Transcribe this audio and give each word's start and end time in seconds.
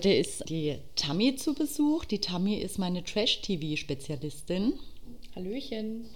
Heute 0.00 0.14
ist 0.14 0.48
die 0.48 0.78
Tammy 0.96 1.36
zu 1.36 1.52
Besuch. 1.52 2.06
Die 2.06 2.20
Tammy 2.20 2.54
ist 2.54 2.78
meine 2.78 3.04
Trash-TV-Spezialistin. 3.04 4.72
Hallöchen. 5.36 6.06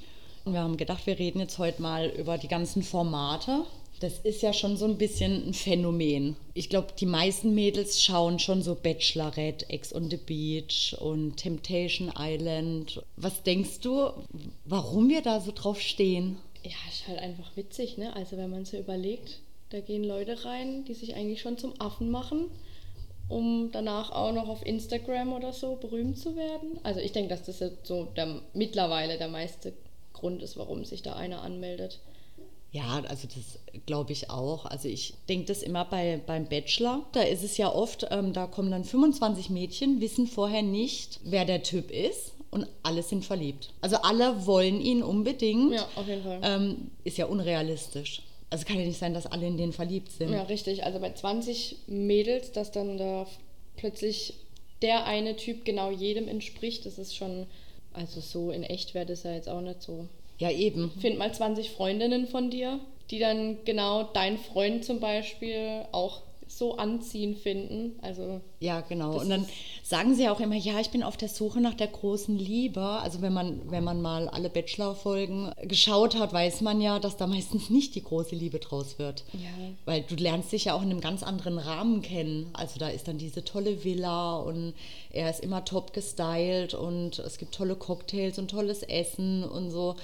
Wir 0.47 0.61
haben 0.61 0.79
gedacht, 0.79 1.07
wir 1.07 1.19
reden 1.19 1.41
jetzt 1.41 1.59
heute 1.59 1.83
mal 1.83 2.09
über 2.09 2.39
die 2.39 2.49
ganzen 2.49 2.83
Formate. 2.83 3.67
Das 4.01 4.21
ist 4.21 4.41
ja 4.41 4.55
schon 4.55 4.79
so 4.79 4.87
ein 4.87 4.97
bisschen 4.97 5.49
ein 5.49 5.53
Phänomen. 5.53 6.35
Ich 6.55 6.71
glaube, 6.71 6.95
die 6.99 7.05
meisten 7.05 7.55
Mädels 7.55 8.03
schauen 8.03 8.39
schon 8.39 8.63
so 8.63 8.75
Bachelorette, 8.75 9.69
Ex 9.69 9.95
on 9.95 10.09
the 10.09 10.17
Beach 10.17 10.97
und 10.99 11.37
Temptation 11.37 12.11
Island. 12.19 13.03
Was 13.17 13.43
denkst 13.43 13.81
du, 13.81 14.13
warum 14.65 15.11
wir 15.11 15.21
da 15.21 15.41
so 15.41 15.53
drauf 15.55 15.79
stehen? 15.79 16.39
Ja, 16.63 16.71
ist 16.89 17.07
halt 17.07 17.19
einfach 17.19 17.55
witzig, 17.55 17.99
ne? 17.99 18.17
Also 18.17 18.39
wenn 18.39 18.49
man 18.49 18.65
so 18.65 18.79
überlegt, 18.79 19.41
da 19.69 19.81
gehen 19.81 20.05
Leute 20.05 20.47
rein, 20.47 20.87
die 20.87 20.95
sich 20.95 21.15
eigentlich 21.17 21.43
schon 21.43 21.59
zum 21.59 21.79
Affen 21.83 22.11
machen, 22.11 22.47
um 23.29 23.71
danach 23.73 24.11
auch 24.11 24.33
noch 24.33 24.49
auf 24.49 24.65
Instagram 24.65 25.33
oder 25.33 25.53
so 25.53 25.77
berühmt 25.77 26.19
zu 26.19 26.37
werden. 26.37 26.79
Also 26.83 27.01
ich 27.01 27.13
denke, 27.13 27.31
dass 27.31 27.45
das 27.45 27.61
jetzt 27.61 27.87
so 27.87 28.05
der, 28.17 28.41
mittlerweile 28.53 29.19
der 29.19 29.29
meiste 29.29 29.73
Grund 30.13 30.43
ist, 30.43 30.57
warum 30.57 30.85
sich 30.85 31.03
da 31.03 31.15
einer 31.15 31.43
anmeldet. 31.43 32.01
Ja, 32.71 33.03
also 33.09 33.29
das 33.29 33.59
glaube 33.87 34.13
ich 34.13 34.31
auch. 34.31 34.67
Also 34.67 34.89
ich 34.89 35.15
denke 35.29 35.47
das 35.47 35.63
immer 35.63 35.85
bei, 35.85 36.21
beim 36.27 36.47
Bachelor. 36.47 37.05
Da 37.13 37.23
ist 37.23 37.45
es 37.45 37.57
ja 37.57 37.73
oft, 37.73 38.09
ähm, 38.11 38.33
da 38.33 38.47
kommen 38.47 38.73
dann 38.73 38.85
25 38.85 39.49
Mädchen, 39.51 40.01
wissen 40.01 40.27
vorher 40.27 40.63
nicht, 40.63 41.21
wer 41.23 41.45
der 41.45 41.63
Typ 41.63 41.93
ist 41.93 42.33
und 42.51 42.67
alle 42.83 43.03
sind 43.05 43.25
verliebt. 43.25 43.71
Also 43.81 43.97
alle 43.97 44.47
wollen 44.47 44.81
ihn 44.81 45.05
unbedingt. 45.05 45.73
Ja, 45.73 45.87
auf 45.95 46.09
jeden 46.09 46.25
Fall. 46.25 46.41
Ähm, 46.43 46.91
ist 47.05 47.17
ja 47.17 47.27
unrealistisch. 47.27 48.23
Also 48.51 48.65
kann 48.65 48.79
ja 48.79 48.87
nicht 48.87 48.99
sein, 48.99 49.15
dass 49.15 49.27
alle 49.27 49.47
in 49.47 49.57
den 49.57 49.73
verliebt 49.73 50.13
sind. 50.13 50.33
Ja, 50.33 50.43
richtig. 50.43 50.85
Also 50.85 51.01
bei 51.01 51.13
20 51.13 51.77
Mädels, 51.87 52.53
dass 52.53 52.71
dann 52.71 52.99
da 52.99 53.27
plötzlich 53.77 54.35
der 54.83 55.07
eine 55.07 55.37
Typ 55.37 55.65
genau 55.65 55.91
jedem 55.91 56.29
entspricht, 56.29 56.87
das 56.87 56.99
ist 56.99 57.17
schon, 57.17 57.47
also 57.93 58.21
so 58.21 58.51
in 58.51 58.63
echt 58.63 58.95
wäre 58.95 59.07
das 59.07 59.23
ja 59.23 59.33
jetzt 59.33 59.49
auch 59.49 59.61
nicht 59.61 59.83
so. 59.83 60.07
Ja, 60.39 60.51
eben. 60.51 60.93
Find 61.01 61.19
mal 61.19 61.33
20 61.33 61.71
Freundinnen 61.71 62.27
von 62.27 62.51
dir, 62.51 62.81
die 63.11 63.19
dann 63.19 63.59
genau 63.65 64.05
dein 64.05 64.39
Freund 64.39 64.85
zum 64.85 65.01
Beispiel 65.01 65.87
auch 65.93 66.23
so 66.57 66.77
anziehend 66.77 67.39
finden. 67.39 67.99
Also 68.03 68.41
Ja, 68.61 68.81
genau. 68.81 69.19
Und 69.21 69.29
dann 69.29 69.47
sagen 69.83 70.15
sie 70.15 70.29
auch 70.29 70.41
immer, 70.41 70.57
ja, 70.57 70.81
ich 70.81 70.91
bin 70.91 71.03
auf 71.03 71.17
der 71.17 71.29
Suche 71.29 71.61
nach 71.61 71.75
der 71.75 71.89
großen 71.89 72.37
Liebe. 72.37 72.81
Also 72.81 73.23
wenn 73.23 73.33
man, 73.33 73.61
wenn 73.71 73.85
man 73.85 74.01
mal 74.01 74.29
alle 74.29 74.51
Bachelor-Folgen 74.51 75.53
geschaut 75.63 76.19
hat, 76.19 76.33
weiß 76.33 76.61
man 76.61 76.81
ja, 76.81 76.99
dass 76.99 77.17
da 77.17 77.27
meistens 77.27 77.71
nicht 77.71 77.95
die 77.95 78.03
große 78.03 78.35
Liebe 78.35 78.59
draus 78.59 78.99
wird. 78.99 79.25
Ja. 79.33 79.51
Weil 79.85 80.03
du 80.03 80.15
lernst 80.15 80.53
dich 80.53 80.67
ja 80.67 80.75
auch 80.75 80.83
in 80.83 80.91
einem 80.91 81.01
ganz 81.01 81.23
anderen 81.23 81.59
Rahmen 81.59 82.03
kennen. 82.03 82.51
Also 82.53 82.79
da 82.79 82.89
ist 82.89 83.09
dann 83.09 83.19
diese 83.19 83.45
tolle 83.45 83.85
Villa 83.85 84.37
und 84.37 84.75
er 85.11 85.31
ist 85.31 85.41
immer 85.41 85.65
top 85.65 85.93
gestylt 85.93 86.75
und 86.75 87.19
es 87.19 87.39
gibt 87.39 87.55
tolle 87.55 87.77
Cocktails 87.77 88.39
und 88.39 88.51
tolles 88.51 88.83
Essen 88.83 89.45
und 89.45 89.71
so. 89.71 89.97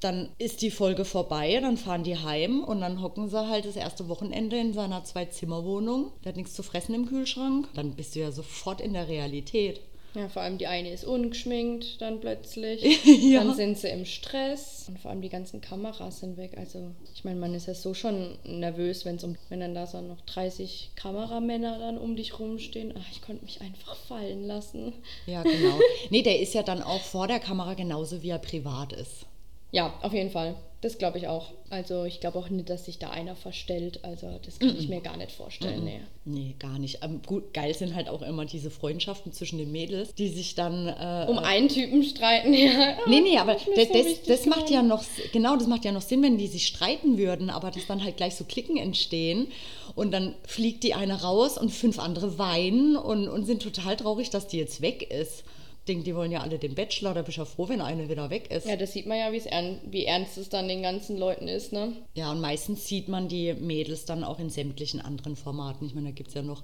Dann 0.00 0.30
ist 0.38 0.62
die 0.62 0.70
Folge 0.70 1.04
vorbei, 1.04 1.58
dann 1.60 1.76
fahren 1.76 2.04
die 2.04 2.16
heim 2.16 2.64
und 2.64 2.80
dann 2.80 3.02
hocken 3.02 3.28
sie 3.28 3.48
halt 3.48 3.66
das 3.66 3.76
erste 3.76 4.08
Wochenende 4.08 4.58
in 4.58 4.72
seiner 4.72 5.04
Zwei-Zimmer-Wohnung. 5.04 6.12
Der 6.24 6.30
hat 6.30 6.36
nichts 6.36 6.54
zu 6.54 6.62
fressen 6.62 6.94
im 6.94 7.06
Kühlschrank. 7.06 7.68
Dann 7.74 7.94
bist 7.94 8.14
du 8.14 8.20
ja 8.20 8.32
sofort 8.32 8.80
in 8.80 8.94
der 8.94 9.08
Realität. 9.08 9.82
Ja, 10.14 10.28
vor 10.28 10.42
allem 10.42 10.58
die 10.58 10.66
eine 10.66 10.90
ist 10.90 11.04
ungeschminkt 11.04 12.00
dann 12.00 12.20
plötzlich. 12.20 12.98
Ja. 13.20 13.44
Dann 13.44 13.54
sind 13.54 13.78
sie 13.78 13.88
im 13.88 14.06
Stress. 14.06 14.86
Und 14.88 14.98
vor 14.98 15.10
allem 15.10 15.20
die 15.20 15.28
ganzen 15.28 15.60
Kameras 15.60 16.20
sind 16.20 16.36
weg. 16.36 16.54
Also 16.56 16.90
ich 17.14 17.22
meine, 17.24 17.38
man 17.38 17.54
ist 17.54 17.66
ja 17.66 17.74
so 17.74 17.94
schon 17.94 18.38
nervös, 18.44 19.04
wenn's 19.04 19.22
um, 19.22 19.36
wenn 19.48 19.60
dann 19.60 19.74
da 19.74 19.86
so 19.86 20.00
noch 20.00 20.20
30 20.22 20.92
Kameramänner 20.96 21.78
dann 21.78 21.98
um 21.98 22.16
dich 22.16 22.38
rumstehen. 22.38 22.94
Ach, 22.98 23.06
ich 23.12 23.22
konnte 23.22 23.44
mich 23.44 23.60
einfach 23.60 23.94
fallen 23.94 24.46
lassen. 24.46 24.94
Ja, 25.26 25.42
genau. 25.42 25.78
nee, 26.10 26.22
der 26.22 26.40
ist 26.40 26.54
ja 26.54 26.62
dann 26.62 26.82
auch 26.82 27.02
vor 27.02 27.28
der 27.28 27.40
Kamera 27.40 27.74
genauso, 27.74 28.22
wie 28.22 28.30
er 28.30 28.38
privat 28.38 28.92
ist. 28.92 29.26
Ja, 29.72 29.94
auf 30.02 30.12
jeden 30.12 30.30
Fall. 30.30 30.56
Das 30.82 30.96
glaube 30.96 31.18
ich 31.18 31.28
auch. 31.28 31.48
Also 31.68 32.04
ich 32.04 32.20
glaube 32.20 32.38
auch 32.38 32.48
nicht, 32.48 32.70
dass 32.70 32.86
sich 32.86 32.98
da 32.98 33.10
einer 33.10 33.36
verstellt. 33.36 34.02
Also 34.02 34.40
das 34.42 34.58
kann 34.58 34.74
ich 34.78 34.88
mir 34.88 35.02
gar 35.02 35.18
nicht 35.18 35.30
vorstellen. 35.30 35.84
Nee. 35.84 36.00
Nee, 36.24 36.54
gar 36.58 36.78
nicht. 36.78 37.00
Ähm, 37.04 37.20
gut, 37.26 37.52
geil 37.52 37.74
sind 37.74 37.94
halt 37.94 38.08
auch 38.08 38.22
immer 38.22 38.46
diese 38.46 38.70
Freundschaften 38.70 39.30
zwischen 39.32 39.58
den 39.58 39.70
Mädels, 39.72 40.14
die 40.14 40.28
sich 40.28 40.54
dann. 40.54 40.88
Äh, 40.88 41.26
Um 41.28 41.38
einen 41.38 41.68
Typen 41.68 42.02
streiten, 42.02 42.54
ja. 42.54 42.96
Nee, 43.06 43.20
nee, 43.20 43.36
aber 43.36 43.54
das, 43.54 43.88
so 43.88 44.04
das, 44.26 44.46
macht 44.46 44.70
ja 44.70 44.82
noch, 44.82 45.04
genau, 45.32 45.54
das 45.56 45.66
macht 45.66 45.84
ja 45.84 45.92
noch 45.92 46.00
Sinn, 46.00 46.22
wenn 46.22 46.38
die 46.38 46.46
sich 46.46 46.66
streiten 46.66 47.18
würden, 47.18 47.50
aber 47.50 47.70
dass 47.70 47.86
dann 47.86 48.02
halt 48.02 48.16
gleich 48.16 48.36
so 48.36 48.44
Klicken 48.44 48.78
entstehen 48.78 49.48
und 49.94 50.12
dann 50.12 50.34
fliegt 50.46 50.82
die 50.82 50.94
eine 50.94 51.20
raus 51.20 51.58
und 51.58 51.68
fünf 51.70 51.98
andere 51.98 52.38
weinen 52.38 52.96
und, 52.96 53.28
und 53.28 53.44
sind 53.44 53.62
total 53.62 53.96
traurig, 53.96 54.30
dass 54.30 54.48
die 54.48 54.58
jetzt 54.58 54.80
weg 54.80 55.02
ist. 55.10 55.44
Denke, 55.90 56.04
die 56.04 56.14
wollen 56.14 56.30
ja 56.30 56.40
alle 56.40 56.56
den 56.60 56.76
Bachelor, 56.76 57.14
da 57.14 57.22
bist 57.22 57.36
du 57.36 57.40
ja 57.40 57.44
froh, 57.44 57.68
wenn 57.68 57.80
eine 57.80 58.08
wieder 58.08 58.30
weg 58.30 58.48
ist. 58.52 58.64
Ja, 58.64 58.76
das 58.76 58.92
sieht 58.92 59.06
man 59.06 59.18
ja, 59.18 59.28
ern 59.28 59.80
wie 59.90 60.04
ernst 60.04 60.38
es 60.38 60.48
dann 60.48 60.68
den 60.68 60.82
ganzen 60.82 61.16
Leuten 61.16 61.48
ist, 61.48 61.72
ne? 61.72 61.94
Ja, 62.14 62.30
und 62.30 62.40
meistens 62.40 62.86
sieht 62.86 63.08
man 63.08 63.26
die 63.26 63.54
Mädels 63.54 64.04
dann 64.04 64.22
auch 64.22 64.38
in 64.38 64.50
sämtlichen 64.50 65.00
anderen 65.00 65.34
Formaten. 65.34 65.84
Ich 65.84 65.94
meine, 65.96 66.10
da 66.10 66.12
gibt 66.12 66.28
es 66.28 66.34
ja 66.34 66.42
noch, 66.42 66.62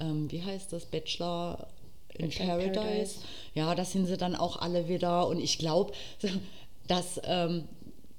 ähm, 0.00 0.28
wie 0.32 0.42
heißt 0.42 0.72
das, 0.72 0.86
Bachelor 0.86 1.68
in 2.14 2.26
Bachelor 2.26 2.58
in 2.58 2.72
Paradise. 2.72 2.80
Paradise. 2.80 3.14
Ja, 3.54 3.74
da 3.76 3.84
sind 3.84 4.06
sie 4.06 4.16
dann 4.16 4.34
auch 4.34 4.56
alle 4.56 4.88
wieder. 4.88 5.28
Und 5.28 5.40
ich 5.40 5.58
glaube, 5.58 5.92
dass 6.88 7.20
ähm, 7.22 7.68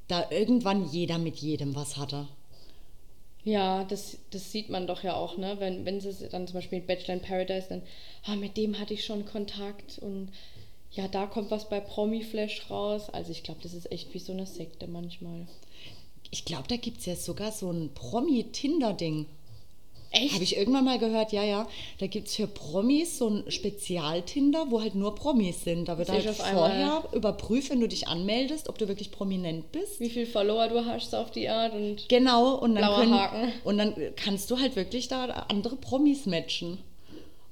da 0.07 0.31
irgendwann 0.31 0.89
jeder 0.89 1.17
mit 1.17 1.35
jedem 1.35 1.75
was 1.75 1.97
hatte. 1.97 2.29
Ja, 3.45 3.83
das, 3.83 4.17
das 4.31 4.51
sieht 4.51 4.69
man 4.69 4.87
doch 4.87 5.03
ja 5.03 5.15
auch, 5.15 5.37
ne? 5.37 5.55
Wenn, 5.59 5.85
wenn 5.85 6.01
sie 6.01 6.27
dann 6.29 6.47
zum 6.47 6.55
Beispiel 6.55 6.79
mit 6.79 6.87
Bachelor 6.87 7.13
in 7.13 7.21
Paradise 7.21 7.67
dann, 7.69 7.83
ah, 8.23 8.35
mit 8.35 8.57
dem 8.57 8.79
hatte 8.79 8.95
ich 8.95 9.05
schon 9.05 9.25
Kontakt 9.25 9.99
und 9.99 10.29
ja, 10.91 11.07
da 11.07 11.27
kommt 11.27 11.51
was 11.51 11.69
bei 11.69 11.79
Promi-Flash 11.79 12.69
raus. 12.71 13.09
Also 13.09 13.31
ich 13.31 13.43
glaube, 13.43 13.59
das 13.61 13.73
ist 13.73 13.91
echt 13.91 14.13
wie 14.13 14.19
so 14.19 14.33
eine 14.33 14.47
Sekte 14.47 14.87
manchmal. 14.87 15.47
Ich 16.31 16.43
glaube, 16.43 16.67
da 16.67 16.75
gibt 16.75 16.99
es 16.99 17.05
ja 17.05 17.15
sogar 17.15 17.51
so 17.51 17.69
ein 17.69 17.93
Promi-Tinder-Ding. 17.93 19.27
Echt? 20.15 20.33
Habe 20.33 20.43
ich 20.43 20.57
irgendwann 20.57 20.85
mal 20.85 20.97
gehört, 20.97 21.31
ja, 21.31 21.43
ja. 21.43 21.67
Da 21.99 22.07
gibt 22.07 22.27
es 22.27 22.35
für 22.35 22.47
Promis 22.47 23.17
so 23.17 23.27
ein 23.29 23.43
Spezial-Tinder, 23.51 24.67
wo 24.69 24.81
halt 24.81 24.95
nur 24.95 25.13
Promis 25.15 25.63
sind. 25.63 25.89
Da 25.89 25.97
wird 25.97 26.09
halt 26.09 26.25
vorher 26.35 27.03
überprüft, 27.11 27.69
wenn 27.69 27.81
du 27.81 27.87
dich 27.87 28.07
anmeldest, 28.07 28.69
ob 28.69 28.77
du 28.77 28.87
wirklich 28.87 29.11
prominent 29.11 29.71
bist. 29.71 29.99
Wie 29.99 30.09
viel 30.09 30.25
Follower 30.25 30.67
du 30.67 30.85
hast 30.85 31.13
auf 31.13 31.31
die 31.31 31.49
Art 31.49 31.73
und 31.73 32.07
Genau, 32.07 32.55
und 32.55 32.75
dann, 32.75 32.95
können, 32.95 33.13
Haken. 33.13 33.51
und 33.63 33.77
dann 33.77 33.93
kannst 34.15 34.49
du 34.51 34.59
halt 34.59 34.75
wirklich 34.75 35.07
da 35.07 35.25
andere 35.49 35.75
Promis 35.75 36.25
matchen. 36.25 36.77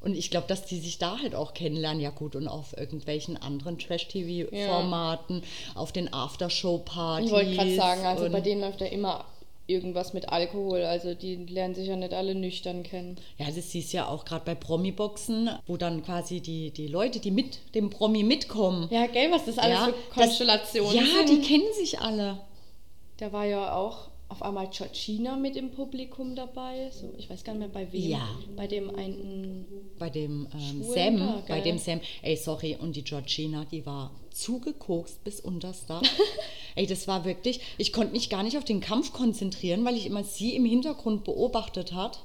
Und 0.03 0.17
ich 0.17 0.29
glaube, 0.29 0.47
dass 0.47 0.65
die 0.65 0.79
sich 0.79 0.97
da 0.97 1.19
halt 1.21 1.33
auch 1.33 1.53
kennenlernen. 1.53 2.01
Ja, 2.01 2.09
gut, 2.09 2.35
und 2.35 2.49
auf 2.49 2.77
irgendwelchen 2.77 3.37
anderen 3.37 3.79
Trash-TV-Formaten, 3.79 5.43
auf 5.75 5.93
den 5.93 6.13
Aftershow-Partys. 6.13 7.27
ich 7.27 7.31
wollte 7.31 7.55
gerade 7.55 7.75
sagen, 7.75 8.05
also 8.05 8.29
bei 8.29 8.41
denen 8.41 8.61
läuft 8.61 8.81
ja 8.81 8.87
immer 8.87 9.23
irgendwas 9.73 10.13
mit 10.13 10.29
Alkohol. 10.29 10.83
Also 10.83 11.13
die 11.13 11.35
lernen 11.35 11.75
sich 11.75 11.87
ja 11.87 11.95
nicht 11.95 12.13
alle 12.13 12.35
nüchtern 12.35 12.83
kennen. 12.83 13.17
Ja, 13.37 13.47
das 13.47 13.71
siehst 13.71 13.91
du 13.93 13.97
ja 13.97 14.07
auch 14.07 14.25
gerade 14.25 14.45
bei 14.45 14.55
Promi-Boxen, 14.55 15.49
wo 15.67 15.77
dann 15.77 16.03
quasi 16.03 16.39
die, 16.41 16.71
die 16.71 16.87
Leute, 16.87 17.19
die 17.19 17.31
mit 17.31 17.59
dem 17.75 17.89
Promi 17.89 18.23
mitkommen. 18.23 18.87
Ja, 18.91 19.07
gell, 19.07 19.31
was 19.31 19.45
das 19.45 19.57
alles 19.57 19.79
ja, 19.79 19.85
für 19.85 19.93
Konstellationen 20.13 20.95
das, 20.97 21.09
Ja, 21.09 21.27
sind. 21.27 21.29
die 21.29 21.47
kennen 21.47 21.73
sich 21.77 21.99
alle. 21.99 22.39
Da 23.17 23.31
war 23.31 23.45
ja 23.45 23.75
auch 23.75 24.09
auf 24.33 24.41
einmal 24.41 24.67
Georgina 24.69 25.35
mit 25.35 25.55
im 25.55 25.69
Publikum 25.71 26.35
dabei. 26.35 26.89
So, 26.91 27.13
ich 27.17 27.29
weiß 27.29 27.43
gar 27.43 27.53
nicht 27.53 27.59
mehr 27.59 27.69
bei 27.69 27.91
wem. 27.93 28.09
Ja. 28.09 28.27
Bei 28.55 28.65
dem 28.65 28.93
einen. 28.95 29.65
Bei 29.99 30.09
dem 30.09 30.47
ähm, 30.53 30.83
Sam, 30.83 31.17
da, 31.17 31.43
bei 31.47 31.61
dem 31.61 31.77
Sam, 31.77 32.01
ey, 32.23 32.35
sorry, 32.35 32.75
und 32.81 32.95
die 32.95 33.03
Georgina, 33.03 33.65
die 33.71 33.85
war 33.85 34.11
zugekokst 34.31 35.23
bis 35.23 35.39
unters 35.39 35.85
Dach. 35.85 36.01
ey, 36.75 36.87
das 36.87 37.07
war 37.07 37.25
wirklich, 37.25 37.61
ich 37.77 37.93
konnte 37.93 38.11
mich 38.11 38.29
gar 38.29 38.41
nicht 38.41 38.57
auf 38.57 38.65
den 38.65 38.81
Kampf 38.81 39.13
konzentrieren, 39.13 39.85
weil 39.85 39.95
ich 39.95 40.07
immer 40.07 40.23
sie 40.23 40.55
im 40.55 40.65
Hintergrund 40.65 41.23
beobachtet 41.23 41.93
hat. 41.93 42.19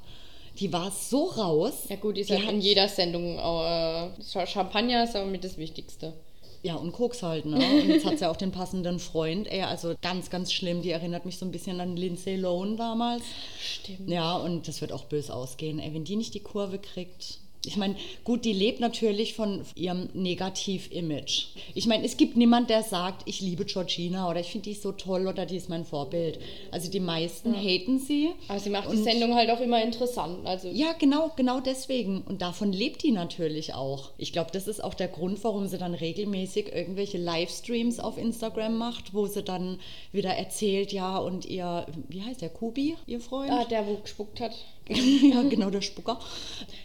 Die 0.58 0.72
war 0.72 0.90
so 0.90 1.26
raus. 1.26 1.84
Ja, 1.90 1.96
gut, 1.96 2.16
die 2.16 2.22
ist 2.22 2.30
hat- 2.30 2.50
in 2.50 2.60
jeder 2.60 2.88
Sendung. 2.88 3.38
Äh, 3.38 4.46
Champagner 4.46 5.04
ist 5.04 5.14
aber 5.14 5.26
mit 5.26 5.44
das 5.44 5.58
Wichtigste. 5.58 6.14
Ja, 6.62 6.74
und 6.74 6.92
Koks 6.92 7.22
halt, 7.22 7.46
ne? 7.46 7.56
Und 7.82 7.88
jetzt 7.88 8.04
hat 8.04 8.18
sie 8.18 8.28
auch 8.28 8.36
den 8.36 8.50
passenden 8.50 8.98
Freund. 8.98 9.46
Ey, 9.50 9.62
also 9.62 9.94
ganz, 10.02 10.28
ganz 10.30 10.52
schlimm. 10.52 10.82
Die 10.82 10.90
erinnert 10.90 11.24
mich 11.24 11.38
so 11.38 11.46
ein 11.46 11.52
bisschen 11.52 11.80
an 11.80 11.96
Lindsay 11.96 12.36
Lohan 12.36 12.76
damals. 12.76 13.22
Stimmt. 13.60 14.08
Ja, 14.08 14.36
und 14.36 14.66
das 14.66 14.80
wird 14.80 14.92
auch 14.92 15.04
böse 15.04 15.32
ausgehen. 15.34 15.78
Ey, 15.78 15.94
wenn 15.94 16.04
die 16.04 16.16
nicht 16.16 16.34
die 16.34 16.40
Kurve 16.40 16.78
kriegt. 16.78 17.38
Ich 17.66 17.76
meine, 17.76 17.96
gut, 18.24 18.44
die 18.44 18.52
lebt 18.52 18.80
natürlich 18.80 19.34
von 19.34 19.62
ihrem 19.74 20.08
Negativ-Image. 20.14 21.46
Ich 21.74 21.86
meine, 21.86 22.04
es 22.04 22.16
gibt 22.16 22.36
niemand, 22.36 22.70
der 22.70 22.82
sagt, 22.82 23.22
ich 23.26 23.40
liebe 23.40 23.64
Georgina 23.64 24.30
oder 24.30 24.40
ich 24.40 24.48
finde 24.48 24.70
die 24.70 24.74
so 24.74 24.92
toll 24.92 25.26
oder 25.26 25.44
die 25.44 25.56
ist 25.56 25.68
mein 25.68 25.84
Vorbild. 25.84 26.38
Also 26.70 26.90
die 26.90 27.00
meisten 27.00 27.54
haten 27.54 27.98
sie. 27.98 28.30
Aber 28.46 28.60
sie 28.60 28.70
macht 28.70 28.90
die 28.92 28.96
Sendung 28.96 29.34
halt 29.34 29.50
auch 29.50 29.60
immer 29.60 29.82
interessant. 29.82 30.46
Also 30.46 30.68
Ja, 30.68 30.92
genau, 30.92 31.32
genau 31.36 31.60
deswegen. 31.60 32.22
Und 32.22 32.42
davon 32.42 32.72
lebt 32.72 33.02
die 33.02 33.10
natürlich 33.10 33.74
auch. 33.74 34.10
Ich 34.18 34.32
glaube, 34.32 34.50
das 34.52 34.68
ist 34.68 34.82
auch 34.82 34.94
der 34.94 35.08
Grund, 35.08 35.42
warum 35.42 35.66
sie 35.66 35.78
dann 35.78 35.94
regelmäßig 35.94 36.72
irgendwelche 36.72 37.18
Livestreams 37.18 37.98
auf 37.98 38.18
Instagram 38.18 38.78
macht, 38.78 39.14
wo 39.14 39.26
sie 39.26 39.42
dann 39.42 39.78
wieder 40.12 40.30
erzählt, 40.30 40.92
ja, 40.92 41.18
und 41.18 41.44
ihr, 41.44 41.86
wie 42.08 42.22
heißt 42.22 42.40
der, 42.40 42.50
Kubi, 42.50 42.96
ihr 43.06 43.20
Freund? 43.20 43.50
ah, 43.50 43.64
der, 43.64 43.86
wo 43.86 43.96
gespuckt 43.96 44.40
hat. 44.40 44.52
ja, 45.22 45.42
genau, 45.42 45.70
der 45.70 45.82
Spucker. 45.82 46.18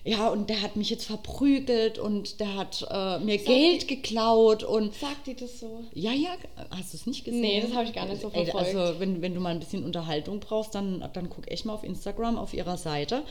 Ja, 0.04 0.28
und 0.30 0.50
der 0.50 0.62
hat 0.62 0.76
mich 0.76 0.90
jetzt 0.90 1.06
verprügelt 1.06 1.98
und 2.00 2.40
der 2.40 2.56
hat 2.56 2.86
äh, 2.90 3.20
mir 3.20 3.38
Sagt 3.38 3.46
Geld 3.48 3.82
die- 3.84 3.96
geklaut 3.96 4.64
und 4.64 4.94
Sagt 4.94 5.28
die 5.28 5.36
das 5.36 5.60
so? 5.60 5.84
ja, 5.94 6.12
ja, 6.12 6.32
hast 6.72 6.94
du 6.94 6.98
es 6.98 7.06
nicht 7.08 7.24
gesehen? 7.24 7.42
Nee, 7.42 7.62
das 7.62 7.74
habe 7.74 7.86
ich 7.86 7.94
gar 7.94 8.06
nicht 8.06 8.22
so 8.22 8.30
Ey, 8.34 8.46
verfolgt. 8.46 8.76
also, 8.76 9.00
wenn, 9.00 9.22
wenn 9.22 9.34
du 9.34 9.40
mal 9.40 9.50
ein 9.52 9.60
bisschen 9.60 9.84
Unterhaltung 9.86 10.40
brauchst, 10.42 10.76
dann, 10.76 11.10
dann 11.14 11.30
guck 11.30 11.50
echt 11.50 11.66
mal 11.66 11.74
auf 11.74 11.84
Instagram 11.84 12.38
auf 12.38 12.54
ihrer 12.54 12.78
Seite. 12.78 13.24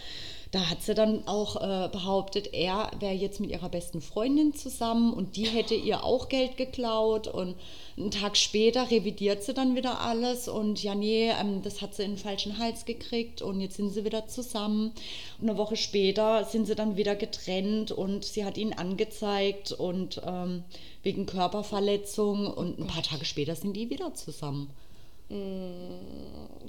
Da 0.53 0.69
hat 0.69 0.83
sie 0.83 0.95
dann 0.95 1.27
auch 1.27 1.57
äh, 1.57 1.89
behauptet, 1.89 2.53
er 2.53 2.91
wäre 3.01 3.15
jetzt 3.15 3.41
mit 3.41 3.49
ihrer 3.49 3.71
besten 3.71 4.03
Freundin 4.03 4.55
zusammen 4.55 5.15
und 5.15 5.37
die 5.37 5.47
hätte 5.47 5.75
ihr 5.75 6.05
auch 6.05 6.29
Geld 6.29 6.59
geklaut. 6.59 7.27
Und 7.27 7.57
einen 7.97 8.11
Tag 8.11 8.37
später 8.37 8.91
revidiert 8.91 9.43
sie 9.43 9.55
dann 9.55 9.77
wieder 9.77 10.01
alles 10.01 10.49
und 10.49 10.83
ja, 10.83 10.95
nee, 10.95 11.31
ähm, 11.31 11.63
das 11.63 11.81
hat 11.81 11.95
sie 11.95 12.03
in 12.03 12.13
den 12.13 12.19
falschen 12.19 12.59
Hals 12.59 12.85
gekriegt 12.85 13.41
und 13.41 13.63
jetzt 13.63 13.79
sind 13.79 13.95
sie 13.95 14.05
wieder 14.05 14.27
zusammen. 14.27 14.93
Und 15.41 15.49
eine 15.49 15.57
Woche 15.57 15.77
später 15.77 16.45
sind 16.45 16.67
sie 16.67 16.75
dann 16.75 16.99
wieder 16.99 17.17
getrennt 17.17 17.91
und 17.91 18.23
sie 18.23 18.45
hat 18.45 18.59
ihn 18.59 18.75
angezeigt 18.75 19.73
und 19.73 20.21
ähm, 20.27 20.65
wegen 21.03 21.25
Körperverletzung 21.25 22.47
und 22.47 22.79
ein 22.79 22.89
paar 22.89 23.03
Tage 23.03 23.25
später 23.25 23.57
sind 23.57 23.73
die 23.75 23.89
wieder 23.89 24.13
zusammen. 24.13 24.69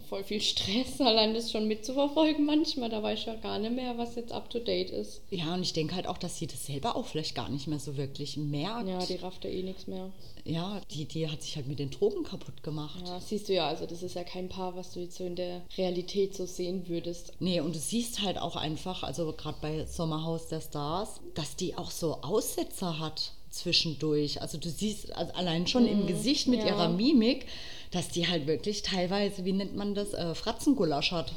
Voll 0.10 0.24
viel 0.24 0.42
Stress, 0.42 1.00
allein 1.02 1.34
das 1.34 1.52
schon 1.52 1.68
mitzuverfolgen 1.68 2.46
manchmal. 2.46 2.90
Da 2.90 3.02
weiß 3.02 3.20
ich 3.20 3.26
ja 3.26 3.36
gar 3.36 3.60
nicht 3.60 3.74
mehr, 3.74 3.98
was 3.98 4.16
jetzt 4.16 4.32
up 4.32 4.50
to 4.50 4.60
date 4.60 4.90
ist. 4.90 5.22
Ja, 5.32 5.54
und 5.54 5.64
ich 5.64 5.74
denke 5.74 5.96
halt 5.96 6.08
auch, 6.08 6.18
dass 6.18 6.38
sie 6.38 6.48
das 6.48 6.66
selber 6.66 6.96
auch 6.96 7.06
vielleicht 7.06 7.36
gar 7.36 7.50
nicht 7.50 7.68
mehr 7.68 7.80
so 7.80 7.98
wirklich 7.98 8.38
merkt. 8.38 8.88
Ja, 8.88 9.06
die 9.06 9.16
rafft 9.16 9.44
ja 9.44 9.50
eh 9.50 9.64
nichts 9.64 9.88
mehr. 9.88 10.12
Ja, 10.46 10.82
die, 10.92 11.06
die 11.06 11.30
hat 11.30 11.42
sich 11.42 11.56
halt 11.56 11.68
mit 11.68 11.80
den 11.80 11.90
Drogen 11.90 12.24
kaputt 12.24 12.64
gemacht. 12.64 13.02
Ja, 13.06 13.20
siehst 13.20 13.48
du 13.48 13.54
ja, 13.54 13.68
also 13.68 13.86
das 13.86 14.04
ist 14.04 14.16
ja 14.16 14.24
kein 14.24 14.50
Paar, 14.50 14.76
was 14.76 14.94
du 14.94 15.00
jetzt 15.00 15.16
so 15.16 15.26
in 15.26 15.36
der 15.36 15.62
Realität 15.78 16.36
so 16.36 16.46
sehen 16.46 16.88
würdest. 16.88 17.32
Nee, 17.40 17.62
und 17.62 17.76
du 17.76 17.80
siehst 17.80 18.22
halt 18.22 18.38
auch 18.38 18.56
einfach, 18.56 19.04
also 19.04 19.32
gerade 19.34 19.58
bei 19.62 19.86
Sommerhaus 19.86 20.48
der 20.48 20.62
Stars, 20.62 21.22
dass 21.34 21.56
die 21.56 21.78
auch 21.78 21.92
so 21.92 22.22
Aussetzer 22.22 23.00
hat 23.00 23.32
zwischendurch. 23.54 24.42
Also 24.42 24.58
du 24.58 24.70
siehst 24.70 25.16
also 25.16 25.32
allein 25.34 25.68
schon 25.68 25.88
im 25.88 26.08
Gesicht 26.08 26.48
mit 26.48 26.60
ja. 26.60 26.68
ihrer 26.68 26.90
Mimik, 26.90 27.46
dass 27.94 28.10
die 28.10 28.28
halt 28.28 28.48
wirklich 28.48 28.82
teilweise, 28.82 29.46
wie 29.46 29.54
nennt 29.54 29.76
man 29.76 29.94
das, 29.94 30.14
äh, 30.14 30.34
Fratzengulasch 30.34 31.12
hat. 31.12 31.32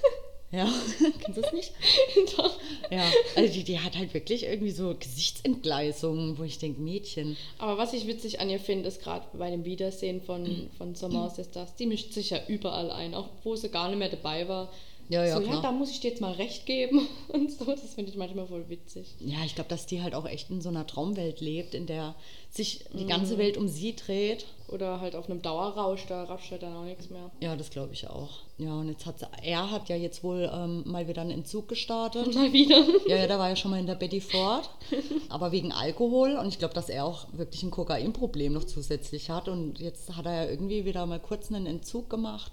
ja, 0.52 0.70
kennst 1.20 1.38
du 1.38 1.40
das 1.40 1.52
nicht? 1.54 1.72
Doch. 2.36 2.58
Ja, 2.90 3.04
also 3.34 3.52
die, 3.52 3.64
die 3.64 3.80
hat 3.80 3.96
halt 3.96 4.12
wirklich 4.12 4.44
irgendwie 4.44 4.70
so 4.70 4.94
Gesichtsentgleisungen, 4.94 6.36
wo 6.38 6.44
ich 6.44 6.58
denke, 6.58 6.82
Mädchen. 6.82 7.38
Aber 7.58 7.78
was 7.78 7.94
ich 7.94 8.06
witzig 8.06 8.40
an 8.40 8.50
ihr 8.50 8.60
finde, 8.60 8.88
ist 8.88 9.02
gerade 9.02 9.24
bei 9.32 9.50
dem 9.50 9.64
Wiedersehen 9.64 10.20
von, 10.20 10.68
von 10.76 10.94
Sommer 10.94 11.32
der 11.36 11.44
Stars, 11.44 11.74
die 11.76 11.86
mischt 11.86 12.12
sich 12.12 12.30
ja 12.30 12.40
überall 12.46 12.90
ein, 12.90 13.14
auch 13.14 13.30
wo 13.42 13.56
sie 13.56 13.70
gar 13.70 13.88
nicht 13.88 13.98
mehr 13.98 14.10
dabei 14.10 14.46
war. 14.48 14.70
Ja, 15.12 15.24
ja, 15.26 15.34
so, 15.36 15.42
klar. 15.42 15.56
ja, 15.56 15.60
da 15.62 15.72
muss 15.72 15.90
ich 15.90 16.00
dir 16.00 16.08
jetzt 16.10 16.20
mal 16.20 16.32
recht 16.32 16.64
geben 16.66 17.06
und 17.28 17.50
so. 17.50 17.64
Das 17.66 17.94
finde 17.94 18.10
ich 18.10 18.16
manchmal 18.16 18.46
voll 18.46 18.68
witzig. 18.68 19.14
Ja, 19.20 19.44
ich 19.44 19.54
glaube, 19.54 19.68
dass 19.68 19.86
die 19.86 20.02
halt 20.02 20.14
auch 20.14 20.26
echt 20.26 20.50
in 20.50 20.60
so 20.62 20.68
einer 20.70 20.86
Traumwelt 20.86 21.40
lebt, 21.40 21.74
in 21.74 21.86
der 21.86 22.14
sich 22.50 22.84
die 22.92 23.04
Mhm. 23.04 23.08
ganze 23.08 23.38
Welt 23.38 23.56
um 23.56 23.68
sie 23.68 23.94
dreht. 23.94 24.46
Oder 24.68 25.00
halt 25.02 25.16
auf 25.16 25.28
einem 25.28 25.42
Dauerrausch, 25.42 26.06
da 26.08 26.24
rauscht 26.24 26.50
ja 26.50 26.56
dann 26.56 26.74
auch 26.74 26.84
nichts 26.84 27.10
mehr. 27.10 27.30
Ja, 27.42 27.56
das 27.56 27.68
glaube 27.68 27.92
ich 27.92 28.08
auch. 28.08 28.30
Ja, 28.56 28.72
und 28.74 28.88
jetzt 28.88 29.04
hat 29.04 29.18
sie, 29.18 29.26
er 29.42 29.70
hat 29.70 29.90
ja 29.90 29.96
jetzt 29.96 30.24
wohl 30.24 30.50
ähm, 30.50 30.82
mal 30.86 31.06
wieder 31.08 31.20
einen 31.20 31.30
Entzug 31.30 31.68
gestartet. 31.68 32.34
Mal 32.34 32.52
wieder. 32.54 32.82
Ja, 33.06 33.16
ja, 33.16 33.26
da 33.26 33.38
war 33.38 33.50
ja 33.50 33.56
schon 33.56 33.70
mal 33.70 33.80
in 33.80 33.86
der 33.86 33.96
Betty 33.96 34.20
Ford, 34.22 34.70
aber 35.28 35.52
wegen 35.52 35.72
Alkohol. 35.72 36.36
Und 36.36 36.48
ich 36.48 36.58
glaube, 36.58 36.72
dass 36.72 36.88
er 36.88 37.04
auch 37.04 37.26
wirklich 37.32 37.62
ein 37.62 37.70
Kokainproblem 37.70 38.54
noch 38.54 38.64
zusätzlich 38.64 39.28
hat. 39.28 39.48
Und 39.48 39.78
jetzt 39.78 40.16
hat 40.16 40.24
er 40.24 40.44
ja 40.44 40.50
irgendwie 40.50 40.86
wieder 40.86 41.04
mal 41.04 41.20
kurz 41.20 41.50
einen 41.52 41.66
Entzug 41.66 42.08
gemacht. 42.08 42.52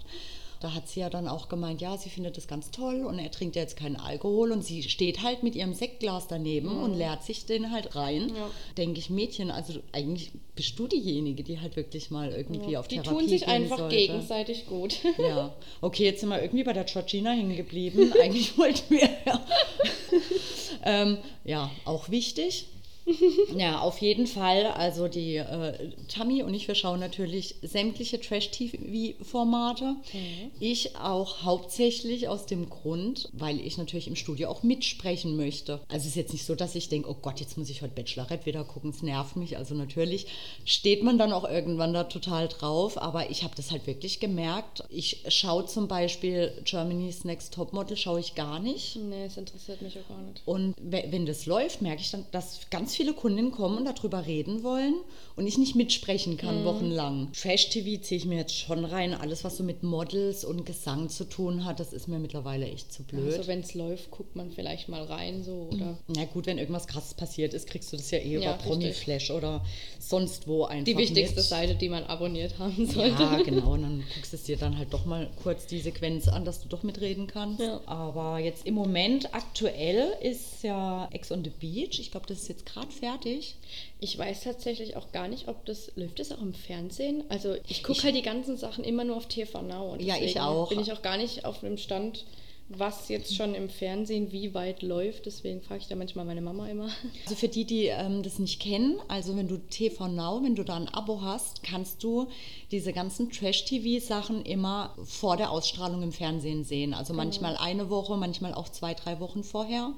Da 0.60 0.74
hat 0.74 0.88
sie 0.88 1.00
ja 1.00 1.08
dann 1.08 1.26
auch 1.26 1.48
gemeint, 1.48 1.80
ja, 1.80 1.96
sie 1.96 2.10
findet 2.10 2.36
das 2.36 2.46
ganz 2.46 2.70
toll 2.70 3.06
und 3.06 3.18
er 3.18 3.30
trinkt 3.30 3.56
ja 3.56 3.62
jetzt 3.62 3.76
keinen 3.76 3.96
Alkohol 3.96 4.52
und 4.52 4.62
sie 4.62 4.82
steht 4.82 5.22
halt 5.22 5.42
mit 5.42 5.54
ihrem 5.54 5.72
Sektglas 5.72 6.28
daneben 6.28 6.82
und 6.82 6.98
leert 6.98 7.24
sich 7.24 7.46
den 7.46 7.70
halt 7.70 7.96
rein. 7.96 8.26
Mhm. 8.26 8.36
Ja. 8.36 8.50
Denke 8.76 8.98
ich, 8.98 9.08
Mädchen, 9.08 9.50
also 9.50 9.80
eigentlich 9.92 10.32
bist 10.54 10.78
du 10.78 10.86
diejenige, 10.86 11.42
die 11.42 11.60
halt 11.60 11.76
wirklich 11.76 12.10
mal 12.10 12.32
irgendwie 12.32 12.76
auf 12.76 12.88
Die 12.88 12.96
Therapie 12.96 13.20
tun 13.20 13.28
sich 13.28 13.40
gehen 13.40 13.50
einfach 13.50 13.78
sollte. 13.78 13.96
gegenseitig 13.96 14.66
gut. 14.66 14.96
Ja, 15.18 15.54
okay, 15.80 16.04
jetzt 16.04 16.20
sind 16.20 16.28
wir 16.28 16.40
irgendwie 16.40 16.64
bei 16.64 16.72
der 16.72 16.84
Georgina 16.84 17.30
hängen 17.32 17.56
geblieben. 17.56 18.12
Eigentlich 18.22 18.56
wollten 18.58 18.90
wir 18.90 19.08
ja. 19.26 19.46
ähm, 20.84 21.18
ja, 21.44 21.70
auch 21.84 22.10
wichtig. 22.10 22.66
Ja, 23.56 23.80
auf 23.80 23.98
jeden 23.98 24.26
Fall. 24.26 24.66
Also 24.66 25.08
die 25.08 25.36
äh, 25.36 25.90
Tammy 26.08 26.42
und 26.42 26.54
ich, 26.54 26.68
wir 26.68 26.74
schauen 26.74 27.00
natürlich 27.00 27.56
sämtliche 27.62 28.20
Trash-TV-Formate. 28.20 29.96
Ich 30.58 30.96
auch 30.96 31.42
hauptsächlich 31.42 32.28
aus 32.28 32.46
dem 32.46 32.68
Grund, 32.68 33.28
weil 33.32 33.60
ich 33.60 33.78
natürlich 33.78 34.06
im 34.08 34.16
Studio 34.16 34.48
auch 34.48 34.62
mitsprechen 34.62 35.36
möchte. 35.36 35.80
Also 35.88 36.02
es 36.02 36.06
ist 36.06 36.16
jetzt 36.16 36.32
nicht 36.32 36.44
so, 36.46 36.54
dass 36.54 36.74
ich 36.74 36.88
denke, 36.88 37.08
oh 37.10 37.16
Gott, 37.20 37.40
jetzt 37.40 37.56
muss 37.58 37.70
ich 37.70 37.82
heute 37.82 37.94
Bachelorette 37.94 38.46
wieder 38.46 38.64
gucken, 38.64 38.90
es 38.90 39.02
nervt 39.02 39.36
mich. 39.36 39.56
Also 39.56 39.74
natürlich 39.74 40.26
steht 40.64 41.02
man 41.02 41.18
dann 41.18 41.32
auch 41.32 41.48
irgendwann 41.48 41.92
da 41.94 42.04
total 42.04 42.48
drauf, 42.48 42.96
aber 43.00 43.30
ich 43.30 43.42
habe 43.42 43.54
das 43.56 43.70
halt 43.70 43.86
wirklich 43.86 44.20
gemerkt. 44.20 44.84
Ich 44.90 45.24
schaue 45.28 45.66
zum 45.66 45.88
Beispiel 45.88 46.52
Germany's 46.64 47.24
Next 47.24 47.54
Topmodel, 47.54 47.96
schaue 47.96 48.20
ich 48.20 48.34
gar 48.34 48.58
nicht. 48.60 48.96
nee, 48.96 49.24
es 49.26 49.36
interessiert 49.36 49.82
mich 49.82 49.98
auch 49.98 50.08
gar 50.08 50.20
nicht. 50.22 50.42
Und 50.44 50.74
we- 50.80 51.04
wenn 51.10 51.26
das 51.26 51.46
läuft, 51.46 51.82
merke 51.82 52.02
ich 52.02 52.10
dann, 52.10 52.24
dass 52.32 52.60
ganz 52.70 52.94
viele 52.94 52.99
Kundinnen 53.14 53.50
kommen 53.50 53.78
und 53.78 53.84
darüber 53.84 54.26
reden 54.26 54.62
wollen 54.62 54.94
und 55.36 55.46
ich 55.46 55.58
nicht 55.58 55.74
mitsprechen 55.74 56.36
kann 56.36 56.64
wochenlang. 56.64 57.32
Trash-TV 57.32 58.02
ziehe 58.02 58.18
ich 58.18 58.26
mir 58.26 58.36
jetzt 58.38 58.56
schon 58.56 58.84
rein. 58.84 59.14
Alles, 59.14 59.42
was 59.44 59.56
so 59.56 59.64
mit 59.64 59.82
Models 59.82 60.44
und 60.44 60.64
Gesang 60.66 61.08
zu 61.08 61.24
tun 61.24 61.64
hat, 61.64 61.80
das 61.80 61.92
ist 61.92 62.08
mir 62.08 62.18
mittlerweile 62.18 62.66
echt 62.66 62.92
zu 62.92 63.02
blöd. 63.02 63.32
Also 63.32 63.46
wenn 63.48 63.60
es 63.60 63.74
läuft, 63.74 64.10
guckt 64.10 64.36
man 64.36 64.50
vielleicht 64.50 64.88
mal 64.88 65.02
rein 65.02 65.42
so 65.42 65.68
oder 65.72 65.98
Na 66.08 66.24
gut, 66.26 66.46
wenn 66.46 66.58
irgendwas 66.58 66.86
krasses 66.86 67.14
passiert 67.14 67.54
ist, 67.54 67.66
kriegst 67.66 67.92
du 67.92 67.96
das 67.96 68.10
ja 68.10 68.18
eh 68.18 68.38
Ja, 68.38 68.40
über 68.40 68.52
Promi-Flash 68.62 69.30
oder 69.30 69.64
sonst 69.98 70.46
wo 70.46 70.64
einfach 70.64 70.84
die 70.84 70.96
wichtigste 70.96 71.40
mit. 71.40 71.44
Seite, 71.44 71.74
die 71.74 71.88
man 71.88 72.04
abonniert 72.04 72.58
haben 72.58 72.86
sollte. 72.86 73.22
Ja, 73.22 73.42
genau. 73.42 73.72
Und 73.80 73.82
dann 73.82 74.04
guckst 74.14 74.32
du 74.32 74.36
es 74.36 74.44
dir 74.44 74.56
dann 74.56 74.76
halt 74.78 74.92
doch 74.92 75.04
mal 75.04 75.30
kurz 75.42 75.66
die 75.66 75.80
Sequenz 75.80 76.28
an, 76.28 76.44
dass 76.44 76.60
du 76.62 76.68
doch 76.68 76.82
mitreden 76.82 77.26
kannst. 77.26 77.60
Ja. 77.60 77.80
Aber 77.86 78.38
jetzt 78.38 78.66
im 78.66 78.74
Moment 78.74 79.34
aktuell 79.34 80.12
ist 80.22 80.62
ja 80.62 81.08
Ex 81.12 81.30
on 81.32 81.44
the 81.44 81.50
Beach. 81.50 81.98
Ich 82.00 82.10
glaube, 82.10 82.26
das 82.26 82.38
ist 82.38 82.48
jetzt 82.48 82.66
gerade 82.66 82.79
fertig. 82.88 83.56
Ich 84.00 84.16
weiß 84.16 84.44
tatsächlich 84.44 84.96
auch 84.96 85.12
gar 85.12 85.28
nicht, 85.28 85.48
ob 85.48 85.64
das 85.66 85.92
läuft 85.96 86.18
das 86.18 86.32
auch 86.32 86.40
im 86.40 86.54
Fernsehen. 86.54 87.24
Also 87.28 87.56
ich 87.68 87.82
gucke 87.82 88.02
halt 88.02 88.16
die 88.16 88.22
ganzen 88.22 88.56
Sachen 88.56 88.84
immer 88.84 89.04
nur 89.04 89.16
auf 89.16 89.26
TV 89.26 89.62
Now. 89.62 89.92
Und 89.92 90.02
Ja, 90.02 90.16
ich 90.16 90.40
auch. 90.40 90.68
Bin 90.68 90.80
ich 90.80 90.92
auch 90.92 91.02
gar 91.02 91.16
nicht 91.16 91.44
auf 91.44 91.60
dem 91.60 91.76
Stand, 91.76 92.24
was 92.70 93.08
jetzt 93.08 93.34
schon 93.34 93.54
im 93.54 93.68
Fernsehen 93.68 94.30
wie 94.30 94.54
weit 94.54 94.82
läuft. 94.82 95.26
Deswegen 95.26 95.60
frage 95.60 95.80
ich 95.80 95.88
da 95.88 95.96
manchmal 95.96 96.24
meine 96.24 96.40
Mama 96.40 96.68
immer. 96.68 96.88
Also 97.24 97.34
für 97.34 97.48
die, 97.48 97.64
die 97.64 97.86
ähm, 97.86 98.22
das 98.22 98.38
nicht 98.38 98.60
kennen, 98.60 99.00
also 99.08 99.36
wenn 99.36 99.48
du 99.48 99.58
TV 99.58 100.06
Now, 100.06 100.40
wenn 100.42 100.54
du 100.54 100.64
da 100.64 100.76
ein 100.76 100.88
Abo 100.88 101.20
hast, 101.20 101.64
kannst 101.64 102.02
du 102.04 102.28
diese 102.70 102.92
ganzen 102.92 103.30
Trash-TV-Sachen 103.30 104.44
immer 104.44 104.94
vor 105.04 105.36
der 105.36 105.50
Ausstrahlung 105.50 106.02
im 106.02 106.12
Fernsehen 106.12 106.64
sehen. 106.64 106.94
Also 106.94 107.12
manchmal 107.12 107.56
eine 107.56 107.90
Woche, 107.90 108.16
manchmal 108.16 108.54
auch 108.54 108.68
zwei, 108.68 108.94
drei 108.94 109.18
Wochen 109.18 109.42
vorher. 109.42 109.92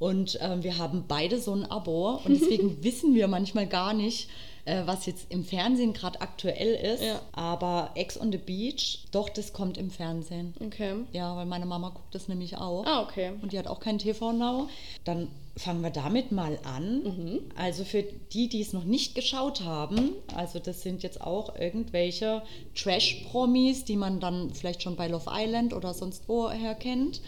Und 0.00 0.38
ähm, 0.40 0.64
wir 0.64 0.78
haben 0.78 1.04
beide 1.06 1.40
so 1.40 1.52
ein 1.52 1.64
Abo 1.64 2.20
und 2.24 2.40
deswegen 2.40 2.82
wissen 2.82 3.14
wir 3.14 3.28
manchmal 3.28 3.68
gar 3.68 3.94
nicht, 3.94 4.28
äh, 4.64 4.82
was 4.86 5.06
jetzt 5.06 5.26
im 5.30 5.44
Fernsehen 5.44 5.92
gerade 5.92 6.20
aktuell 6.20 6.74
ist. 6.74 7.02
Ja. 7.02 7.20
Aber 7.32 7.90
Ex 7.94 8.20
on 8.20 8.30
the 8.30 8.38
Beach, 8.38 9.04
doch, 9.10 9.28
das 9.28 9.52
kommt 9.52 9.76
im 9.76 9.90
Fernsehen. 9.90 10.54
Okay. 10.64 10.94
Ja, 11.12 11.36
weil 11.36 11.46
meine 11.46 11.66
Mama 11.66 11.90
guckt 11.90 12.14
das 12.14 12.28
nämlich 12.28 12.56
auch. 12.56 12.86
Ah, 12.86 13.02
okay. 13.02 13.32
Und 13.42 13.52
die 13.52 13.58
hat 13.58 13.66
auch 13.66 13.80
keinen 13.80 13.98
TV 13.98 14.32
Now. 14.32 14.68
Dann 15.04 15.28
fangen 15.56 15.82
wir 15.82 15.90
damit 15.90 16.32
mal 16.32 16.58
an. 16.64 17.40
Also 17.56 17.84
für 17.84 18.02
die, 18.02 18.48
die 18.48 18.62
es 18.62 18.72
noch 18.72 18.84
nicht 18.84 19.14
geschaut 19.14 19.62
haben, 19.62 20.12
also 20.34 20.58
das 20.58 20.82
sind 20.82 21.02
jetzt 21.02 21.20
auch 21.20 21.56
irgendwelche 21.56 22.42
Trash-Promis, 22.74 23.84
die 23.84 23.96
man 23.96 24.20
dann 24.20 24.50
vielleicht 24.50 24.82
schon 24.82 24.96
bei 24.96 25.08
Love 25.08 25.30
Island 25.30 25.74
oder 25.74 25.92
sonst 25.92 26.28
woher 26.28 26.74
kennt. 26.74 27.20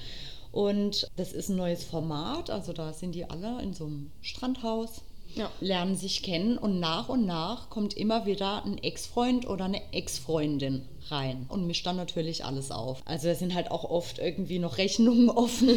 Und 0.52 1.10
das 1.16 1.32
ist 1.32 1.48
ein 1.48 1.56
neues 1.56 1.82
Format, 1.82 2.48
also 2.48 2.72
da 2.72 2.92
sind 2.92 3.16
die 3.16 3.28
alle 3.28 3.60
in 3.60 3.74
so 3.74 3.86
einem 3.86 4.12
Strandhaus, 4.22 5.02
Ja. 5.36 5.50
lernen 5.60 5.96
sich 5.96 6.22
kennen 6.22 6.56
und 6.58 6.80
nach 6.80 7.08
und 7.08 7.26
nach 7.26 7.70
kommt 7.70 7.94
immer 7.94 8.26
wieder 8.26 8.64
ein 8.64 8.78
Ex-Freund 8.78 9.46
oder 9.48 9.64
eine 9.66 9.80
Ex-Freundin 9.92 10.82
rein 11.10 11.46
und 11.48 11.66
mischt 11.66 11.86
dann 11.86 11.96
natürlich 11.96 12.44
alles 12.44 12.70
auf. 12.70 13.02
Also 13.04 13.28
da 13.28 13.34
sind 13.34 13.54
halt 13.54 13.70
auch 13.70 13.84
oft 13.84 14.18
irgendwie 14.18 14.58
noch 14.58 14.78
Rechnungen 14.78 15.28
offen 15.44 15.70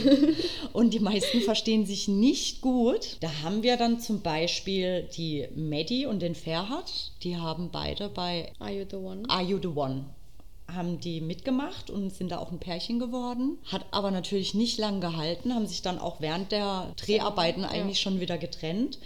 und 0.73 0.93
die 0.93 0.99
meisten 0.99 1.41
verstehen 1.41 1.85
sich 1.85 2.07
nicht 2.07 2.61
gut. 2.61 3.17
Da 3.19 3.29
haben 3.43 3.63
wir 3.63 3.77
dann 3.77 3.99
zum 3.99 4.21
Beispiel 4.21 5.07
die 5.17 5.47
Maddie 5.55 6.05
und 6.05 6.21
den 6.21 6.35
Ferhat, 6.35 7.11
die 7.23 7.37
haben 7.37 7.69
beide 7.71 8.09
bei 8.09 8.51
Are 8.59 8.71
you 8.71 8.85
the 8.89 8.95
one? 8.97 9.23
Are 9.27 9.43
You 9.43 9.59
the 9.61 9.67
One? 9.67 10.05
Haben 10.73 10.99
die 10.99 11.21
mitgemacht 11.21 11.89
und 11.89 12.13
sind 12.13 12.29
da 12.31 12.39
auch 12.39 12.51
ein 12.51 12.59
Pärchen 12.59 12.99
geworden. 12.99 13.57
Hat 13.71 13.85
aber 13.91 14.11
natürlich 14.11 14.53
nicht 14.53 14.77
lang 14.77 14.99
gehalten, 14.99 15.53
haben 15.55 15.65
sich 15.65 15.81
dann 15.81 15.97
auch 15.97 16.19
während 16.19 16.51
der 16.51 16.91
Dreharbeiten 16.97 17.61
Ja. 17.61 17.69
eigentlich 17.69 18.01
schon 18.01 18.19
wieder 18.19 18.37
getrennt. 18.37 18.99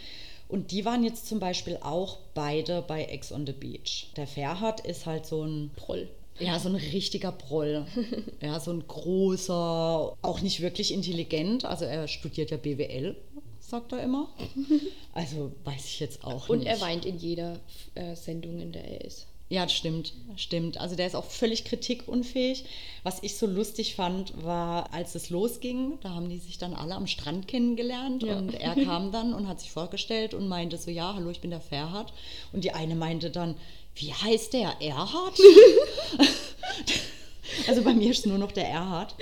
Und 0.51 0.71
die 0.71 0.83
waren 0.85 1.03
jetzt 1.03 1.27
zum 1.27 1.39
Beispiel 1.39 1.77
auch 1.81 2.17
beide 2.33 2.81
bei 2.81 3.05
Ex 3.05 3.31
on 3.31 3.45
the 3.45 3.53
Beach. 3.53 4.07
Der 4.17 4.27
Ferhat 4.27 4.81
ist 4.81 5.05
halt 5.05 5.25
so 5.25 5.43
ein 5.43 5.71
Proll. 5.75 6.09
Ja, 6.39 6.59
so 6.59 6.69
ein 6.69 6.75
richtiger 6.75 7.31
Proll. 7.31 7.85
Ja, 8.41 8.59
so 8.59 8.71
ein 8.71 8.83
großer, 8.87 10.17
auch 10.21 10.41
nicht 10.41 10.61
wirklich 10.61 10.93
intelligent. 10.93 11.63
Also 11.65 11.85
er 11.85 12.07
studiert 12.07 12.51
ja 12.51 12.57
BWL, 12.57 13.15
sagt 13.59 13.91
er 13.93 14.03
immer. 14.03 14.27
Also 15.13 15.51
weiß 15.65 15.85
ich 15.85 15.99
jetzt 15.99 16.23
auch 16.23 16.47
Und 16.49 16.59
nicht. 16.59 16.67
er 16.67 16.79
weint 16.81 17.05
in 17.05 17.17
jeder 17.17 17.59
äh, 17.95 18.15
Sendung, 18.15 18.59
in 18.59 18.71
der 18.71 18.85
er 18.85 19.01
ist. 19.05 19.27
Ja, 19.51 19.67
stimmt, 19.67 20.13
stimmt. 20.37 20.79
Also 20.79 20.95
der 20.95 21.07
ist 21.07 21.15
auch 21.15 21.25
völlig 21.25 21.65
kritikunfähig. 21.65 22.63
Was 23.03 23.21
ich 23.21 23.35
so 23.35 23.45
lustig 23.45 23.95
fand, 23.95 24.45
war, 24.45 24.93
als 24.93 25.13
es 25.13 25.29
losging, 25.29 25.99
da 26.01 26.11
haben 26.11 26.29
die 26.29 26.37
sich 26.37 26.57
dann 26.57 26.73
alle 26.73 26.95
am 26.95 27.05
Strand 27.05 27.49
kennengelernt 27.49 28.23
Ja. 28.23 28.37
und 28.37 28.53
er 28.53 28.75
kam 28.75 29.11
dann 29.11 29.33
und 29.33 29.49
hat 29.49 29.59
sich 29.59 29.69
vorgestellt 29.69 30.33
und 30.33 30.47
meinte 30.47 30.77
so, 30.77 30.89
ja, 30.89 31.15
hallo, 31.15 31.29
ich 31.31 31.41
bin 31.41 31.51
der 31.51 31.59
Ferhat. 31.59 32.13
Und 32.53 32.63
die 32.63 32.71
eine 32.71 32.95
meinte 32.95 33.29
dann, 33.29 33.55
wie 33.93 34.13
heißt 34.13 34.53
der, 34.53 34.73
Erhard? 34.79 35.37
also 37.67 37.83
bei 37.83 37.93
mir 37.93 38.11
ist 38.11 38.25
nur 38.25 38.37
noch 38.37 38.53
der 38.53 38.69
Erhard. 38.69 39.15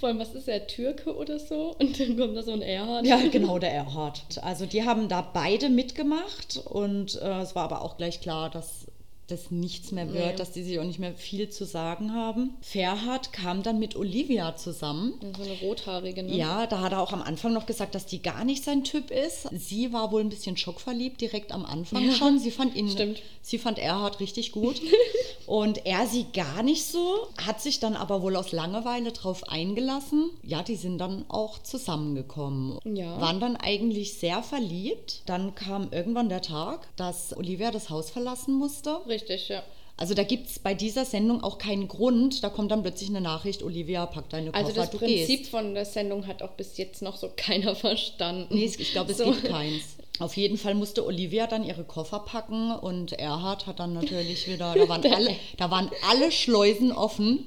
Vor 0.00 0.08
allem, 0.08 0.20
was 0.20 0.32
ist 0.32 0.48
er, 0.48 0.66
Türke 0.66 1.14
oder 1.14 1.38
so? 1.38 1.76
Und 1.78 2.00
dann 2.00 2.16
kommt 2.16 2.34
da 2.34 2.42
so 2.42 2.52
ein 2.52 2.62
Erhard. 2.62 3.04
Ja, 3.04 3.20
genau, 3.28 3.58
der 3.58 3.74
Erhard. 3.74 4.22
Also 4.40 4.64
die 4.64 4.84
haben 4.84 5.10
da 5.10 5.20
beide 5.20 5.68
mitgemacht 5.68 6.62
und 6.64 7.20
äh, 7.20 7.42
es 7.42 7.54
war 7.54 7.64
aber 7.64 7.82
auch 7.82 7.98
gleich 7.98 8.22
klar, 8.22 8.48
dass 8.48 8.86
das 9.26 9.50
nichts 9.50 9.90
mehr 9.92 10.12
wird, 10.12 10.32
Nee. 10.32 10.36
dass 10.36 10.52
die 10.52 10.62
sich 10.62 10.78
auch 10.78 10.84
nicht 10.84 10.98
mehr 10.98 11.14
viel 11.14 11.48
zu 11.48 11.64
sagen 11.64 12.12
haben. 12.12 12.56
Ferhat 12.60 13.32
kam 13.32 13.62
dann 13.62 13.78
mit 13.78 13.96
Olivia 13.96 14.56
zusammen. 14.56 15.14
So 15.36 15.42
eine 15.42 15.58
rothaarige, 15.60 16.22
ne? 16.22 16.36
Ja, 16.36 16.66
da 16.66 16.80
hat 16.80 16.92
er 16.92 17.00
auch 17.00 17.12
am 17.12 17.22
Anfang 17.22 17.52
noch 17.52 17.66
gesagt, 17.66 17.94
dass 17.94 18.04
die 18.06 18.20
gar 18.22 18.44
nicht 18.44 18.64
sein 18.64 18.84
Typ 18.84 19.10
ist. 19.10 19.48
Sie 19.52 19.92
war 19.92 20.12
wohl 20.12 20.20
ein 20.20 20.28
bisschen 20.28 20.56
schockverliebt 20.56 21.20
direkt 21.20 21.52
am 21.52 21.64
Anfang 21.64 22.04
Ja, 22.04 22.12
schon. 22.12 22.38
Sie 22.38 22.50
fand 22.50 22.74
ihn, 22.76 22.90
stimmt. 22.90 23.22
sie 23.40 23.58
fand 23.58 23.78
Erhard 23.78 24.20
richtig 24.20 24.52
gut 24.52 24.80
und 25.46 25.86
er 25.86 26.06
sie 26.06 26.26
gar 26.32 26.62
nicht 26.62 26.84
so. 26.86 27.28
Hat 27.44 27.60
sich 27.62 27.80
dann 27.80 27.96
aber 27.96 28.20
wohl 28.22 28.36
aus 28.36 28.52
Langeweile 28.52 29.12
drauf 29.12 29.48
eingelassen. 29.48 30.30
Ja, 30.42 30.62
die 30.62 30.76
sind 30.76 30.98
dann 30.98 31.24
auch 31.28 31.58
zusammengekommen. 31.62 32.78
Ja. 32.84 33.20
Waren 33.20 33.40
dann 33.40 33.56
eigentlich 33.56 34.14
sehr 34.14 34.42
verliebt. 34.42 35.22
Dann 35.26 35.54
kam 35.54 35.88
irgendwann 35.92 36.28
der 36.28 36.42
Tag, 36.42 36.86
dass 36.96 37.36
Olivia 37.36 37.70
das 37.70 37.90
Haus 37.90 38.10
verlassen 38.10 38.54
musste. 38.54 38.98
Richtig, 39.06 39.13
ja. 39.48 39.62
Also 39.96 40.14
da 40.14 40.24
gibt 40.24 40.48
es 40.50 40.58
bei 40.58 40.74
dieser 40.74 41.04
Sendung 41.04 41.44
auch 41.44 41.56
keinen 41.58 41.86
Grund. 41.86 42.42
Da 42.42 42.48
kommt 42.48 42.72
dann 42.72 42.82
plötzlich 42.82 43.10
eine 43.10 43.20
Nachricht, 43.20 43.62
Olivia, 43.62 44.06
pack 44.06 44.28
deine 44.28 44.50
Koffer, 44.50 44.64
Also 44.66 44.74
das 44.76 44.90
du 44.90 44.98
Prinzip 44.98 45.38
gehst. 45.40 45.50
von 45.50 45.72
der 45.74 45.84
Sendung 45.84 46.26
hat 46.26 46.42
auch 46.42 46.50
bis 46.52 46.76
jetzt 46.78 47.00
noch 47.00 47.16
so 47.16 47.30
keiner 47.36 47.76
verstanden. 47.76 48.52
Nee, 48.52 48.64
ich 48.76 48.90
glaube, 48.90 49.12
es 49.12 49.18
So. 49.18 49.26
gibt 49.26 49.44
keins. 49.44 49.96
Auf 50.20 50.36
jeden 50.36 50.58
Fall 50.58 50.74
musste 50.74 51.04
Olivia 51.04 51.46
dann 51.48 51.64
ihre 51.64 51.82
Koffer 51.84 52.20
packen 52.20 52.72
und 52.72 53.12
Erhard 53.14 53.66
hat 53.66 53.80
dann 53.80 53.94
natürlich 53.94 54.46
wieder, 54.48 54.74
da 54.74 54.88
waren 54.88 55.04
alle, 55.12 55.36
da 55.58 55.70
waren 55.70 55.90
alle 56.10 56.30
Schleusen 56.32 56.90
offen. 56.92 57.46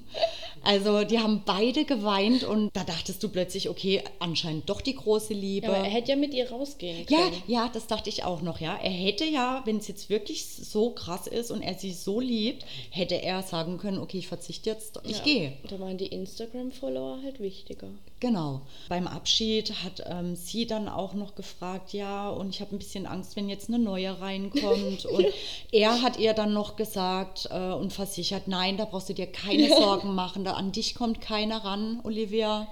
Also 0.67 1.05
die 1.05 1.19
haben 1.19 1.43
beide 1.45 1.86
geweint 1.86 2.43
und 2.43 2.75
da 2.75 2.83
dachtest 2.83 3.24
du 3.24 3.29
plötzlich, 3.29 3.69
okay, 3.69 4.03
anscheinend 4.19 4.69
doch 4.69 4.81
die 4.81 4.95
große 4.95 5.33
Liebe. 5.33 5.67
Ja, 5.67 5.74
aber 5.74 5.83
er 5.86 5.89
hätte 5.89 6.12
ja 6.12 6.17
mit 6.17 6.33
ihr 6.33 6.50
rausgehen 6.51 7.05
Ja, 7.09 7.17
können. 7.19 7.43
ja, 7.47 7.69
das 7.71 7.88
dachte 7.88 8.09
ich 8.09 8.25
auch 8.25 8.41
noch, 8.41 8.59
ja. 8.59 8.75
Er 8.75 8.89
hätte 8.91 9.24
ja, 9.24 9.62
wenn 9.63 9.77
es 9.77 9.88
jetzt 9.88 10.09
wirklich 10.09 10.45
so 10.45 10.89
krass 10.89 11.25
ist 11.27 11.51
und 11.51 11.62
er 11.62 11.75
sie 11.75 11.93
so 11.93 12.19
liebt, 12.19 12.65
hätte 12.89 13.15
er 13.21 13.43
sagen 13.43 13.77
können, 13.77 13.97
okay, 14.00 14.17
ich 14.17 14.27
verzichte 14.27 14.69
jetzt, 14.69 15.00
ich 15.05 15.17
Ja. 15.19 15.24
gehe. 15.24 15.53
Da 15.69 15.79
waren 15.79 15.97
die 15.97 16.07
Instagram-Follower 16.07 17.19
halt 17.24 17.39
wichtiger. 17.39 17.88
Genau. 18.19 18.62
Beim 18.89 19.05
Abschied 19.07 19.71
hat 19.83 20.03
ähm, 20.07 20.36
sie 20.36 20.65
dann 20.65 20.89
auch 20.89 21.13
noch 21.13 21.36
gefragt, 21.36 21.93
ja, 21.93 22.29
und 22.29 22.50
ich 22.50 22.62
habe 22.62 22.75
ein 22.75 22.79
bisschen 22.79 23.05
Angst, 23.05 23.36
wenn 23.36 23.47
jetzt 23.47 23.69
eine 23.69 23.77
neue 23.79 24.19
reinkommt. 24.19 25.05
Und 25.05 25.27
er 25.71 26.01
hat 26.01 26.17
ihr 26.17 26.33
dann 26.33 26.51
noch 26.51 26.75
gesagt 26.75 27.47
äh, 27.51 27.71
und 27.74 27.93
versichert, 27.93 28.47
nein, 28.47 28.75
da 28.77 28.86
brauchst 28.86 29.09
du 29.09 29.13
dir 29.13 29.27
keine 29.27 29.67
Sorgen 29.69 30.15
machen, 30.15 30.43
da 30.43 30.53
an 30.57 30.71
dich 30.71 30.95
kommt 30.95 31.21
keiner 31.21 31.63
ran, 31.63 32.01
Olivia. 32.03 32.67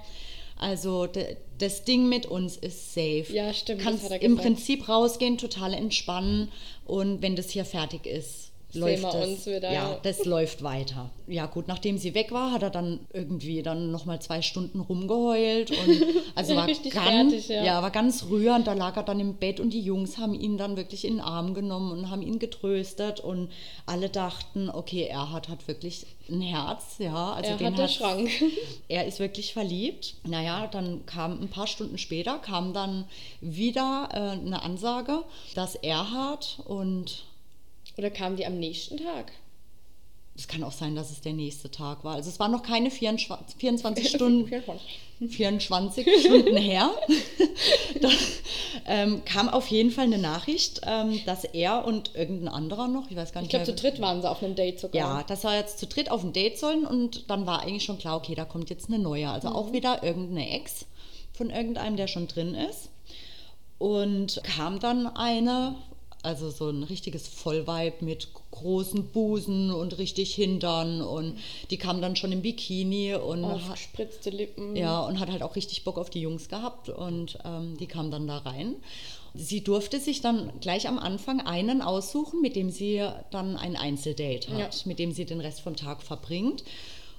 Also 0.58 1.06
das 1.58 1.84
Ding 1.84 2.08
mit 2.08 2.26
uns 2.26 2.56
ist 2.56 2.94
safe. 2.94 3.26
Ja, 3.30 3.52
stimmt, 3.52 3.82
Kannst 3.82 4.10
im. 4.10 4.36
Prinzip 4.36 4.88
rausgehen, 4.88 5.38
total 5.38 5.74
entspannen 5.74 6.50
und 6.86 7.22
wenn 7.22 7.36
das 7.36 7.50
hier 7.50 7.64
fertig 7.64 8.06
ist, 8.06 8.45
läuft 8.76 9.04
das. 9.04 9.44
ja, 9.46 9.72
ja. 9.72 9.98
das 10.02 10.24
läuft 10.24 10.62
weiter. 10.62 11.10
Ja 11.26 11.46
gut, 11.46 11.66
nachdem 11.68 11.98
sie 11.98 12.14
weg 12.14 12.30
war, 12.32 12.52
hat 12.52 12.62
er 12.62 12.70
dann 12.70 13.00
irgendwie 13.12 13.62
dann 13.62 13.90
noch 13.90 14.04
mal 14.04 14.20
zwei 14.20 14.42
Stunden 14.42 14.80
rumgeheult 14.80 15.70
und 15.70 16.02
also 16.34 16.52
Ja, 16.52 16.58
war 16.60 16.66
ganz, 16.66 16.88
fertig, 16.88 17.48
ja. 17.48 17.82
war 17.82 17.90
ganz 17.90 18.26
rührend. 18.30 18.66
Da 18.66 18.74
lag 18.74 18.96
er 18.96 19.02
dann 19.02 19.18
im 19.20 19.34
Bett 19.34 19.58
und 19.58 19.70
die 19.70 19.80
Jungs 19.80 20.18
haben 20.18 20.34
ihn 20.34 20.56
dann 20.56 20.76
wirklich 20.76 21.04
in 21.04 21.14
den 21.14 21.20
Arm 21.20 21.54
genommen 21.54 21.90
und 21.92 22.10
haben 22.10 22.22
ihn 22.22 22.38
getröstet 22.38 23.20
und 23.20 23.50
alle 23.86 24.08
dachten, 24.08 24.70
okay, 24.70 25.02
er 25.10 25.32
hat, 25.32 25.48
hat 25.48 25.66
wirklich 25.66 26.06
ein 26.28 26.40
Herz, 26.40 26.96
ja. 26.98 27.32
Also 27.32 27.50
er 27.52 27.56
den 27.56 27.74
hat 27.74 27.82
hat's- 27.82 27.94
Schrank. 27.94 28.30
er 28.88 29.06
ist 29.06 29.18
wirklich 29.20 29.52
verliebt. 29.52 30.14
Naja, 30.24 30.66
dann 30.66 31.06
kam 31.06 31.40
ein 31.40 31.48
paar 31.48 31.66
Stunden 31.66 31.98
später, 31.98 32.38
kam 32.38 32.72
dann 32.72 33.04
wieder 33.40 34.08
äh, 34.12 34.16
eine 34.46 34.62
Ansage, 34.62 35.22
dass 35.54 35.74
Erhard 35.76 36.58
und 36.64 37.24
Oder 37.96 38.10
kamen 38.10 38.36
die 38.36 38.46
am 38.46 38.58
nächsten 38.58 38.98
Tag? 38.98 39.32
es 40.38 40.48
kann 40.48 40.62
auch 40.62 40.72
sein, 40.72 40.94
dass 40.94 41.10
es 41.10 41.20
der 41.20 41.32
nächste 41.32 41.70
Tag 41.70 42.04
war. 42.04 42.14
Also 42.14 42.28
es 42.28 42.38
waren 42.38 42.52
noch 42.52 42.62
keine 42.62 42.90
24, 42.90 43.56
24 43.58 44.08
Stunden, 44.14 44.62
24 45.28 46.06
Stunden 46.20 46.56
her. 46.56 46.90
da 48.00 48.08
ähm, 48.86 49.24
kam 49.24 49.48
auf 49.48 49.68
jeden 49.68 49.90
Fall 49.90 50.04
eine 50.04 50.18
Nachricht, 50.18 50.82
ähm, 50.86 51.20
dass 51.24 51.44
er 51.44 51.84
und 51.86 52.14
irgendein 52.14 52.48
anderer 52.48 52.88
noch, 52.88 53.10
ich 53.10 53.16
weiß 53.16 53.32
gar 53.32 53.42
Ich 53.42 53.48
nicht 53.48 53.64
glaube, 53.64 53.64
zu 53.64 53.74
dritt 53.74 54.00
waren 54.00 54.20
sie 54.20 54.30
auf 54.30 54.42
einem 54.42 54.54
Date 54.54 54.78
sogar. 54.80 55.00
ja, 55.00 55.22
dass 55.22 55.44
wir 55.44 55.56
jetzt 55.56 55.78
zu 55.78 55.86
dritt 55.86 56.10
auf 56.10 56.22
ein 56.22 56.32
Date 56.32 56.58
sollen 56.58 56.86
und 56.86 57.30
dann 57.30 57.46
war 57.46 57.62
eigentlich 57.62 57.84
schon 57.84 57.98
klar, 57.98 58.16
okay, 58.16 58.34
da 58.34 58.44
kommt 58.44 58.68
jetzt 58.70 58.88
eine 58.88 58.98
neue. 58.98 59.30
Also 59.30 59.48
auch 59.48 59.72
wieder 59.72 60.02
irgendeine 60.02 60.50
Ex 60.50 60.86
von 61.32 61.50
irgendeinem, 61.50 61.96
der 61.96 62.08
schon 62.08 62.28
drin 62.28 62.54
ist. 62.54 62.90
Und 63.78 64.40
kam 64.42 64.80
dann 64.80 65.06
eine, 65.06 65.74
also 66.26 66.50
so 66.50 66.68
ein 66.68 66.82
richtiges 66.82 67.26
Vollweib 67.28 68.02
mit 68.02 68.28
großen 68.50 69.08
Busen 69.08 69.70
und 69.70 69.96
richtig 69.98 70.34
Hintern 70.34 71.00
und 71.00 71.38
die 71.70 71.76
kam 71.78 72.00
dann 72.02 72.16
schon 72.16 72.32
im 72.32 72.42
Bikini 72.42 73.14
und 73.14 73.44
ha- 73.46 73.54
Aufgespritzte 73.54 74.30
Lippen. 74.30 74.76
ja, 74.76 75.00
und 75.00 75.20
hat 75.20 75.30
halt 75.30 75.42
auch 75.42 75.56
richtig 75.56 75.84
Bock 75.84 75.96
auf 75.98 76.10
die 76.10 76.20
Jungs 76.20 76.48
gehabt 76.48 76.88
und 76.88 77.38
ähm, 77.44 77.76
die 77.78 77.86
kam 77.86 78.10
dann 78.10 78.26
da 78.26 78.38
rein. 78.38 78.74
Sie 79.38 79.62
durfte 79.62 80.00
sich 80.00 80.22
dann 80.22 80.50
gleich 80.62 80.88
am 80.88 80.98
Anfang 80.98 81.40
einen 81.42 81.82
aussuchen, 81.82 82.40
mit 82.40 82.56
dem 82.56 82.70
sie 82.70 83.02
dann 83.30 83.56
ein 83.56 83.76
Einzeldate 83.76 84.50
hat, 84.50 84.58
Ja. 84.58 84.80
mit 84.86 84.98
dem 84.98 85.12
sie 85.12 85.26
den 85.26 85.40
Rest 85.40 85.60
vom 85.60 85.76
Tag 85.76 86.02
verbringt. 86.02 86.64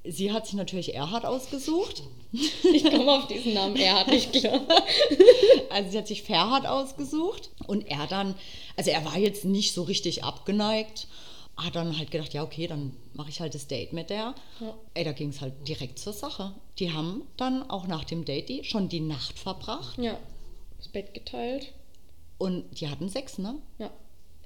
Sie 0.09 0.31
hat 0.31 0.45
sich 0.45 0.55
natürlich 0.55 0.95
Erhard 0.95 1.25
ausgesucht. 1.25 2.03
Ich 2.31 2.83
komme 2.83 3.11
auf 3.11 3.27
diesen 3.27 3.53
Namen, 3.53 3.75
er 3.77 3.99
hat 3.99 4.07
nicht 4.07 4.31
klar. 4.33 4.61
Also 5.69 5.91
sie 5.91 5.97
hat 5.97 6.07
sich 6.07 6.23
Ferhat 6.23 6.65
ausgesucht 6.65 7.51
und 7.67 7.87
er 7.87 8.07
dann, 8.07 8.35
also 8.77 8.89
er 8.89 9.03
war 9.05 9.17
jetzt 9.17 9.45
nicht 9.45 9.73
so 9.73 9.83
richtig 9.83 10.23
abgeneigt, 10.23 11.07
hat 11.55 11.75
dann 11.75 11.97
halt 11.97 12.09
gedacht, 12.11 12.33
ja 12.33 12.43
okay, 12.43 12.67
dann 12.67 12.95
mache 13.13 13.29
ich 13.29 13.39
halt 13.41 13.53
das 13.53 13.67
Date 13.67 13.93
mit 13.93 14.09
der. 14.09 14.33
Ja. 14.59 14.73
Ey, 14.93 15.03
da 15.03 15.11
ging 15.11 15.29
es 15.29 15.41
halt 15.41 15.53
direkt 15.67 15.99
zur 15.99 16.13
Sache. 16.13 16.53
Die 16.79 16.93
haben 16.93 17.23
dann 17.37 17.69
auch 17.69 17.85
nach 17.87 18.05
dem 18.05 18.25
Date 18.25 18.49
die, 18.49 18.63
schon 18.63 18.89
die 18.89 18.99
Nacht 19.01 19.37
verbracht 19.37 19.97
Ja, 19.99 20.17
das 20.77 20.87
Bett 20.87 21.13
geteilt. 21.13 21.73
und 22.37 22.65
die 22.79 22.89
hatten 22.89 23.09
Sex, 23.09 23.37
ne? 23.37 23.55
Ja. 23.77 23.91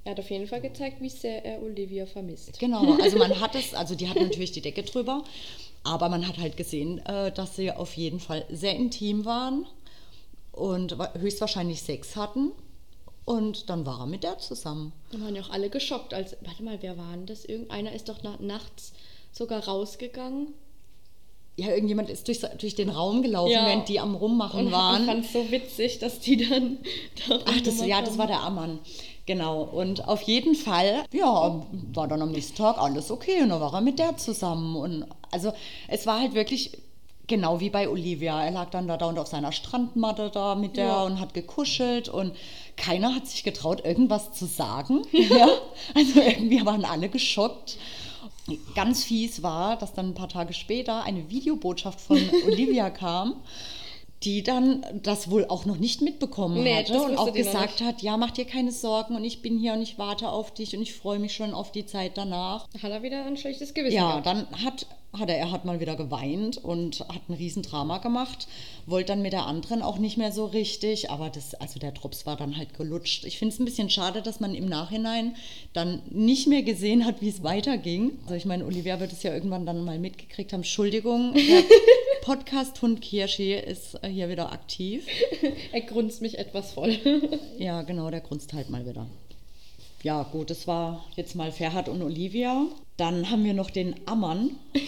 Er 0.03 0.11
hat 0.11 0.19
auf 0.19 0.29
jeden 0.31 0.47
Fall 0.47 0.61
gezeigt, 0.61 0.99
wie 1.01 1.09
sehr 1.09 1.45
er 1.45 1.61
Olivia 1.61 2.05
vermisst. 2.05 2.59
Genau, 2.59 2.93
also 3.01 3.17
man 3.17 3.39
hat 3.39 3.53
es, 3.55 3.73
also 3.75 3.93
die 3.95 4.09
hatten 4.09 4.23
natürlich 4.23 4.51
die 4.51 4.61
Decke 4.61 4.83
drüber, 4.83 5.23
aber 5.83 6.09
man 6.09 6.27
hat 6.27 6.37
halt 6.39 6.57
gesehen, 6.57 6.97
äh, 7.05 7.31
dass 7.31 7.55
sie 7.55 7.71
auf 7.71 7.95
jeden 7.95 8.19
Fall 8.19 8.45
sehr 8.49 8.75
intim 8.75 9.25
waren 9.25 9.65
und 10.51 10.97
wa- 10.97 11.13
höchstwahrscheinlich 11.17 11.81
Sex 11.81 12.15
hatten. 12.15 12.51
Und 13.23 13.69
dann 13.69 13.85
war 13.85 13.99
er 13.99 14.05
mit 14.07 14.23
der 14.23 14.39
zusammen. 14.39 14.91
Da 15.11 15.21
waren 15.21 15.35
ja 15.35 15.43
auch 15.43 15.51
alle 15.51 15.69
geschockt. 15.69 16.11
Als, 16.13 16.35
warte 16.41 16.63
mal, 16.63 16.79
wer 16.81 16.97
war 16.97 17.11
denn 17.11 17.27
das? 17.27 17.45
Irgendeiner 17.45 17.91
ist 17.93 18.09
doch 18.09 18.17
na, 18.23 18.35
nachts 18.39 18.93
sogar 19.31 19.63
rausgegangen. 19.67 20.47
Ja, 21.55 21.67
irgendjemand 21.69 22.09
ist 22.09 22.27
durch, 22.27 22.39
durch 22.57 22.73
den 22.73 22.89
Raum 22.89 23.21
gelaufen, 23.21 23.51
Ja. 23.51 23.67
während 23.67 23.87
die 23.89 23.99
am 23.99 24.15
Rummachen 24.15 24.65
Und 24.67 24.71
waren. 24.71 25.05
fand 25.05 25.25
es 25.25 25.33
so 25.33 25.51
witzig, 25.51 25.99
dass 25.99 26.19
die 26.19 26.37
dann. 26.49 26.79
da 27.27 27.39
Ach, 27.45 27.61
das, 27.61 27.85
ja, 27.85 28.01
das 28.01 28.17
war 28.17 28.25
der 28.25 28.41
Ammann. 28.41 28.79
Genau. 29.31 29.61
Und 29.61 30.09
auf 30.09 30.23
jeden 30.23 30.55
Fall, 30.55 31.05
ja, 31.13 31.61
war 31.93 32.07
dann 32.09 32.21
am 32.21 32.31
nächsten 32.31 32.57
Tag 32.57 32.77
alles 32.77 33.11
okay. 33.11 33.41
Und 33.41 33.47
dann 33.49 33.61
war 33.61 33.73
er 33.73 33.79
mit 33.79 33.97
der 33.97 34.17
zusammen. 34.17 34.75
Und 34.75 35.05
also 35.31 35.53
es 35.87 36.05
war 36.05 36.19
halt 36.19 36.33
wirklich 36.33 36.77
genau 37.27 37.61
wie 37.61 37.69
bei 37.69 37.87
Olivia. 37.87 38.43
Er 38.43 38.51
lag 38.51 38.71
dann 38.71 38.89
da, 38.89 38.95
und 39.05 39.17
auf 39.17 39.27
seiner 39.27 39.53
Strandmatte 39.53 40.29
da 40.31 40.55
mit 40.55 40.75
der 40.75 40.87
Ja. 40.87 41.03
und 41.03 41.21
hat 41.21 41.33
gekuschelt 41.33 42.09
und 42.09 42.35
keiner 42.75 43.15
hat 43.15 43.25
sich 43.25 43.45
getraut, 43.45 43.85
irgendwas 43.85 44.33
zu 44.33 44.45
sagen. 44.45 45.03
ja? 45.13 45.47
Also 45.95 46.19
irgendwie 46.19 46.65
waren 46.65 46.83
alle 46.83 47.07
geschockt. 47.07 47.77
Ganz 48.75 49.05
fies 49.05 49.43
war, 49.43 49.77
dass 49.77 49.93
dann 49.93 50.09
ein 50.09 50.13
paar 50.13 50.27
Tage 50.27 50.51
später 50.53 51.03
eine 51.03 51.29
Videobotschaft 51.29 52.01
von 52.01 52.17
Olivia 52.45 52.89
kam. 52.89 53.35
Die 54.23 54.43
dann 54.43 54.85
das 55.01 55.31
wohl 55.31 55.45
auch 55.47 55.65
noch 55.65 55.77
nicht 55.77 56.01
mitbekommen 56.01 56.61
Nee, 56.63 56.75
hatte 56.75 57.01
und 57.01 57.17
auch 57.17 57.33
gesagt 57.33 57.81
hat, 57.81 58.01
ja, 58.01 58.17
mach 58.17 58.31
dir 58.31 58.45
keine 58.45 58.71
Sorgen 58.71 59.15
und 59.15 59.23
ich 59.23 59.41
bin 59.41 59.57
hier 59.57 59.73
und 59.73 59.81
ich 59.81 59.97
warte 59.97 60.29
auf 60.29 60.53
dich 60.53 60.75
und 60.75 60.81
ich 60.83 60.93
freue 60.93 61.17
mich 61.19 61.33
schon 61.33 61.53
auf 61.53 61.71
die 61.71 61.85
Zeit 61.87 62.17
danach. 62.17 62.67
Hat 62.81 62.91
er 62.91 63.01
wieder 63.01 63.25
ein 63.25 63.37
schlechtes 63.37 63.73
Gewissen 63.73 63.95
Ja, 63.95 64.19
gehabt. 64.19 64.25
dann 64.27 64.47
hat, 64.63 64.85
hat 65.17 65.29
er, 65.29 65.37
er 65.37 65.51
hat 65.51 65.65
mal 65.65 65.79
wieder 65.79 65.95
geweint 65.95 66.57
und 66.57 67.01
hat 67.01 67.29
ein 67.29 67.33
Riesendrama 67.33 67.97
gemacht, 67.97 68.47
wollte 68.85 69.07
dann 69.07 69.21
mit 69.21 69.33
der 69.33 69.45
anderen 69.45 69.81
auch 69.81 69.97
nicht 69.97 70.17
mehr 70.17 70.31
so 70.31 70.45
richtig, 70.45 71.09
aber 71.09 71.29
das, 71.29 71.53
also 71.55 71.79
der 71.79 71.91
Drops 71.91 72.25
war 72.25 72.37
dann 72.37 72.57
halt 72.57 72.73
gelutscht. 72.75 73.25
Ich 73.25 73.37
finde 73.37 73.53
es 73.53 73.59
ein 73.59 73.65
bisschen 73.65 73.89
schade, 73.89 74.21
dass 74.21 74.39
man 74.39 74.55
im 74.55 74.67
Nachhinein 74.67 75.35
dann 75.73 76.01
nicht 76.09 76.47
mehr 76.47 76.63
gesehen 76.63 77.05
hat, 77.05 77.21
wie 77.21 77.29
es 77.29 77.43
weiterging. 77.43 78.19
Also 78.23 78.35
ich 78.35 78.45
meine, 78.45 78.65
Olivia 78.65 78.99
wird 78.99 79.11
es 79.11 79.23
ja 79.23 79.33
irgendwann 79.33 79.65
dann 79.65 79.83
mal 79.83 79.99
mitgekriegt 79.99 80.53
haben. 80.53 80.61
Entschuldigung, 80.61 81.33
der 81.33 81.63
Podcast 82.21 82.81
Hund 82.81 83.01
Kirschi 83.01 83.53
ist 83.53 84.01
äh, 84.03 84.07
hier 84.07 84.29
wieder 84.29 84.51
aktiv. 84.51 85.05
Er 85.73 85.81
grunzt 85.81 86.21
mich 86.21 86.37
etwas 86.37 86.73
voll. 86.73 86.97
Ja, 87.57 87.81
genau, 87.81 88.09
der 88.09 88.21
grunzt 88.21 88.53
halt 88.53 88.69
mal 88.69 88.85
wieder. 88.85 89.07
Ja, 90.03 90.23
gut, 90.23 90.49
das 90.49 90.67
war 90.67 91.03
jetzt 91.15 91.35
mal 91.35 91.51
Ferhat 91.51 91.89
und 91.89 92.01
Olivia. 92.01 92.65
Dann 92.97 93.29
haben 93.29 93.43
wir 93.43 93.53
noch 93.53 93.69
den 93.69 93.95
Ammann. 94.05 94.51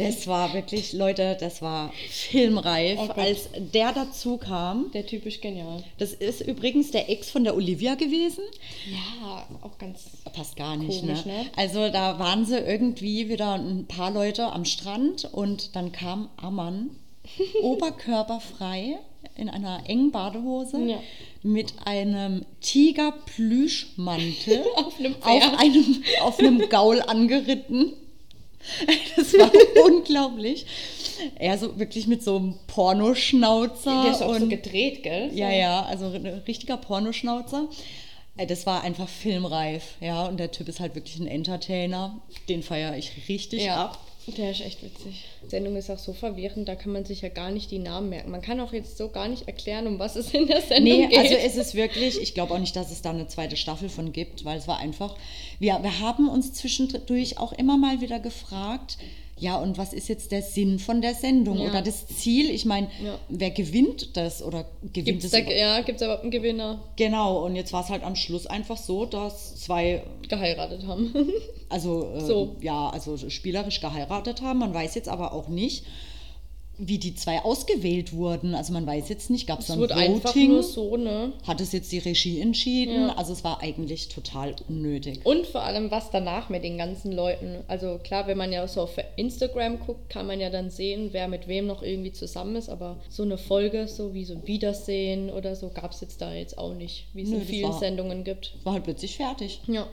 Das 0.00 0.26
war 0.26 0.54
wirklich, 0.54 0.94
Leute, 0.94 1.36
das 1.38 1.60
war 1.60 1.92
filmreif, 2.08 2.98
Oh 2.98 3.12
als 3.20 3.50
der 3.74 3.92
dazu 3.92 4.38
kam. 4.38 4.90
Der 4.92 5.04
typisch 5.04 5.42
genial. 5.42 5.84
Das 5.98 6.14
ist 6.14 6.40
übrigens 6.40 6.90
der 6.90 7.10
Ex 7.10 7.30
von 7.30 7.44
der 7.44 7.54
Olivia 7.54 7.96
gewesen. 7.96 8.42
Ja, 8.90 9.46
auch 9.60 9.76
ganz. 9.76 10.08
Passt 10.32 10.56
gar 10.56 10.76
nicht, 10.76 11.00
Komisch, 11.00 11.26
ne? 11.26 11.32
ne? 11.32 11.50
Also 11.56 11.90
da 11.90 12.18
waren 12.18 12.46
sie 12.46 12.56
irgendwie 12.56 13.28
wieder 13.28 13.54
ein 13.54 13.86
paar 13.86 14.10
Leute 14.10 14.50
am 14.50 14.64
Strand 14.64 15.28
und 15.32 15.76
dann 15.76 15.92
kam 15.92 16.30
Ammann 16.36 16.90
oberkörperfrei 17.62 18.98
in 19.36 19.50
einer 19.50 19.82
engen 19.86 20.12
Badehose 20.12 20.78
Ja. 20.82 20.98
Mit 21.42 21.72
einem 21.84 22.44
Tigerplüschmantel 22.60 24.62
Auf 24.76 24.98
einem 24.98 25.14
auf 25.20 25.58
einem, 25.58 26.02
auf 26.22 26.38
einem 26.38 26.68
Gaul 26.68 27.00
angeritten. 27.02 27.92
Das 29.16 29.32
war 29.38 29.50
unglaublich. 29.86 30.66
Er 31.36 31.56
so 31.56 31.78
wirklich 31.78 32.06
mit 32.06 32.22
so 32.22 32.36
einem 32.36 32.54
Pornoschnauzer. 32.66 34.02
Der 34.02 34.12
ist 34.12 34.22
auch 34.22 34.34
so 34.34 34.42
und 34.42 34.50
gedreht, 34.50 35.02
gell? 35.02 35.30
ja, 35.34 35.50
ja, 35.50 35.82
also 35.84 36.06
ein 36.06 36.26
richtiger 36.46 36.76
Pornoschnauzer. 36.76 37.68
Äh, 38.36 38.46
Das 38.46 38.66
war 38.66 38.82
einfach 38.82 39.08
filmreif, 39.08 39.94
ja. 40.00 40.26
Und 40.26 40.38
der 40.38 40.50
Typ 40.50 40.68
ist 40.68 40.78
halt 40.78 40.94
wirklich 40.94 41.18
ein 41.18 41.26
Entertainer. 41.26 42.20
Den 42.50 42.62
feiere 42.62 42.98
ich 42.98 43.12
richtig 43.28 43.62
Ja, 43.62 43.86
ab. 43.86 43.98
Der 44.38 44.50
ist 44.50 44.60
echt 44.60 44.82
witzig. 44.82 45.24
Die 45.44 45.48
Sendung 45.48 45.76
ist 45.76 45.90
auch 45.90 45.98
so 45.98 46.12
verwirrend, 46.12 46.68
da 46.68 46.74
kann 46.74 46.92
man 46.92 47.04
sich 47.04 47.20
ja 47.22 47.28
gar 47.28 47.50
nicht 47.50 47.70
die 47.70 47.78
Namen 47.78 48.08
merken. 48.10 48.30
Man 48.30 48.42
kann 48.42 48.60
auch 48.60 48.72
jetzt 48.72 48.96
so 48.98 49.08
gar 49.08 49.28
nicht 49.28 49.46
erklären, 49.46 49.86
um 49.86 49.98
was 49.98 50.16
es 50.16 50.32
in 50.32 50.46
der 50.46 50.60
Sendung 50.60 50.84
Nee, 50.98 51.06
geht. 51.06 51.18
also 51.18 51.34
es 51.34 51.56
ist 51.56 51.74
wirklich, 51.74 52.20
ich 52.20 52.34
glaube 52.34 52.54
auch 52.54 52.58
nicht, 52.58 52.76
dass 52.76 52.90
es 52.90 53.02
da 53.02 53.10
eine 53.10 53.28
zweite 53.28 53.56
Staffel 53.56 53.88
von 53.88 54.12
gibt, 54.12 54.44
weil 54.44 54.58
es 54.58 54.68
war 54.68 54.78
einfach, 54.78 55.16
wir, 55.58 55.78
wir 55.82 56.00
haben 56.00 56.28
uns 56.28 56.52
zwischendurch 56.52 57.38
auch 57.38 57.52
immer 57.52 57.76
mal 57.76 58.00
wieder 58.00 58.20
gefragt, 58.20 58.98
ja, 59.40 59.56
und 59.56 59.78
was 59.78 59.92
ist 59.92 60.08
jetzt 60.08 60.30
der 60.32 60.42
Sinn 60.42 60.78
von 60.78 61.00
der 61.02 61.14
Sendung 61.14 61.58
Ja. 61.58 61.70
oder 61.70 61.82
das 61.82 62.06
Ziel? 62.06 62.50
Ich 62.50 62.64
meine, 62.64 62.88
Ja. 63.04 63.18
wer 63.28 63.50
gewinnt 63.50 64.16
das 64.16 64.42
oder 64.42 64.64
gewinnt 64.82 65.20
Gibt's 65.20 65.24
es? 65.24 65.30
da, 65.32 65.38
ja, 65.38 65.80
gibt 65.80 66.00
es 66.00 66.02
überhaupt 66.04 66.22
einen 66.22 66.30
Gewinner 66.30 66.80
Genau, 66.96 67.44
und 67.44 67.56
jetzt 67.56 67.72
war 67.72 67.82
es 67.82 67.88
halt 67.90 68.02
am 68.04 68.14
Schluss 68.16 68.46
einfach 68.46 68.76
so, 68.76 69.06
dass 69.06 69.56
zwei 69.56 70.02
geheiratet 70.28 70.86
haben? 70.86 71.12
also 71.68 72.06
äh, 72.14 72.20
So. 72.20 72.56
ja, 72.60 72.90
also 72.90 73.16
spielerisch 73.30 73.80
geheiratet 73.80 74.42
haben. 74.42 74.58
Man 74.60 74.74
weiß 74.74 74.94
jetzt 74.94 75.08
aber 75.08 75.32
auch 75.32 75.48
nicht, 75.48 75.84
wie 76.82 76.98
die 76.98 77.14
zwei 77.14 77.42
ausgewählt 77.44 78.12
wurden. 78.14 78.54
Also 78.54 78.72
man 78.72 78.86
weiß 78.86 79.08
jetzt 79.08 79.30
nicht, 79.30 79.46
gab 79.46 79.60
es 79.60 79.66
dann 79.66 79.78
Voting? 79.80 80.48
nur 80.48 80.62
so, 80.62 80.96
ne? 80.96 81.32
Hat 81.46 81.60
es 81.60 81.72
jetzt 81.72 81.92
die 81.92 81.98
Regie 81.98 82.40
entschieden? 82.40 82.94
Ja. 83.08 83.16
Also 83.16 83.32
es 83.32 83.44
war 83.44 83.60
eigentlich 83.62 84.08
total 84.08 84.56
unnötig. 84.68 85.20
Und 85.24 85.46
vor 85.46 85.62
allem, 85.62 85.90
was 85.90 86.10
danach 86.10 86.48
mit 86.48 86.64
den 86.64 86.78
ganzen 86.78 87.12
Leuten. 87.12 87.58
Also 87.68 87.98
klar, 88.02 88.26
wenn 88.26 88.38
man 88.38 88.52
ja 88.52 88.66
so 88.66 88.82
auf 88.82 88.96
Instagram 89.16 89.80
guckt, 89.80 90.08
kann 90.08 90.26
man 90.26 90.40
ja 90.40 90.50
dann 90.50 90.70
sehen, 90.70 91.10
wer 91.12 91.28
mit 91.28 91.48
wem 91.48 91.66
noch 91.66 91.82
irgendwie 91.82 92.12
zusammen 92.12 92.56
ist. 92.56 92.68
Aber 92.68 92.96
so 93.08 93.22
eine 93.22 93.38
Folge, 93.38 93.86
so 93.86 94.14
wie 94.14 94.24
so 94.24 94.34
ein 94.34 94.46
Wiedersehen 94.46 95.30
oder 95.30 95.54
so, 95.56 95.68
gab 95.68 95.92
es 95.92 96.00
jetzt 96.00 96.20
da 96.22 96.32
jetzt 96.32 96.56
auch 96.58 96.74
nicht, 96.74 97.06
wie 97.12 97.22
es 97.22 97.30
in 97.30 97.42
vielen 97.42 97.70
war- 97.70 97.78
Sendungen 97.78 98.24
gibt. 98.24 98.54
War 98.64 98.74
halt 98.74 98.84
plötzlich 98.84 99.16
fertig. 99.16 99.60
Ja. 99.66 99.86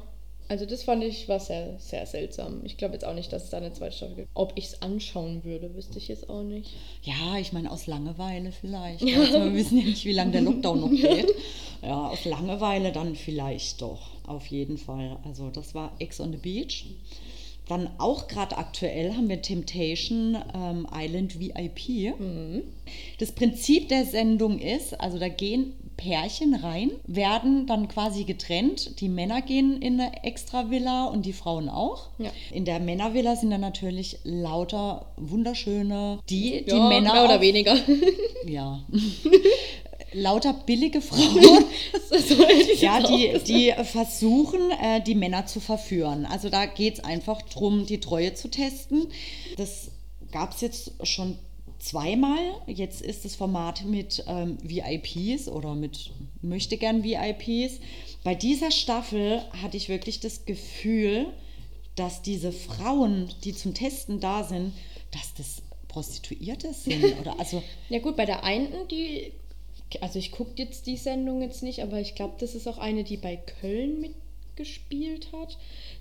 Also 0.49 0.65
das 0.65 0.83
fand 0.83 1.03
ich 1.03 1.27
war 1.27 1.39
sehr, 1.39 1.77
sehr 1.77 2.05
seltsam. 2.05 2.61
Ich 2.63 2.77
glaube 2.77 2.93
jetzt 2.93 3.05
auch 3.05 3.13
nicht, 3.13 3.33
dass 3.33 3.45
es 3.45 3.49
da 3.49 3.57
eine 3.57 3.73
zweite 3.73 3.97
Staffel 3.97 4.15
gibt. 4.15 4.29
Ob 4.33 4.53
ich 4.55 4.65
es 4.65 4.81
anschauen 4.81 5.43
würde, 5.43 5.75
wüsste 5.75 5.97
ich 5.97 6.07
jetzt 6.07 6.29
auch 6.29 6.43
nicht. 6.43 6.71
Ja, 7.03 7.37
ich 7.37 7.51
meine, 7.51 7.69
aus 7.69 7.87
Langeweile 7.87 8.51
vielleicht. 8.51 9.03
Also 9.17 9.43
wir 9.43 9.53
wissen 9.53 9.79
ja 9.79 9.85
nicht, 9.85 10.05
wie 10.05 10.13
lange 10.13 10.31
der 10.31 10.41
Lockdown 10.41 10.79
noch 10.79 10.89
geht. 10.91 11.33
Ja, 11.81 12.07
aus 12.07 12.23
Langeweile 12.23 12.91
dann 12.91 13.15
vielleicht 13.15 13.81
doch. 13.81 14.09
Auf 14.25 14.47
jeden 14.47 14.77
Fall. 14.77 15.17
Also 15.25 15.49
das 15.49 15.75
war 15.75 15.91
Ex 15.99 16.21
on 16.21 16.31
the 16.31 16.37
Beach. 16.37 16.85
Dann 17.67 17.89
auch 17.97 18.27
gerade 18.27 18.57
aktuell 18.57 19.13
haben 19.13 19.27
wir 19.27 19.41
Temptation 19.41 20.37
ähm, 20.55 20.87
Island 20.93 21.39
VIP. 21.39 22.13
Das 23.19 23.33
Prinzip 23.33 23.89
der 23.89 24.05
Sendung 24.05 24.59
ist, 24.59 24.99
also 24.99 25.19
da 25.19 25.27
gehen 25.27 25.73
Pärchen 25.97 26.55
rein, 26.55 26.91
werden 27.05 27.65
dann 27.67 27.87
quasi 27.87 28.23
getrennt. 28.23 29.01
Die 29.01 29.09
Männer 29.09 29.41
gehen 29.41 29.81
in 29.81 29.99
eine 29.99 30.23
extra 30.23 30.69
Villa 30.69 31.05
und 31.05 31.25
die 31.25 31.33
Frauen 31.33 31.67
auch. 31.67 32.09
Ja. 32.19 32.31
In 32.51 32.65
der 32.65 32.79
Männervilla 32.79 33.35
sind 33.35 33.49
dann 33.49 33.61
natürlich 33.61 34.19
lauter 34.23 35.07
wunderschöne, 35.17 36.19
die 36.29 36.63
die 36.65 36.71
ja, 36.75 36.87
Männer 36.87 37.13
mehr 37.13 37.25
oder 37.25 37.35
auch- 37.37 37.41
weniger. 37.41 37.75
ja. 38.47 38.79
lauter 40.13 40.53
billige 40.53 41.01
Frauen, 41.01 41.43
ja, 42.79 43.01
die, 43.01 43.39
die 43.45 43.73
versuchen, 43.83 44.71
äh, 44.71 45.01
die 45.01 45.15
Männer 45.15 45.45
zu 45.45 45.59
verführen. 45.59 46.25
Also 46.25 46.49
da 46.49 46.65
geht 46.65 46.95
es 46.95 47.03
einfach 47.03 47.41
darum, 47.41 47.85
die 47.85 47.99
Treue 47.99 48.33
zu 48.33 48.49
testen. 48.49 49.07
Das 49.57 49.91
gab 50.31 50.53
es 50.53 50.61
jetzt 50.61 50.93
schon 51.03 51.37
zweimal. 51.87 52.37
Jetzt 52.67 53.01
ist 53.01 53.25
das 53.25 53.35
Format 53.35 53.85
mit 53.85 54.23
ähm, 54.27 54.57
VIPs 54.61 55.47
oder 55.47 55.75
mit 55.75 56.11
möchte 56.41 56.77
gern 56.77 57.03
VIPs. 57.03 57.79
Bei 58.23 58.35
dieser 58.35 58.71
Staffel 58.71 59.41
hatte 59.61 59.77
ich 59.77 59.89
wirklich 59.89 60.19
das 60.19 60.45
Gefühl, 60.45 61.27
dass 61.95 62.21
diese 62.21 62.51
Frauen, 62.51 63.29
die 63.43 63.53
zum 63.53 63.73
Testen 63.73 64.19
da 64.19 64.43
sind, 64.43 64.73
dass 65.11 65.33
das 65.35 65.61
Prostituierte 65.87 66.73
sind. 66.73 67.03
Oder 67.21 67.39
also 67.39 67.63
Ja 67.89 67.99
gut, 67.99 68.15
bei 68.17 68.25
der 68.25 68.43
einen, 68.43 68.87
die, 68.89 69.31
also 70.01 70.19
ich 70.19 70.31
gucke 70.31 70.51
jetzt 70.55 70.85
die 70.87 70.97
Sendung 70.97 71.41
jetzt 71.41 71.63
nicht, 71.63 71.81
aber 71.81 71.99
ich 71.99 72.15
glaube, 72.15 72.35
das 72.39 72.53
ist 72.53 72.67
auch 72.67 72.77
eine, 72.77 73.03
die 73.03 73.17
bei 73.17 73.37
Köln 73.37 74.13
mitgespielt 74.57 75.27
hat. 75.33 75.57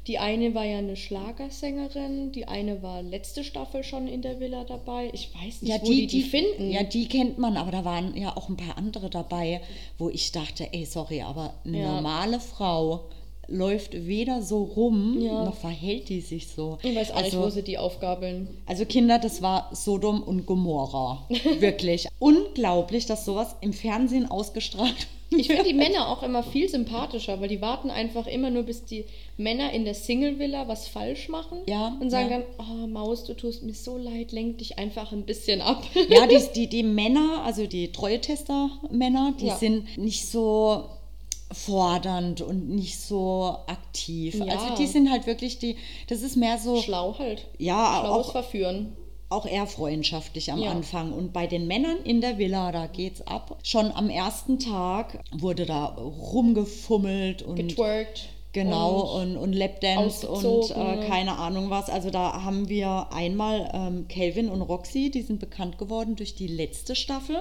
Die 0.06 0.18
eine 0.18 0.54
war 0.54 0.64
ja 0.64 0.78
eine 0.78 0.96
Schlagersängerin, 0.96 2.32
die 2.32 2.46
eine 2.46 2.82
war 2.82 3.02
letzte 3.02 3.44
Staffel 3.44 3.82
schon 3.82 4.06
in 4.08 4.22
der 4.22 4.40
Villa 4.40 4.64
dabei. 4.64 5.10
Ich 5.12 5.30
weiß 5.34 5.62
nicht, 5.62 5.82
wo 5.82 5.86
die 5.86 6.06
die, 6.06 6.22
finden. 6.22 6.70
Ja, 6.70 6.82
die 6.82 7.08
kennt 7.08 7.38
man, 7.38 7.56
aber 7.56 7.70
da 7.70 7.84
waren 7.84 8.16
ja 8.16 8.36
auch 8.36 8.48
ein 8.48 8.56
paar 8.56 8.78
andere 8.78 9.10
dabei, 9.10 9.60
wo 9.98 10.08
ich 10.08 10.32
dachte, 10.32 10.68
ey, 10.72 10.84
sorry, 10.86 11.22
aber 11.22 11.54
eine 11.64 11.80
Ja. 11.80 11.92
normale 11.94 12.40
Frau 12.40 13.06
läuft 13.48 13.92
weder 14.06 14.42
so 14.42 14.64
rum, 14.64 15.20
Ja. 15.20 15.44
noch 15.44 15.56
verhält 15.56 16.08
die 16.08 16.20
sich 16.20 16.48
so. 16.48 16.78
ich 16.82 16.96
weiß 16.96 17.12
auch 17.12 17.16
nicht, 17.16 17.24
also, 17.26 17.42
wo 17.42 17.50
sie 17.50 17.62
die 17.62 17.78
aufgabeln. 17.78 18.48
also 18.66 18.84
Kinder, 18.84 19.18
das 19.20 19.40
war 19.40 19.70
Sodom 19.74 20.22
und 20.22 20.46
Gomorra. 20.46 21.26
Wirklich. 21.60 22.08
Unglaublich, 22.18 23.06
dass 23.06 23.24
sowas 23.24 23.54
im 23.60 23.72
Fernsehen 23.72 24.28
ausgestrahlt 24.28 25.06
Ich 25.30 25.48
finde 25.48 25.64
die 25.64 25.74
Männer 25.74 26.08
auch 26.08 26.22
immer 26.22 26.42
viel 26.42 26.68
sympathischer, 26.68 27.40
weil 27.40 27.48
die 27.48 27.60
warten 27.60 27.90
einfach 27.90 28.26
immer 28.26 28.48
nur, 28.50 28.62
bis 28.62 28.84
die 28.84 29.04
Männer 29.36 29.72
in 29.72 29.84
der 29.84 29.94
Single-Villa 29.94 30.68
was 30.68 30.86
falsch 30.88 31.28
machen 31.28 31.58
Ja, 31.66 31.96
und 32.00 32.10
sagen 32.10 32.30
ja. 32.30 32.38
dann, 32.38 32.44
oh 32.58 32.86
Maus, 32.86 33.24
du 33.24 33.34
tust 33.34 33.62
mir 33.64 33.74
so 33.74 33.98
leid, 33.98 34.30
lenk 34.32 34.58
dich 34.58 34.78
einfach 34.78 35.12
ein 35.12 35.24
bisschen 35.26 35.60
ab. 35.60 35.82
Ja, 36.08 36.26
die, 36.26 36.40
die, 36.54 36.68
die 36.68 36.82
Männer, 36.84 37.42
also 37.44 37.66
die 37.66 37.90
Treue-Tester-Männer, 37.92 39.34
die 39.40 39.46
Ja. 39.46 39.56
sind 39.56 39.98
nicht 39.98 40.26
so 40.28 40.84
fordernd 41.52 42.40
und 42.40 42.68
nicht 42.68 42.98
so 42.98 43.56
aktiv. 43.66 44.34
Ja. 44.34 44.46
Also 44.46 44.74
die 44.76 44.86
sind 44.86 45.10
halt 45.10 45.26
wirklich 45.26 45.58
die, 45.58 45.76
das 46.08 46.22
ist 46.22 46.36
mehr 46.36 46.58
so, 46.58 46.76
Schlau 46.80 47.16
halt. 47.18 47.46
ja, 47.58 48.00
Schlaues 48.00 48.26
auch, 48.28 48.32
Verführen. 48.32 48.96
Auch 49.28 49.46
eher 49.46 49.66
freundschaftlich 49.66 50.52
am 50.52 50.60
Ja. 50.60 50.70
Anfang. 50.70 51.12
Und 51.12 51.32
bei 51.32 51.46
den 51.46 51.66
Männern 51.66 51.98
in 52.04 52.20
der 52.20 52.38
Villa, 52.38 52.72
da 52.72 52.86
geht's 52.86 53.22
ab. 53.26 53.58
Schon 53.62 53.90
am 53.92 54.08
ersten 54.08 54.58
Tag 54.58 55.20
wurde 55.32 55.66
da 55.66 55.86
rumgefummelt 55.86 57.42
und 57.42 57.56
Getwerkt. 57.56 58.28
Genau, 58.52 59.20
und, 59.20 59.36
und 59.36 59.52
Lapdance 59.52 60.26
und 60.26 60.70
äh, 60.70 61.06
keine 61.06 61.36
Ahnung 61.36 61.68
was. 61.68 61.90
Also 61.90 62.08
da 62.08 62.42
haben 62.42 62.70
wir 62.70 63.08
einmal 63.12 63.70
ähm, 63.74 64.08
Calvin 64.08 64.48
und 64.48 64.62
Roxy, 64.62 65.10
die 65.10 65.20
sind 65.20 65.40
bekannt 65.40 65.76
geworden 65.76 66.16
durch 66.16 66.34
die 66.36 66.46
letzte 66.46 66.96
Staffel 66.96 67.36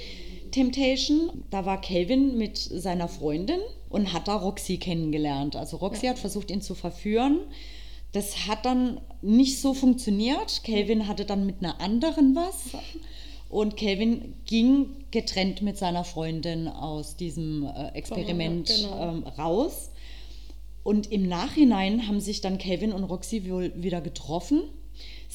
Temptation. 0.50 1.44
Da 1.50 1.66
war 1.66 1.80
Calvin 1.80 2.36
mit 2.36 2.58
seiner 2.58 3.06
Freundin 3.06 3.60
und 3.90 4.12
hat 4.12 4.26
da 4.26 4.34
Roxy 4.34 4.78
kennengelernt. 4.78 5.54
Also 5.54 5.76
Roxy 5.76 6.06
hat 6.06 6.18
versucht, 6.18 6.50
ihn 6.50 6.62
zu 6.62 6.74
verführen. 6.74 7.42
Das 8.12 8.46
hat 8.46 8.64
dann 8.64 9.00
nicht 9.20 9.60
so 9.60 9.74
funktioniert. 9.74 10.62
Calvin 10.64 11.06
hatte 11.08 11.24
dann 11.24 11.44
mit 11.46 11.56
einer 11.60 11.80
anderen 11.80 12.34
was. 12.34 12.70
Und 13.48 13.76
Calvin 13.76 14.34
ging 14.44 15.04
getrennt 15.10 15.62
mit 15.62 15.76
seiner 15.78 16.02
Freundin 16.04 16.66
aus 16.68 17.16
diesem 17.16 17.64
äh, 17.64 17.88
Experiment 17.94 18.68
Genau. 18.68 19.08
ähm, 19.10 19.22
raus. 19.38 19.90
Und 20.82 21.10
im 21.12 21.28
Nachhinein 21.28 22.06
haben 22.08 22.20
sich 22.20 22.40
dann 22.40 22.58
Calvin 22.58 22.92
und 22.92 23.04
Roxy 23.04 23.48
wohl 23.50 23.72
wieder 23.76 24.00
getroffen, 24.00 24.62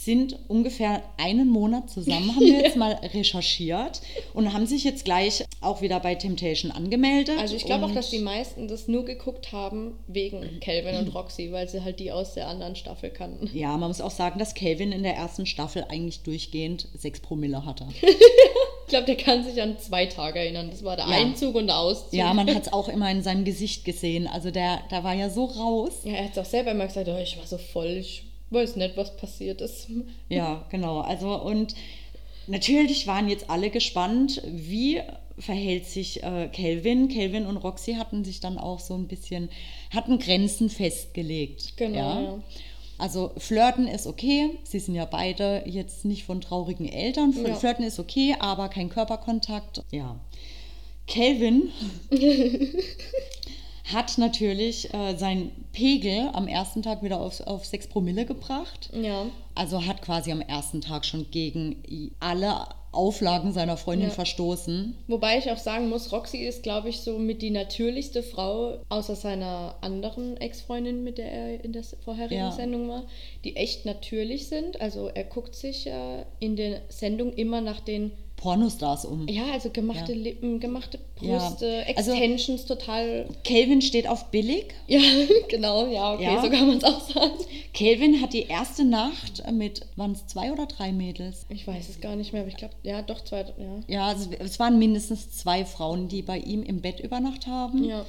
sind 0.04 0.38
ungefähr 0.48 1.04
einen 1.18 1.48
Monat 1.48 1.90
zusammen, 1.90 2.36
haben 2.36 2.46
wir 2.46 2.62
jetzt 2.62 2.76
mal 2.78 2.94
recherchiert 3.14 4.02
und 4.34 4.52
haben 4.54 4.66
sich 4.66 4.84
jetzt 4.84 5.06
gleich 5.06 5.46
auch 5.62 5.82
wieder 5.82 6.00
bei 6.00 6.16
Temptation 6.16 6.72
angemeldet. 6.72 7.38
Also 7.40 7.56
ich 7.56 7.66
glaube 7.66 7.86
auch, 7.86 7.92
dass 7.92 8.10
die 8.10 8.20
meisten 8.20 8.68
das 8.68 8.88
nur 8.88 9.06
geguckt 9.06 9.52
haben 9.52 10.00
wegen 10.08 10.60
Calvin 10.60 10.96
und 10.98 11.10
Roxy, 11.16 11.52
weil 11.52 11.70
sie 11.70 11.84
halt 11.84 12.00
die 12.00 12.12
aus 12.12 12.34
der 12.34 12.48
anderen 12.48 12.76
Staffel 12.76 13.12
kannten. 13.12 13.50
Ja, 13.56 13.78
man 13.78 13.90
muss 13.90 14.02
auch 14.02 14.12
sagen, 14.12 14.40
dass 14.40 14.56
Calvin 14.56 14.92
in 14.92 15.04
der 15.04 15.16
ersten 15.16 15.46
Staffel 15.46 15.86
eigentlich 15.90 16.22
durchgehend 16.22 16.88
6 16.96 17.20
Promille 17.22 17.66
hatte. 17.66 17.86
Ich 18.84 18.94
glaube, 18.94 19.06
der 19.06 19.16
kann 19.16 19.46
sich 19.46 19.62
an 19.62 19.80
zwei 19.80 20.06
Tage 20.06 20.40
erinnern. 20.40 20.68
Das 20.70 20.84
war 20.84 20.98
der 20.98 21.06
Ja. 21.08 21.12
Einzug 21.16 21.56
und 21.56 21.68
der 21.68 21.78
Auszug. 21.78 22.12
Ja, 22.12 22.34
man 22.34 22.54
hat 22.54 22.64
es 22.64 22.74
auch 22.74 22.90
immer 22.90 23.10
in 23.10 23.24
seinem 23.24 23.46
Gesicht 23.46 23.86
gesehen. 23.86 24.28
Also 24.28 24.52
der, 24.52 24.82
der 24.92 25.06
war 25.06 25.14
ja 25.14 25.30
so 25.30 25.46
raus. 25.46 25.94
Ja, 26.04 26.12
er 26.12 26.26
hat 26.26 26.32
es 26.34 26.38
auch 26.40 26.44
selber 26.44 26.72
immer 26.72 26.88
gesagt, 26.88 27.08
oh, 27.08 27.18
ich 27.18 27.38
war 27.38 27.48
so 27.48 27.58
voll, 27.58 27.88
ich 27.88 28.24
weiß 28.52 28.76
nicht, 28.76 28.98
was 28.98 29.16
passiert 29.18 29.62
ist. 29.62 29.88
Ja, 30.30 30.66
genau. 30.70 31.00
Also 31.02 31.42
und 31.42 31.74
natürlich 32.48 33.08
waren 33.08 33.30
jetzt 33.30 33.50
alle 33.50 33.70
gespannt, 33.70 34.42
wie 34.46 35.02
verhält 35.38 35.86
sich 35.88 36.22
äh, 36.24 36.50
Calvin. 36.54 37.08
Calvin 37.08 37.46
und 37.48 37.58
Roxy 37.58 37.94
hatten 37.94 38.24
sich 38.24 38.40
dann 38.42 38.58
auch 38.58 38.80
so 38.80 38.94
ein 38.96 39.08
bisschen, 39.08 39.50
hatten 39.92 40.20
Grenzen 40.20 40.70
festgelegt. 40.70 41.78
Genau, 41.78 41.98
Ja? 41.98 42.22
ja. 42.22 42.40
Also 42.98 43.32
flirten 43.38 43.88
ist 43.88 44.06
okay. 44.06 44.52
Sie 44.64 44.78
sind 44.78 44.94
ja 44.94 45.06
beide 45.06 45.64
jetzt 45.66 46.06
nicht 46.06 46.24
von 46.24 46.40
traurigen 46.42 46.88
Eltern. 46.88 47.34
Fl- 47.34 47.48
Ja. 47.48 47.56
Flirten 47.56 47.84
ist 47.84 47.98
okay, 48.00 48.36
aber 48.40 48.70
kein 48.70 48.90
Körperkontakt. 48.90 49.82
Ja. 49.92 50.20
Calvin 51.08 51.72
hat 53.94 54.17
natürlich 54.17 54.94
äh, 54.94 55.15
seinen 55.17 55.52
Pegel 55.74 56.30
am 56.34 56.48
ersten 56.48 56.82
Tag 56.82 57.04
wieder 57.04 57.20
auf, 57.20 57.39
auf 57.41 57.65
6 57.65 57.88
Promille 57.88 58.26
gebracht. 58.26 58.89
Ja. 58.94 59.26
Also 59.56 59.86
hat 59.86 60.02
quasi 60.02 60.32
am 60.32 60.41
ersten 60.41 60.82
Tag 60.82 61.06
schon 61.06 61.30
gegen 61.32 62.12
alle 62.20 62.67
Auflagen 62.94 63.54
seiner 63.54 63.78
Freundin 63.78 64.10
Ja. 64.10 64.13
verstoßen. 64.13 64.98
Wobei 65.08 65.38
ich 65.38 65.50
auch 65.50 65.58
sagen 65.58 65.88
muss, 65.88 66.12
Roxy 66.12 66.39
ist, 66.39 66.62
glaube 66.62 66.89
ich, 66.89 67.00
so 67.00 67.17
mit 67.17 67.41
die 67.41 67.50
natürlichste 67.50 68.22
Frau, 68.22 68.80
außer 68.89 69.15
seiner 69.15 69.76
anderen 69.80 70.36
Ex-Freundin, 70.38 71.04
mit 71.04 71.17
der 71.17 71.32
er 71.32 71.63
in 71.63 71.72
der 71.72 71.84
vorherigen 72.04 72.36
Ja. 72.41 72.52
Sendung 72.52 72.89
war, 72.89 73.04
die 73.46 73.56
echt 73.56 73.86
natürlich 73.86 74.48
sind. 74.50 74.82
Also 74.82 75.08
er 75.08 75.24
guckt 75.24 75.56
sich 75.56 75.86
ja 75.86 76.26
in 76.39 76.58
der 76.58 76.82
Sendung 76.89 77.32
immer 77.34 77.62
nach 77.62 77.80
den, 77.80 78.12
Pornostars 78.41 79.06
um. 79.06 79.27
ja, 79.27 79.43
also 79.54 79.69
gemachte 79.69 80.13
Ja. 80.13 80.17
Lippen, 80.17 80.60
gemachte 80.60 80.97
Ja. 81.21 81.38
Brüste, 81.38 81.84
Also- 81.95 82.12
Extensions, 82.12 82.65
total. 82.65 83.27
Calvin 83.43 83.82
steht 83.84 84.08
auf 84.08 84.25
billig. 84.32 84.73
Ja, 84.88 84.99
genau, 85.47 85.86
ja, 85.88 86.13
okay, 86.15 86.23
Ja. 86.23 86.41
so 86.41 86.49
kann 86.49 86.67
man 86.67 86.77
es 86.77 86.84
auch 86.84 87.01
sagen. 87.08 87.34
Calvin 87.73 88.19
hat 88.19 88.34
die 88.34 88.47
erste 88.47 88.84
Nacht 88.84 89.43
mit, 89.51 89.86
waren 89.95 90.13
es 90.13 90.25
zwei 90.25 90.51
oder 90.51 90.65
drei 90.65 90.91
Mädels? 90.91 91.45
Ich 91.49 91.67
weiß 91.67 91.88
es 91.89 92.01
gar 92.01 92.15
nicht 92.15 92.34
mehr, 92.34 92.41
aber 92.41 92.49
ich 92.49 92.58
glaube, 92.58 92.73
ja, 92.84 93.01
doch 93.04 93.23
zwei, 93.23 93.41
ja. 93.41 93.80
Ja, 93.88 94.08
also 94.08 94.30
es 94.39 94.60
waren 94.60 94.80
mindestens 94.80 95.32
zwei 95.32 95.63
Frauen, 95.63 96.08
die 96.08 96.23
bei 96.23 96.39
ihm 96.39 96.63
im 96.63 96.82
Bett 96.82 96.99
übernacht 96.99 97.45
haben. 97.45 97.84
Ja. 97.84 98.06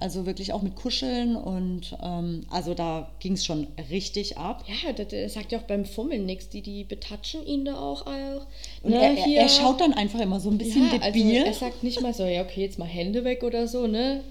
Also 0.00 0.24
wirklich 0.24 0.52
auch 0.54 0.62
mit 0.62 0.76
Kuscheln 0.76 1.36
und 1.36 1.94
ähm, 2.02 2.46
also 2.50 2.72
da 2.72 3.10
ging 3.20 3.34
es 3.34 3.44
schon 3.44 3.66
richtig 3.90 4.38
ab. 4.38 4.64
Ja, 4.66 4.92
der 4.92 5.28
sagt 5.28 5.52
ja 5.52 5.58
auch 5.58 5.64
beim 5.64 5.84
Fummeln 5.84 6.24
nichts. 6.24 6.48
Die, 6.48 6.62
die 6.62 6.84
betatschen 6.84 7.46
ihn 7.46 7.66
da 7.66 7.78
auch. 7.78 8.06
auch. 8.06 8.46
Und 8.82 8.90
Ne, 8.92 8.96
er, 8.96 9.14
er, 9.26 9.42
er 9.42 9.48
schaut 9.50 9.80
dann 9.82 9.92
einfach 9.92 10.20
immer 10.20 10.40
so 10.40 10.50
ein 10.50 10.56
bisschen 10.56 10.84
ja, 10.86 10.92
also 11.00 11.06
debil. 11.18 11.44
er 11.44 11.52
sagt 11.52 11.82
nicht 11.84 12.00
mal 12.00 12.14
so, 12.14 12.24
ja, 12.24 12.42
okay, 12.42 12.62
jetzt 12.62 12.78
mal 12.78 12.88
Hände 12.88 13.24
weg 13.24 13.42
oder 13.42 13.68
so, 13.68 13.86
ne? 13.86 14.22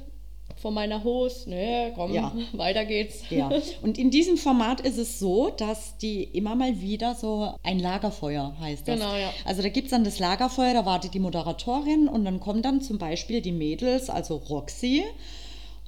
Von 0.58 0.74
meiner 0.74 1.04
Hose, 1.06 1.50
ne, 1.50 1.94
komm, 1.96 2.14
Ja. 2.14 2.34
weiter 2.54 2.84
geht's. 2.84 3.22
Ja, 3.30 3.50
und 3.84 3.98
in 4.00 4.10
diesem 4.10 4.36
Format 4.38 4.82
ist 4.82 4.98
es 4.98 5.20
so, 5.20 5.52
dass 5.52 5.98
die 5.98 6.24
immer 6.24 6.56
mal 6.56 6.82
wieder 6.82 7.14
so 7.16 7.54
ein 7.64 7.80
Lagerfeuer 7.80 8.56
heißt 8.60 8.88
das. 8.88 9.00
Genau, 9.00 9.16
ja. 9.16 9.32
Also 9.46 9.62
da 9.62 9.70
gibt 9.70 9.86
es 9.86 9.92
dann 9.92 10.04
das 10.04 10.18
Lagerfeuer, 10.20 10.74
da 10.74 10.86
wartet 10.86 11.14
die 11.14 11.20
Moderatorin 11.20 12.08
und 12.10 12.26
dann 12.26 12.40
kommen 12.40 12.62
dann 12.64 12.82
zum 12.82 12.98
Beispiel 12.98 13.40
die 13.42 13.52
Mädels, 13.54 14.10
also 14.10 14.36
Roxy, 14.50 15.06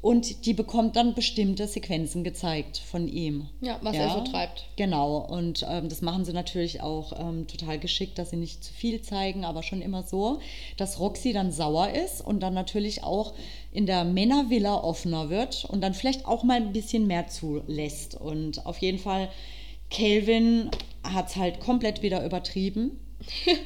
und 0.01 0.47
die 0.47 0.53
bekommt 0.53 0.95
dann 0.95 1.13
bestimmte 1.13 1.67
Sequenzen 1.67 2.23
gezeigt 2.23 2.79
von 2.79 3.07
ihm. 3.07 3.47
Ja, 3.61 3.77
was 3.81 3.95
er 3.95 4.09
so 4.09 4.21
treibt. 4.21 4.65
Genau, 4.75 5.17
und 5.17 5.65
ähm, 5.69 5.89
das 5.89 6.01
machen 6.01 6.25
sie 6.25 6.33
natürlich 6.33 6.81
auch 6.81 7.13
ähm, 7.19 7.45
total 7.47 7.77
geschickt, 7.77 8.17
dass 8.17 8.31
sie 8.31 8.37
nicht 8.37 8.63
zu 8.63 8.73
viel 8.73 9.01
zeigen, 9.01 9.45
aber 9.45 9.61
schon 9.61 9.81
immer 9.81 10.01
so, 10.01 10.39
dass 10.77 10.99
Roxy 10.99 11.33
dann 11.33 11.51
sauer 11.51 11.89
ist 11.91 12.21
und 12.21 12.39
dann 12.39 12.55
natürlich 12.55 13.03
auch 13.03 13.33
in 13.71 13.85
der 13.85 14.03
Männervilla 14.03 14.83
offener 14.83 15.29
wird 15.29 15.65
und 15.65 15.81
dann 15.81 15.93
vielleicht 15.93 16.25
auch 16.25 16.43
mal 16.43 16.57
ein 16.57 16.73
bisschen 16.73 17.05
mehr 17.05 17.27
zulässt. 17.27 18.15
Und 18.19 18.65
auf 18.65 18.79
jeden 18.79 18.97
Fall, 18.97 19.29
Calvin 19.91 20.71
hat 21.03 21.29
es 21.29 21.35
halt 21.35 21.59
komplett 21.59 22.01
wieder 22.01 22.25
übertrieben. 22.25 22.99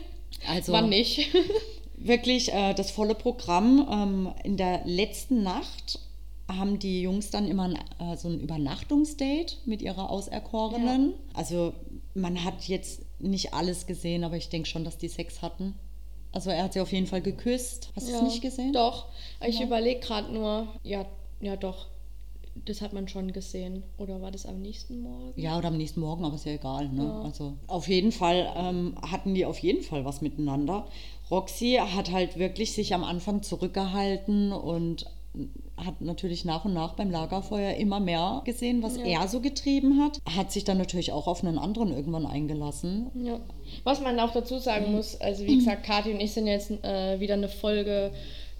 Also 0.47 0.73
Wann 0.73 0.89
nicht? 0.89 1.33
wirklich 1.97 2.53
äh, 2.53 2.75
das 2.75 2.91
volle 2.91 3.15
Programm. 3.15 3.87
Ähm, 3.91 4.33
in 4.43 4.57
der 4.57 4.81
letzten 4.85 5.41
Nacht 5.41 5.99
haben 6.47 6.77
die 6.79 7.01
Jungs 7.01 7.31
dann 7.31 7.47
immer 7.47 7.63
ein, 7.63 7.79
äh, 7.99 8.15
so 8.17 8.27
ein 8.29 8.39
Übernachtungsdate 8.39 9.57
mit 9.65 9.81
ihrer 9.81 10.09
Auserkorenen. 10.09 11.13
Also 11.33 11.73
man 12.13 12.43
hat 12.43 12.63
jetzt 12.67 13.01
nicht 13.19 13.53
alles 13.53 13.87
gesehen, 13.87 14.23
aber 14.23 14.37
ich 14.37 14.49
denke 14.49 14.67
schon, 14.69 14.83
dass 14.83 14.97
die 14.97 15.07
Sex 15.07 15.41
hatten. 15.41 15.73
Also 16.31 16.49
er 16.49 16.63
hat 16.63 16.73
sie 16.73 16.81
auf 16.81 16.91
jeden 16.91 17.07
Fall 17.07 17.21
geküsst. 17.21 17.89
Hast 17.95 18.09
du 18.09 18.13
es 18.13 18.21
nicht 18.21 18.41
gesehen? 18.41 18.73
Doch. 18.73 19.07
Ich 19.45 19.59
Ja. 19.59 19.65
überlege 19.65 20.01
gerade 20.01 20.31
nur, 20.33 20.67
ja, 20.83 21.05
ja 21.41 21.55
doch. 21.55 21.87
Das 22.65 22.79
hat 22.81 22.93
man 22.93 23.07
schon 23.09 23.33
gesehen. 23.33 23.83
Oder 23.97 24.21
war 24.21 24.31
das 24.31 24.45
am 24.45 24.61
nächsten 24.61 25.01
Morgen? 25.01 25.33
Ja, 25.39 25.57
oder 25.57 25.69
am 25.69 25.77
nächsten 25.77 25.99
Morgen, 25.99 26.23
aber 26.23 26.35
ist 26.35 26.45
ja 26.45 26.53
egal. 26.53 26.87
Ne? 26.89 27.03
Ja. 27.03 27.21
Also 27.21 27.53
auf 27.67 27.87
jeden 27.89 28.11
Fall 28.13 28.49
ähm, 28.55 28.95
hatten 29.01 29.33
die 29.33 29.45
auf 29.45 29.59
jeden 29.59 29.81
Fall 29.83 30.05
was 30.05 30.21
miteinander. 30.21 30.87
Roxy 31.31 31.79
hat 31.81 32.11
halt 32.11 32.37
wirklich 32.37 32.73
sich 32.73 32.93
am 32.93 33.03
Anfang 33.03 33.41
zurückgehalten 33.43 34.51
und 34.53 35.05
hat 35.77 35.99
natürlich 36.01 36.45
nach 36.45 36.65
und 36.65 36.73
nach 36.73 36.93
beim 36.93 37.11
Lagerfeuer 37.11 37.73
immer 37.75 37.99
mehr 37.99 38.41
gesehen, 38.45 38.81
was 38.81 38.97
Ja. 38.97 39.03
er 39.03 39.27
so 39.27 39.41
getrieben 39.41 40.01
hat. 40.03 40.19
Hat 40.35 40.51
sich 40.51 40.63
dann 40.63 40.77
natürlich 40.77 41.11
auch 41.11 41.27
auf 41.27 41.43
einen 41.43 41.57
anderen 41.57 41.91
irgendwann 41.93 42.25
eingelassen. 42.25 43.11
Ja. 43.25 43.39
Was 43.83 44.01
man 44.01 44.19
auch 44.19 44.31
dazu 44.31 44.57
sagen 44.57 44.93
muss, 44.93 45.19
also 45.19 45.45
wie 45.45 45.55
gesagt, 45.59 45.85
Kathi 45.85 46.11
und 46.13 46.19
ich 46.21 46.33
sind 46.33 46.47
jetzt 46.47 46.71
äh, 46.83 47.19
wieder 47.19 47.33
eine 47.33 47.49
Folge 47.49 48.11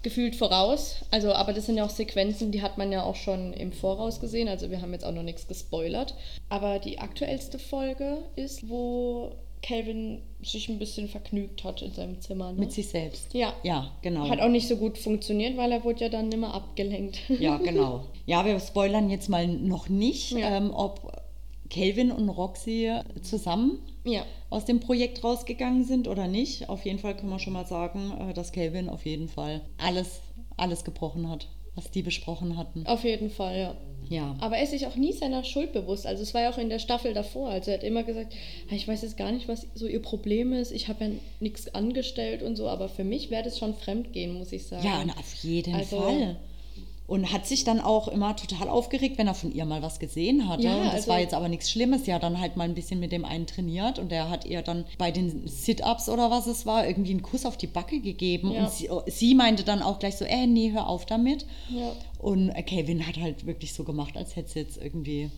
gefühlt 0.02 0.36
voraus. 0.36 0.96
Also, 1.10 1.32
aber 1.32 1.52
das 1.52 1.66
sind 1.66 1.78
ja 1.78 1.84
auch 1.84 1.90
Sequenzen, 1.90 2.52
die 2.52 2.62
hat 2.62 2.78
man 2.78 2.92
ja 2.92 3.02
auch 3.02 3.16
schon 3.16 3.52
im 3.54 3.72
Voraus 3.72 4.20
gesehen. 4.20 4.46
Also 4.46 4.70
wir 4.70 4.80
haben 4.80 4.92
jetzt 4.92 5.04
auch 5.04 5.10
noch 5.12 5.22
nichts 5.24 5.48
gespoilert. 5.48 6.14
Aber 6.48 6.78
die 6.78 6.98
aktuellste 7.00 7.58
Folge 7.58 8.18
ist, 8.36 8.68
wo 8.68 9.32
Calvin 9.62 10.22
sich 10.42 10.68
ein 10.68 10.78
bisschen 10.78 11.08
vergnügt 11.08 11.64
hat 11.64 11.82
in 11.82 11.92
seinem 11.92 12.20
Zimmer. 12.20 12.52
Ne? 12.52 12.60
Mit 12.60 12.72
sich 12.72 12.88
selbst. 12.88 13.34
Ja. 13.34 13.52
Ja, 13.62 13.90
genau. 14.02 14.28
Hat 14.28 14.40
auch 14.40 14.48
nicht 14.48 14.68
so 14.68 14.76
gut 14.76 14.98
funktioniert, 14.98 15.56
weil 15.56 15.72
er 15.72 15.84
wurde 15.84 16.04
ja 16.04 16.08
dann 16.08 16.30
immer 16.30 16.54
abgelenkt. 16.54 17.18
Ja, 17.40 17.58
genau. 17.58 18.04
Ja, 18.26 18.44
wir 18.44 18.58
spoilern 18.60 19.10
jetzt 19.10 19.28
mal 19.28 19.46
noch 19.46 19.88
nicht, 19.88 20.32
Ja. 20.32 20.56
ähm, 20.56 20.70
ob 20.72 21.12
Calvin 21.70 22.12
und 22.12 22.28
Roxy 22.28 22.92
zusammen 23.22 23.80
ja. 24.04 24.24
aus 24.50 24.64
dem 24.64 24.80
Projekt 24.80 25.22
rausgegangen 25.24 25.84
sind 25.84 26.08
oder 26.08 26.28
nicht. 26.28 26.68
Auf 26.68 26.84
jeden 26.84 26.98
Fall 26.98 27.16
können 27.16 27.30
wir 27.30 27.38
schon 27.38 27.52
mal 27.52 27.66
sagen, 27.66 28.12
äh, 28.18 28.32
dass 28.34 28.52
Calvin 28.52 28.88
auf 28.88 29.04
jeden 29.04 29.28
Fall 29.28 29.62
alles, 29.78 30.20
alles 30.56 30.84
gebrochen 30.84 31.28
hat, 31.28 31.48
was 31.74 31.90
die 31.90 32.02
besprochen 32.02 32.56
hatten. 32.56 32.86
Auf 32.86 33.04
jeden 33.04 33.30
Fall, 33.30 33.58
ja. 33.58 33.74
Ja. 34.08 34.36
Aber 34.40 34.56
er 34.56 34.62
ist 34.64 34.70
sich 34.70 34.86
auch 34.86 34.96
nie 34.96 35.12
seiner 35.12 35.42
Schuld 35.44 35.72
bewusst. 35.72 36.06
Also 36.06 36.22
es 36.22 36.32
war 36.34 36.42
ja 36.42 36.50
auch 36.50 36.58
in 36.58 36.68
der 36.68 36.78
Staffel 36.78 37.12
davor. 37.14 37.48
Also 37.50 37.70
er 37.70 37.78
hat 37.78 37.84
immer 37.84 38.02
gesagt, 38.04 38.34
"Ah, 38.70 38.74
ich 38.74 38.86
weiß 38.86 39.02
jetzt 39.02 39.16
gar 39.16 39.32
nicht, 39.32 39.48
was 39.48 39.66
so 39.74 39.86
ihr 39.86 40.00
Problem 40.02 40.52
ist. 40.52 40.70
Ich 40.72 40.88
habe 40.88 41.04
ja 41.04 41.10
nichts 41.40 41.74
angestellt 41.74 42.42
und 42.42 42.56
so. 42.56 42.68
Aber 42.68 42.88
für 42.88 43.04
mich 43.04 43.30
wäre 43.30 43.42
das 43.42 43.58
schon 43.58 43.74
Fremdgehen, 43.74 44.32
muss 44.34 44.52
ich 44.52 44.66
sagen. 44.66 44.84
Ja, 44.86 45.02
na, 45.04 45.12
auf 45.18 45.34
jeden 45.42 45.74
Also- 45.74 46.00
Fall. 46.00 46.36
Und 47.08 47.32
hat 47.32 47.46
sich 47.46 47.62
dann 47.62 47.80
auch 47.80 48.08
immer 48.08 48.34
total 48.34 48.68
aufgeregt, 48.68 49.16
wenn 49.16 49.28
er 49.28 49.34
von 49.34 49.54
ihr 49.54 49.64
mal 49.64 49.80
was 49.80 50.00
gesehen 50.00 50.48
hatte. 50.48 50.64
Ja, 50.64 50.74
und 50.76 50.84
das 50.86 50.94
also- 50.94 51.08
war 51.08 51.20
jetzt 51.20 51.34
aber 51.34 51.48
nichts 51.48 51.70
Schlimmes. 51.70 52.04
Ja, 52.06 52.18
dann 52.18 52.40
halt 52.40 52.56
mal 52.56 52.64
ein 52.64 52.74
bisschen 52.74 52.98
mit 52.98 53.12
dem 53.12 53.24
einen 53.24 53.46
trainiert 53.46 54.00
und 54.00 54.10
der 54.10 54.28
hat 54.28 54.44
ihr 54.44 54.60
dann 54.62 54.84
bei 54.98 55.12
den 55.12 55.46
Sit-Ups 55.46 56.08
oder 56.08 56.32
was 56.32 56.48
es 56.48 56.66
war, 56.66 56.84
irgendwie 56.84 57.12
einen 57.12 57.22
Kuss 57.22 57.46
auf 57.46 57.56
die 57.56 57.68
Backe 57.68 58.00
gegeben. 58.00 58.50
Ja. 58.50 58.64
Und 58.64 58.72
sie, 58.72 58.90
sie 59.06 59.34
meinte 59.36 59.62
dann 59.62 59.82
auch 59.82 60.00
gleich 60.00 60.16
so, 60.16 60.24
äh, 60.24 60.48
nee, 60.48 60.72
hör 60.72 60.88
auf 60.88 61.06
damit. 61.06 61.46
Ja. 61.70 61.92
Und 62.18 62.50
äh, 62.50 62.62
Kevin 62.64 63.06
hat 63.06 63.18
halt 63.18 63.46
wirklich 63.46 63.72
so 63.72 63.84
gemacht, 63.84 64.16
als 64.16 64.34
hätte 64.34 64.50
sie 64.50 64.58
jetzt 64.60 64.76
irgendwie 64.76 65.30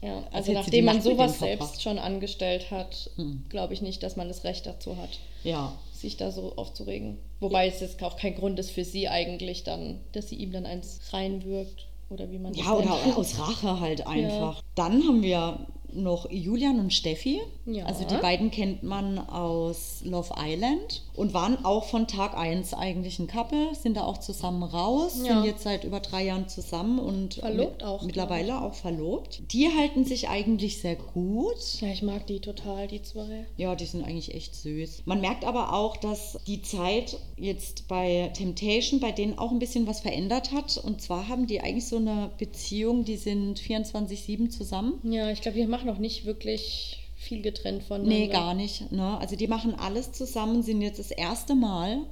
Ja, 0.00 0.18
Als 0.32 0.34
also 0.34 0.50
die 0.52 0.54
nachdem 0.56 0.84
man 0.86 1.02
sowas 1.02 1.38
selbst 1.38 1.82
schon 1.82 1.98
angestellt 1.98 2.70
hat, 2.70 3.10
Hm. 3.16 3.42
glaube 3.50 3.74
ich 3.74 3.82
nicht, 3.82 4.02
dass 4.02 4.16
man 4.16 4.28
das 4.28 4.44
Recht 4.44 4.64
dazu 4.66 4.96
hat, 4.96 5.18
Ja, 5.42 5.72
sich 5.94 6.16
da 6.16 6.30
so 6.30 6.56
aufzuregen. 6.56 7.18
Wobei 7.40 7.68
es 7.68 7.80
jetzt 7.80 8.02
auch 8.02 8.16
kein 8.16 8.34
Grund 8.34 8.58
ist 8.58 8.70
für 8.70 8.84
sie 8.84 9.08
eigentlich 9.08 9.64
dann, 9.64 10.00
dass 10.12 10.28
sie 10.28 10.36
ihm 10.36 10.52
dann 10.52 10.66
eins 10.66 11.00
reinwirkt 11.12 11.88
oder 12.10 12.30
wie 12.30 12.38
man 12.38 12.54
ja 12.54 12.72
oder 12.72 12.96
nennt. 13.04 13.16
aus 13.16 13.38
Rache 13.38 13.80
halt 13.80 14.06
einfach. 14.06 14.62
Dann 14.74 15.02
haben 15.06 15.22
wir 15.22 15.66
noch 15.94 16.30
Julian 16.30 16.78
und 16.80 16.92
Steffi. 16.92 17.40
Ja. 17.66 17.86
Also 17.86 18.04
die 18.04 18.16
beiden 18.16 18.50
kennt 18.50 18.82
man 18.82 19.18
aus 19.18 20.00
Love 20.04 20.34
Island 20.38 21.02
und 21.14 21.32
waren 21.34 21.64
auch 21.64 21.84
von 21.84 22.06
Tag 22.06 22.36
1 22.36 22.74
eigentlich 22.74 23.18
ein 23.18 23.26
Couple, 23.26 23.74
sind 23.74 23.96
da 23.96 24.04
auch 24.04 24.18
zusammen 24.18 24.62
raus, 24.62 25.18
Ja. 25.24 25.34
sind 25.34 25.44
jetzt 25.44 25.62
seit 25.62 25.84
über 25.84 26.00
drei 26.00 26.24
Jahren 26.26 26.48
zusammen 26.48 26.98
und 26.98 27.34
Verlobt 27.34 27.78
mit- 27.78 27.84
auch, 27.84 28.02
mittlerweile 28.02 28.60
auch 28.62 28.74
verlobt. 28.74 29.42
Die 29.52 29.68
halten 29.68 30.04
sich 30.04 30.28
eigentlich 30.28 30.80
sehr 30.80 30.96
gut. 30.96 31.56
Ja, 31.80 31.88
ich 31.88 32.02
mag 32.02 32.26
die 32.26 32.40
total, 32.40 32.88
die 32.88 33.02
zwei. 33.02 33.46
Ja, 33.56 33.74
die 33.74 33.86
sind 33.86 34.04
eigentlich 34.04 34.34
echt 34.34 34.54
süß. 34.54 35.02
Man 35.04 35.20
merkt 35.20 35.44
aber 35.44 35.72
auch, 35.72 35.96
dass 35.96 36.38
die 36.46 36.62
Zeit 36.62 37.16
jetzt 37.36 37.88
bei 37.88 38.30
Temptation 38.34 39.00
bei 39.00 39.12
denen 39.12 39.38
auch 39.38 39.50
ein 39.50 39.58
bisschen 39.58 39.86
was 39.86 40.00
verändert 40.00 40.52
hat. 40.52 40.76
Und 40.78 41.00
zwar 41.00 41.28
haben 41.28 41.46
die 41.46 41.60
eigentlich 41.60 41.86
so 41.86 41.96
eine 41.96 42.30
Beziehung, 42.38 43.04
die 43.04 43.16
sind 43.16 43.58
24-7 43.60 44.50
zusammen. 44.50 44.94
Ja, 45.04 45.30
ich 45.30 45.40
glaube, 45.40 45.58
die 45.58 45.66
machen 45.66 45.83
auch 45.88 45.98
nicht 45.98 46.24
wirklich 46.24 47.00
viel 47.16 47.42
getrennt 47.42 47.84
voneinander. 47.84 48.18
Nee, 48.18 48.28
gar 48.28 48.54
nicht. 48.54 48.92
Ne? 48.92 49.18
Also 49.18 49.36
die 49.36 49.46
machen 49.46 49.74
alles 49.74 50.12
zusammen, 50.12 50.62
sind 50.62 50.82
jetzt 50.82 50.98
das 50.98 51.10
erste 51.10 51.54
Mal 51.54 52.06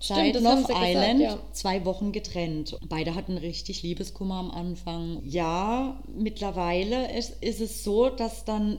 Stimmt, 0.00 0.34
seit 0.34 0.34
Love 0.42 0.56
sie 0.56 0.62
gesagt, 0.68 0.86
Island 0.86 1.20
ja. 1.20 1.38
zwei 1.52 1.84
Wochen 1.84 2.12
getrennt. 2.12 2.78
Beide 2.88 3.14
hatten 3.14 3.36
richtig 3.36 3.82
Liebeskummer 3.82 4.36
am 4.36 4.50
Anfang. 4.50 5.20
Ja, 5.24 6.02
mittlerweile 6.14 7.16
ist, 7.16 7.42
ist 7.42 7.60
es 7.60 7.84
so, 7.84 8.08
dass 8.08 8.44
dann 8.44 8.78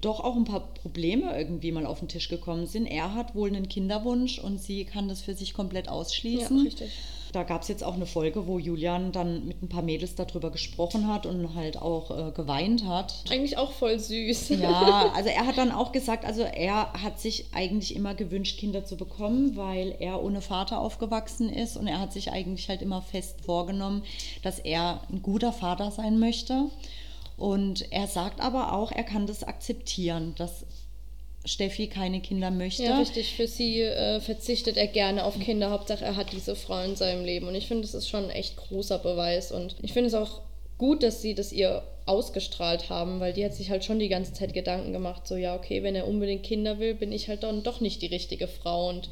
doch 0.00 0.20
auch 0.20 0.36
ein 0.36 0.44
paar 0.44 0.74
Probleme 0.74 1.36
irgendwie 1.36 1.72
mal 1.72 1.86
auf 1.86 1.98
den 1.98 2.08
Tisch 2.08 2.28
gekommen 2.28 2.66
sind. 2.66 2.86
Er 2.86 3.14
hat 3.14 3.34
wohl 3.34 3.48
einen 3.48 3.68
Kinderwunsch 3.68 4.38
und 4.38 4.60
sie 4.60 4.84
kann 4.84 5.08
das 5.08 5.22
für 5.22 5.34
sich 5.34 5.54
komplett 5.54 5.86
Ja, 5.86 5.92
ausschließen. 5.92 6.60
richtig. 6.60 6.90
Da 7.32 7.42
gab 7.42 7.62
es 7.62 7.68
jetzt 7.68 7.84
auch 7.84 7.94
eine 7.94 8.06
Folge, 8.06 8.46
wo 8.46 8.58
Julian 8.58 9.12
dann 9.12 9.46
mit 9.46 9.62
ein 9.62 9.68
paar 9.68 9.82
Mädels 9.82 10.14
darüber 10.14 10.50
gesprochen 10.50 11.06
hat 11.06 11.26
und 11.26 11.54
halt 11.54 11.80
auch 11.80 12.10
äh, 12.10 12.32
geweint 12.32 12.86
hat. 12.86 13.14
Eigentlich 13.30 13.58
auch 13.58 13.72
voll 13.72 13.98
süß. 13.98 14.50
Ja, 14.50 15.12
also 15.14 15.28
er 15.28 15.46
hat 15.46 15.58
dann 15.58 15.70
auch 15.70 15.92
gesagt, 15.92 16.24
also 16.24 16.42
er 16.42 16.92
hat 16.92 17.20
sich 17.20 17.46
eigentlich 17.52 17.94
immer 17.94 18.14
gewünscht, 18.14 18.58
Kinder 18.58 18.84
zu 18.84 18.96
bekommen, 18.96 19.56
weil 19.56 19.94
er 19.98 20.22
ohne 20.22 20.40
Vater 20.40 20.80
aufgewachsen 20.80 21.48
ist 21.50 21.76
und 21.76 21.86
er 21.86 22.00
hat 22.00 22.12
sich 22.12 22.32
eigentlich 22.32 22.68
halt 22.68 22.82
immer 22.82 23.02
fest 23.02 23.40
vorgenommen, 23.44 24.02
dass 24.42 24.58
er 24.58 25.00
ein 25.10 25.22
guter 25.22 25.52
Vater 25.52 25.90
sein 25.90 26.18
möchte. 26.18 26.66
Und 27.36 27.92
er 27.92 28.08
sagt 28.08 28.40
aber 28.40 28.72
auch, 28.72 28.90
er 28.90 29.04
kann 29.04 29.26
das 29.26 29.44
akzeptieren, 29.44 30.34
dass 30.36 30.66
Steffi 31.48 31.88
keine 31.88 32.20
Kinder 32.20 32.50
möchte. 32.50 32.84
Ja, 32.84 32.98
richtig. 32.98 33.34
Für 33.34 33.48
sie 33.48 33.82
äh, 33.82 34.20
verzichtet 34.20 34.76
er 34.76 34.86
gerne 34.86 35.24
auf 35.24 35.38
Kinder. 35.38 35.70
Hauptsache, 35.70 36.04
er 36.04 36.16
hat 36.16 36.32
diese 36.32 36.54
Frau 36.54 36.82
in 36.82 36.96
seinem 36.96 37.24
Leben. 37.24 37.48
Und 37.48 37.54
ich 37.54 37.66
finde, 37.66 37.82
das 37.82 37.94
ist 37.94 38.08
schon 38.08 38.24
ein 38.24 38.30
echt 38.30 38.56
großer 38.56 38.98
Beweis. 38.98 39.50
Und 39.52 39.76
ich 39.82 39.92
finde 39.92 40.08
es 40.08 40.14
auch 40.14 40.42
gut, 40.76 41.02
dass 41.02 41.22
sie 41.22 41.34
das 41.34 41.52
ihr 41.52 41.82
ausgestrahlt 42.06 42.88
haben, 42.88 43.20
weil 43.20 43.32
die 43.32 43.44
hat 43.44 43.54
sich 43.54 43.70
halt 43.70 43.84
schon 43.84 43.98
die 43.98 44.08
ganze 44.08 44.32
Zeit 44.32 44.54
Gedanken 44.54 44.92
gemacht, 44.92 45.26
so 45.26 45.36
ja, 45.36 45.54
okay, 45.54 45.82
wenn 45.82 45.94
er 45.94 46.08
unbedingt 46.08 46.42
Kinder 46.42 46.78
will, 46.78 46.94
bin 46.94 47.12
ich 47.12 47.28
halt 47.28 47.42
dann 47.42 47.62
doch 47.62 47.80
nicht 47.80 48.00
die 48.00 48.06
richtige 48.06 48.48
Frau. 48.48 48.88
Und 48.88 49.10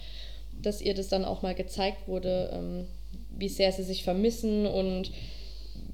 dass 0.63 0.81
ihr 0.81 0.95
das 0.95 1.09
dann 1.09 1.25
auch 1.25 1.43
mal 1.43 1.55
gezeigt 1.55 2.09
wurde, 2.09 2.51
ähm, 2.55 2.87
wie 3.31 3.49
sehr 3.49 3.73
sie 3.73 3.83
sich 3.83 4.03
vermissen 4.03 4.67
und 4.67 5.11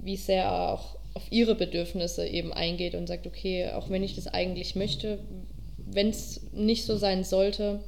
wie 0.00 0.16
sehr 0.16 0.52
auch 0.52 0.96
auf 1.14 1.24
ihre 1.31 1.55
Bedürfnisse 1.55 2.26
eben 2.26 2.52
eingeht 2.52 2.94
und 2.94 3.07
sagt, 3.07 3.26
okay, 3.26 3.70
auch 3.70 3.90
wenn 3.90 4.02
ich 4.02 4.14
das 4.14 4.28
eigentlich 4.28 4.76
möchte, 4.76 5.18
wenn 5.94 6.11
es 6.11 6.40
nicht 6.52 6.85
so 6.85 6.96
sein 6.96 7.24
sollte, 7.24 7.81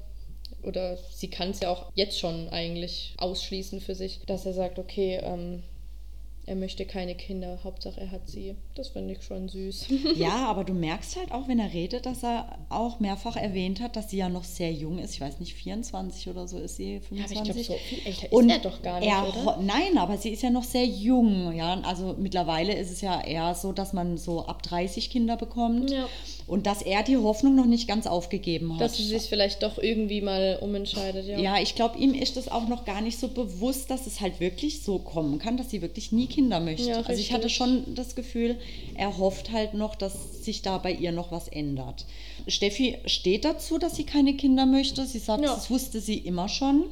oder 0.62 0.96
sie 1.10 1.28
kann 1.28 1.50
es 1.50 1.60
ja 1.60 1.70
auch 1.70 1.90
jetzt 1.94 2.18
schon 2.18 2.48
eigentlich 2.48 3.14
ausschließen 3.18 3.80
für 3.80 3.94
sich, 3.94 4.20
dass 4.26 4.46
er 4.46 4.54
sagt, 4.54 4.78
okay, 4.78 5.20
ähm, 5.22 5.62
er 6.46 6.56
möchte 6.56 6.84
keine 6.84 7.14
Kinder, 7.14 7.58
Hauptsache 7.64 8.00
er 8.00 8.10
hat 8.10 8.28
sie. 8.28 8.54
Das 8.74 8.88
finde 8.88 9.14
ich 9.14 9.22
schon 9.22 9.48
süß. 9.48 9.86
Ja, 10.16 10.46
aber 10.46 10.64
du 10.64 10.74
merkst 10.74 11.16
halt 11.16 11.32
auch, 11.32 11.48
wenn 11.48 11.58
er 11.58 11.72
redet, 11.72 12.06
dass 12.06 12.22
er 12.22 12.58
auch 12.68 13.00
mehrfach 13.00 13.36
erwähnt 13.36 13.80
hat, 13.80 13.96
dass 13.96 14.10
sie 14.10 14.18
ja 14.18 14.28
noch 14.28 14.44
sehr 14.44 14.72
jung 14.72 14.98
ist. 14.98 15.14
Ich 15.14 15.20
weiß 15.20 15.40
nicht, 15.40 15.54
24 15.54 16.28
oder 16.28 16.46
so 16.46 16.58
ist 16.58 16.76
sie, 16.76 17.00
25. 17.00 17.38
aber 17.38 17.48
ich 17.48 17.66
glaube, 17.66 17.80
so 17.80 17.86
viel 17.88 18.06
älter 18.06 18.26
ist 18.26 18.32
Und 18.32 18.50
er 18.50 18.58
doch 18.58 18.82
gar 18.82 19.00
nicht, 19.00 19.10
er, 19.10 19.26
oder? 19.28 19.60
Nein, 19.62 19.96
aber 19.96 20.18
sie 20.18 20.30
ist 20.30 20.42
ja 20.42 20.50
noch 20.50 20.64
sehr 20.64 20.84
jung. 20.84 21.52
Ja? 21.54 21.80
Also 21.82 22.14
mittlerweile 22.18 22.74
ist 22.74 22.90
es 22.90 23.00
ja 23.00 23.20
eher 23.20 23.54
so, 23.54 23.72
dass 23.72 23.92
man 23.92 24.18
so 24.18 24.44
ab 24.46 24.62
30 24.62 25.10
Kinder 25.10 25.36
bekommt. 25.36 25.90
Ja. 25.90 26.06
Und 26.46 26.66
dass 26.66 26.82
er 26.82 27.02
die 27.02 27.16
Hoffnung 27.16 27.54
noch 27.54 27.64
nicht 27.64 27.88
ganz 27.88 28.06
aufgegeben 28.06 28.74
hat. 28.74 28.80
Dass 28.82 28.98
sie 28.98 29.04
sich 29.04 29.22
vielleicht 29.22 29.62
doch 29.62 29.78
irgendwie 29.78 30.20
mal 30.20 30.58
umentscheidet, 30.60 31.26
ja. 31.26 31.38
ja, 31.38 31.58
ich 31.58 31.74
glaube, 31.74 31.98
ihm 31.98 32.12
ist 32.12 32.36
das 32.36 32.48
auch 32.48 32.68
noch 32.68 32.84
gar 32.84 33.00
nicht 33.00 33.18
so 33.18 33.28
bewusst, 33.28 33.90
dass 33.90 34.06
es 34.06 34.20
halt 34.20 34.40
wirklich 34.40 34.82
so 34.82 34.98
kommen 34.98 35.38
kann, 35.38 35.56
dass 35.56 35.70
sie 35.70 35.80
wirklich 35.80 36.12
nie 36.12 36.26
Kinder 36.34 36.60
möchte. 36.60 36.90
Ja, 36.90 36.96
also 37.02 37.20
ich 37.20 37.32
hatte 37.32 37.48
schon 37.48 37.94
das 37.94 38.14
Gefühl, 38.14 38.56
er 38.96 39.16
hofft 39.18 39.52
halt 39.52 39.74
noch, 39.74 39.94
dass 39.94 40.44
sich 40.44 40.62
da 40.62 40.78
bei 40.78 40.92
ihr 40.92 41.12
noch 41.12 41.30
was 41.30 41.48
ändert. 41.48 42.06
Steffi 42.48 42.98
steht 43.06 43.44
dazu, 43.44 43.78
dass 43.78 43.94
sie 43.96 44.04
keine 44.04 44.34
Kinder 44.34 44.66
möchte. 44.66 45.06
Sie 45.06 45.18
sagt, 45.20 45.42
Ja. 45.44 45.54
das 45.54 45.70
wusste 45.70 46.00
sie 46.00 46.18
immer 46.18 46.48
schon. 46.48 46.84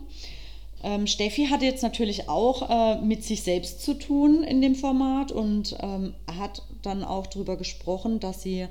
Ähm, 0.84 1.06
Steffi 1.06 1.46
hatte 1.46 1.64
jetzt 1.64 1.82
natürlich 1.82 2.28
auch 2.28 2.68
äh, 2.70 3.00
mit 3.02 3.24
sich 3.24 3.42
selbst 3.42 3.82
zu 3.82 3.94
tun 3.94 4.42
in 4.42 4.60
dem 4.60 4.74
Format 4.74 5.30
und 5.32 5.76
ähm, 5.80 6.14
hat 6.38 6.62
dann 6.82 7.04
auch 7.04 7.26
darüber 7.26 7.56
gesprochen, 7.56 8.18
dass 8.20 8.42
sie 8.42 8.66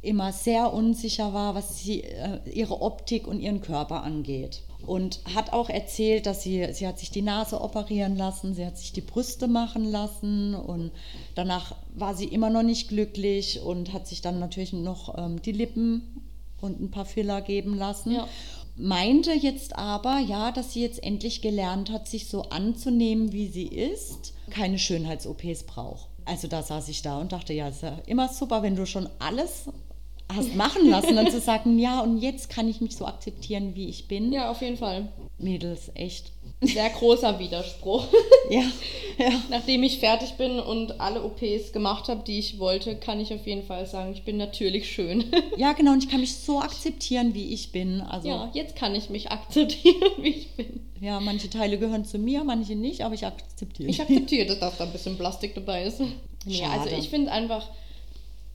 immer 0.00 0.32
sehr 0.32 0.72
unsicher 0.72 1.32
war, 1.34 1.54
was 1.54 1.78
sie, 1.78 2.02
äh, 2.02 2.38
ihre 2.52 2.80
Optik 2.82 3.26
und 3.26 3.40
ihren 3.40 3.60
Körper 3.60 4.02
angeht. 4.02 4.62
Und 4.86 5.20
hat 5.34 5.52
auch 5.52 5.68
erzählt, 5.68 6.26
dass 6.26 6.42
sie, 6.42 6.66
sie 6.72 6.86
hat 6.86 6.98
sich 6.98 7.10
die 7.10 7.22
Nase 7.22 7.60
operieren 7.60 8.16
lassen, 8.16 8.54
sie 8.54 8.64
hat 8.64 8.78
sich 8.78 8.92
die 8.92 9.00
Brüste 9.00 9.48
machen 9.48 9.84
lassen 9.90 10.54
und 10.54 10.90
danach 11.34 11.74
war 11.94 12.14
sie 12.14 12.26
immer 12.26 12.50
noch 12.50 12.62
nicht 12.62 12.88
glücklich 12.88 13.60
und 13.60 13.92
hat 13.92 14.06
sich 14.06 14.20
dann 14.20 14.38
natürlich 14.38 14.72
noch 14.72 15.16
ähm, 15.18 15.40
die 15.42 15.52
Lippen 15.52 16.22
und 16.60 16.80
ein 16.80 16.90
paar 16.90 17.04
Filler 17.04 17.40
geben 17.40 17.76
lassen. 17.76 18.12
Ja. 18.12 18.28
Meinte 18.76 19.32
jetzt 19.32 19.76
aber, 19.76 20.18
ja, 20.18 20.50
dass 20.50 20.72
sie 20.72 20.82
jetzt 20.82 21.02
endlich 21.02 21.42
gelernt 21.42 21.90
hat, 21.90 22.08
sich 22.08 22.28
so 22.28 22.42
anzunehmen, 22.42 23.32
wie 23.32 23.46
sie 23.48 23.66
ist, 23.66 24.34
keine 24.50 24.78
Schönheits-OPs 24.78 25.64
braucht. 25.64 26.08
Also 26.24 26.48
da 26.48 26.62
saß 26.62 26.88
ich 26.88 27.02
da 27.02 27.20
und 27.20 27.32
dachte, 27.32 27.52
ja, 27.52 27.68
ist 27.68 27.82
ja 27.82 27.98
immer 28.06 28.28
super, 28.28 28.62
wenn 28.62 28.76
du 28.76 28.86
schon 28.86 29.08
alles 29.18 29.66
hast 30.32 30.54
machen 30.54 30.88
lassen, 30.88 31.16
dann 31.16 31.30
zu 31.30 31.40
sagen, 31.40 31.78
ja, 31.78 32.00
und 32.00 32.18
jetzt 32.18 32.50
kann 32.50 32.68
ich 32.68 32.80
mich 32.80 32.96
so 32.96 33.06
akzeptieren, 33.06 33.74
wie 33.74 33.88
ich 33.88 34.08
bin. 34.08 34.32
Ja, 34.32 34.50
auf 34.50 34.62
jeden 34.62 34.76
Fall. 34.76 35.08
Mädels, 35.38 35.90
echt. 35.94 36.32
Sehr 36.60 36.88
großer 36.90 37.38
Widerspruch. 37.38 38.06
Ja, 38.50 38.60
ja. 39.18 39.30
Nachdem 39.48 39.82
ich 39.84 40.00
fertig 40.00 40.34
bin 40.34 40.58
und 40.60 41.00
alle 41.00 41.24
OPs 41.24 41.72
gemacht 41.72 42.08
habe, 42.08 42.22
die 42.26 42.38
ich 42.38 42.58
wollte, 42.58 42.94
kann 42.94 43.18
ich 43.18 43.32
auf 43.32 43.46
jeden 43.46 43.62
Fall 43.62 43.86
sagen, 43.86 44.12
ich 44.12 44.22
bin 44.24 44.36
natürlich 44.36 44.90
schön. 44.90 45.24
Ja, 45.56 45.72
genau, 45.72 45.92
und 45.92 46.04
ich 46.04 46.10
kann 46.10 46.20
mich 46.20 46.34
so 46.36 46.60
akzeptieren, 46.60 47.32
wie 47.32 47.54
ich 47.54 47.72
bin. 47.72 48.02
Also, 48.02 48.28
Ja, 48.28 48.34
ja, 48.36 48.50
jetzt 48.52 48.76
kann 48.76 48.94
ich 48.94 49.08
mich 49.08 49.30
akzeptieren, 49.30 50.10
wie 50.18 50.28
ich 50.28 50.50
bin. 50.50 50.80
manche 51.00 51.48
Teile 51.48 51.78
gehören 51.78 52.04
zu 52.04 52.18
mir, 52.18 52.44
manche 52.44 52.74
nicht, 52.74 53.00
aber 53.02 53.14
ich 53.14 53.24
akzeptiere 53.24 53.88
Ich 53.88 54.02
akzeptiere, 54.02 54.56
dass 54.56 54.76
da 54.76 54.84
ein 54.84 54.92
bisschen 54.92 55.16
Plastik 55.16 55.54
dabei 55.54 55.84
ist. 55.84 56.00
Nee, 56.44 56.54
Schade. 56.56 56.82
also 56.82 56.96
ich 56.96 57.08
finde 57.08 57.32
einfach, 57.32 57.66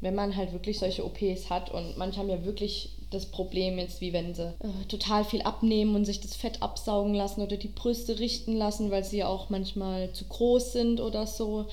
wenn 0.02 0.16
man 0.16 0.36
halt 0.36 0.54
wirklich 0.54 0.80
solche 0.80 1.06
OPs 1.06 1.50
hat 1.50 1.72
und 1.72 1.98
manche 1.98 2.20
haben 2.20 2.30
ja 2.30 2.46
wirklich 2.46 2.92
das 3.10 3.26
Problem 3.26 3.80
jetzt, 3.80 4.02
wie 4.02 4.14
wenn 4.14 4.34
sie 4.36 4.54
äh, 4.60 4.86
total 4.88 5.26
viel 5.26 5.42
abnehmen 5.42 5.96
und 5.96 6.06
sich 6.06 6.22
das 6.22 6.36
Fett 6.36 6.62
absaugen 6.62 7.16
lassen 7.16 7.42
oder 7.42 7.58
die 7.58 7.68
Brüste 7.68 8.20
richten 8.20 8.56
lassen, 8.56 8.92
weil 8.92 9.04
sie 9.04 9.18
ja 9.18 9.28
auch 9.28 9.50
manchmal 9.50 10.12
zu 10.14 10.26
groß 10.26 10.74
sind 10.74 11.02
oder 11.02 11.26
so, 11.26 11.66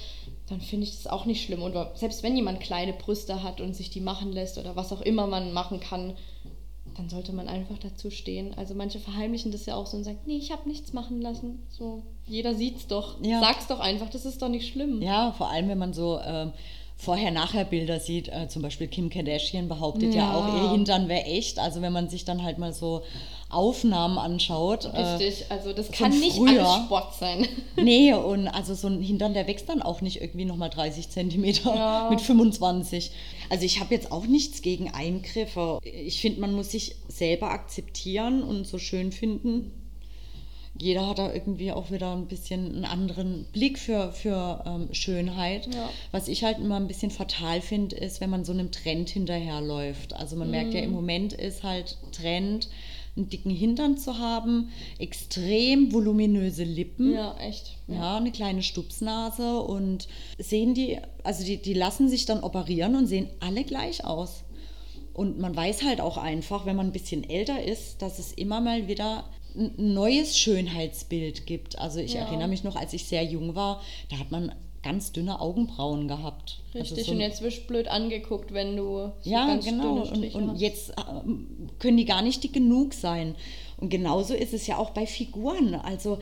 dann 0.49 0.61
finde 0.61 0.87
ich 0.87 0.93
das 0.93 1.07
auch 1.07 1.27
nicht 1.27 1.45
schlimm. 1.45 1.63
Und 1.63 1.75
selbst 1.95 2.23
wenn 2.23 2.37
jemand 2.37 2.61
kleine 2.61 2.95
Brüste 2.95 3.43
hat 3.43 3.61
und 3.61 3.77
sich 3.77 3.91
die 3.91 4.01
machen 4.01 4.33
lässt 4.33 4.59
oder 4.59 4.77
was 4.77 4.93
auch 4.93 5.03
immer 5.03 5.27
man 5.27 5.53
machen 5.53 5.81
kann, 5.81 6.15
dann 6.97 7.11
sollte 7.11 7.33
man 7.33 7.49
einfach 7.49 7.79
dazu 7.79 8.11
stehen. 8.11 8.55
Also 8.57 8.75
manche 8.75 8.99
verheimlichen 8.99 9.53
das 9.53 9.67
ja 9.67 9.75
auch 9.75 9.87
so 9.87 9.99
und 9.99 10.05
sagen, 10.05 10.21
nee, 10.25 10.39
ich 10.39 10.51
habe 10.51 10.67
nichts 10.69 10.95
machen 10.95 11.21
lassen. 11.21 11.63
So, 11.69 12.03
jeder 12.27 12.55
sieht's 12.55 12.87
doch. 12.87 13.23
Ja. 13.23 13.41
Sag's 13.41 13.67
doch 13.67 13.81
einfach, 13.81 14.09
das 14.09 14.25
ist 14.25 14.41
doch 14.41 14.49
nicht 14.49 14.73
schlimm. 14.73 15.03
Ja, 15.03 15.33
vor 15.33 15.51
allem, 15.51 15.69
wenn 15.69 15.79
man 15.79 15.93
so 15.93 16.19
ähm, 16.25 16.53
Vorher-Nachher-Bilder 16.97 18.01
sieht. 18.01 18.29
Äh, 18.29 18.49
zum 18.49 18.63
Beispiel 18.63 18.87
Kim 18.89 19.11
Kardashian 19.11 19.69
behauptet 19.69 20.15
ja, 20.15 20.33
Ja. 20.33 20.35
auch, 20.37 20.63
ihr 20.65 20.71
Hintern 20.73 21.09
wäre 21.09 21.25
echt. 21.25 21.59
Also 21.59 21.83
wenn 21.83 21.93
man 21.93 22.09
sich 22.09 22.25
dann 22.25 22.43
halt 22.43 22.59
mal 22.59 22.73
so 22.73 23.03
Aufnahmen 23.49 24.19
anschaut. 24.19 24.87
äh, 24.87 24.99
Richtig, 25.01 25.47
also 25.51 25.73
das 25.73 25.91
kann 25.93 26.11
nicht 26.19 26.37
früher. 26.37 26.67
alles 26.69 26.85
Sport 26.87 27.15
sein. 27.15 27.47
Nee, 27.77 28.15
und 28.15 28.49
also 28.49 28.75
so 28.75 28.89
ein 28.89 29.03
Hintern, 29.03 29.35
der 29.35 29.47
wächst 29.47 29.69
dann 29.69 29.83
auch 29.83 30.01
nicht 30.01 30.21
irgendwie 30.23 30.47
nochmal 30.47 30.71
30 30.71 31.11
Zentimeter 31.11 31.75
Ja. 31.75 32.07
mit 32.11 32.21
25. 32.21 33.11
Also 33.51 33.65
ich 33.65 33.79
habe 33.81 33.95
jetzt 33.95 34.11
auch 34.11 34.27
nichts 34.27 34.63
gegen 34.63 34.91
Eingriffe. 34.93 35.79
Ich 35.85 36.21
finde, 36.21 36.41
man 36.41 36.55
muss 36.55 36.71
sich 36.71 36.97
selber 37.09 37.51
akzeptieren 37.51 38.43
und 38.43 38.67
so 38.67 38.79
schön 38.79 39.13
finden. 39.13 39.71
Jeder 40.81 41.09
hat 41.09 41.19
da 41.19 41.33
irgendwie 41.33 41.73
auch 41.73 41.91
wieder 41.91 42.13
ein 42.13 42.27
bisschen 42.27 42.75
einen 42.75 42.85
anderen 42.85 43.45
Blick 43.53 43.79
für, 43.79 44.13
für 44.13 44.63
ähm, 44.67 44.89
Schönheit. 44.93 45.73
Ja. 45.75 45.89
Was 46.13 46.29
ich 46.29 46.45
halt 46.45 46.59
immer 46.59 46.77
ein 46.77 46.89
bisschen 46.89 47.11
fatal 47.11 47.61
finde, 47.61 47.97
ist, 47.97 48.21
wenn 48.21 48.31
man 48.31 48.45
so 48.45 48.53
einem 48.53 48.71
Trend 48.71 49.09
hinterherläuft. 49.09 50.15
Also 50.15 50.37
man 50.37 50.51
merkt 50.51 50.75
ja, 50.75 50.81
im 50.81 50.93
Moment 50.93 51.33
ist 51.33 51.63
halt 51.63 51.97
Trend, 52.13 52.69
einen 53.17 53.29
dicken 53.31 53.51
Hintern 53.51 53.97
zu 53.97 54.19
haben, 54.19 54.71
extrem 54.99 55.93
voluminöse 55.93 56.65
Lippen. 56.65 57.13
Ja, 57.15 57.37
echt. 57.39 57.77
Ja, 57.89 58.19
eine 58.19 58.31
kleine 58.31 58.63
Stupsnase 58.63 59.61
und 59.61 60.09
sehen 60.39 60.75
die, 60.75 60.99
also 61.23 61.45
die, 61.45 61.57
die 61.57 61.75
lassen 61.75 62.09
sich 62.09 62.27
dann 62.27 62.43
operieren 62.43 62.95
und 62.95 63.07
sehen 63.07 63.29
alle 63.41 63.65
gleich 63.65 64.05
aus. 64.05 64.45
Und 65.15 65.39
man 65.39 65.57
weiß 65.57 65.83
halt 65.83 66.03
auch 66.03 66.19
einfach, 66.19 66.67
wenn 66.67 66.77
man 66.77 66.89
ein 66.89 66.93
bisschen 66.93 67.29
älter 67.29 67.63
ist, 67.63 68.03
dass 68.03 68.19
es 68.19 68.33
immer 68.33 68.61
mal 68.61 68.87
wieder 68.87 69.25
ein 69.57 69.95
neues 69.95 70.39
Schönheitsbild 70.39 71.47
gibt. 71.47 71.79
Also 71.79 72.01
ich 72.01 72.15
Ja. 72.15 72.21
erinnere 72.21 72.49
mich 72.49 72.65
noch, 72.65 72.77
als 72.77 72.93
ich 72.93 73.05
sehr 73.07 73.25
jung 73.25 73.55
war, 73.55 73.81
da 74.11 74.19
hat 74.19 74.31
man 74.31 74.53
ganz 74.83 75.11
dünne 75.11 75.41
Augenbrauen 75.41 76.07
gehabt. 76.07 76.61
Richtig, 76.73 76.99
also 76.99 77.03
so 77.07 77.13
und 77.13 77.21
jetzt 77.21 77.43
wirst 77.43 77.63
du 77.63 77.67
blöd 77.67 77.89
angeguckt, 77.89 78.53
wenn 78.53 78.77
du 78.77 79.13
so 79.21 79.31
ja, 79.31 79.47
ganz 79.47 79.65
genau. 79.65 79.83
dünne 79.95 80.01
Und, 80.03 80.17
Striche 80.17 80.39
und 80.39 80.51
hast. 80.53 80.61
jetzt 80.61 80.93
ähm, 81.25 81.49
können 81.81 81.97
die 81.97 82.05
gar 82.05 82.23
nicht 82.23 82.45
dick 82.45 82.53
genug 82.53 82.95
sein. 82.95 83.35
Und 83.79 83.91
genauso 83.91 84.33
ist 84.35 84.55
es 84.55 84.67
ja 84.67 84.79
auch 84.79 84.91
bei 84.91 85.05
Figuren. 85.07 85.75
Also 85.75 86.19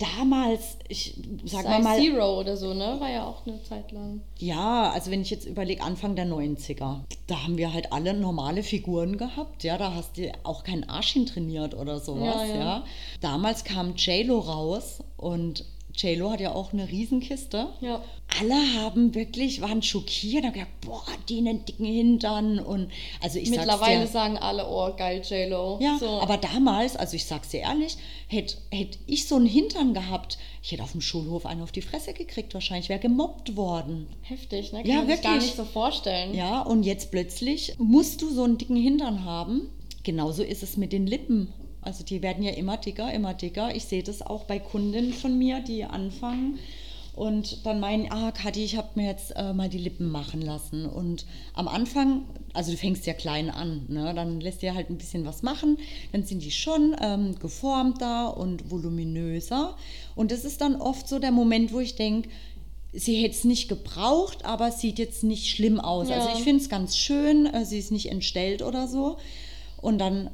damals, 0.00 0.78
ich 0.88 1.14
sag 1.44 1.64
mal 1.64 1.76
Size 1.76 1.82
mal, 1.82 1.98
Zero 2.00 2.40
oder 2.40 2.56
so, 2.56 2.74
ne? 2.74 2.96
War 2.98 3.10
ja 3.10 3.24
auch 3.26 3.46
eine 3.46 3.62
Zeit 3.62 3.92
lang. 3.92 4.22
ja, 4.38 4.90
also 4.90 5.10
wenn 5.10 5.22
ich 5.22 5.30
jetzt 5.30 5.46
überlege, 5.46 5.82
Anfang 5.82 6.16
der 6.16 6.26
90er, 6.26 7.00
da 7.26 7.42
haben 7.42 7.58
wir 7.58 7.72
halt 7.72 7.92
alle 7.92 8.14
normale 8.14 8.62
Figuren 8.62 9.18
gehabt. 9.18 9.62
Ja, 9.62 9.78
da 9.78 9.94
hast 9.94 10.16
du 10.16 10.32
auch 10.42 10.64
keinen 10.64 10.88
Arsch 10.88 11.12
hin 11.12 11.26
trainiert 11.26 11.74
oder 11.74 12.00
sowas. 12.00 12.34
Ja, 12.34 12.44
Ja, 12.44 12.56
ja. 12.56 12.84
Damals 13.20 13.64
kam 13.64 13.94
JLo 13.96 14.38
raus 14.38 15.02
und 15.16 15.64
JLo 15.96 16.30
hat 16.30 16.40
ja 16.40 16.52
auch 16.54 16.72
eine 16.72 16.88
Riesenkiste. 16.88 17.68
Ja. 17.80 18.02
Alle 18.40 18.54
haben 18.80 19.14
wirklich, 19.14 19.60
waren 19.60 19.82
schockiert, 19.82 20.44
haben 20.44 20.52
gedacht, 20.52 20.68
boah, 20.86 21.04
die 21.28 21.38
einen 21.38 21.64
dicken 21.64 21.84
Hintern 21.84 22.58
und 22.60 22.90
also 23.20 23.38
ich 23.38 23.50
Mittlerweile 23.50 23.98
sag's 24.00 24.12
dir, 24.12 24.12
sagen 24.12 24.38
alle, 24.38 24.66
oh 24.68 24.94
geil, 24.96 25.20
J-Lo. 25.28 25.78
ja, 25.80 25.98
so. 25.98 26.06
aber 26.20 26.36
damals, 26.36 26.96
also 26.96 27.16
ich 27.16 27.24
sag's 27.26 27.48
dir 27.48 27.60
ehrlich, 27.60 27.96
hätte 28.28 28.56
hätt 28.70 28.98
ich 29.06 29.26
so 29.26 29.34
einen 29.34 29.46
Hintern 29.46 29.94
gehabt, 29.94 30.38
ich 30.62 30.70
hätte 30.70 30.82
auf 30.84 30.92
dem 30.92 31.00
Schulhof 31.00 31.44
einen 31.44 31.62
auf 31.62 31.72
die 31.72 31.82
Fresse 31.82 32.12
gekriegt 32.12 32.54
wahrscheinlich, 32.54 32.88
wäre 32.88 33.00
gemobbt 33.00 33.56
worden. 33.56 34.06
Heftig, 34.22 34.72
ne? 34.72 34.82
Kann 34.82 34.90
Ja, 34.90 34.96
man 34.98 35.06
sich 35.08 35.22
gar 35.22 35.32
wirklich. 35.34 35.50
nicht 35.50 35.56
so 35.56 35.64
vorstellen. 35.64 36.34
Ja, 36.34 36.62
und 36.62 36.84
jetzt 36.84 37.10
plötzlich 37.10 37.74
musst 37.78 38.22
du 38.22 38.30
so 38.30 38.44
einen 38.44 38.58
dicken 38.58 38.76
Hintern 38.76 39.24
haben. 39.24 39.68
Genauso 40.04 40.42
ist 40.42 40.62
es 40.62 40.76
mit 40.76 40.92
den 40.92 41.06
Lippen. 41.06 41.52
Also 41.82 42.04
die 42.04 42.22
werden 42.22 42.42
ja 42.42 42.52
immer 42.52 42.76
dicker, 42.76 43.12
immer 43.12 43.34
dicker. 43.34 43.74
Ich 43.74 43.84
sehe 43.84 44.02
das 44.02 44.22
auch 44.22 44.44
bei 44.44 44.58
Kundinnen 44.58 45.12
von 45.12 45.38
mir, 45.38 45.60
die 45.60 45.84
anfangen 45.84 46.58
und 47.14 47.66
dann 47.66 47.80
meinen, 47.80 48.10
ah, 48.10 48.30
Kathi, 48.30 48.64
ich 48.64 48.76
habe 48.76 48.88
mir 48.94 49.06
jetzt 49.06 49.32
äh, 49.36 49.52
mal 49.52 49.68
die 49.68 49.78
Lippen 49.78 50.10
machen 50.10 50.40
lassen. 50.40 50.86
Und 50.86 51.26
am 51.54 51.68
Anfang, 51.68 52.22
also 52.54 52.70
du 52.70 52.78
fängst 52.78 53.04
ja 53.06 53.12
klein 53.12 53.50
an, 53.50 53.84
ne? 53.88 54.14
dann 54.14 54.40
lässt 54.40 54.62
dir 54.62 54.74
halt 54.74 54.90
ein 54.90 54.96
bisschen 54.96 55.26
was 55.26 55.42
machen. 55.42 55.76
Dann 56.12 56.24
sind 56.24 56.42
die 56.42 56.50
schon 56.50 56.96
ähm, 57.00 57.38
geformter 57.38 58.36
und 58.36 58.70
voluminöser. 58.70 59.76
Und 60.14 60.30
das 60.30 60.44
ist 60.44 60.60
dann 60.60 60.76
oft 60.76 61.08
so 61.08 61.18
der 61.18 61.32
Moment, 61.32 61.72
wo 61.72 61.80
ich 61.80 61.96
denke, 61.96 62.30
sie 62.92 63.22
hätte 63.22 63.34
es 63.34 63.44
nicht 63.44 63.68
gebraucht, 63.68 64.44
aber 64.44 64.68
es 64.68 64.80
sieht 64.80 64.98
jetzt 64.98 65.22
nicht 65.22 65.50
schlimm 65.50 65.78
aus. 65.78 66.08
Ja. 66.08 66.16
Also 66.16 66.38
ich 66.38 66.44
finde 66.44 66.62
es 66.62 66.68
ganz 66.68 66.96
schön, 66.96 67.46
äh, 67.46 67.64
sie 67.64 67.78
ist 67.78 67.92
nicht 67.92 68.10
entstellt 68.10 68.62
oder 68.62 68.86
so. 68.86 69.18
Und 69.82 69.98
dann 69.98 70.30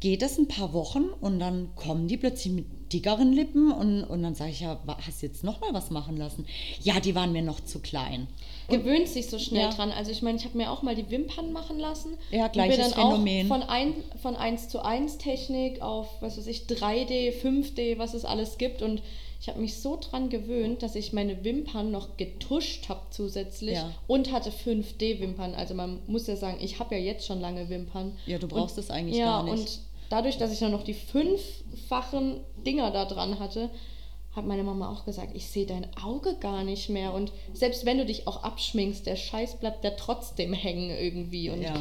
geht 0.00 0.22
es 0.22 0.38
ein 0.38 0.48
paar 0.48 0.72
Wochen 0.72 1.04
und 1.20 1.38
dann 1.40 1.74
kommen 1.76 2.08
die 2.08 2.16
plötzlich 2.16 2.52
mit 2.54 2.66
dickeren 2.92 3.32
Lippen 3.32 3.70
und, 3.70 4.02
und 4.02 4.22
dann 4.22 4.34
sage 4.34 4.50
ich 4.50 4.60
ja, 4.60 4.80
hast 5.06 5.22
du 5.22 5.26
jetzt 5.26 5.44
noch 5.44 5.60
mal 5.60 5.72
was 5.72 5.90
machen 5.90 6.16
lassen? 6.16 6.44
Ja, 6.82 6.98
die 6.98 7.14
waren 7.14 7.30
mir 7.32 7.42
noch 7.42 7.60
zu 7.60 7.78
klein. 7.78 8.26
gewöhnt 8.68 9.06
sich 9.08 9.26
so 9.28 9.38
schnell 9.38 9.62
Ja. 9.64 9.70
dran. 9.70 9.90
Also 9.92 10.10
ich 10.10 10.22
meine, 10.22 10.38
ich 10.38 10.44
habe 10.44 10.56
mir 10.56 10.70
auch 10.72 10.82
mal 10.82 10.94
die 10.96 11.08
Wimpern 11.10 11.52
machen 11.52 11.78
lassen. 11.78 12.16
Ja, 12.32 12.46
Und 12.46 12.52
bin 12.52 12.62
gleiches 12.64 12.78
dann 12.78 12.92
Phänomen. 12.94 13.44
Auch 13.46 13.48
von, 13.58 13.62
ein, 13.62 13.94
von 14.22 14.36
1 14.36 14.68
zu 14.70 14.84
1 14.84 15.18
Technik 15.18 15.82
auf, 15.82 16.08
was 16.20 16.36
weiß 16.38 16.46
ich, 16.48 16.62
3D, 16.62 17.32
5D, 17.42 17.98
was 17.98 18.14
es 18.14 18.24
alles 18.24 18.58
gibt. 18.58 18.82
Und 18.82 19.02
ich 19.40 19.48
habe 19.48 19.60
mich 19.60 19.76
so 19.80 19.96
dran 20.00 20.28
gewöhnt, 20.28 20.82
dass 20.82 20.94
ich 20.96 21.12
meine 21.12 21.44
Wimpern 21.44 21.90
noch 21.90 22.16
getuscht 22.16 22.88
habe 22.88 23.00
zusätzlich 23.10 23.74
Ja. 23.76 23.90
und 24.06 24.32
hatte 24.32 24.50
5D-Wimpern. 24.50 25.54
Also 25.54 25.74
man 25.74 26.00
muss 26.06 26.26
ja 26.26 26.36
sagen, 26.36 26.58
ich 26.60 26.78
habe 26.78 26.94
ja 26.96 27.00
jetzt 27.00 27.26
schon 27.26 27.40
lange 27.40 27.68
Wimpern. 27.68 28.16
Ja, 28.26 28.38
du 28.38 28.48
brauchst 28.48 28.78
es 28.78 28.90
eigentlich 28.90 29.16
ja, 29.18 29.26
gar 29.26 29.44
nicht. 29.44 29.52
und 29.52 29.80
dadurch, 30.10 30.36
dass 30.36 30.52
ich 30.52 30.58
dann 30.58 30.72
noch 30.72 30.84
die 30.84 30.94
fünffachen 30.94 32.40
Dinger 32.66 32.90
da 32.90 33.04
dran 33.06 33.38
hatte, 33.38 33.70
hat 34.36 34.46
meine 34.46 34.62
Mama 34.62 34.92
auch 34.92 35.04
gesagt, 35.06 35.34
ich 35.34 35.46
sehe 35.48 35.66
dein 35.66 35.88
Auge 36.04 36.36
gar 36.38 36.62
nicht 36.62 36.88
mehr. 36.88 37.12
Und 37.14 37.32
selbst 37.52 37.84
wenn 37.84 37.98
du 37.98 38.04
dich 38.06 38.28
auch 38.28 38.44
abschminkst, 38.44 39.04
der 39.06 39.16
Scheiß 39.16 39.56
bleibt 39.56 39.82
ja 39.82 39.90
trotzdem 39.90 40.52
hängen 40.52 40.90
irgendwie. 40.90 41.50
Und 41.50 41.62
Ja. 41.62 41.74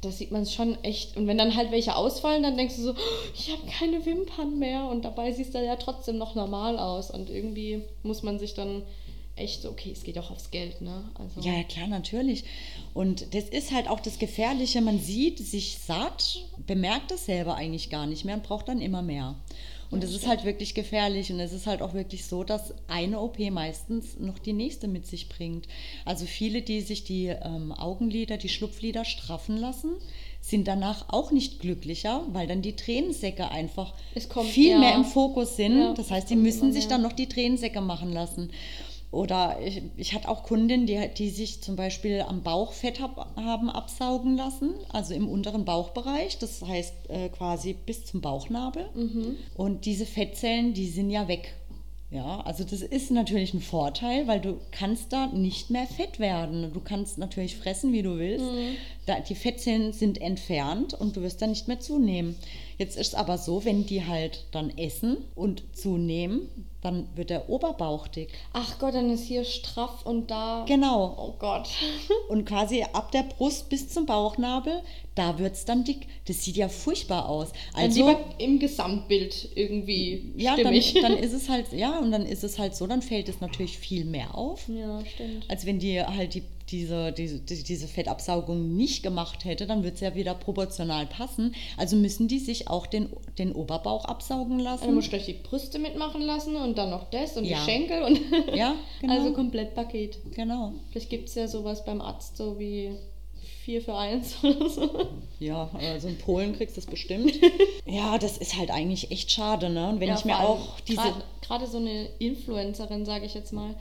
da 0.00 0.10
sieht 0.10 0.30
man 0.30 0.42
es 0.42 0.54
schon 0.54 0.82
echt. 0.82 1.18
Und 1.18 1.26
wenn 1.26 1.36
dann 1.36 1.54
halt 1.56 1.72
welche 1.72 1.94
ausfallen, 1.96 2.42
dann 2.42 2.56
denkst 2.56 2.76
du 2.76 2.82
so, 2.82 2.90
"Oh, 2.92 3.34
ich 3.36 3.50
habe 3.52 3.62
keine 3.70 4.06
Wimpern 4.06 4.58
mehr. 4.58 4.86
Und 4.86 5.04
dabei 5.04 5.30
siehst 5.32 5.54
du 5.54 5.62
ja 5.62 5.76
trotzdem 5.76 6.16
noch 6.16 6.34
normal 6.34 6.78
aus. 6.78 7.10
Und 7.10 7.28
irgendwie 7.28 7.82
muss 8.02 8.22
man 8.22 8.38
sich 8.38 8.54
dann 8.54 8.82
echt 9.40 9.62
so, 9.62 9.70
okay, 9.70 9.90
es 9.92 10.02
geht 10.04 10.18
auch 10.18 10.30
aufs 10.30 10.50
Geld, 10.50 10.80
ne? 10.82 11.04
Also, 11.14 11.40
Ja, 11.48 11.54
ja, 11.56 11.64
klar, 11.64 11.86
natürlich. 11.88 12.44
Und 12.94 13.34
das 13.34 13.44
ist 13.44 13.72
halt 13.72 13.88
auch 13.88 14.00
das 14.00 14.18
Gefährliche. 14.18 14.80
Man 14.80 15.00
sieht 15.00 15.38
sich 15.38 15.78
satt, 15.84 16.44
bemerkt 16.66 17.10
es 17.12 17.26
selber 17.26 17.56
eigentlich 17.56 17.90
gar 17.90 18.06
nicht 18.06 18.24
mehr 18.24 18.36
und 18.36 18.42
braucht 18.44 18.68
dann 18.68 18.80
immer 18.80 19.02
mehr. 19.02 19.34
Und 19.90 20.04
das 20.04 20.12
ist 20.12 20.28
halt 20.28 20.44
wirklich 20.44 20.74
gefährlich. 20.74 21.32
Und 21.32 21.40
es 21.40 21.52
ist 21.52 21.66
halt 21.66 21.82
auch 21.82 21.94
wirklich 21.94 22.24
so, 22.24 22.44
dass 22.44 22.72
eine 22.86 23.18
OP 23.20 23.40
meistens 23.50 24.16
noch 24.20 24.38
die 24.38 24.52
nächste 24.52 24.86
mit 24.86 25.04
sich 25.04 25.28
bringt. 25.28 25.66
Also 26.04 26.26
viele, 26.26 26.62
die 26.62 26.80
sich 26.80 27.02
die 27.02 27.26
ähm, 27.26 27.72
Augenlider, 27.72 28.36
die 28.36 28.48
Schlupflider 28.48 29.04
straffen 29.04 29.56
lassen, 29.56 29.96
sind 30.40 30.68
danach 30.68 31.06
auch 31.08 31.32
nicht 31.32 31.58
glücklicher, 31.58 32.24
weil 32.32 32.46
dann 32.46 32.62
die 32.62 32.76
Tränensäcke 32.76 33.50
einfach 33.50 33.92
Es 34.14 34.28
kommt- 34.28 34.48
viel 34.48 34.70
ja. 34.70 34.78
mehr 34.78 34.94
im 34.94 35.04
Fokus 35.04 35.56
sind. 35.56 35.76
Ja, 35.76 35.92
das 35.92 36.06
es 36.06 36.12
heißt, 36.12 36.30
die 36.30 36.36
müssen 36.36 36.72
sich 36.72 36.86
dann 36.86 37.02
noch 37.02 37.12
die 37.12 37.26
Tränensäcke 37.28 37.80
machen 37.80 38.12
lassen. 38.12 38.50
Oder 39.12 39.58
ich, 39.64 39.82
ich 39.96 40.14
hatte 40.14 40.28
auch 40.28 40.44
Kundinnen, 40.44 40.86
die, 40.86 41.00
die 41.16 41.30
sich 41.30 41.62
zum 41.62 41.74
Beispiel 41.74 42.20
am 42.20 42.42
Bauch 42.42 42.72
Fett 42.72 43.00
hab, 43.00 43.34
haben 43.36 43.68
absaugen 43.68 44.36
lassen, 44.36 44.74
also 44.88 45.14
im 45.14 45.28
unteren 45.28 45.64
Bauchbereich, 45.64 46.38
das 46.38 46.62
heißt 46.62 46.94
äh, 47.08 47.28
quasi 47.28 47.74
bis 47.74 48.04
zum 48.06 48.20
Bauchnabel. 48.20 48.88
Und 49.56 49.84
diese 49.84 50.06
Fettzellen, 50.06 50.74
die 50.74 50.86
sind 50.86 51.10
ja 51.10 51.26
weg. 51.26 51.54
Ja, 52.12 52.40
also 52.40 52.64
das 52.64 52.82
ist 52.82 53.12
natürlich 53.12 53.54
ein 53.54 53.60
Vorteil, 53.60 54.26
weil 54.26 54.40
du 54.40 54.58
kannst 54.72 55.12
da 55.12 55.28
nicht 55.28 55.70
mehr 55.70 55.86
fett 55.86 56.18
werden. 56.18 56.72
Du 56.72 56.80
kannst 56.80 57.18
natürlich 57.18 57.56
fressen, 57.56 57.92
wie 57.92 58.02
du 58.02 58.18
willst. 58.18 58.44
Da, 59.06 59.20
die 59.20 59.36
Fettzellen 59.36 59.92
sind 59.92 60.20
entfernt 60.20 60.92
und 60.92 61.16
du 61.16 61.22
wirst 61.22 61.40
dann 61.40 61.50
nicht 61.50 61.68
mehr 61.68 61.78
zunehmen. 61.78 62.34
Jetzt 62.80 62.96
ist 62.96 63.08
es 63.08 63.14
aber 63.14 63.36
so, 63.36 63.62
wenn 63.66 63.84
die 63.84 64.06
halt 64.06 64.46
dann 64.52 64.70
essen 64.78 65.18
und 65.34 65.62
zunehmen, 65.76 66.48
dann 66.80 67.08
wird 67.14 67.28
der 67.28 67.50
Oberbauch 67.50 68.08
dick. 68.08 68.30
Ach 68.54 68.78
Gott, 68.78 68.94
dann 68.94 69.10
ist 69.10 69.24
hier 69.24 69.44
straff 69.44 70.06
und 70.06 70.30
da. 70.30 70.64
Genau. 70.66 71.14
Oh 71.18 71.34
Gott. 71.38 71.68
Und 72.30 72.46
quasi 72.46 72.82
ab 72.94 73.12
der 73.12 73.24
Brust 73.24 73.68
bis 73.68 73.90
zum 73.90 74.06
Bauchnabel, 74.06 74.80
da 75.14 75.38
wird 75.38 75.56
es 75.56 75.66
dann 75.66 75.84
dick. 75.84 76.06
Das 76.26 76.42
sieht 76.42 76.56
ja 76.56 76.68
furchtbar 76.70 77.28
aus. 77.28 77.48
Dann 77.74 77.82
Also, 77.82 77.98
lieber 78.08 78.18
im 78.38 78.58
Gesamtbild 78.58 79.50
irgendwie 79.56 80.32
ja, 80.36 80.56
dann, 80.56 80.72
dann 81.02 81.16
ist 81.18 81.34
es 81.34 81.50
halt, 81.50 81.74
ja, 81.74 81.98
und 81.98 82.12
dann 82.12 82.24
ist 82.24 82.44
es 82.44 82.58
halt 82.58 82.74
so, 82.74 82.86
dann 82.86 83.02
fällt 83.02 83.28
es 83.28 83.42
natürlich 83.42 83.76
viel 83.78 84.06
mehr 84.06 84.34
auf. 84.34 84.66
ja, 84.68 85.04
stimmt. 85.04 85.44
als 85.48 85.66
wenn 85.66 85.78
die 85.80 86.00
halt 86.02 86.32
die, 86.32 86.44
diese, 86.70 87.12
diese, 87.12 87.38
die- 87.40 87.62
diese 87.62 87.88
Fettabsaugung 87.88 88.76
nicht 88.76 89.02
gemacht 89.02 89.44
hätte, 89.44 89.66
dann 89.66 89.82
wird 89.82 89.94
es 89.96 90.00
ja 90.00 90.14
wieder 90.14 90.34
proportional 90.34 91.06
passen. 91.06 91.54
Also 91.76 91.96
müssen 91.96 92.28
die 92.28 92.38
sich 92.38 92.68
auch 92.68 92.86
den, 92.86 93.08
den 93.38 93.52
Oberbauch 93.52 94.04
absaugen 94.04 94.58
lassen. 94.58 94.94
musst 94.94 95.12
du 95.12 95.18
die 95.18 95.32
Brüste 95.34 95.78
mitmachen 95.78 96.22
lassen 96.22 96.56
und 96.56 96.78
dann 96.78 96.90
noch 96.90 97.10
das 97.10 97.36
und 97.36 97.44
Ja. 97.44 97.58
die 97.58 97.70
Schenkel 97.70 98.02
und 98.02 98.20
Ja, 98.54 98.74
genau. 99.00 99.14
also 99.14 99.32
komplett 99.32 99.74
Paket. 99.74 100.18
genau. 100.34 100.72
Vielleicht 100.90 101.10
gibt 101.10 101.28
es 101.28 101.34
ja 101.34 101.48
sowas 101.48 101.84
beim 101.84 102.00
Arzt 102.00 102.36
so 102.36 102.58
wie 102.58 102.90
4 103.64 103.82
für 103.82 103.94
1 103.96 104.42
oder 104.44 104.68
so. 104.68 105.06
Ja, 105.38 105.70
also 105.78 106.08
in 106.08 106.18
Polen 106.18 106.54
kriegst 106.56 106.76
du 106.76 106.80
es 106.80 106.86
bestimmt. 106.86 107.32
ja, 107.86 108.18
das 108.18 108.38
ist 108.38 108.56
halt 108.56 108.70
eigentlich 108.70 109.10
echt 109.10 109.30
schade, 109.30 109.68
ne? 109.70 109.88
Und 109.90 110.00
wenn 110.00 110.08
Ja, 110.08 110.16
ich 110.18 110.24
mir 110.24 110.38
auch 110.40 110.80
diese. 110.80 111.02
Gerade 111.42 111.66
so 111.66 111.78
eine 111.78 112.06
Influencerin, 112.18 113.04
sage 113.04 113.26
ich 113.26 113.34
jetzt 113.34 113.52
mal. 113.52 113.74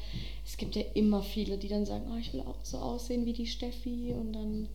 Es 0.46 0.58
gibt 0.58 0.76
ja 0.76 0.82
immer 0.96 1.22
viele, 1.22 1.58
die 1.58 1.68
dann 1.68 1.86
sagen, 1.86 2.06
oh, 2.13 2.18
ich 2.20 2.34
will 2.34 2.42
auch 2.42 2.56
so 2.63 2.78
aussehen 2.78 3.26
wie 3.26 3.34
die 3.34 3.46
Steffi 3.46 4.13
und 4.20 4.34
dann, 4.34 4.68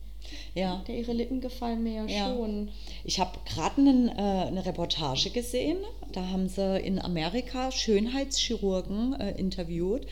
Ja. 0.53 0.81
der 0.87 0.95
ihre 0.97 1.11
Lippen 1.13 1.41
gefallen 1.41 1.83
mir 1.83 1.93
ja, 1.93 2.05
Ja. 2.05 2.33
schon. 2.35 2.69
Ich 3.03 3.19
habe 3.19 3.37
gerade 3.45 3.81
äh, 3.81 4.47
eine 4.47 4.65
Reportage 4.65 5.29
gesehen. 5.31 5.77
Da 6.13 6.29
haben 6.29 6.47
sie 6.47 6.79
in 6.79 6.99
Amerika 6.99 7.71
Schönheitschirurgen 7.71 9.13
äh, 9.19 9.31
interviewt. 9.37 10.07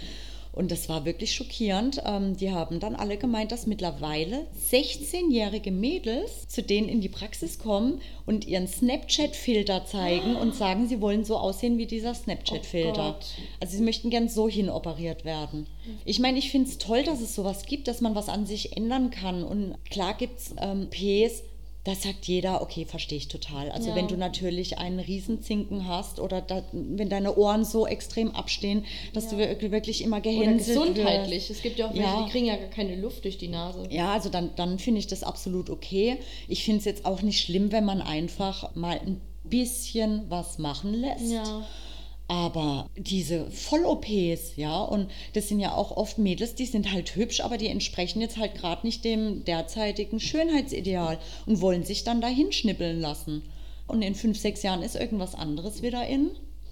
Und 0.53 0.71
das 0.71 0.87
war 0.87 1.03
wirklich 1.03 1.33
schockierend. 1.33 2.01
Ähm, 2.05 2.37
die 2.37 2.51
haben 2.51 2.79
dann 2.79 2.95
alle 2.95 3.17
gemeint, 3.17 3.51
dass 3.51 3.65
mittlerweile 3.65 4.45
16-jährige 4.69 5.71
Mädels 5.71 6.47
zu 6.47 6.61
denen 6.61 6.87
in 6.87 7.01
die 7.01 7.09
Praxis 7.09 7.57
kommen 7.57 7.99
und 8.27 8.47
ihren 8.47 8.67
Snapchat-Filter 8.67 9.85
zeigen 9.85 10.35
und 10.35 10.53
sagen, 10.55 10.87
sie 10.87 11.01
wollen 11.01 11.25
so 11.25 11.37
aussehen 11.37 11.77
wie 11.79 11.87
dieser 11.87 12.11
Oh 12.11 12.23
Snapchat-Filter. 12.23 13.13
Gott. 13.13 13.25
also 13.59 13.77
sie 13.77 13.83
möchten 13.83 14.11
gern 14.11 14.29
so 14.29 14.47
hinoperiert 14.47 15.25
werden. 15.25 15.65
Ich 16.05 16.19
meine, 16.19 16.37
ich 16.37 16.51
finde 16.51 16.69
es 16.69 16.77
toll, 16.77 17.03
dass 17.03 17.19
es 17.19 17.33
sowas 17.35 17.65
gibt, 17.65 17.87
dass 17.87 17.99
man 17.99 18.13
was 18.15 18.29
an 18.29 18.45
sich 18.45 18.77
ändern 18.77 19.09
kann. 19.09 19.43
Und 19.43 19.75
klar 19.89 20.13
gibt 20.13 20.39
es 20.39 20.55
ähm, 20.61 20.87
Ps, 20.89 21.43
da 21.85 21.93
sagt 21.95 22.25
jeder, 22.25 22.61
okay, 22.61 22.85
verstehe 22.85 23.17
ich 23.17 23.27
total. 23.27 23.69
Also 23.71 23.89
Ja. 23.89 23.95
wenn 23.95 24.07
du 24.07 24.15
natürlich 24.15 24.77
einen 24.77 24.99
Riesenzinken 24.99 25.87
hast 25.87 26.19
oder 26.21 26.39
da, 26.41 26.63
wenn 26.71 27.09
deine 27.09 27.35
Ohren 27.35 27.65
so 27.65 27.85
extrem 27.85 28.31
abstehen, 28.31 28.85
dass 29.13 29.27
du 29.29 29.37
wir- 29.37 29.59
wirklich 29.71 30.01
immer 30.01 30.17
Oder 30.17 30.31
gehänselt 30.31 30.77
gesundheitlich. 30.77 31.49
wirst. 31.49 31.51
Es 31.51 31.61
gibt 31.61 31.77
ja 31.79 31.87
auch 31.89 31.93
welche, 31.93 32.03
Ja. 32.07 32.23
die 32.23 32.31
kriegen 32.31 32.45
ja 32.45 32.55
gar 32.55 32.69
keine 32.69 32.95
Luft 32.95 33.25
durch 33.25 33.37
die 33.37 33.49
Nase. 33.49 33.85
Ja, 33.89 34.13
also 34.13 34.29
dann, 34.29 34.51
dann 34.55 34.79
finde 34.79 34.99
ich 34.99 35.07
das 35.07 35.23
absolut 35.23 35.69
okay. 35.69 36.17
Ich 36.47 36.63
finde 36.63 36.79
es 36.79 36.85
jetzt 36.85 37.05
auch 37.05 37.21
nicht 37.21 37.41
schlimm, 37.41 37.71
wenn 37.73 37.83
man 37.83 38.01
einfach 38.01 38.73
mal 38.75 38.97
ein 39.05 39.19
bisschen 39.43 40.23
was 40.29 40.57
machen 40.59 40.93
lässt. 40.93 41.29
Ja. 41.31 41.65
Aber 42.33 42.89
diese 42.97 43.45
Voll-OPs, 43.51 44.55
ja, 44.55 44.81
und 44.81 45.07
das 45.33 45.49
sind 45.49 45.59
ja 45.59 45.75
auch 45.75 45.95
oft 45.95 46.17
Mädels, 46.17 46.55
die 46.55 46.65
sind 46.65 46.91
halt 46.91 47.15
hübsch, 47.15 47.41
aber 47.41 47.59
die 47.59 47.67
entsprechen 47.67 48.21
jetzt 48.21 48.37
halt 48.37 48.55
gerade 48.55 48.87
nicht 48.87 49.05
dem 49.05 49.45
derzeitigen 49.45 50.19
Schönheitsideal 50.19 51.19
und 51.45 51.61
wollen 51.61 51.83
sich 51.83 52.03
dann 52.03 52.21
dahin 52.21 52.51
schnippeln 52.51 52.99
lassen. 52.99 53.43
Und 53.85 54.01
in 54.01 54.15
fünf, 54.15 54.39
sechs 54.39 54.63
Jahren 54.63 54.81
ist 54.81 54.95
irgendwas 54.95 55.35
anderes 55.35 55.83
wieder 55.83 56.07
in. 56.07 56.31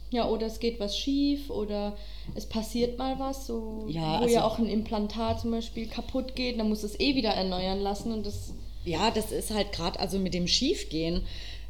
Ja, 0.10 0.28
oder 0.28 0.48
es 0.48 0.60
geht 0.60 0.80
was 0.80 0.98
schief 0.98 1.52
oder 1.52 1.96
es 2.34 2.48
passiert 2.48 2.98
mal 2.98 3.20
was, 3.20 3.46
so 3.46 3.86
Ja, 3.88 4.20
wo 4.20 4.24
also- 4.24 4.34
ja 4.34 4.44
auch 4.44 4.58
ein 4.58 4.66
Implantat 4.66 5.42
zum 5.42 5.52
Beispiel 5.52 5.86
kaputt 5.86 6.36
geht, 6.36 6.60
dann 6.60 6.70
muss 6.70 6.82
es 6.82 7.00
eh 7.00 7.14
wieder 7.16 7.36
erneuern 7.36 7.80
lassen 7.80 8.12
und 8.12 8.26
das 8.26 8.56
Ja, 8.84 9.12
das 9.12 9.32
ist 9.32 9.52
halt 9.54 9.74
gerade, 9.74 10.00
also 10.00 10.18
mit 10.18 10.34
dem 10.34 10.48
Schiefgehen, 10.48 11.22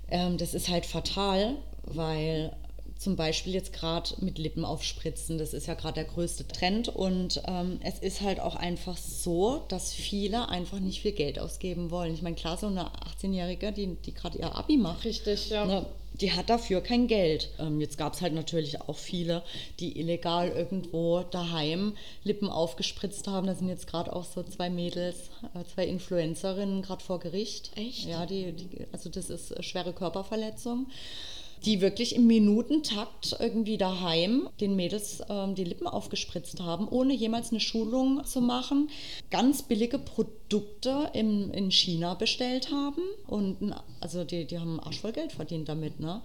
ähm, 0.10 0.38
das 0.38 0.54
ist 0.54 0.70
halt 0.70 0.86
fatal, 0.86 1.58
weil 1.84 2.56
zum 3.02 3.16
Beispiel 3.16 3.54
jetzt 3.54 3.74
gerade 3.74 4.12
mit 4.20 4.38
Lippen 4.38 4.64
aufspritzen, 4.64 5.40
das 5.40 5.54
ist 5.54 5.66
ja 5.66 5.74
gerade 5.74 5.96
der 5.96 6.04
größte 6.04 6.48
Trend 6.48 6.88
und 6.88 7.42
ähm, 7.48 7.80
es 7.84 7.98
ist 7.98 8.22
halt 8.22 8.40
auch 8.40 8.56
einfach 8.56 8.96
so, 8.96 9.64
dass 9.70 9.92
viele 9.92 10.50
einfach 10.50 10.80
nicht 10.80 11.02
viel 11.02 11.14
Geld 11.14 11.40
ausgeben 11.40 11.90
wollen. 11.90 12.14
Ich 12.14 12.22
meine, 12.22 12.36
klar, 12.36 12.58
so 12.58 12.68
eine 12.68 12.92
18-Jährige, 12.92 13.72
die, 13.72 13.96
die 13.96 14.14
gerade 14.14 14.38
ihr 14.38 14.56
Abi 14.56 14.78
macht, 14.78 15.04
richtig, 15.04 15.50
ja. 15.50 15.66
Ne, 15.66 15.84
die 16.14 16.32
hat 16.32 16.52
dafür 16.52 16.82
kein 16.82 17.08
Geld. 17.08 17.50
Ähm, 17.58 17.82
jetzt 17.82 17.98
gab 17.98 18.14
es 18.14 18.22
halt 18.22 18.34
natürlich 18.34 18.82
auch 18.82 18.98
viele, 18.98 19.42
die 19.80 20.00
illegal 20.00 20.50
irgendwo 20.50 21.22
daheim 21.22 21.98
Lippen 22.24 22.50
aufgespritzt 22.50 23.28
haben. 23.28 23.48
Da 23.48 23.56
sind 23.56 23.70
jetzt 23.70 23.88
gerade 23.88 24.14
auch 24.14 24.26
so 24.26 24.44
zwei 24.44 24.70
Mädels, 24.70 25.32
äh, 25.56 25.64
zwei 25.74 25.88
Influencerinnen 25.88 26.84
gerade 26.84 27.04
vor 27.04 27.20
Gericht. 27.20 27.72
Echt? 27.76 28.06
Ja, 28.06 28.28
die, 28.28 28.52
die, 28.52 28.86
also 28.92 29.10
das 29.10 29.32
ist 29.32 29.64
schwere 29.64 29.94
Körperverletzung. 29.94 30.86
Die 31.66 31.82
wirklich 31.82 32.16
im 32.16 32.28
Minutentakt 32.28 33.36
irgendwie 33.40 33.78
daheim 33.78 34.50
den 34.60 34.76
Mädels 34.76 35.22
ähm, 35.30 35.56
die 35.56 35.64
Lippen 35.64 35.88
aufgespritzt 35.88 36.60
haben, 36.60 36.88
ohne 36.88 37.14
jemals 37.14 37.52
eine 37.52 37.60
Schulung 37.60 38.24
zu 38.26 38.42
machen. 38.42 38.90
Ganz 39.30 39.62
billige 39.64 40.00
Produkte 40.00 41.10
im, 41.14 41.52
in 41.52 41.72
China 41.72 42.16
bestellt 42.16 42.72
haben. 42.72 43.02
Und 43.28 43.76
also 44.00 44.24
die, 44.24 44.46
die 44.46 44.60
haben 44.60 44.80
arsch 44.80 45.00
voll 45.02 45.12
Geld 45.12 45.34
verdient 45.34 45.70
damit. 45.70 46.00
Ne? 46.00 46.22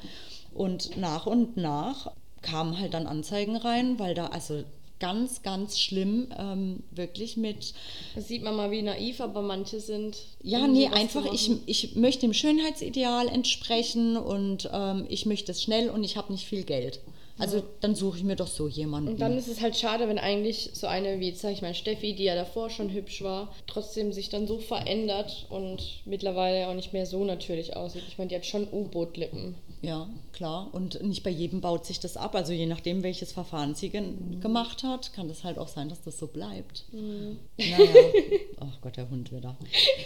Und 0.54 0.96
nach 0.96 1.26
und 1.26 1.56
nach 1.56 2.12
kamen 2.42 2.78
halt 2.78 2.94
dann 2.94 3.06
Anzeigen 3.06 3.56
rein, 3.56 3.98
weil 3.98 4.14
da 4.14 4.28
also 4.28 4.64
ganz, 5.00 5.42
ganz 5.42 5.78
schlimm 5.78 6.28
ähm, 6.38 6.82
wirklich 6.90 7.36
mit 7.36 7.74
Das 8.14 8.28
sieht 8.28 8.42
man 8.42 8.56
mal 8.56 8.70
wie 8.70 8.82
naiv, 8.82 9.20
aber 9.20 9.42
manche 9.42 9.80
sind. 9.80 10.16
ja, 10.42 10.66
nee, 10.66 10.88
einfach, 10.88 11.24
ich, 11.32 11.50
ich 11.66 11.96
möchte 11.96 12.22
dem 12.22 12.34
Schönheitsideal 12.34 13.28
entsprechen 13.28 14.16
und 14.16 14.70
ähm, 14.72 15.06
ich 15.08 15.26
möchte 15.26 15.52
es 15.52 15.62
schnell 15.62 15.90
und 15.90 16.04
ich 16.04 16.16
habe 16.16 16.32
nicht 16.32 16.46
viel 16.46 16.64
Geld. 16.64 17.00
Also 17.38 17.62
dann 17.80 17.94
suche 17.94 18.18
ich 18.18 18.24
mir 18.24 18.36
doch 18.36 18.46
so 18.46 18.66
jemanden. 18.66 19.10
Und 19.10 19.20
dann 19.20 19.36
ist 19.36 19.48
es 19.48 19.60
halt 19.60 19.76
schade, 19.76 20.08
wenn 20.08 20.18
eigentlich 20.18 20.70
so 20.72 20.86
eine 20.86 21.20
wie, 21.20 21.32
sag 21.32 21.52
ich 21.52 21.60
mal, 21.60 21.74
Steffi, 21.74 22.14
die 22.14 22.24
ja 22.24 22.34
davor 22.34 22.70
schon 22.70 22.90
hübsch 22.90 23.22
war, 23.22 23.52
trotzdem 23.66 24.12
sich 24.12 24.30
dann 24.30 24.46
so 24.46 24.58
verändert 24.58 25.46
und 25.50 26.00
mittlerweile 26.06 26.68
auch 26.68 26.74
nicht 26.74 26.94
mehr 26.94 27.04
so 27.04 27.24
natürlich 27.24 27.76
aussieht. 27.76 28.04
Ich 28.08 28.16
meine, 28.16 28.28
die 28.28 28.36
hat 28.36 28.46
schon 28.46 28.66
U-Boot-Lippen. 28.72 29.54
Ja, 29.82 30.08
klar. 30.32 30.68
Und 30.72 31.02
nicht 31.02 31.22
bei 31.22 31.30
jedem 31.30 31.60
baut 31.60 31.86
sich 31.86 32.00
das 32.00 32.16
ab. 32.16 32.34
Also 32.34 32.52
je 32.52 32.66
nachdem, 32.66 33.02
welches 33.02 33.32
Verfahren 33.32 33.74
sie 33.74 33.88
gen- 33.90 34.40
gemacht 34.40 34.82
hat, 34.82 35.12
kann 35.12 35.28
das 35.28 35.44
halt 35.44 35.58
auch 35.58 35.68
sein, 35.68 35.88
dass 35.88 36.02
das 36.02 36.18
so 36.18 36.26
bleibt. 36.26 36.84
Naja. 36.92 37.78
Ach 38.60 38.80
Gott, 38.80 38.96
der 38.96 39.08
Hund 39.10 39.32
wieder. 39.32 39.56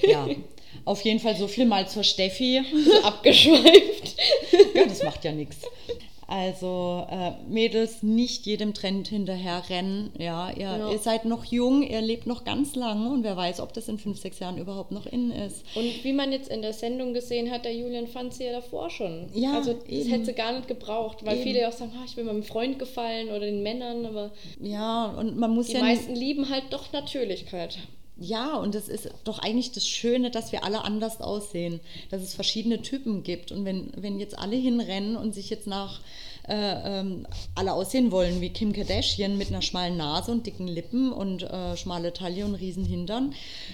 Ja, 0.02 0.28
auf 0.84 1.00
jeden 1.02 1.20
Fall 1.20 1.36
so 1.36 1.46
viel 1.48 1.66
mal 1.66 1.88
zur 1.88 2.04
Steffi. 2.04 2.60
Abgeschweift. 3.02 4.16
Ja, 4.74 4.84
das 4.86 5.02
macht 5.02 5.24
ja 5.24 5.32
nichts. 5.32 5.58
Also 6.30 7.06
äh, 7.10 7.32
Mädels, 7.48 8.04
nicht 8.04 8.46
jedem 8.46 8.72
Trend 8.72 9.08
hinterher 9.08 9.64
rennen. 9.68 10.12
Ja, 10.16 10.50
ihr, 10.50 10.60
Ja. 10.78 10.90
ihr 10.92 10.98
seid 10.98 11.24
noch 11.24 11.44
jung, 11.44 11.82
ihr 11.82 12.00
lebt 12.00 12.26
noch 12.28 12.44
ganz 12.44 12.76
lange 12.76 13.10
und 13.10 13.24
wer 13.24 13.36
weiß, 13.36 13.58
ob 13.60 13.72
das 13.72 13.88
in 13.88 13.98
fünf, 13.98 14.18
sechs 14.20 14.38
Jahren 14.38 14.56
überhaupt 14.56 14.92
noch 14.92 15.06
in 15.06 15.32
ist. 15.32 15.64
Und 15.74 16.04
wie 16.04 16.12
man 16.12 16.30
jetzt 16.30 16.48
in 16.48 16.62
der 16.62 16.72
Sendung 16.72 17.14
gesehen 17.14 17.50
hat, 17.50 17.64
der 17.64 17.74
Julian 17.74 18.06
fand 18.06 18.32
sie 18.32 18.44
ja 18.44 18.52
davor 18.52 18.90
schon. 18.90 19.28
Ja, 19.34 19.54
Also 19.54 19.72
das 19.72 19.84
eben. 19.88 20.08
hätte 20.08 20.26
sie 20.26 20.32
gar 20.34 20.52
nicht 20.52 20.68
gebraucht, 20.68 21.24
weil 21.26 21.34
Eben. 21.34 21.42
viele 21.42 21.60
ja 21.62 21.68
auch 21.68 21.72
sagen, 21.72 21.92
ah, 21.98 22.04
ich 22.06 22.16
will 22.16 22.22
meinem 22.24 22.44
Freund 22.44 22.78
gefallen 22.78 23.28
oder 23.30 23.40
den 23.40 23.64
Männern, 23.64 24.06
aber 24.06 24.30
Ja, 24.62 25.06
und 25.18 25.36
man 25.36 25.50
muss 25.52 25.66
die 25.66 25.72
ja 25.72 25.80
meisten 25.80 26.14
lieben 26.14 26.48
halt 26.48 26.64
doch 26.70 26.92
Natürlichkeit. 26.92 27.78
Ja, 28.22 28.56
und 28.56 28.74
das 28.74 28.88
ist 28.88 29.08
doch 29.24 29.38
eigentlich 29.38 29.72
das 29.72 29.88
Schöne, 29.88 30.30
dass 30.30 30.52
wir 30.52 30.62
alle 30.62 30.84
anders 30.84 31.22
aussehen, 31.22 31.80
dass 32.10 32.20
es 32.20 32.34
verschiedene 32.34 32.82
Typen 32.82 33.22
gibt. 33.22 33.50
Und 33.50 33.64
wenn, 33.64 33.90
wenn 33.96 34.20
jetzt 34.20 34.38
alle 34.38 34.56
hinrennen 34.56 35.16
und 35.16 35.34
sich 35.34 35.48
jetzt 35.48 35.66
nach 35.66 36.02
äh, 36.50 37.00
ähm, 37.00 37.26
alle 37.54 37.72
aussehen 37.72 38.10
wollen 38.10 38.40
wie 38.40 38.50
Kim 38.50 38.72
Kardashian 38.72 39.38
mit 39.38 39.48
einer 39.48 39.62
schmalen 39.62 39.96
Nase 39.96 40.32
und 40.32 40.46
dicken 40.46 40.66
Lippen 40.66 41.12
und 41.12 41.44
äh, 41.44 41.76
schmale 41.76 42.12
Taille 42.12 42.44
und 42.44 42.56
riesen 42.56 42.84
Hintern, 42.84 43.32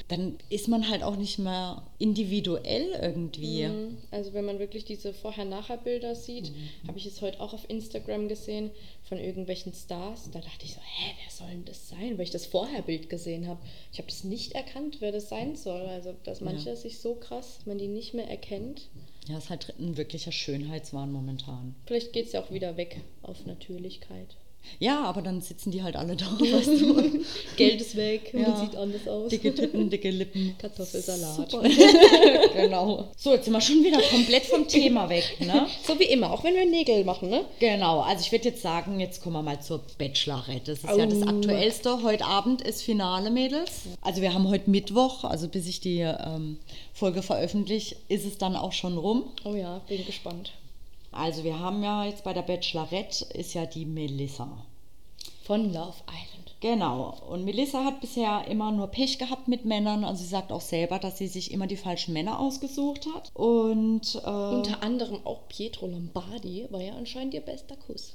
dann 0.08 0.36
ist 0.50 0.68
man 0.68 0.88
halt 0.90 1.02
auch 1.02 1.16
nicht 1.16 1.38
mehr 1.38 1.82
individuell 1.98 2.86
irgendwie. 3.00 3.64
Mhm. 3.66 3.98
Also 4.10 4.34
wenn 4.34 4.44
man 4.44 4.58
wirklich 4.58 4.84
diese 4.84 5.12
Vorher-Nachher-Bilder 5.12 6.14
sieht, 6.14 6.50
Mhm. 6.50 6.88
habe 6.88 6.98
ich 6.98 7.06
es 7.06 7.20
heute 7.22 7.40
auch 7.40 7.54
auf 7.54 7.68
Instagram 7.68 8.28
gesehen 8.28 8.70
von 9.08 9.18
irgendwelchen 9.18 9.72
Stars. 9.72 10.30
Da 10.32 10.40
dachte 10.40 10.64
ich 10.64 10.74
so, 10.74 10.80
hä, 10.80 11.12
wer 11.22 11.30
soll 11.32 11.48
denn 11.48 11.64
das 11.64 11.88
sein? 11.88 12.18
Weil 12.18 12.24
ich 12.24 12.30
das 12.30 12.46
Vorherbild 12.46 13.08
gesehen 13.08 13.46
habe. 13.48 13.60
Ich 13.92 13.98
habe 13.98 14.08
das 14.08 14.24
nicht 14.24 14.52
erkannt, 14.52 14.96
wer 15.00 15.12
das 15.12 15.28
sein 15.28 15.56
soll. 15.56 15.80
Also 15.86 16.14
dass 16.24 16.40
manche 16.40 16.76
sich 16.76 16.98
so 16.98 17.14
krass, 17.14 17.60
man 17.64 17.78
die 17.78 17.88
nicht 17.88 18.12
mehr 18.14 18.28
erkennt. 18.28 18.88
Ja, 19.28 19.38
ist 19.38 19.50
halt 19.50 19.74
ein 19.78 19.96
wirklicher 19.96 20.32
Schönheitswahn 20.32 21.10
momentan. 21.10 21.74
Vielleicht 21.86 22.12
geht 22.12 22.26
es 22.26 22.32
ja 22.32 22.40
auch 22.40 22.50
wieder 22.50 22.76
weg 22.76 23.00
auf 23.22 23.44
Natürlichkeit. 23.44 24.36
Ja, 24.78 25.04
aber 25.04 25.22
dann 25.22 25.40
sitzen 25.40 25.70
die 25.70 25.82
halt 25.82 25.96
alle 25.96 26.16
da, 26.16 26.26
weißt 26.38 26.80
du. 26.80 27.24
Geld 27.56 27.80
ist 27.80 27.96
weg 27.96 28.32
Ja. 28.34 28.56
sieht 28.56 28.76
anders 28.76 29.06
aus. 29.08 29.28
Dicke 29.30 29.54
Titten, 29.54 29.88
dicke 29.90 30.10
Lippen. 30.10 30.54
Kartoffelsalat. 30.58 31.48
Genau. 32.54 33.08
So, 33.16 33.32
jetzt 33.32 33.44
sind 33.44 33.54
wir 33.54 33.60
schon 33.60 33.84
wieder 33.84 34.00
komplett 34.00 34.44
vom 34.44 34.66
Thema 34.66 35.08
weg, 35.08 35.36
ne? 35.40 35.66
So 35.86 35.98
wie 35.98 36.04
immer, 36.04 36.32
auch 36.32 36.42
wenn 36.44 36.54
wir 36.54 36.64
Nägel 36.66 37.04
machen, 37.04 37.28
ne? 37.30 37.44
Genau, 37.60 38.00
also 38.00 38.22
ich 38.22 38.32
würde 38.32 38.46
jetzt 38.48 38.62
sagen, 38.62 38.98
jetzt 39.00 39.22
kommen 39.22 39.34
wir 39.36 39.42
mal 39.42 39.60
zur 39.60 39.80
Bachelorette. 39.98 40.72
Das 40.72 40.78
ist 40.84 40.96
ja 40.98 41.06
das. 41.06 41.22
Aktuellste. 41.22 42.02
Heute 42.02 42.24
Abend 42.24 42.62
ist 42.62 42.82
Finale, 42.82 43.30
Mädels. 43.30 43.82
Also 44.00 44.22
wir 44.22 44.32
haben 44.34 44.48
heute 44.48 44.70
Mittwoch, 44.70 45.24
also 45.24 45.48
bis 45.48 45.66
ich 45.66 45.80
die 45.80 46.00
ähm, 46.00 46.58
Folge 46.92 47.22
veröffentliche, 47.22 47.96
ist 48.08 48.24
es 48.24 48.38
dann 48.38 48.56
auch 48.56 48.72
schon 48.72 48.96
rum. 48.98 49.24
Oh 49.44 49.54
ja, 49.54 49.80
bin 49.88 50.04
gespannt. 50.06 50.52
Also 51.16 51.44
wir 51.44 51.58
haben 51.58 51.82
ja 51.82 52.04
jetzt 52.04 52.24
bei 52.24 52.32
der 52.32 52.42
Bachelorette 52.42 53.24
ist 53.34 53.54
ja 53.54 53.66
die 53.66 53.84
Melissa. 53.84 54.48
Von 55.44 55.72
Love 55.72 55.94
Island. 56.08 56.54
Genau. 56.60 57.14
Und 57.28 57.44
Melissa 57.44 57.84
hat 57.84 58.00
bisher 58.00 58.46
immer 58.48 58.72
nur 58.72 58.88
Pech 58.88 59.18
gehabt 59.18 59.46
mit 59.46 59.64
Männern. 59.64 60.04
Also 60.04 60.22
sie 60.22 60.28
sagt 60.28 60.50
auch 60.50 60.60
selber, 60.60 60.98
dass 60.98 61.18
sie 61.18 61.28
sich 61.28 61.52
immer 61.52 61.66
die 61.66 61.76
falschen 61.76 62.12
Männer 62.12 62.40
ausgesucht 62.40 63.06
hat. 63.14 63.30
Und 63.34 64.20
äh, 64.24 64.28
Unter 64.28 64.82
anderem 64.82 65.20
auch 65.24 65.46
Pietro 65.48 65.86
Lombardi 65.86 66.66
war 66.70 66.80
ja 66.80 66.94
anscheinend 66.94 67.34
ihr 67.34 67.42
bester 67.42 67.76
Kuss. 67.76 68.14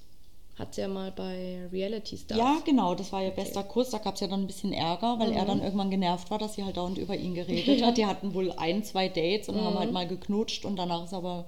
Hat 0.58 0.76
sie 0.76 0.82
ja 0.82 0.88
mal 0.88 1.12
bei 1.12 1.68
Reality 1.72 2.18
Stars. 2.18 2.38
Ja, 2.38 2.58
genau, 2.66 2.94
das 2.94 3.12
war 3.12 3.24
ihr 3.24 3.32
bester 3.32 3.64
Kuss. 3.64 3.92
Da 3.92 4.00
gab 4.00 4.16
es 4.16 4.22
ja 4.22 4.28
dann 4.28 4.42
ein 4.42 4.48
bisschen 4.48 4.74
Ärger, 4.74 5.18
weil 5.18 5.32
er 5.32 5.46
dann 5.46 5.62
irgendwann 5.62 5.90
genervt 5.90 6.30
war, 6.30 6.38
dass 6.38 6.56
sie 6.56 6.64
halt 6.64 6.78
dauernd 6.78 6.98
über 6.98 7.16
ihn 7.16 7.34
geredet 7.34 7.84
hat. 7.84 7.98
Die 7.98 8.06
hatten 8.06 8.34
wohl 8.34 8.52
ein, 8.52 8.84
zwei 8.84 9.08
Dates 9.08 9.48
und 9.48 9.62
haben 9.62 9.80
halt 9.80 9.94
mal 9.94 10.08
geknutscht 10.08 10.66
und 10.66 10.76
danach 10.76 11.06
ist 11.06 11.14
aber 11.14 11.46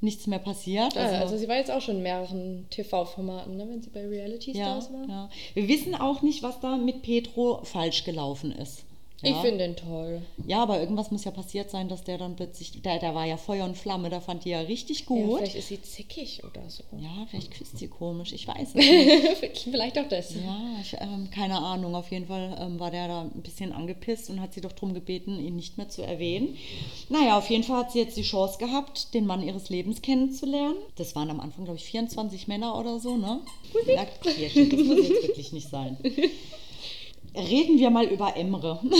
nichts 0.00 0.26
mehr 0.26 0.38
passiert. 0.38 0.96
Ah, 0.96 1.20
also 1.20 1.36
sie 1.36 1.48
war 1.48 1.56
jetzt 1.56 1.70
auch 1.70 1.80
schon 1.80 1.96
in 1.96 2.02
mehreren 2.02 2.66
TV-Formaten, 2.70 3.56
ne, 3.56 3.68
wenn 3.68 3.82
sie 3.82 3.90
bei 3.90 4.06
Reality 4.06 4.52
ja, 4.52 4.80
Stars 4.80 4.92
war. 4.92 5.08
ja. 5.08 5.30
Wir 5.54 5.68
wissen 5.68 5.94
auch 5.94 6.22
nicht, 6.22 6.42
was 6.42 6.60
da 6.60 6.76
mit 6.76 7.02
Petro 7.02 7.60
falsch 7.64 8.04
gelaufen 8.04 8.52
ist. 8.52 8.84
Ich 9.22 9.30
Ja. 9.32 9.40
finde 9.42 9.58
den 9.58 9.76
toll. 9.76 10.22
Ja, 10.46 10.62
aber 10.62 10.80
irgendwas 10.80 11.10
muss 11.10 11.24
ja 11.24 11.30
passiert 11.30 11.70
sein, 11.70 11.88
dass 11.90 12.04
der 12.04 12.16
dann 12.16 12.36
plötzlich, 12.36 12.80
der, 12.80 12.98
der 12.98 13.14
war 13.14 13.26
ja 13.26 13.36
Feuer 13.36 13.66
und 13.66 13.76
Flamme, 13.76 14.08
da 14.08 14.20
fand 14.20 14.46
die 14.46 14.50
ja 14.50 14.60
richtig 14.60 15.00
Ja, 15.00 15.06
gut. 15.06 15.36
vielleicht 15.38 15.56
ist 15.56 15.68
sie 15.68 15.82
zickig 15.82 16.42
oder 16.42 16.62
so. 16.70 16.82
Ja, 16.98 17.26
vielleicht 17.28 17.50
küsst 17.50 17.76
sie 17.76 17.88
komisch, 17.88 18.32
ich 18.32 18.48
weiß 18.48 18.68
es 18.68 18.74
nicht. 19.42 19.58
vielleicht 19.70 19.98
auch 19.98 20.08
das. 20.08 20.34
Ja, 20.34 20.58
ich, 20.80 20.94
ähm, 20.98 21.28
keine 21.30 21.58
Ahnung. 21.58 21.94
Auf 21.94 22.10
jeden 22.10 22.26
Fall 22.28 22.56
ähm, 22.58 22.80
war 22.80 22.90
der 22.90 23.08
da 23.08 23.20
ein 23.22 23.42
bisschen 23.42 23.72
angepisst 23.72 24.30
und 24.30 24.40
hat 24.40 24.54
sie 24.54 24.62
doch 24.62 24.72
darum 24.72 24.94
gebeten, 24.94 25.38
ihn 25.38 25.56
nicht 25.56 25.76
mehr 25.76 25.90
zu 25.90 26.00
erwähnen. 26.02 26.56
Naja, 27.10 27.36
auf 27.36 27.50
jeden 27.50 27.64
Fall 27.64 27.80
hat 27.80 27.92
sie 27.92 27.98
jetzt 27.98 28.16
die 28.16 28.22
Chance 28.22 28.56
gehabt, 28.58 29.12
den 29.12 29.26
Mann 29.26 29.42
ihres 29.42 29.68
Lebens 29.68 30.00
kennenzulernen. 30.00 30.76
Das 30.96 31.14
waren 31.14 31.28
am 31.28 31.40
Anfang, 31.40 31.64
glaube 31.64 31.78
ich, 31.78 31.84
24 31.84 32.48
Männer 32.48 32.78
oder 32.78 32.98
so, 32.98 33.16
ne? 33.18 33.40
Ja, 33.86 34.06
Kirchen, 34.06 34.70
das 34.70 34.80
muss 34.80 34.96
jetzt 35.08 35.22
wirklich 35.28 35.52
nicht 35.52 35.68
sein. 35.68 35.98
Reden 37.34 37.78
wir 37.78 37.90
mal 37.90 38.06
über 38.06 38.36
Emre. 38.36 38.80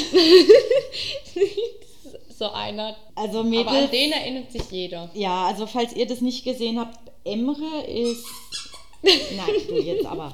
so 2.39 2.51
einer. 2.51 2.97
Also 3.14 3.41
Aber 3.41 3.49
Mädels, 3.49 3.68
an 3.68 3.91
den 3.91 4.12
erinnert 4.12 4.53
sich 4.53 4.62
jeder. 4.70 5.11
ja, 5.14 5.47
also 5.47 5.66
falls 5.66 5.95
ihr 5.95 6.07
das 6.07 6.20
nicht 6.20 6.45
gesehen 6.45 6.78
habt, 6.78 6.99
Emre 7.24 7.85
ist. 7.87 8.24
Nein, 9.03 9.55
du 9.68 9.78
jetzt 9.81 10.07
aber. 10.07 10.33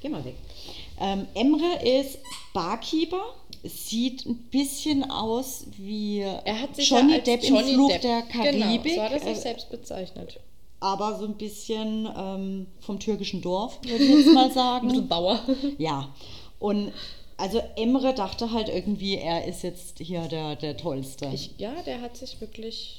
Geh 0.00 0.08
mal 0.08 0.24
weg. 0.24 0.34
Ähm, 1.00 1.26
Emre 1.34 1.82
ist 1.84 2.18
Barkeeper. 2.52 3.22
Sieht 3.64 4.26
ein 4.26 4.36
bisschen 4.50 5.08
aus 5.08 5.66
wie 5.76 6.18
Er 6.20 6.60
hat 6.60 6.74
sich 6.74 6.90
Johnny 6.90 7.12
ja 7.12 7.18
Depp 7.20 7.44
Johnny 7.44 7.70
im 7.70 7.74
Fluch 7.76 7.92
Depp, 7.92 8.02
der 8.02 8.22
Karibik. 8.22 8.82
Genau, 8.82 8.96
so 8.96 9.02
hat 9.02 9.12
er 9.12 9.18
sich 9.20 9.28
äh, 9.28 9.34
selbst 9.36 9.70
bezeichnet. 9.70 10.40
aber 10.80 11.16
so 11.18 11.26
ein 11.26 11.34
bisschen 11.36 12.08
ähm, 12.18 12.66
vom 12.80 12.98
türkischen 12.98 13.40
Dorf, 13.40 13.78
würde 13.84 14.02
ich 14.02 14.10
jetzt 14.26 14.34
mal 14.34 14.50
sagen. 14.54 14.90
Ein 14.90 15.06
Bauer. 15.06 15.38
Ja, 15.78 16.08
und 16.62 16.92
also 17.36 17.60
Emre 17.76 18.14
dachte 18.14 18.52
halt 18.52 18.68
irgendwie, 18.68 19.16
er 19.16 19.46
ist 19.46 19.62
jetzt 19.62 19.98
hier 19.98 20.22
der, 20.28 20.54
der 20.56 20.76
Tollste. 20.76 21.28
Ich, 21.34 21.50
ja, 21.58 21.72
der 21.84 22.00
hat 22.00 22.16
sich 22.16 22.40
wirklich. 22.40 22.98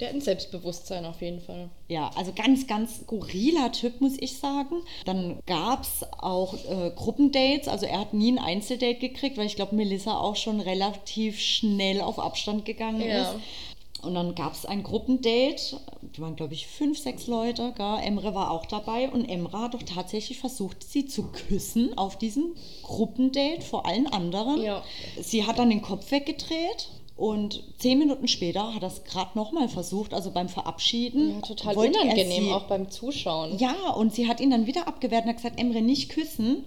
Der 0.00 0.08
hat 0.08 0.14
ein 0.14 0.20
Selbstbewusstsein 0.20 1.04
auf 1.06 1.20
jeden 1.22 1.40
Fall. 1.40 1.70
ja, 1.88 2.08
also 2.14 2.32
ganz, 2.32 2.68
ganz 2.68 3.00
skurriler 3.00 3.72
Typ, 3.72 4.00
muss 4.00 4.16
ich 4.20 4.38
sagen. 4.38 4.76
Dann 5.06 5.40
gab 5.46 5.82
es 5.82 6.06
auch 6.20 6.54
äh, 6.70 6.92
Gruppendates, 6.94 7.66
also 7.66 7.84
er 7.86 7.98
hat 7.98 8.14
nie 8.14 8.30
ein 8.30 8.38
Einzeldate 8.38 8.94
gekriegt, 9.00 9.36
weil 9.38 9.46
ich 9.46 9.56
glaube, 9.56 9.74
Melissa 9.74 10.16
auch 10.16 10.36
schon 10.36 10.60
relativ 10.60 11.40
schnell 11.40 12.00
auf 12.00 12.20
Abstand 12.20 12.64
gegangen 12.64 13.00
Ja. 13.00 13.22
ist. 13.32 13.40
Und 14.02 14.14
dann 14.14 14.34
gab 14.36 14.52
es 14.54 14.64
ein 14.64 14.82
Gruppendate, 14.84 15.80
die 16.14 16.20
waren 16.20 16.36
glaube 16.36 16.54
ich 16.54 16.66
fünf, 16.68 16.98
sechs 16.98 17.26
Leute, 17.26 17.72
gell? 17.76 17.98
Emre 18.04 18.34
war 18.34 18.50
auch 18.52 18.64
dabei 18.66 19.10
und 19.10 19.24
Emre 19.28 19.58
hat 19.60 19.74
doch 19.74 19.82
tatsächlich 19.82 20.38
versucht, 20.38 20.84
sie 20.88 21.06
zu 21.06 21.24
küssen 21.32 21.98
auf 21.98 22.16
diesem 22.16 22.54
Gruppendate 22.84 23.62
vor 23.62 23.86
allen 23.86 24.06
anderen. 24.06 24.62
Ja. 24.62 24.82
Sie 25.20 25.44
hat 25.46 25.58
dann 25.58 25.70
den 25.70 25.82
Kopf 25.82 26.10
weggedreht 26.12 26.90
und 27.16 27.64
zehn 27.78 27.98
Minuten 27.98 28.28
später 28.28 28.72
hat 28.72 28.82
er 28.82 28.88
es 28.88 29.02
gerade 29.02 29.36
nochmal 29.36 29.68
versucht, 29.68 30.14
also 30.14 30.30
beim 30.30 30.48
Verabschieden. 30.48 31.34
Ja, 31.34 31.40
total 31.40 31.76
unangenehm, 31.76 32.44
sie- 32.44 32.52
auch 32.52 32.64
beim 32.68 32.90
Zuschauen. 32.90 33.58
Ja, 33.58 33.90
und 33.96 34.14
sie 34.14 34.28
hat 34.28 34.40
ihn 34.40 34.50
dann 34.50 34.66
wieder 34.68 34.86
abgewehrt 34.86 35.24
und 35.24 35.30
hat 35.30 35.36
gesagt, 35.38 35.58
Emre, 35.58 35.82
nicht 35.82 36.10
küssen. 36.10 36.64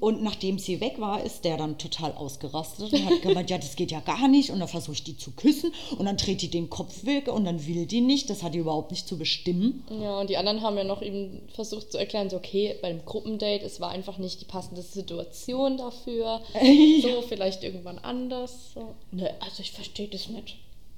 Und 0.00 0.22
nachdem 0.22 0.58
sie 0.58 0.80
weg 0.80 0.94
war, 0.98 1.22
ist 1.22 1.44
der 1.44 1.56
dann 1.56 1.78
total 1.78 2.12
ausgerastet 2.12 2.92
und 2.92 3.04
hat 3.06 3.22
gemeint, 3.22 3.50
ja, 3.50 3.58
das 3.58 3.76
geht 3.76 3.90
ja 3.90 4.00
gar 4.00 4.28
nicht. 4.28 4.50
Und 4.50 4.60
dann 4.60 4.68
versuche 4.68 4.94
ich 4.94 5.04
die 5.04 5.16
zu 5.16 5.32
küssen 5.32 5.72
und 5.98 6.06
dann 6.06 6.16
dreht 6.16 6.42
die 6.42 6.48
den 6.50 6.70
Kopf 6.70 7.04
weg 7.04 7.28
und 7.28 7.44
dann 7.44 7.66
will 7.66 7.86
die 7.86 8.00
nicht. 8.00 8.30
Das 8.30 8.42
hat 8.42 8.54
die 8.54 8.58
überhaupt 8.58 8.90
nicht 8.90 9.08
zu 9.08 9.18
bestimmen. 9.18 9.84
Ja, 10.00 10.20
und 10.20 10.30
die 10.30 10.36
anderen 10.36 10.62
haben 10.62 10.76
ja 10.76 10.84
noch 10.84 11.02
ihm 11.02 11.40
versucht 11.54 11.92
zu 11.92 11.98
erklären, 11.98 12.30
so 12.30 12.36
okay, 12.36 12.76
beim 12.82 13.04
Gruppendate, 13.04 13.64
es 13.64 13.80
war 13.80 13.90
einfach 13.90 14.18
nicht 14.18 14.40
die 14.40 14.44
passende 14.44 14.82
Situation 14.82 15.76
dafür. 15.76 16.40
So, 17.02 17.22
vielleicht 17.22 17.64
irgendwann 17.64 17.98
anders. 17.98 18.72
So. 18.74 18.94
Ne, 19.12 19.34
also 19.40 19.62
ich 19.62 19.72
verstehe 19.72 20.08
das 20.08 20.28
nicht. 20.28 20.56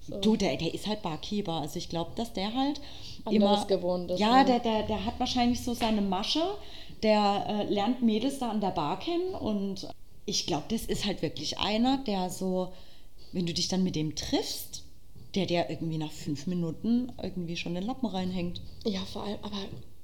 So. 0.09 0.19
Du, 0.21 0.37
der, 0.37 0.57
der 0.57 0.73
ist 0.75 0.87
halt 0.87 1.03
Barkeeper. 1.03 1.53
Also 1.55 1.79
ich 1.79 1.89
glaube, 1.89 2.13
dass 2.17 2.33
der 2.33 2.53
halt 2.55 2.81
Anderes 3.25 3.63
immer 3.63 3.67
gewohnt 3.67 4.11
ist, 4.11 4.19
Ja, 4.21 4.39
ne? 4.43 4.45
der, 4.47 4.59
der, 4.61 4.83
der 4.85 5.05
hat 5.05 5.19
wahrscheinlich 5.21 5.61
so 5.63 5.75
seine 5.75 6.01
Masche. 6.01 6.43
Der 7.03 7.47
äh, 7.49 7.73
lernt 7.73 8.03
Mädels 8.03 8.39
da 8.39 8.51
an 8.51 8.61
der 8.61 8.71
Bar 8.71 8.99
kennen 8.99 9.35
und 9.35 9.89
ich 10.27 10.47
glaube, 10.47 10.65
das 10.69 10.83
ist 10.83 11.07
halt 11.07 11.23
wirklich 11.23 11.59
einer, 11.59 11.99
der 12.07 12.31
so, 12.31 12.73
wenn 13.33 13.47
du 13.47 13.55
dich 13.55 13.69
dann 13.69 13.83
mit 13.83 13.97
dem 13.97 14.15
triffst, 14.15 14.83
der 15.35 15.47
der 15.47 15.71
irgendwie 15.71 15.99
nach 15.99 16.13
fünf 16.13 16.47
Minuten 16.47 17.13
irgendwie 17.23 17.57
schon 17.57 17.75
den 17.75 17.85
Lappen 17.85 18.07
reinhängt. 18.07 18.61
Ja, 18.85 19.01
vor 19.13 19.25
allem, 19.25 19.39
aber 19.43 19.57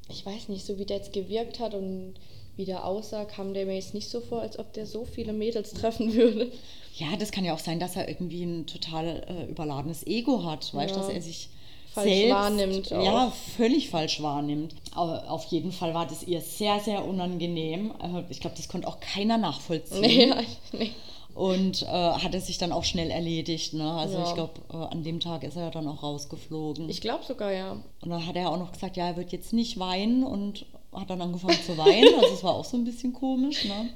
ich 0.08 0.24
weiß 0.24 0.48
nicht, 0.48 0.64
so 0.64 0.78
wie 0.78 0.84
der 0.84 0.98
jetzt 0.98 1.12
gewirkt 1.12 1.58
hat 1.60 1.74
und 1.74 2.14
wie 2.56 2.64
der 2.64 2.84
aussah, 2.86 3.24
kam 3.26 3.52
der 3.52 3.66
mir 3.66 3.74
jetzt 3.74 3.92
nicht 3.92 4.08
so 4.08 4.20
vor, 4.20 4.40
als 4.40 4.58
ob 4.58 4.72
der 4.72 4.86
so 4.86 5.04
viele 5.04 5.32
Mädels 5.34 5.74
treffen 5.74 6.14
würde. 6.14 6.50
Ja, 6.96 7.08
das 7.18 7.30
kann 7.30 7.44
ja 7.44 7.52
auch 7.52 7.58
sein, 7.58 7.78
dass 7.78 7.96
er 7.96 8.08
irgendwie 8.08 8.42
ein 8.44 8.66
total 8.66 9.24
äh, 9.28 9.50
überladenes 9.50 10.06
Ego 10.06 10.44
hat, 10.44 10.72
weißt 10.72 10.94
du, 10.94 11.00
Ja. 11.00 11.06
dass 11.06 11.14
er 11.14 11.20
sich 11.20 11.50
Falsch 11.96 12.08
selbst, 12.10 12.30
wahrnimmt 12.34 12.92
auch. 12.92 13.04
Ja, 13.04 13.32
völlig 13.56 13.90
falsch 13.90 14.22
wahrnimmt. 14.22 14.74
Aber 14.94 15.30
auf 15.30 15.44
jeden 15.46 15.72
Fall 15.72 15.92
war 15.94 16.06
das 16.06 16.22
ihr 16.22 16.40
sehr, 16.40 16.78
sehr 16.80 17.04
unangenehm. 17.04 17.92
Äh, 18.02 18.22
Ich 18.30 18.40
glaube, 18.40 18.56
das 18.56 18.68
konnte 18.68 18.86
auch 18.88 19.00
keiner 19.00 19.36
nachvollziehen. 19.38 20.00
Nee, 20.00 20.26
ja, 20.28 20.36
nee. 20.72 20.90
Und 21.34 21.82
äh, 21.82 21.86
hat 21.86 22.34
es 22.34 22.46
sich 22.46 22.56
dann 22.56 22.72
auch 22.72 22.84
schnell 22.84 23.10
erledigt. 23.10 23.74
Ne? 23.74 23.90
Also 23.92 24.16
Ja. 24.18 24.24
ich 24.28 24.34
glaube, 24.34 24.52
äh, 24.72 24.76
an 24.76 25.02
dem 25.02 25.20
Tag 25.20 25.42
ist 25.44 25.56
er 25.56 25.64
ja 25.64 25.70
dann 25.70 25.86
auch 25.86 26.02
rausgeflogen. 26.02 26.88
Ich 26.88 27.00
glaube 27.02 27.24
sogar, 27.24 27.52
ja. 27.52 27.72
und 27.72 28.10
dann 28.10 28.26
hat 28.26 28.36
er 28.36 28.50
auch 28.50 28.58
noch 28.58 28.72
gesagt, 28.72 28.96
ja, 28.96 29.08
er 29.08 29.16
wird 29.16 29.32
jetzt 29.32 29.52
nicht 29.52 29.78
weinen 29.78 30.24
und 30.24 30.64
hat 30.94 31.10
dann 31.10 31.20
angefangen 31.20 31.58
zu 31.66 31.76
weinen. 31.76 32.14
Also 32.20 32.34
es 32.34 32.42
war 32.44 32.54
auch 32.54 32.64
so 32.64 32.76
ein 32.78 32.84
bisschen 32.84 33.12
komisch. 33.12 33.64
Ne? 33.66 33.90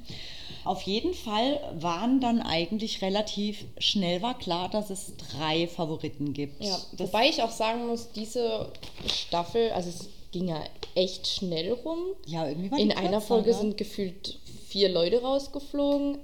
Auf 0.65 0.83
jeden 0.83 1.15
Fall 1.15 1.59
waren 1.79 2.21
dann 2.21 2.41
eigentlich 2.41 3.03
relativ 3.03 3.65
schnell 3.79 4.23
war 4.23 4.39
klar, 4.39 4.69
dass 4.69 4.91
es 4.91 5.15
drei 5.17 5.67
Favoriten 5.67 6.33
gibt. 6.33 6.63
Ja, 6.63 6.79
das, 6.93 7.09
wobei 7.09 7.29
ich 7.29 7.43
auch 7.43 7.51
sagen 7.51 7.87
muss, 7.87 8.13
diese 8.13 8.71
Staffel, 9.07 9.71
also 9.71 9.89
es 9.89 10.09
ging 10.33 10.49
ja 10.49 10.63
echt 10.95 11.27
schnell 11.27 11.73
rum. 11.73 11.99
ja, 12.27 12.47
irgendwie 12.47 12.71
war 12.71 12.79
In 12.79 12.93
einer 12.93 13.21
Folge 13.21 13.51
ne? 13.51 13.57
sind 13.57 13.77
gefühlt 13.77 14.39
vier 14.69 14.89
Leute 14.89 15.23
rausgeflogen. 15.23 16.19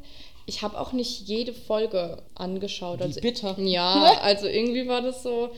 Ich 0.47 0.63
habe 0.63 0.79
auch 0.79 0.93
nicht 0.93 1.29
jede 1.29 1.53
Folge 1.53 2.23
angeschaut. 2.35 3.03
Also, 3.03 3.21
bitter. 3.21 3.59
Ja, 3.59 4.19
also 4.23 4.47
irgendwie 4.47 4.87
war 4.87 5.03
das 5.03 5.23
so. 5.23 5.51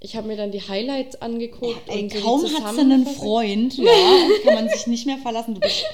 Ich 0.00 0.14
habe 0.14 0.28
mir 0.28 0.36
dann 0.36 0.52
die 0.52 0.60
Highlights 0.60 1.20
angeguckt. 1.20 1.88
Ey, 1.88 2.02
und 2.04 2.12
so 2.12 2.20
kaum 2.20 2.42
hat 2.44 2.74
sie 2.74 2.80
einen. 2.80 3.04
Freund, 3.04 3.76
ja, 3.76 3.84
kann 4.44 4.54
man 4.54 4.68
sich 4.68 4.86
nicht 4.86 5.06
mehr 5.06 5.18
verlassen. 5.18 5.54
Du 5.54 5.60
bist, 5.60 5.84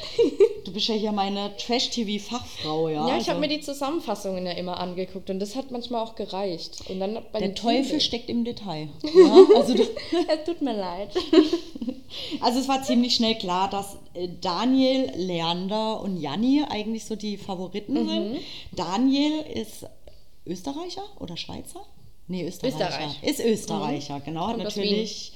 du 0.65 0.73
bist 0.75 0.89
ja 0.89 0.95
hier 0.95 1.13
meine 1.13 1.57
Trash-TV-Fachfrau, 1.57 2.89
ja. 2.91 3.09
Ja, 3.09 3.17
ich 3.17 3.29
habe 3.31 3.39
also 3.39 3.41
mir 3.41 3.49
die 3.49 3.61
Zusammenfassungen 3.61 4.45
ja 4.45 4.53
immer 4.53 4.79
angeguckt 4.79 5.31
und 5.31 5.41
das 5.41 5.57
hat 5.57 5.71
manchmal 5.71 6.03
auch 6.05 6.17
gereicht. 6.17 6.83
Und 6.91 7.01
dann 7.01 7.19
bei 7.33 7.39
Der 7.39 7.55
Teufel 7.55 7.83
Teambild- 7.99 8.03
steckt 8.03 8.29
im 8.29 8.45
Detail. 8.45 8.89
Ja, 9.15 9.47
also, 9.57 9.73
Es 9.75 10.45
tut 10.45 10.61
mir 10.61 10.77
leid. 10.77 11.09
also 12.41 12.59
es 12.61 12.69
war 12.69 12.83
ziemlich 12.83 13.15
schnell 13.15 13.37
klar, 13.37 13.71
dass 13.71 13.97
äh, 14.15 14.29
Daniel, 14.41 15.13
Leander 15.17 16.01
und 16.03 16.21
Janni 16.21 16.63
eigentlich 16.69 17.05
so 17.07 17.17
die 17.17 17.37
Favoriten 17.39 17.95
Mhm. 18.05 18.09
sind. 18.09 18.39
Daniel 18.73 19.41
ist 19.55 19.87
Österreicher 20.47 21.05
oder 21.21 21.37
Schweizer? 21.39 21.87
Nee, 22.27 22.47
Österreicher. 22.47 22.89
Österreich. 22.89 23.23
Mhm. 23.23 23.29
Ist 23.29 23.41
Österreicher, 23.41 24.21
genau. 24.21 24.47
Hat 24.49 24.59
natürlich 24.59 25.33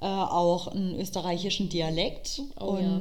äh, 0.00 0.06
auch 0.06 0.68
einen 0.68 0.98
österreichischen 0.98 1.68
Dialekt. 1.68 2.42
Oh 2.60 2.66
und 2.66 2.82
ja. 2.82 3.00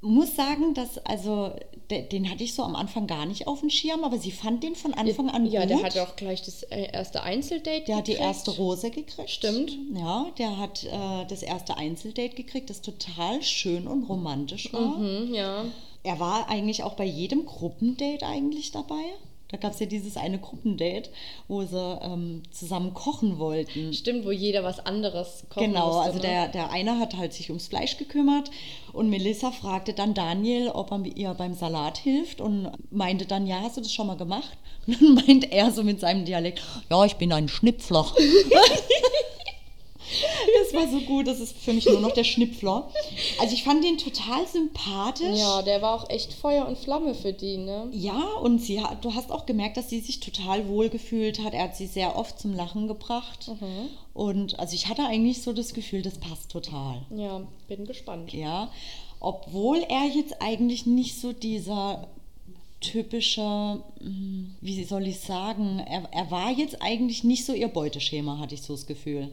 muss 0.00 0.34
sagen, 0.34 0.74
dass, 0.74 0.98
also, 0.98 1.52
de, 1.90 2.08
den 2.08 2.30
hatte 2.30 2.42
ich 2.42 2.54
so 2.54 2.62
am 2.62 2.74
Anfang 2.74 3.06
gar 3.06 3.26
nicht 3.26 3.46
auf 3.46 3.60
dem 3.60 3.70
Schirm, 3.70 4.02
aber 4.02 4.18
sie 4.18 4.32
fand 4.32 4.62
den 4.64 4.74
von 4.74 4.94
Anfang 4.94 5.28
an 5.30 5.46
ja, 5.46 5.60
gut. 5.60 5.70
der 5.70 5.82
hat 5.82 5.98
auch 5.98 6.16
gleich 6.16 6.42
das 6.42 6.62
äh, 6.64 6.90
erste 6.92 7.22
Einzeldate 7.22 7.84
Der 7.86 7.96
hat 7.96 8.06
die 8.06 8.12
gekriegt. 8.12 8.26
erste 8.28 8.50
Rose 8.52 8.90
gekriegt. 8.90 9.30
Stimmt. 9.30 9.76
Ja, 9.94 10.26
der 10.38 10.56
hat 10.56 10.84
äh, 10.84 11.26
das 11.28 11.42
erste 11.42 11.76
Einzeldate 11.76 12.34
gekriegt, 12.34 12.70
das 12.70 12.80
total 12.80 13.42
schön 13.42 13.86
und 13.86 14.04
romantisch 14.04 14.72
war. 14.72 14.98
Mhm, 14.98 15.34
ja. 15.34 15.64
Er 16.02 16.20
war 16.20 16.48
eigentlich 16.48 16.82
auch 16.82 16.94
bei 16.94 17.04
jedem 17.04 17.46
Gruppendate 17.46 18.24
eigentlich 18.24 18.70
dabei. 18.72 19.02
Da 19.48 19.56
gab 19.58 19.72
es 19.72 19.78
ja 19.78 19.86
dieses 19.86 20.16
eine 20.16 20.38
Gruppendate, 20.38 21.10
wo 21.46 21.62
sie 21.64 21.98
ähm, 22.02 22.42
zusammen 22.50 22.94
kochen 22.94 23.38
wollten. 23.38 23.92
Stimmt, 23.92 24.24
wo 24.24 24.32
jeder 24.32 24.64
was 24.64 24.84
anderes 24.84 25.44
kochen 25.48 25.68
Genau, 25.68 25.86
musste, 25.86 26.02
also 26.02 26.16
ne? 26.18 26.22
der, 26.22 26.48
der 26.48 26.70
eine 26.70 26.98
hat 26.98 27.16
halt 27.16 27.32
sich 27.32 27.50
ums 27.50 27.68
Fleisch 27.68 27.96
gekümmert 27.96 28.50
und 28.92 29.08
Melissa 29.08 29.52
fragte 29.52 29.92
dann 29.92 30.14
Daniel, 30.14 30.68
ob 30.70 30.90
er 30.90 31.04
ihr 31.04 31.34
beim 31.34 31.54
Salat 31.54 31.98
hilft 31.98 32.40
und 32.40 32.72
meinte 32.90 33.26
dann, 33.26 33.46
ja, 33.46 33.60
hast 33.60 33.76
du 33.76 33.80
das 33.80 33.92
schon 33.92 34.06
mal 34.06 34.16
gemacht? 34.16 34.56
Und 34.86 35.00
dann 35.00 35.14
meint 35.14 35.52
er 35.52 35.72
so 35.72 35.82
mit 35.82 35.98
seinem 35.98 36.24
Dialekt, 36.24 36.62
ja, 36.90 37.04
ich 37.04 37.16
bin 37.16 37.32
ein 37.32 37.48
Schnipfler. 37.48 38.06
das 40.62 40.74
war 40.74 40.88
so 40.88 41.00
gut, 41.00 41.26
das 41.26 41.40
ist 41.40 41.56
für 41.56 41.72
mich 41.72 41.86
nur 41.86 42.00
noch 42.00 42.12
der 42.12 42.24
Schnipfler. 42.24 42.90
Also 43.40 43.54
ich 43.54 43.64
fand 43.64 43.84
den 43.84 43.98
total 43.98 44.46
sympathisch. 44.46 45.38
Ja, 45.38 45.62
der 45.62 45.82
war 45.82 45.94
auch 45.94 46.10
echt 46.10 46.32
Feuer 46.32 46.66
und 46.66 46.78
Flamme 46.78 47.14
für 47.14 47.32
die, 47.32 47.58
ne? 47.58 47.88
Ja, 47.92 48.22
und 48.42 48.60
sie 48.60 48.82
hat, 48.82 49.04
du 49.04 49.14
hast 49.14 49.30
auch 49.30 49.46
gemerkt, 49.46 49.76
dass 49.76 49.90
sie 49.90 50.00
sich 50.00 50.20
total 50.20 50.68
wohl 50.68 50.88
gefühlt 50.88 51.42
hat. 51.42 51.54
Er 51.54 51.64
hat 51.64 51.76
sie 51.76 51.86
sehr 51.86 52.16
oft 52.16 52.38
zum 52.38 52.54
Lachen 52.54 52.88
gebracht. 52.88 53.48
Mhm. 53.48 53.88
Und 54.14 54.58
also 54.58 54.74
ich 54.74 54.88
hatte 54.88 55.04
eigentlich 55.04 55.42
so 55.42 55.52
das 55.52 55.74
Gefühl, 55.74 56.02
das 56.02 56.18
passt 56.18 56.50
total. 56.50 57.02
Ja, 57.10 57.42
bin 57.68 57.84
gespannt. 57.86 58.32
Ja, 58.32 58.70
obwohl 59.20 59.78
er 59.88 60.06
jetzt 60.06 60.40
eigentlich 60.40 60.86
nicht 60.86 61.20
so 61.20 61.32
dieser 61.32 62.08
typische, 62.80 63.82
hm, 64.00 64.54
wie 64.60 64.84
soll 64.84 65.06
ich 65.06 65.20
sagen, 65.20 65.80
er, 65.80 66.08
er 66.12 66.30
war 66.30 66.50
jetzt 66.50 66.80
eigentlich 66.80 67.24
nicht 67.24 67.44
so 67.44 67.52
ihr 67.52 67.68
Beuteschema, 67.68 68.38
hatte 68.38 68.54
ich 68.54 68.62
so 68.62 68.74
das 68.74 68.86
Gefühl. 68.86 69.30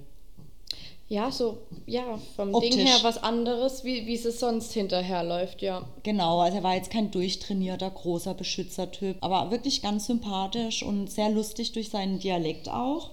Ja, 1.14 1.30
so, 1.30 1.60
ja, 1.86 2.18
vom 2.36 2.56
Optisch. 2.56 2.72
Ding 2.72 2.88
her 2.88 2.98
was 3.04 3.22
anderes, 3.22 3.84
wie, 3.84 4.08
wie 4.08 4.16
es 4.16 4.40
sonst 4.40 4.74
hinterherläuft, 4.74 5.62
ja. 5.62 5.86
Genau, 6.02 6.40
also 6.40 6.58
er 6.58 6.64
war 6.64 6.74
jetzt 6.74 6.90
kein 6.90 7.12
durchtrainierter, 7.12 7.92
großer 7.92 8.34
Beschützertyp, 8.34 9.18
aber 9.22 9.52
wirklich 9.52 9.84
ganz 9.84 10.08
sympathisch 10.08 10.82
und 10.82 11.12
sehr 11.12 11.30
lustig 11.30 11.72
durch 11.74 11.92
seinen 11.92 12.18
Dialekt 12.18 12.68
auch. 12.68 13.12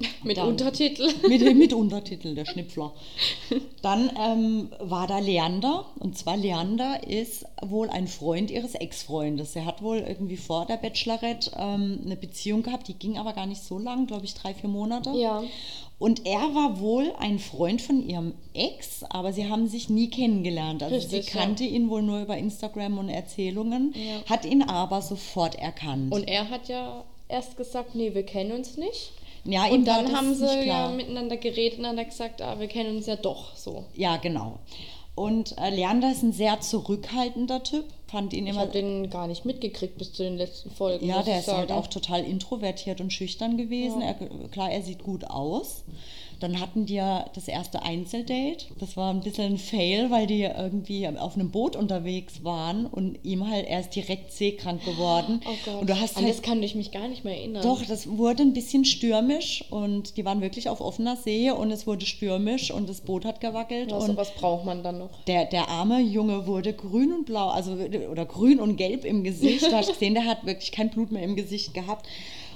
Mit 0.22 0.36
Dann- 0.36 0.48
Untertitel. 0.48 1.08
mit, 1.28 1.56
mit 1.56 1.72
Untertitel, 1.74 2.34
der 2.34 2.44
Schnipfler. 2.44 2.92
Dann 3.82 4.10
ähm, 4.20 4.68
war 4.78 5.06
da 5.08 5.18
Leander. 5.18 5.86
Und 5.98 6.16
zwar 6.16 6.36
Leander 6.36 7.06
ist 7.06 7.44
wohl 7.62 7.88
ein 7.90 8.06
Freund 8.06 8.50
ihres 8.50 8.74
Ex-Freundes. 8.74 9.56
Er 9.56 9.64
hat 9.64 9.82
wohl 9.82 9.98
irgendwie 9.98 10.36
vor 10.36 10.66
der 10.66 10.76
Bachelorette 10.76 11.50
ähm, 11.56 12.00
eine 12.04 12.16
Beziehung 12.16 12.62
gehabt, 12.62 12.86
die 12.88 12.94
ging 12.94 13.18
aber 13.18 13.32
gar 13.32 13.46
nicht 13.46 13.62
so 13.62 13.78
lang, 13.78 14.06
glaube 14.06 14.24
ich, 14.24 14.34
drei, 14.34 14.54
vier 14.54 14.70
Monate. 14.70 15.10
Ja. 15.16 15.42
Und 15.98 16.26
er 16.26 16.54
war 16.54 16.78
wohl 16.78 17.12
ein 17.18 17.40
Freund 17.40 17.82
von 17.82 18.08
ihrem 18.08 18.34
Ex, 18.54 19.02
aber 19.02 19.32
sie 19.32 19.48
haben 19.50 19.66
sich 19.66 19.88
nie 19.88 20.08
kennengelernt. 20.10 20.80
Also 20.84 20.94
Richtig, 20.94 21.24
sie 21.24 21.30
kannte 21.32 21.64
ihn 21.64 21.90
wohl 21.90 22.02
nur 22.02 22.20
über 22.22 22.36
Instagram 22.36 22.98
und 22.98 23.08
Erzählungen, 23.08 23.92
Ja. 23.96 24.30
hat 24.30 24.44
ihn 24.44 24.62
aber 24.62 25.02
sofort 25.02 25.56
erkannt. 25.56 26.12
Und 26.14 26.28
er 26.28 26.50
hat 26.50 26.68
ja 26.68 27.02
erst 27.28 27.56
gesagt, 27.56 27.96
nee, 27.96 28.14
wir 28.14 28.22
kennen 28.24 28.52
uns 28.52 28.76
nicht. 28.76 29.12
Ja, 29.44 29.66
ihm 29.66 29.72
Und 29.74 29.84
dann 29.86 30.12
haben 30.14 30.34
sie 30.34 30.66
ja 30.66 30.88
miteinander 30.90 31.36
geredet 31.36 31.78
und 31.78 31.84
dann 31.84 31.96
hat 31.96 32.04
er 32.06 32.10
gesagt, 32.10 32.42
ah, 32.42 32.58
wir 32.58 32.68
kennen 32.68 32.96
uns 32.96 33.06
ja 33.06 33.16
doch 33.16 33.54
so. 33.56 33.84
Ja, 33.94 34.16
genau. 34.16 34.58
Und 35.14 35.56
äh, 35.58 35.70
Leander 35.70 36.12
ist 36.12 36.22
ein 36.22 36.32
sehr 36.32 36.60
zurückhaltender 36.60 37.62
Typ. 37.64 37.84
Fand 38.06 38.32
ihn 38.32 38.46
Ich 38.46 38.52
immer. 38.52 38.60
habe 38.60 38.70
den 38.70 39.10
gar 39.10 39.26
nicht 39.26 39.44
mitgekriegt 39.44 39.98
bis 39.98 40.12
zu 40.12 40.22
den 40.22 40.36
letzten 40.36 40.70
Folgen. 40.70 41.06
ja, 41.06 41.22
der 41.22 41.34
ich 41.40 41.46
ist 41.46 41.52
halt 41.52 41.68
sagen. 41.70 41.80
auch 41.80 41.88
total 41.88 42.24
introvertiert 42.24 43.00
und 43.00 43.12
schüchtern 43.12 43.56
gewesen. 43.56 44.00
Ja. 44.00 44.08
Er, 44.08 44.48
klar, 44.48 44.70
er 44.70 44.82
sieht 44.82 45.02
gut 45.02 45.24
aus. 45.24 45.82
Dann 46.40 46.60
hatten 46.60 46.86
die 46.86 46.94
ja 46.94 47.26
das 47.34 47.48
erste 47.48 47.82
Einzeldate. 47.82 48.66
Das 48.78 48.96
war 48.96 49.12
ein 49.12 49.20
bisschen 49.20 49.54
ein 49.54 49.58
Fail, 49.58 50.10
weil 50.10 50.26
die 50.26 50.42
irgendwie 50.42 51.08
auf 51.08 51.34
einem 51.34 51.50
Boot 51.50 51.74
unterwegs 51.74 52.44
waren 52.44 52.86
und 52.86 53.18
ihm 53.24 53.48
halt, 53.48 53.66
er 53.66 53.80
ist 53.80 53.90
direkt 53.90 54.32
seekrank 54.32 54.84
geworden. 54.84 55.40
Oh 55.44 55.50
Gott. 55.64 55.80
Und 55.80 55.90
du 55.90 56.00
hast 56.00 56.16
An 56.16 56.24
halt 56.24 56.34
das 56.34 56.42
kann 56.42 56.62
ich 56.62 56.74
mich 56.74 56.92
gar 56.92 57.08
nicht 57.08 57.24
mehr 57.24 57.36
erinnern. 57.36 57.62
Doch, 57.62 57.84
das 57.84 58.08
wurde 58.08 58.42
ein 58.42 58.52
bisschen 58.52 58.84
stürmisch 58.84 59.64
und 59.70 60.16
die 60.16 60.24
waren 60.24 60.40
wirklich 60.40 60.68
auf 60.68 60.80
offener 60.80 61.16
See 61.16 61.50
und 61.50 61.70
es 61.72 61.86
wurde 61.86 62.06
stürmisch 62.06 62.70
und 62.70 62.88
das 62.88 63.00
Boot 63.00 63.24
hat 63.24 63.40
gewackelt. 63.40 63.90
Ja, 63.90 63.96
und 63.96 64.06
sowas 64.06 64.32
braucht 64.34 64.64
man 64.64 64.82
dann 64.82 64.98
noch. 64.98 65.24
der, 65.26 65.46
der 65.46 65.68
arme 65.68 66.00
Junge 66.00 66.46
wurde 66.46 66.72
grün 66.72 67.12
und 67.12 67.26
blau, 67.26 67.48
also 67.48 67.72
oder 67.72 68.26
grün 68.26 68.60
und 68.60 68.76
gelb 68.76 69.04
im 69.04 69.24
Gesicht. 69.24 69.66
Du 69.66 69.72
hast 69.72 69.88
gesehen, 69.88 70.14
der 70.14 70.24
hat 70.24 70.46
wirklich 70.46 70.72
kein 70.72 70.90
Blut 70.90 71.10
mehr 71.10 71.22
im 71.22 71.36
Gesicht 71.36 71.74
gehabt. 71.74 72.06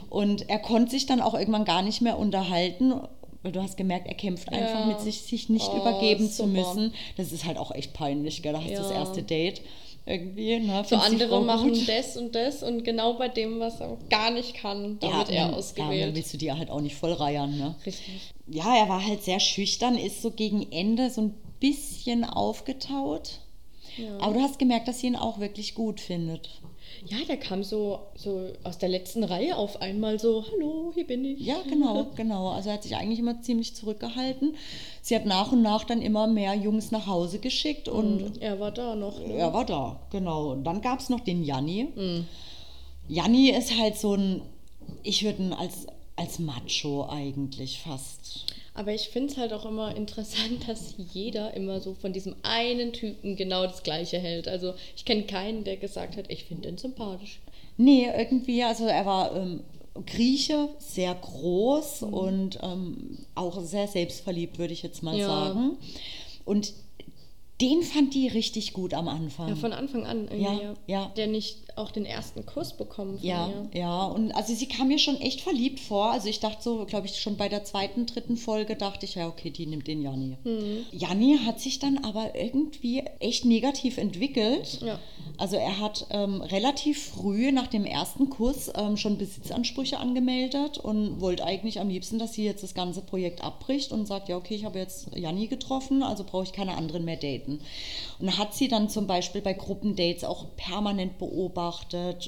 Und 0.09 0.49
er 0.51 0.59
konnte 0.59 0.91
sich 0.91 1.07
dann 1.07 1.21
auch 1.23 1.35
irgendwann 1.35 1.65
gar 1.65 1.83
nicht 1.83 2.03
mehr 2.03 2.19
unterhalten. 2.19 2.95
Weil 3.43 3.53
du 3.53 3.61
hast 3.63 3.77
gemerkt, 3.77 4.07
er 4.07 4.15
kämpft 4.15 4.49
einfach 4.53 4.81
Ja. 4.81 4.87
mit 4.87 5.01
sich, 5.01 5.23
sich 5.23 5.49
nicht 5.49 5.69
Oh, 5.73 5.77
übergeben 5.79 6.29
zu 6.31 6.45
super. 6.45 6.49
müssen. 6.49 6.95
Das 7.17 7.33
ist 7.33 7.45
halt 7.45 7.59
auch 7.59 7.73
echt 7.73 7.93
peinlich, 7.93 8.43
gell? 8.43 8.53
Da 8.53 8.61
hast 8.61 8.71
du 8.71 8.77
das 8.77 8.91
Ja. 8.91 8.97
erste 9.01 9.23
Date 9.23 9.63
irgendwie. 10.07 10.59
Ne? 10.61 10.85
So 10.89 10.97
andere 10.97 11.41
machen 11.43 11.71
gut? 11.73 11.89
das 11.89 12.17
und 12.17 12.35
das 12.35 12.63
und 12.63 12.85
genau 12.85 13.15
bei 13.15 13.29
dem, 13.29 13.59
was 13.61 13.81
er 13.81 13.97
gar 14.11 14.31
nicht 14.31 14.55
kann, 14.55 14.99
da 15.01 15.07
wird 15.19 15.29
ja, 15.29 15.35
er 15.35 15.43
dann- 15.45 15.53
Ja, 15.53 15.57
ausgewählt. 15.59 16.03
dann 16.09 16.15
willst 16.15 16.33
du 16.33 16.39
dir 16.39 16.57
halt 16.57 16.71
auch 16.71 16.81
nicht 16.81 16.95
voll 16.97 17.13
reiern, 17.13 17.57
ne? 17.59 17.75
Richtig. 17.85 18.33
Ja, 18.49 18.77
er 18.77 18.89
war 18.89 19.05
halt 19.05 19.23
sehr 19.25 19.41
schüchtern, 19.41 19.97
ist 19.97 20.23
so 20.23 20.31
gegen 20.31 20.71
Ende 20.73 21.11
so 21.11 21.23
ein 21.23 21.35
bisschen 21.61 22.25
aufgetaut. 22.25 23.39
Ja. 23.97 24.19
Aber 24.21 24.35
du 24.35 24.41
hast 24.41 24.59
gemerkt, 24.59 24.89
dass 24.89 25.01
sie 25.01 25.07
ihn 25.09 25.17
auch 25.17 25.39
wirklich 25.39 25.75
gut 25.75 26.01
findet. 26.01 26.49
Ja, 27.07 27.19
der 27.27 27.37
kam 27.37 27.65
so, 27.65 27.99
so 28.15 28.49
aus 28.63 28.79
der 28.79 28.89
letzten 28.89 29.25
Reihe 29.25 29.57
auf 29.57 29.81
einmal 29.81 30.19
so, 30.21 30.45
hallo, 30.51 30.93
hier 30.95 31.07
bin 31.07 31.25
ich. 31.25 31.41
Ja, 31.41 31.57
genau, 31.69 32.07
genau. 32.17 32.51
Also 32.51 32.69
er 32.69 32.75
hat 32.75 32.83
sich 32.85 32.97
eigentlich 32.97 33.19
immer 33.19 33.43
ziemlich 33.43 33.75
zurückgehalten. 33.75 34.55
Sie 35.03 35.17
hat 35.17 35.27
nach 35.27 35.53
und 35.53 35.63
nach 35.63 35.85
dann 35.85 36.01
immer 36.01 36.27
mehr 36.27 36.55
Jungs 36.55 36.91
nach 36.93 37.07
Hause 37.07 37.39
geschickt 37.39 37.89
und 37.89 38.23
Und 38.23 38.43
er 38.43 38.61
war 38.61 38.71
da 38.71 38.95
noch. 38.95 39.19
Ne? 39.19 39.35
er 39.35 39.53
war 39.53 39.65
da, 39.65 40.01
genau. 40.11 40.53
Und 40.53 40.65
dann 40.65 40.81
gab 40.81 41.01
es 41.01 41.09
noch 41.09 41.21
den 41.21 41.45
Janni. 41.45 41.89
Mhm. 41.95 42.27
Janni 43.09 43.51
ist 43.51 43.79
halt 43.79 43.97
so 43.97 44.15
ein, 44.15 44.43
ich 45.03 45.25
würde 45.25 45.43
ihn 45.43 45.53
als, 45.53 45.87
als 46.17 46.39
Macho 46.39 47.09
eigentlich 47.09 47.81
fast. 47.81 48.47
Aber 48.75 48.93
ich 48.95 49.09
finde 49.11 49.33
es 49.33 49.37
halt 49.39 49.53
auch 49.53 49.67
immer 49.67 49.95
interessant, 49.97 50.61
dass 50.67 50.95
jeder 51.13 51.55
immer 51.55 51.81
so 51.81 51.95
von 51.95 52.13
diesem 52.13 52.35
einen 52.43 52.93
Typen 52.93 53.37
genau 53.37 53.67
das 53.67 53.83
Gleiche 53.83 54.19
hält. 54.19 54.49
Also 54.49 54.75
ich 54.97 55.05
kenne 55.05 55.25
keinen, 55.25 55.65
der 55.65 55.77
gesagt 55.77 56.17
hat, 56.17 56.27
ich 56.31 56.45
finde 56.45 56.69
den 56.69 56.79
sympathisch. 56.79 57.41
Nee, 57.77 58.07
irgendwie, 58.17 58.63
also 58.63 58.85
er 58.87 59.05
war 59.07 59.35
ähm, 59.37 59.61
Grieche, 60.07 60.69
sehr 60.79 61.15
groß 61.15 62.03
und 62.05 62.59
ähm, 62.63 63.19
auch 63.35 63.61
sehr 63.63 63.89
selbstverliebt, 63.89 64.59
würde 64.59 64.73
ich 64.73 64.83
jetzt 64.83 65.03
mal 65.03 65.17
Ja. 65.19 65.27
sagen. 65.27 65.77
Und 66.45 66.73
den 67.61 67.83
fand 67.83 68.15
die 68.15 68.27
richtig 68.29 68.73
gut 68.73 68.93
am 68.95 69.07
Anfang. 69.09 69.49
Ja, 69.49 69.55
von 69.57 69.73
Anfang 69.73 70.05
an. 70.05 70.29
Ja, 70.37 70.53
Ja, 70.53 70.75
ja. 70.87 71.13
Der 71.17 71.27
nicht 71.29 71.72
auch 71.77 71.91
den 71.91 72.05
ersten 72.05 72.45
Kuss 72.47 72.73
bekommen 72.75 73.19
von 73.19 73.27
Ja, 73.27 73.49
ihr. 73.73 73.81
ja, 73.81 74.05
und 74.05 74.33
also 74.33 74.55
sie 74.55 74.67
kam 74.67 74.89
mir 74.89 74.99
schon 74.99 75.21
echt 75.21 75.41
verliebt 75.41 75.81
vor. 75.81 76.11
Also 76.13 76.29
ich 76.29 76.41
dachte 76.41 76.63
so, 76.63 76.85
glaube 76.87 77.07
ich, 77.07 77.21
schon 77.21 77.37
bei 77.37 77.49
der 77.49 77.65
zweiten, 77.65 78.07
dritten 78.07 78.37
Folge 78.37 78.77
dachte 78.77 79.07
ich, 79.07 79.15
ja, 79.15 79.29
okay, 79.29 79.51
die 79.51 79.67
nimmt 79.67 79.87
den 79.87 80.03
Janni. 80.03 80.37
Mhm. 80.45 80.85
Janni 80.93 81.39
hat 81.45 81.61
sich 81.61 81.79
dann 81.79 81.99
aber 82.05 82.35
irgendwie 82.35 83.03
echt 83.21 83.45
negativ 83.45 83.99
entwickelt. 83.99 84.81
Ja. 84.83 84.99
Also 85.39 85.57
er 85.57 85.79
hat 85.81 86.07
ähm, 86.11 86.43
relativ 86.43 87.03
früh 87.11 87.53
nach 87.53 87.67
dem 87.69 87.85
ersten 87.85 88.29
Kurs 88.29 88.71
ähm, 88.77 88.97
schon 88.97 89.19
Besitzansprüche 89.19 89.99
angemeldet 89.99 90.79
und 90.79 91.21
wollte 91.21 91.45
eigentlich 91.45 91.81
am 91.81 91.89
liebsten, 91.89 92.19
dass 92.19 92.35
sie 92.35 92.45
jetzt 92.45 92.63
das 92.63 92.75
ganze 92.75 93.01
Projekt 93.01 93.43
abbricht 93.43 93.93
und 93.93 94.07
sagt, 94.07 94.29
ja, 94.29 94.37
okay, 94.37 94.55
ich 94.55 94.65
habe 94.65 94.79
jetzt 94.79 95.09
Janni 95.17 95.47
getroffen, 95.47 96.03
also 96.03 96.25
brauche 96.25 96.45
ich 96.45 96.53
keine 96.53 96.77
anderen 96.77 97.05
mehr 97.05 97.17
daten. 97.17 97.61
Und 98.21 98.37
hat 98.39 98.55
sie 98.55 98.69
dann 98.69 98.89
zum 98.89 99.07
Beispiel 99.07 99.41
bei 99.41 99.53
Gruppendates 99.55 100.25
auch 100.25 100.47
permanent 100.57 101.19
beobachtet 101.19 101.62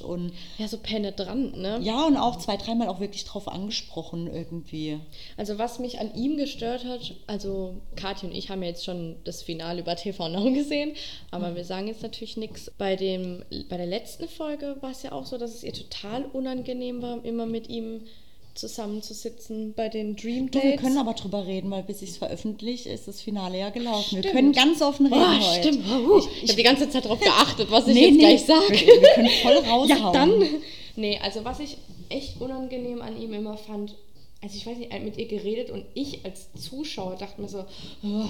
und 0.03 0.31
Ja, 0.57 0.67
so 0.67 0.77
penetrant, 0.77 1.57
ne? 1.57 1.79
ja, 1.81 2.05
und 2.05 2.17
auch 2.17 2.37
zwei, 2.37 2.57
dreimal 2.57 2.87
auch 2.87 2.99
wirklich 2.99 3.25
drauf 3.25 3.47
angesprochen 3.47 4.27
irgendwie. 4.27 4.99
Also 5.37 5.57
was 5.57 5.79
mich 5.79 5.99
an 5.99 6.13
ihm 6.15 6.37
gestört 6.37 6.85
hat, 6.85 7.13
also 7.27 7.75
Kathi 7.95 8.25
und 8.27 8.33
ich 8.35 8.49
haben 8.49 8.61
ja 8.63 8.69
jetzt 8.69 8.85
schon 8.85 9.15
das 9.23 9.41
Finale 9.43 9.81
über 9.81 9.95
TV 9.95 10.27
Now 10.29 10.51
gesehen, 10.53 10.93
aber 11.31 11.49
Mhm. 11.51 11.55
wir 11.55 11.65
sagen 11.65 11.87
jetzt 11.87 12.01
natürlich 12.03 12.37
nichts. 12.37 12.71
Bei 12.77 12.95
dem, 12.95 13.43
bei 13.69 13.77
der 13.77 13.85
letzten 13.87 14.27
Folge 14.27 14.77
war 14.81 14.91
es 14.91 15.03
ja 15.03 15.11
auch 15.11 15.25
so, 15.25 15.37
dass 15.37 15.53
es 15.55 15.63
ihr 15.63 15.73
total 15.73 16.25
unangenehm 16.25 17.01
war, 17.01 17.23
immer 17.25 17.45
mit 17.45 17.69
ihm 17.69 18.01
zusammenzusitzen 18.55 19.73
bei 19.75 19.89
den 19.89 20.15
Dream 20.15 20.49
Du, 20.49 20.57
Dates. 20.59 20.63
wir 20.71 20.77
können 20.77 20.97
aber 20.97 21.13
drüber 21.13 21.45
reden, 21.45 21.69
weil 21.71 21.83
bis 21.83 22.01
ich 22.01 22.11
es 22.11 22.17
veröffentliche, 22.17 22.89
ist 22.89 23.07
das 23.07 23.21
Finale 23.21 23.59
ja 23.59 23.69
gelaufen. 23.69 24.15
Wir 24.15 24.19
Stimmt. 24.23 24.33
können 24.35 24.51
ganz 24.53 24.81
offen 24.81 25.07
reden 25.07 25.21
Oh, 25.21 25.45
heute. 25.51 25.67
stimmt. 25.73 25.85
Uh, 25.89 26.19
ich 26.41 26.49
habe 26.49 26.55
die 26.57 26.63
ganze 26.63 26.89
Zeit 26.89 27.05
darauf 27.05 27.19
geachtet, 27.19 27.69
was 27.69 27.87
ich 27.87 27.93
Nee, 27.93 28.01
jetzt 28.07 28.13
nee, 28.13 28.19
gleich 28.19 28.45
sage. 28.45 28.71
Wir, 28.71 29.01
wir 29.01 29.09
können 29.13 29.29
voll 29.41 29.57
raushauen. 29.57 29.87
Ja, 30.05 30.11
dann. 30.11 30.43
Nee, 30.95 31.19
also 31.21 31.43
was 31.43 31.59
ich 31.59 31.77
echt 32.09 32.39
unangenehm 32.39 33.01
an 33.01 33.19
ihm 33.21 33.33
immer 33.33 33.57
fand, 33.57 33.95
also 34.41 34.55
ich 34.55 34.65
weiß 34.65 34.77
nicht, 34.77 34.91
mit 35.03 35.17
ihr 35.17 35.27
geredet 35.27 35.69
und 35.71 35.83
ich 35.93 36.23
als 36.23 36.47
Zuschauer 36.53 37.15
dachte 37.17 37.41
mir 37.41 37.49
so, 37.49 37.65
oh, 38.03 38.25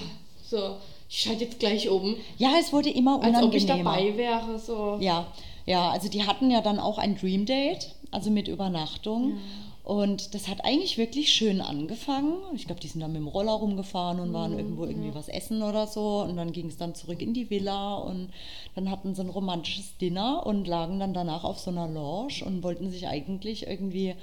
so, 0.48 0.76
ich 1.08 1.20
schalte 1.20 1.44
jetzt 1.44 1.58
gleich 1.60 1.88
um, 1.88 2.16
Ja, 2.38 2.54
es 2.60 2.72
wurde 2.72 2.90
immer 2.90 3.16
als 3.22 3.28
unangenehmer. 3.38 3.46
ob 3.48 3.54
ich 3.54 3.66
dabei 3.66 4.16
wäre, 4.16 4.58
so. 4.58 4.96
Ja, 5.00 5.26
ja, 5.66 5.90
also 5.90 6.08
die 6.08 6.24
hatten 6.24 6.50
ja 6.50 6.60
dann 6.60 6.78
auch 6.80 6.98
ein 6.98 7.16
Dream 7.16 7.44
Date, 7.46 7.94
also 8.10 8.30
mit 8.30 8.48
Übernachtung. 8.48 9.38
Und 9.86 10.34
das 10.34 10.48
hat 10.48 10.64
eigentlich 10.64 10.98
wirklich 10.98 11.32
schön 11.32 11.60
angefangen. 11.60 12.38
Ich 12.56 12.66
glaube, 12.66 12.80
die 12.80 12.88
sind 12.88 13.02
dann 13.02 13.12
mit 13.12 13.20
dem 13.20 13.28
Roller 13.28 13.52
rumgefahren 13.52 14.18
und 14.18 14.32
waren 14.32 14.58
irgendwo 14.58 14.84
irgendwie 14.84 15.14
was 15.14 15.28
essen 15.28 15.62
oder 15.62 15.86
so. 15.86 16.22
Und 16.22 16.36
dann 16.36 16.50
ging 16.50 16.66
es 16.66 16.76
dann 16.76 16.96
zurück 16.96 17.22
in 17.22 17.34
die 17.34 17.50
Villa 17.50 17.94
und 17.94 18.30
dann 18.74 18.90
hatten 18.90 19.14
sie 19.14 19.22
ein 19.22 19.28
romantisches 19.28 19.96
Dinner 19.98 20.44
und 20.44 20.66
lagen 20.66 20.98
dann 20.98 21.14
danach 21.14 21.44
auf 21.44 21.60
so 21.60 21.70
einer 21.70 21.86
Lounge 21.86 22.44
und 22.44 22.64
wollten 22.64 22.90
sich 22.90 23.06
eigentlich 23.06 23.68
irgendwie 23.68 24.16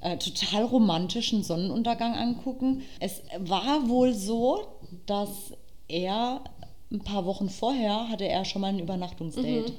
äh, 0.00 0.16
total 0.16 0.64
romantischen 0.64 1.44
Sonnenuntergang 1.44 2.16
angucken. 2.16 2.82
Es 2.98 3.22
war 3.38 3.88
wohl 3.88 4.12
so, 4.12 4.66
dass 5.06 5.52
er 5.86 6.42
ein 6.90 7.04
paar 7.04 7.24
Wochen 7.24 7.48
vorher 7.48 8.08
hatte 8.08 8.26
er 8.26 8.44
schon 8.44 8.62
mal 8.62 8.68
ein 8.68 8.80
Übernachtungsdate. 8.80 9.72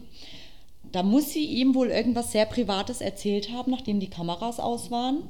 Da 0.92 1.04
muss 1.04 1.32
sie 1.34 1.46
ihm 1.46 1.76
wohl 1.76 1.88
irgendwas 1.90 2.32
sehr 2.32 2.46
Privates 2.46 3.02
erzählt 3.02 3.52
haben, 3.52 3.72
nachdem 3.72 4.00
die 4.00 4.10
Kameras 4.10 4.60
aus 4.60 4.90
waren. 4.92 5.24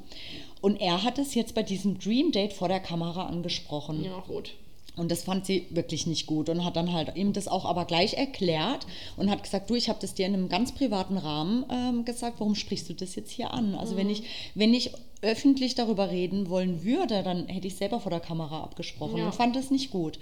Und 0.61 0.79
er 0.81 1.03
hat 1.03 1.17
es 1.19 1.35
jetzt 1.35 1.55
bei 1.55 1.63
diesem 1.63 1.99
Dream 1.99 2.31
Date 2.31 2.53
vor 2.53 2.67
der 2.67 2.79
Kamera 2.79 3.27
angesprochen. 3.27 4.03
Ja, 4.03 4.23
gut. 4.27 4.53
Und 4.95 5.09
das 5.11 5.23
fand 5.23 5.45
sie 5.45 5.65
wirklich 5.69 6.07
nicht 6.07 6.25
gut 6.27 6.49
und 6.49 6.65
hat 6.65 6.75
dann 6.75 6.91
halt 6.91 7.15
ihm 7.15 7.31
das 7.31 7.47
auch 7.47 7.63
aber 7.63 7.85
gleich 7.85 8.15
erklärt 8.15 8.85
und 9.15 9.29
hat 9.29 9.43
gesagt, 9.43 9.69
du, 9.69 9.75
ich 9.75 9.87
habe 9.87 9.99
das 10.01 10.13
dir 10.13 10.25
in 10.25 10.33
einem 10.33 10.49
ganz 10.49 10.73
privaten 10.73 11.17
Rahmen 11.17 11.65
ähm, 11.71 12.03
gesagt, 12.03 12.41
warum 12.41 12.53
sprichst 12.55 12.89
du 12.89 12.93
das 12.93 13.15
jetzt 13.15 13.31
hier 13.31 13.53
an? 13.53 13.75
Also 13.75 13.95
wenn 13.95 14.09
ich, 14.09 14.23
wenn 14.55 14.73
ich 14.73 14.91
öffentlich 15.21 15.75
darüber 15.75 16.11
reden 16.11 16.49
wollen 16.49 16.83
würde, 16.83 17.23
dann 17.23 17.47
hätte 17.47 17.67
ich 17.67 17.75
selber 17.77 18.01
vor 18.01 18.09
der 18.09 18.19
Kamera 18.19 18.61
abgesprochen 18.61 19.19
Ja. 19.19 19.27
und 19.27 19.35
fand 19.35 19.55
das 19.55 19.71
nicht 19.71 19.91
gut. 19.91 20.19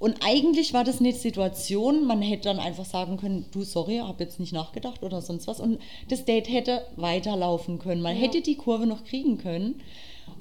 Und 0.00 0.16
eigentlich 0.24 0.72
war 0.72 0.82
das 0.82 0.98
eine 0.98 1.12
Situation, 1.12 2.06
man 2.06 2.22
hätte 2.22 2.44
dann 2.44 2.58
einfach 2.58 2.86
sagen 2.86 3.18
können, 3.18 3.44
du, 3.52 3.62
sorry, 3.62 3.98
habe 3.98 4.24
jetzt 4.24 4.40
nicht 4.40 4.52
nachgedacht 4.52 5.02
oder 5.02 5.20
sonst 5.22 5.46
was. 5.46 5.60
Und 5.60 5.78
das 6.08 6.24
Date 6.24 6.48
hätte 6.48 6.84
weiterlaufen 6.96 7.78
können. 7.78 8.00
Man 8.02 8.16
hätte 8.16 8.40
die 8.40 8.56
Kurve 8.56 8.86
noch 8.86 9.04
kriegen 9.04 9.36
können. 9.38 9.80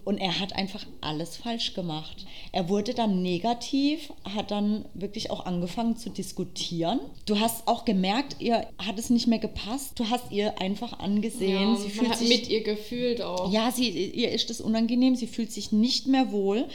Und 0.05 0.18
er 0.18 0.39
hat 0.39 0.53
einfach 0.55 0.86
alles 1.01 1.36
falsch 1.36 1.74
gemacht. 1.74 2.26
Er 2.51 2.70
wurde 2.70 2.93
dann 2.93 3.22
negativ, 3.22 4.14
hat 4.24 4.49
dann 4.49 4.86
wirklich 4.93 5.30
auch 5.30 5.45
angefangen 5.45 5.97
zu 5.97 6.10
diskutieren. 6.10 6.99
Du 7.26 7.39
hast 7.39 7.68
auch 7.68 7.84
gemerkt, 7.86 8.38
ihr 8.39 8.66
hat 8.78 8.97
es 8.97 9.10
nicht 9.10 9.28
mehr 9.28 9.39
gepasst. 9.39 9.99
Du 9.99 10.10
hast 10.10 10.32
ihr 10.32 10.60
einfach 10.62 10.99
angesehen, 10.99 11.74
Ja, 11.74 11.76
sie 11.76 11.89
fühlt 11.89 12.16
sich 12.16 12.30
mit 12.30 12.49
ihr 12.49 12.64
gefühlt 12.64 13.22
auch. 13.22 13.51
ja, 13.51 13.72
sie, 13.72 13.89
ihr 13.89 14.32
ist 14.32 14.49
das 14.49 14.62
unangenehm, 14.62 15.16
sie 15.16 15.28
fühlt 15.28 15.51
sich 15.51 15.72
nicht 15.72 16.07
mehr 16.07 16.32
wohl 16.32 16.66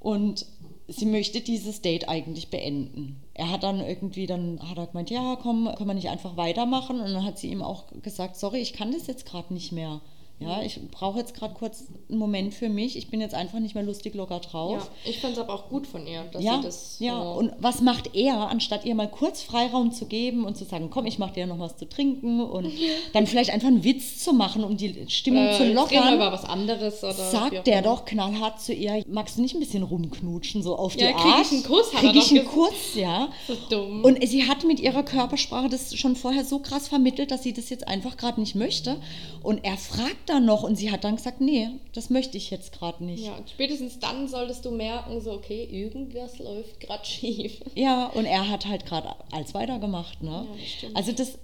und 0.00 0.46
sie 0.88 1.06
möchte 1.06 1.40
dieses 1.40 1.80
Date 1.80 2.08
eigentlich 2.08 2.50
beenden. 2.50 3.22
Er 3.32 3.50
hat 3.50 3.62
dann 3.62 3.80
irgendwie, 3.80 4.26
dann 4.26 4.60
hat 4.68 4.78
er 4.78 4.86
gemeint, 4.86 5.10
ja, 5.10 5.36
komm, 5.36 5.70
können 5.76 5.88
wir 5.88 5.94
nicht 5.94 6.10
einfach 6.10 6.36
weitermachen? 6.36 7.00
Und 7.00 7.12
dann 7.12 7.24
hat 7.24 7.38
sie 7.38 7.48
ihm 7.50 7.62
auch 7.62 7.84
gesagt, 8.02 8.36
sorry, 8.36 8.58
ich 8.58 8.72
kann 8.72 8.92
das 8.92 9.06
jetzt 9.06 9.26
gerade 9.26 9.52
nicht 9.54 9.72
mehr. 9.72 10.00
Ja, 10.40 10.62
ich 10.62 10.78
brauche 10.90 11.20
jetzt 11.20 11.34
gerade 11.34 11.54
kurz 11.54 11.84
einen 12.10 12.18
Moment 12.18 12.52
für 12.52 12.68
mich. 12.68 12.96
Ich 12.98 13.08
bin 13.08 13.20
jetzt 13.20 13.34
einfach 13.34 13.60
nicht 13.60 13.74
mehr 13.76 13.84
lustig 13.84 14.14
locker 14.14 14.40
drauf. 14.40 14.90
Ja, 15.04 15.10
ich 15.10 15.20
fand 15.20 15.34
es 15.34 15.38
aber 15.38 15.54
auch 15.54 15.68
gut 15.68 15.86
von 15.86 16.06
ihr, 16.06 16.24
dass 16.32 16.42
Ja, 16.42 16.56
sie 16.56 16.62
das 16.62 16.96
ja. 16.98 17.22
so 17.22 17.30
und 17.38 17.52
was 17.60 17.80
macht 17.80 18.14
er, 18.14 18.48
anstatt 18.50 18.84
ihr 18.84 18.94
mal 18.96 19.08
kurz 19.08 19.42
Freiraum 19.42 19.92
zu 19.92 20.06
geben 20.06 20.44
und 20.44 20.56
zu 20.56 20.64
sagen, 20.64 20.90
komm, 20.90 21.06
ich 21.06 21.18
mache 21.18 21.34
dir 21.34 21.46
noch 21.46 21.60
was 21.60 21.76
zu 21.76 21.88
trinken 21.88 22.40
und 22.42 22.70
dann 23.12 23.26
vielleicht 23.28 23.50
einfach 23.50 23.68
einen 23.68 23.84
Witz 23.84 24.18
zu 24.24 24.32
machen, 24.32 24.64
um 24.64 24.76
die 24.76 25.06
Stimmung 25.08 25.46
äh, 25.46 25.56
zu 25.56 25.72
lockern, 25.72 26.14
über 26.14 26.32
was 26.32 26.44
anderes 26.44 27.02
oder 27.04 27.14
sagt 27.14 27.66
der 27.66 27.80
doch 27.82 28.04
knallhart 28.04 28.60
zu 28.60 28.74
ihr, 28.74 29.04
magst 29.06 29.38
du 29.38 29.42
nicht 29.42 29.54
ein 29.54 29.60
bisschen 29.60 29.84
rumknutschen, 29.84 30.62
so 30.62 30.76
auf 30.76 30.96
Ja, 30.96 31.06
die 31.06 31.12
krieg 31.14 31.24
Art? 31.26 31.46
ich 31.46 31.52
einen 31.52 31.62
Kuss, 31.62 31.94
hat 31.94 32.00
Krieg 32.00 32.16
ich 32.16 32.22
doch 32.24 32.30
einen 32.30 32.38
gesagt. 32.40 32.54
Kuss, 32.54 32.94
ja. 32.96 33.28
So 33.46 33.54
dumm. 33.70 34.04
Und 34.04 34.28
sie 34.28 34.46
hat 34.48 34.64
mit 34.64 34.80
ihrer 34.80 35.04
Körpersprache 35.04 35.68
das 35.68 35.94
schon 35.96 36.16
vorher 36.16 36.44
so 36.44 36.58
krass 36.58 36.88
vermittelt, 36.88 37.30
dass 37.30 37.44
sie 37.44 37.52
das 37.52 37.70
jetzt 37.70 37.86
einfach 37.88 38.16
gerade 38.16 38.40
nicht 38.40 38.56
möchte. 38.56 38.96
Und 39.42 39.64
er 39.64 39.76
fragt 39.76 40.23
dann 40.26 40.44
noch 40.44 40.62
und 40.62 40.76
sie 40.76 40.90
hat 40.90 41.04
dann 41.04 41.16
gesagt, 41.16 41.40
nee, 41.40 41.68
das 41.92 42.10
möchte 42.10 42.36
ich 42.36 42.50
jetzt 42.50 42.72
gerade 42.72 43.04
nicht. 43.04 43.24
Ja, 43.24 43.36
und 43.36 43.48
spätestens 43.50 43.98
dann 43.98 44.28
solltest 44.28 44.64
du 44.64 44.70
merken, 44.70 45.20
so, 45.20 45.32
okay, 45.32 45.64
irgendwas 45.70 46.38
läuft 46.38 46.80
gerade 46.80 47.04
schief. 47.04 47.60
Ja, 47.74 48.06
und 48.06 48.24
er 48.24 48.48
hat 48.48 48.66
halt 48.66 48.86
gerade 48.86 49.14
alles 49.32 49.52
weitergemacht, 49.52 50.22
ne? 50.22 50.30
Ja, 50.30 50.46
das 50.56 50.68
stimmt. 50.70 50.96
also 50.96 51.12
das, 51.12 51.38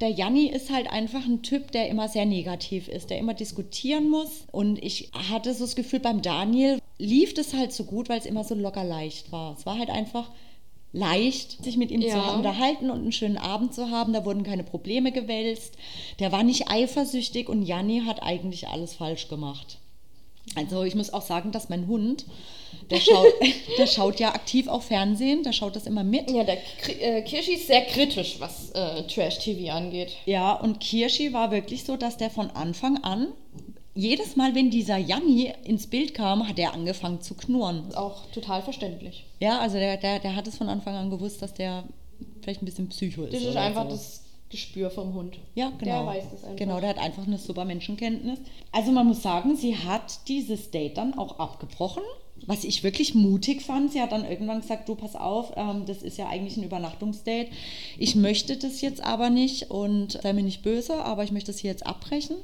der 0.00 0.10
Janni 0.10 0.46
ist 0.46 0.70
halt 0.70 0.90
einfach 0.90 1.24
ein 1.24 1.42
Typ, 1.42 1.70
der 1.70 1.88
immer 1.88 2.08
sehr 2.08 2.26
negativ 2.26 2.88
ist, 2.88 3.10
der 3.10 3.18
immer 3.18 3.34
diskutieren 3.34 4.10
muss. 4.10 4.44
Und 4.50 4.82
ich 4.82 5.10
hatte 5.30 5.54
so 5.54 5.64
das 5.64 5.76
Gefühl, 5.76 6.00
beim 6.00 6.20
Daniel 6.20 6.78
lief 6.98 7.32
das 7.34 7.54
halt 7.54 7.72
so 7.72 7.84
gut, 7.84 8.08
weil 8.08 8.18
es 8.18 8.26
immer 8.26 8.44
so 8.44 8.54
locker 8.54 8.84
leicht 8.84 9.30
war. 9.30 9.56
Es 9.56 9.66
war 9.66 9.78
halt 9.78 9.90
einfach 9.90 10.30
leicht, 10.92 11.62
sich 11.62 11.76
mit 11.76 11.90
ihm 11.90 12.00
Ja. 12.00 12.12
zu 12.28 12.32
unterhalten 12.34 12.90
und 12.90 13.00
einen 13.00 13.12
schönen 13.12 13.38
Abend 13.38 13.74
zu 13.74 13.90
haben. 13.90 14.12
Da 14.12 14.24
wurden 14.24 14.42
keine 14.42 14.64
Probleme 14.64 15.12
gewälzt. 15.12 15.74
Der 16.18 16.32
war 16.32 16.42
nicht 16.42 16.70
eifersüchtig 16.70 17.48
und 17.48 17.62
Janni 17.62 18.02
hat 18.06 18.22
eigentlich 18.22 18.68
alles 18.68 18.94
falsch 18.94 19.28
gemacht. 19.28 19.78
Also 20.54 20.82
ich 20.84 20.94
muss 20.94 21.12
auch 21.12 21.20
sagen, 21.22 21.52
dass 21.52 21.68
mein 21.68 21.86
Hund, 21.88 22.24
der 22.90 23.00
schaut, 23.00 23.26
der 23.78 23.86
schaut 23.86 24.18
ja 24.18 24.30
aktiv 24.34 24.66
auch 24.66 24.80
Fernsehen, 24.82 25.42
der 25.42 25.52
schaut 25.52 25.76
das 25.76 25.86
immer 25.86 26.04
mit. 26.04 26.30
Ja, 26.30 26.44
der 26.44 26.56
äh, 27.00 27.20
Kirschi 27.22 27.52
ist 27.54 27.66
sehr 27.66 27.82
kritisch, 27.82 28.36
was 28.38 28.70
äh, 28.70 29.02
Trash-TV 29.02 29.70
angeht. 29.70 30.16
Ja, 30.24 30.54
und 30.54 30.80
Kirschi 30.80 31.34
war 31.34 31.50
wirklich 31.50 31.84
so, 31.84 31.96
dass 31.98 32.16
der 32.16 32.30
von 32.30 32.48
Anfang 32.50 33.04
an, 33.04 33.28
jedes 33.98 34.36
Mal, 34.36 34.54
wenn 34.54 34.70
dieser 34.70 34.96
Janni 34.96 35.52
ins 35.64 35.88
Bild 35.88 36.14
kam, 36.14 36.48
hat 36.48 36.56
er 36.60 36.72
angefangen 36.72 37.20
zu 37.20 37.34
knurren. 37.34 37.88
Ist 37.88 37.96
auch 37.96 38.30
total 38.30 38.62
verständlich. 38.62 39.24
Ja, 39.40 39.58
also 39.58 39.76
der, 39.76 39.96
der, 39.96 40.20
der 40.20 40.36
hat 40.36 40.46
es 40.46 40.56
von 40.56 40.68
Anfang 40.68 40.94
an 40.94 41.10
gewusst, 41.10 41.42
dass 41.42 41.52
der 41.52 41.82
vielleicht 42.40 42.62
ein 42.62 42.64
bisschen 42.64 42.88
psycho 42.90 43.24
ist. 43.24 43.34
Das 43.34 43.42
ist 43.42 43.56
einfach 43.56 43.86
so. 43.86 43.90
das 43.90 44.22
Gespür 44.50 44.90
vom 44.90 45.14
Hund. 45.14 45.40
Ja, 45.56 45.70
genau. 45.70 46.04
Der 46.04 46.06
weiß 46.06 46.24
das 46.30 46.44
einfach. 46.44 46.56
Genau, 46.56 46.78
der 46.78 46.90
hat 46.90 46.98
einfach 46.98 47.26
eine 47.26 47.38
super 47.38 47.64
Menschenkenntnis. 47.64 48.38
Also 48.70 48.92
man 48.92 49.08
muss 49.08 49.20
sagen, 49.20 49.56
sie 49.56 49.76
hat 49.76 50.28
dieses 50.28 50.70
Date 50.70 50.96
dann 50.96 51.18
auch 51.18 51.40
abgebrochen. 51.40 52.04
Was 52.46 52.62
ich 52.62 52.84
wirklich 52.84 53.16
mutig 53.16 53.62
fand, 53.62 53.92
sie 53.92 54.00
hat 54.00 54.12
dann 54.12 54.24
irgendwann 54.24 54.60
gesagt, 54.60 54.88
du 54.88 54.94
pass 54.94 55.16
auf, 55.16 55.54
ähm, 55.56 55.86
das 55.86 56.02
ist 56.02 56.18
ja 56.18 56.28
eigentlich 56.28 56.56
ein 56.56 56.62
Übernachtungsdate. 56.62 57.50
Ich 57.98 58.14
möchte 58.14 58.56
das 58.56 58.80
jetzt 58.80 59.02
aber 59.02 59.28
nicht 59.28 59.72
und 59.72 60.20
sei 60.22 60.32
mir 60.32 60.44
nicht 60.44 60.62
böse, 60.62 61.04
aber 61.04 61.24
ich 61.24 61.32
möchte 61.32 61.50
das 61.50 61.60
hier 61.60 61.72
jetzt 61.72 61.84
abbrechen 61.84 62.36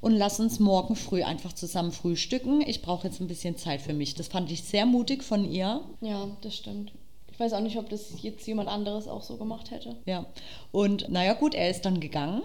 und 0.00 0.12
lass 0.12 0.40
uns 0.40 0.60
morgen 0.60 0.96
früh 0.96 1.22
einfach 1.22 1.52
zusammen 1.52 1.92
frühstücken. 1.92 2.62
Ich 2.66 2.82
brauche 2.82 3.06
jetzt 3.06 3.20
ein 3.20 3.26
bisschen 3.26 3.56
Zeit 3.56 3.80
für 3.80 3.92
mich. 3.94 4.14
Das 4.14 4.28
fand 4.28 4.50
ich 4.50 4.62
sehr 4.62 4.86
mutig 4.86 5.22
von 5.22 5.50
ihr. 5.50 5.80
Ja, 6.00 6.28
das 6.42 6.56
stimmt. 6.56 6.92
Ich 7.32 7.40
weiß 7.40 7.52
auch 7.52 7.60
nicht, 7.60 7.76
ob 7.76 7.90
das 7.90 8.22
jetzt 8.22 8.46
jemand 8.46 8.68
anderes 8.68 9.08
auch 9.08 9.22
so 9.22 9.36
gemacht 9.36 9.70
hätte. 9.70 9.96
Ja, 10.06 10.24
und 10.72 11.08
naja 11.10 11.34
gut, 11.34 11.54
er 11.54 11.68
ist 11.70 11.82
dann 11.84 12.00
gegangen, 12.00 12.42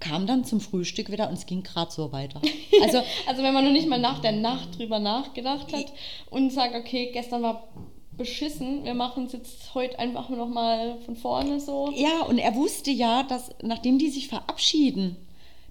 kam 0.00 0.26
dann 0.26 0.44
zum 0.44 0.60
Frühstück 0.60 1.10
wieder 1.12 1.28
und 1.28 1.34
es 1.34 1.44
ging 1.46 1.62
gerade 1.62 1.90
so 1.90 2.10
weiter. 2.12 2.40
Also 2.82 3.02
Also 3.26 3.42
wenn 3.42 3.54
man 3.54 3.64
noch 3.64 3.72
nicht 3.72 3.88
mal 3.88 4.00
nach 4.00 4.20
der 4.20 4.32
Nacht 4.32 4.78
drüber 4.78 4.98
nachgedacht 4.98 5.72
hat 5.72 5.86
und 6.30 6.50
sagt, 6.52 6.74
okay, 6.74 7.10
gestern 7.12 7.42
war 7.42 7.68
beschissen, 8.16 8.84
wir 8.84 8.94
machen 8.94 9.26
es 9.26 9.32
jetzt 9.32 9.74
heute 9.74 9.98
einfach 9.98 10.28
noch 10.30 10.48
mal 10.48 10.98
von 11.04 11.16
vorne 11.16 11.60
so. 11.60 11.92
ja, 11.94 12.22
und 12.22 12.38
er 12.38 12.54
wusste 12.54 12.90
ja, 12.90 13.24
dass 13.24 13.50
nachdem 13.62 13.98
die 13.98 14.08
sich 14.08 14.28
verabschieden, 14.28 15.16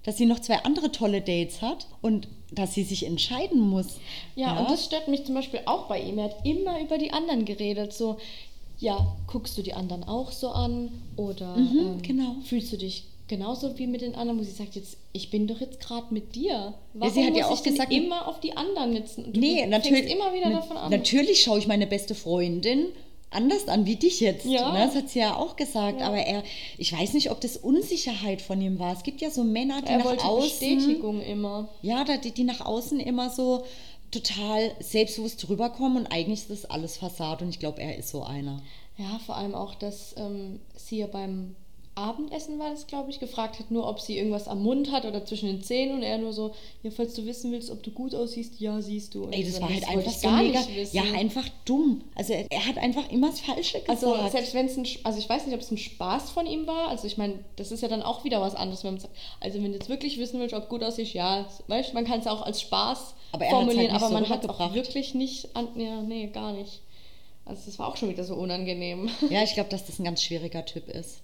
dass 0.04 0.16
sie 0.18 0.26
noch 0.26 0.38
zwei 0.40 0.58
andere 0.64 0.92
tolle 0.92 1.20
Dates 1.20 1.62
hat 1.62 1.86
und 2.02 2.28
dass 2.52 2.74
sie 2.74 2.82
sich 2.84 3.04
entscheiden 3.06 3.58
muss. 3.60 3.98
Ja, 4.36 4.58
und 4.60 4.70
das 4.70 4.84
stört 4.84 5.08
mich 5.08 5.24
zum 5.24 5.34
Beispiel 5.34 5.60
auch 5.66 5.86
bei 5.88 6.00
ihm. 6.00 6.18
Er 6.18 6.24
hat 6.24 6.44
immer 6.46 6.80
über 6.80 6.98
die 6.98 7.12
anderen 7.12 7.44
geredet. 7.44 7.92
So, 7.92 8.16
ja, 8.78 9.06
guckst 9.26 9.56
du 9.58 9.62
die 9.62 9.72
anderen 9.74 10.04
auch 10.04 10.30
so 10.30 10.50
an? 10.50 10.90
Oder 11.16 11.56
ähm, 11.56 12.00
genau. 12.02 12.36
fühlst 12.44 12.72
du 12.72 12.76
dich 12.76 13.04
genauso 13.26 13.78
wie 13.78 13.86
mit 13.86 14.02
den 14.02 14.14
anderen, 14.14 14.38
wo 14.38 14.42
sie 14.44 14.50
sagt, 14.50 14.76
jetzt, 14.76 14.98
ich 15.14 15.30
bin 15.30 15.46
doch 15.46 15.58
jetzt 15.60 15.80
gerade 15.80 16.06
mit 16.10 16.34
dir. 16.34 16.74
Warum 16.92 17.14
sie 17.14 17.24
hat 17.24 17.30
muss 17.30 17.38
ja 17.38 17.46
auch 17.48 17.54
ich 17.54 17.62
gesagt- 17.62 17.92
immer 17.92 18.28
auf 18.28 18.38
die 18.40 18.56
anderen 18.56 18.92
jetzt? 18.92 19.16
Du 19.16 19.40
Nee, 19.40 19.64
natürlich. 19.66 20.10
immer 20.12 20.34
wieder 20.34 20.50
davon 20.50 20.76
an. 20.76 20.90
Natürlich 20.90 21.42
schaue 21.42 21.58
ich 21.58 21.66
meine 21.66 21.86
beste 21.86 22.14
Freundin 22.14 22.86
anders 23.34 23.68
an 23.68 23.86
wie 23.86 23.96
dich 23.96 24.20
jetzt. 24.20 24.46
Ja. 24.46 24.72
Ne? 24.72 24.86
Das 24.86 24.94
hat 24.94 25.08
sie 25.08 25.20
ja 25.20 25.36
auch 25.36 25.56
gesagt. 25.56 26.02
Aber 26.02 26.16
er, 26.16 26.42
ich 26.78 26.92
weiß 26.92 27.14
nicht, 27.14 27.30
ob 27.30 27.40
das 27.40 27.56
Unsicherheit 27.56 28.42
von 28.42 28.60
ihm 28.60 28.78
war. 28.78 28.92
Es 28.92 29.02
gibt 29.02 29.20
ja 29.20 29.30
so 29.30 29.44
Männer, 29.44 29.82
die 29.82 29.88
er 29.88 29.98
nach 29.98 30.24
außen. 30.24 30.48
Bestätigung 30.48 31.20
immer. 31.20 31.68
Ja, 31.82 32.04
die, 32.04 32.30
die 32.30 32.44
nach 32.44 32.60
außen 32.60 33.00
immer 33.00 33.30
so 33.30 33.64
total 34.10 34.70
selbstbewusst 34.80 35.48
rüberkommen 35.48 35.98
und 35.98 36.12
eigentlich 36.12 36.40
ist 36.40 36.50
das 36.50 36.64
alles 36.66 36.98
Fassade 36.98 37.44
und 37.44 37.50
ich 37.50 37.58
glaube, 37.58 37.82
er 37.82 37.96
ist 37.96 38.10
so 38.10 38.22
einer. 38.22 38.62
Ja, 38.96 39.18
vor 39.26 39.36
allem 39.36 39.54
auch, 39.54 39.74
dass 39.74 40.14
ähm, 40.16 40.60
sie 40.76 40.98
ja 40.98 41.08
beim 41.08 41.56
Abendessen 41.96 42.58
war 42.58 42.70
das, 42.70 42.86
glaube 42.88 43.10
ich, 43.10 43.20
gefragt 43.20 43.60
hat, 43.60 43.70
nur 43.70 43.88
ob 43.88 44.00
sie 44.00 44.18
irgendwas 44.18 44.48
am 44.48 44.62
Mund 44.62 44.90
hat 44.90 45.04
oder 45.04 45.24
zwischen 45.24 45.46
den 45.46 45.62
Zähnen 45.62 45.94
und 45.94 46.02
er 46.02 46.18
nur 46.18 46.32
so, 46.32 46.52
ja, 46.82 46.90
falls 46.90 47.14
du 47.14 47.24
wissen 47.24 47.52
willst, 47.52 47.70
ob 47.70 47.84
du 47.84 47.92
gut 47.92 48.14
aussiehst, 48.14 48.58
ja, 48.58 48.80
siehst 48.80 49.14
du. 49.14 49.24
Und 49.24 49.32
Ey, 49.32 49.44
das 49.44 49.56
so, 49.56 49.62
war 49.62 49.68
halt 49.68 49.86
wollte 49.86 49.98
einfach 49.98 50.12
so 50.12 50.28
gar 50.28 50.42
mega, 50.42 50.58
nicht 50.58 50.76
wissen. 50.76 50.96
ja, 50.96 51.02
einfach 51.14 51.48
dumm. 51.64 52.02
Also 52.16 52.32
er, 52.32 52.50
er 52.50 52.66
hat 52.66 52.78
einfach 52.78 53.08
immer 53.10 53.30
das 53.30 53.40
Falsche 53.40 53.78
gesagt. 53.80 53.88
Also 53.90 54.16
selbst 54.28 54.54
wenn 54.54 54.66
es 54.66 54.76
ein, 54.76 54.86
also 55.04 55.18
ich 55.18 55.28
weiß 55.28 55.46
nicht, 55.46 55.54
ob 55.54 55.60
es 55.60 55.70
ein 55.70 55.78
Spaß 55.78 56.30
von 56.30 56.46
ihm 56.46 56.66
war. 56.66 56.88
Also 56.88 57.06
ich 57.06 57.16
meine, 57.16 57.44
das 57.56 57.70
ist 57.70 57.80
ja 57.82 57.88
dann 57.88 58.02
auch 58.02 58.24
wieder 58.24 58.40
was 58.40 58.56
anderes, 58.56 58.82
wenn 58.82 58.94
man 58.94 59.00
sagt, 59.00 59.14
also 59.40 59.62
wenn 59.62 59.70
du 59.70 59.78
jetzt 59.78 59.88
wirklich 59.88 60.18
wissen 60.18 60.40
willst, 60.40 60.54
ob 60.54 60.68
gut 60.68 60.82
aussieht, 60.82 61.12
ja, 61.14 61.46
weißt, 61.68 61.90
du, 61.90 61.94
man 61.94 62.04
kann 62.04 62.18
es 62.18 62.26
auch 62.26 62.42
als 62.42 62.60
Spaß 62.60 63.14
Aber 63.30 63.44
er 63.44 63.52
halt 63.52 63.66
formulieren, 63.66 63.92
nicht 63.92 63.94
aber 63.94 64.08
so 64.08 64.14
man 64.14 64.28
hat 64.28 64.42
es 64.42 64.50
auch 64.50 64.74
wirklich 64.74 65.14
nicht, 65.14 65.54
an, 65.54 65.68
ja, 65.76 66.02
nee, 66.02 66.26
gar 66.26 66.52
nicht. 66.52 66.80
Also 67.44 67.62
das 67.66 67.78
war 67.78 67.88
auch 67.88 67.96
schon 67.96 68.08
wieder 68.08 68.24
so 68.24 68.34
unangenehm. 68.34 69.10
ja, 69.30 69.42
ich 69.42 69.54
glaube, 69.54 69.68
dass 69.68 69.86
das 69.86 69.98
ein 69.98 70.04
ganz 70.04 70.22
schwieriger 70.22 70.64
Typ 70.64 70.88
ist. 70.88 71.20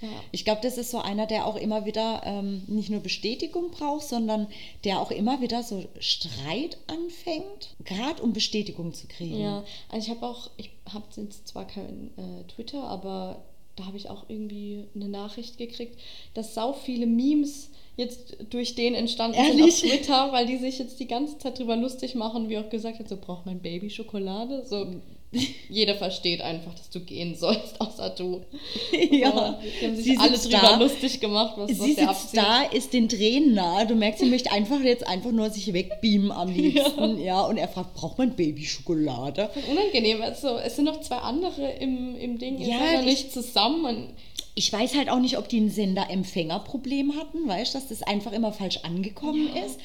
Ja. 0.00 0.08
Ich 0.32 0.44
glaube, 0.44 0.60
das 0.62 0.78
ist 0.78 0.90
so 0.90 0.98
einer, 0.98 1.26
der 1.26 1.46
auch 1.46 1.56
immer 1.56 1.84
wieder 1.84 2.22
ähm, 2.24 2.62
nicht 2.66 2.90
nur 2.90 3.00
Bestätigung 3.00 3.70
braucht, 3.70 4.06
sondern 4.06 4.46
der 4.84 5.00
auch 5.00 5.10
immer 5.10 5.40
wieder 5.40 5.62
so 5.62 5.84
Streit 5.98 6.78
anfängt, 6.86 7.74
gerade 7.84 8.22
um 8.22 8.32
Bestätigung 8.32 8.94
zu 8.94 9.06
kriegen. 9.06 9.40
Ja, 9.40 9.64
also 9.90 10.06
ich 10.06 10.10
habe 10.10 10.26
auch, 10.26 10.50
ich 10.56 10.70
habe 10.92 11.04
jetzt 11.16 11.48
zwar 11.48 11.66
kein 11.66 12.10
äh, 12.16 12.44
Twitter, 12.52 12.82
aber 12.84 13.42
da 13.76 13.86
habe 13.86 13.96
ich 13.96 14.10
auch 14.10 14.24
irgendwie 14.28 14.84
eine 14.94 15.08
Nachricht 15.08 15.58
gekriegt, 15.58 15.98
dass 16.34 16.54
sau 16.54 16.72
viele 16.72 17.06
Memes 17.06 17.70
jetzt 17.96 18.36
durch 18.50 18.74
den 18.74 18.94
entstanden 18.94 19.36
sind 19.36 19.58
Ehrlich? 19.58 19.74
auf 19.74 19.80
Twitter, 19.80 20.32
weil 20.32 20.46
die 20.46 20.56
sich 20.56 20.78
jetzt 20.78 20.98
die 21.00 21.06
ganze 21.06 21.38
Zeit 21.38 21.58
drüber 21.58 21.76
lustig 21.76 22.14
machen, 22.14 22.48
wie 22.48 22.58
auch 22.58 22.70
gesagt 22.70 22.98
hat, 22.98 23.08
so 23.08 23.16
braucht 23.16 23.46
mein 23.46 23.60
Baby 23.60 23.90
Schokolade. 23.90 24.64
So, 24.64 24.86
jeder 25.68 25.94
versteht 25.94 26.40
einfach, 26.42 26.74
dass 26.74 26.90
du 26.90 27.00
gehen 27.00 27.36
sollst, 27.36 27.80
außer 27.80 28.10
du. 28.10 28.40
Ja, 29.12 29.60
die 29.80 29.86
haben 29.86 29.96
sich 29.96 30.04
sie 30.04 30.16
alle 30.18 30.36
drüber 30.36 30.58
da. 30.60 30.76
lustig 30.76 31.20
gemacht, 31.20 31.54
was, 31.56 31.70
was 31.70 31.78
Sie 31.78 31.94
der 31.94 32.08
sitzt 32.08 32.36
abzieht. 32.36 32.36
da, 32.40 32.62
ist 32.76 32.92
den 32.92 33.08
Tränen 33.08 33.54
nahe. 33.54 33.86
Du 33.86 33.94
merkst, 33.94 34.20
sie 34.20 34.26
möchte 34.30 34.50
einfach 34.50 34.80
jetzt 34.80 35.06
einfach 35.06 35.30
nur 35.30 35.50
sich 35.50 35.72
wegbeamen 35.72 36.32
am 36.32 36.52
liebsten. 36.52 37.20
Ja, 37.20 37.42
und 37.42 37.56
er 37.58 37.68
fragt, 37.68 37.94
braucht 37.94 38.18
man 38.18 38.34
Babyschokolade? 38.34 39.50
Unangenehm, 39.70 40.20
also 40.22 40.56
es 40.58 40.76
sind 40.76 40.86
noch 40.86 41.00
zwei 41.00 41.18
andere 41.18 41.70
im, 41.72 42.16
im 42.16 42.38
Ding, 42.38 42.58
ihr 42.58 42.68
Ja, 42.68 42.78
seid 42.78 43.04
nicht 43.04 43.32
zusammen. 43.32 44.12
Ich 44.56 44.72
weiß 44.72 44.96
halt 44.96 45.08
auch 45.10 45.20
nicht, 45.20 45.38
ob 45.38 45.48
die 45.48 45.60
ein 45.60 45.70
Sender-Empfänger-Problem 45.70 47.14
hatten, 47.16 47.46
weißt 47.48 47.74
du, 47.74 47.78
dass 47.78 47.88
das 47.88 48.02
einfach 48.02 48.32
immer 48.32 48.52
falsch 48.52 48.78
angekommen 48.78 49.48
ist. 49.64 49.78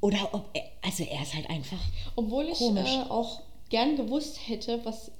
Oder 0.00 0.30
ob 0.32 0.44
er, 0.54 0.62
also 0.82 1.04
er 1.04 1.22
ist 1.22 1.34
halt 1.34 1.50
einfach. 1.50 1.76
Obwohl 2.16 2.46
ich 2.48 2.56
Komisch. 2.58 2.88
äh, 2.88 3.10
auch 3.10 3.40
gern 3.70 3.96
gewusst 3.96 4.38
hätte, 4.46 4.80
was 4.84 5.10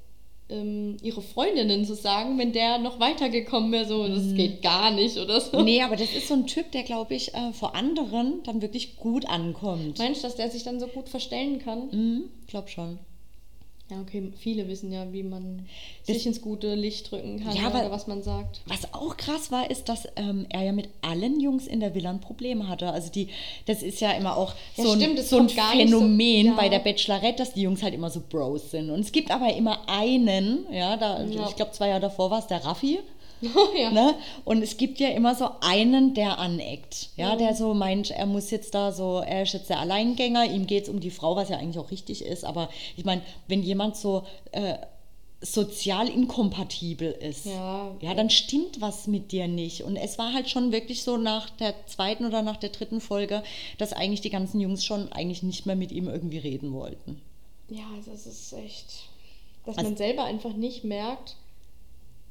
ähm, 0.51 0.97
ihre 1.03 1.23
Freundinnen 1.23 1.85
zu 1.85 1.95
sagen, 1.95 2.39
wenn 2.39 2.53
der 2.53 2.79
noch 2.79 3.01
weitergekommen 3.01 3.73
wäre, 3.73 3.87
so, 3.87 4.07
das 4.07 4.35
geht 4.35 4.63
gar 4.63 4.91
nicht 4.91 5.17
oder 5.17 5.41
so. 5.41 5.63
Nee, 5.63 5.83
aber 5.83 5.97
das 5.97 6.13
ist 6.13 6.29
so 6.29 6.35
ein 6.35 6.47
Typ, 6.47 6.73
der, 6.73 6.83
glaube 6.83 7.15
ich, 7.15 7.35
äh, 7.35 7.53
vor 7.53 7.75
anderen 7.75 8.43
dann 8.45 8.61
wirklich 8.61 8.97
gut 8.97 9.27
ankommt. 9.27 9.99
Meinst 9.99 10.23
du, 10.23 10.27
dass 10.27 10.37
der 10.37 10.51
sich 10.51 10.65
dann 10.65 10.81
so 10.81 10.89
gut 10.89 11.09
verstellen 11.09 11.61
kann? 11.61 11.89
Mhm, 11.93 12.25
glaub 12.47 12.69
schon. 12.69 12.99
Ja, 13.91 14.01
okay, 14.01 14.33
viele 14.39 14.69
wissen 14.69 14.93
ja, 14.93 15.13
wie 15.13 15.23
man 15.25 15.67
Das- 16.07 16.15
sich 16.17 16.27
ins 16.27 16.41
gute 16.41 16.75
Licht 16.77 17.11
drücken 17.11 17.43
kann 17.43 17.57
Ja, 17.57 17.67
aber- 17.67 17.81
oder 17.81 17.91
was 17.91 18.07
man 18.07 18.23
sagt. 18.23 18.61
Was 18.67 18.95
auch 18.95 19.17
krass 19.17 19.51
war, 19.51 19.69
ist, 19.71 19.89
dass 19.89 20.07
ähm, 20.17 20.47
er 20.49 20.63
ja 20.63 20.73
mit 20.73 20.89
allen 21.03 21.41
Jungs 21.41 21.67
in 21.67 21.81
der 21.81 21.95
Villa 21.95 22.11
ein 22.11 22.21
Problem 22.21 22.69
hatte. 22.69 22.91
Also 22.93 23.11
die, 23.11 23.29
das 23.67 23.83
ist 23.83 24.01
ja 24.01 24.13
immer 24.13 24.37
auch 24.37 24.55
Ja, 24.77 24.85
so 24.85 24.93
ein, 24.93 25.01
stimmt, 25.01 25.19
das 25.19 25.29
so 25.31 25.39
ein 25.39 25.47
nicht 25.47 25.57
so- 25.59 25.63
Phänomen 25.77 26.47
ja. 26.47 26.55
bei 26.55 26.69
der 26.69 26.79
Bachelorette, 26.79 27.39
dass 27.39 27.53
die 27.53 27.63
Jungs 27.63 27.83
halt 27.83 27.95
immer 27.95 28.11
so 28.11 28.23
Bros 28.29 28.71
sind. 28.71 28.91
Und 28.91 29.01
es 29.01 29.11
gibt 29.13 29.31
aber 29.31 29.53
immer 29.55 29.89
einen, 29.89 30.67
ja, 30.73 30.97
da, 30.97 31.25
ich 31.25 31.57
glaube 31.57 31.73
zwei 31.73 31.89
Jahre 31.89 32.01
davor 32.03 32.31
war 32.31 32.39
es 32.39 32.47
der 32.47 32.65
Raffi. 32.65 33.01
ja. 33.79 33.91
Ne? 33.91 34.15
Und 34.45 34.63
es 34.63 34.77
gibt 34.77 35.01
ja 35.01 35.09
immer 35.09 35.35
so 35.35 35.49
einen, 35.61 36.15
der 36.15 36.39
aneckt, 36.39 37.09
ja, 37.17 37.35
Mhm. 37.35 37.39
der 37.39 37.55
so 37.55 37.75
meint, 37.75 38.11
er 38.11 38.27
muss 38.27 38.51
jetzt 38.51 38.75
da 38.75 38.93
so, 38.93 39.19
er 39.21 39.43
ist 39.43 39.53
jetzt 39.55 39.71
der 39.71 39.81
Alleingänger, 39.81 40.45
ihm 40.45 40.67
geht 40.67 40.85
es 40.85 40.89
um 40.89 41.01
die 41.01 41.11
Frau, 41.11 41.37
was 41.37 41.49
ja 41.49 41.57
eigentlich 41.59 41.79
auch 41.79 41.91
richtig 41.91 42.25
ist, 42.25 42.45
aber 42.45 42.69
ich 42.97 43.05
meine, 43.05 43.23
wenn 43.49 43.63
jemand 43.63 43.97
so 43.97 44.25
äh, 44.53 44.75
sozial 45.43 46.09
inkompatibel 46.11 47.11
ist, 47.13 47.47
Ja. 47.47 47.97
ja, 48.01 48.13
dann 48.15 48.29
stimmt 48.29 48.83
was 48.83 49.07
mit 49.07 49.33
dir 49.33 49.49
nicht. 49.49 49.83
Und 49.85 49.97
es 49.97 50.19
war 50.19 50.35
halt 50.35 50.51
schon 50.51 50.71
wirklich 50.71 51.03
so 51.03 51.17
nach 51.17 51.49
der 51.49 51.75
zweiten 51.87 52.27
oder 52.27 52.43
nach 52.43 52.59
der 52.59 52.69
dritten 52.69 53.01
Folge, 53.01 53.43
dass 53.79 53.95
eigentlich 53.95 54.21
die 54.21 54.29
ganzen 54.29 54.61
Jungs 54.61 54.85
schon 54.85 55.11
eigentlich 55.13 55.43
nicht 55.43 55.65
mehr 55.65 55.77
mit 55.77 55.93
ihm 55.93 56.09
irgendwie 56.09 56.37
reden 56.39 56.75
wollten. 56.75 57.23
Ja, 57.71 57.85
also 57.97 58.11
es 58.11 58.27
ist 58.27 58.53
echt, 58.53 59.05
dass 59.65 59.79
Also- 59.79 59.89
man 59.89 59.97
selber 59.97 60.25
einfach 60.25 60.53
nicht 60.53 60.85
merkt, 60.85 61.37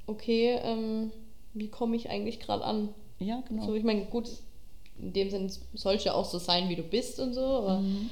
okay, 0.10 0.60
ähm, 0.64 1.12
wie 1.53 1.68
komme 1.70 1.95
ich 1.95 2.10
eigentlich 2.10 2.39
gerade 2.39 2.64
an? 2.64 2.89
Ja, 3.20 3.41
genau. 3.47 3.66
So, 3.68 3.76
ich 3.76 3.84
meine, 3.84 4.05
gut, 4.05 4.30
in 5.01 5.14
dem 5.14 5.30
Sinn 5.30 5.51
soll 5.74 5.95
es 5.95 6.03
ja 6.03 6.14
auch 6.14 6.26
so 6.26 6.38
sein, 6.39 6.70
wie 6.70 6.76
du 6.76 6.84
bist 6.84 7.20
und 7.20 7.34
so, 7.34 7.41
aber 7.41 7.80
Mhm. 7.80 8.10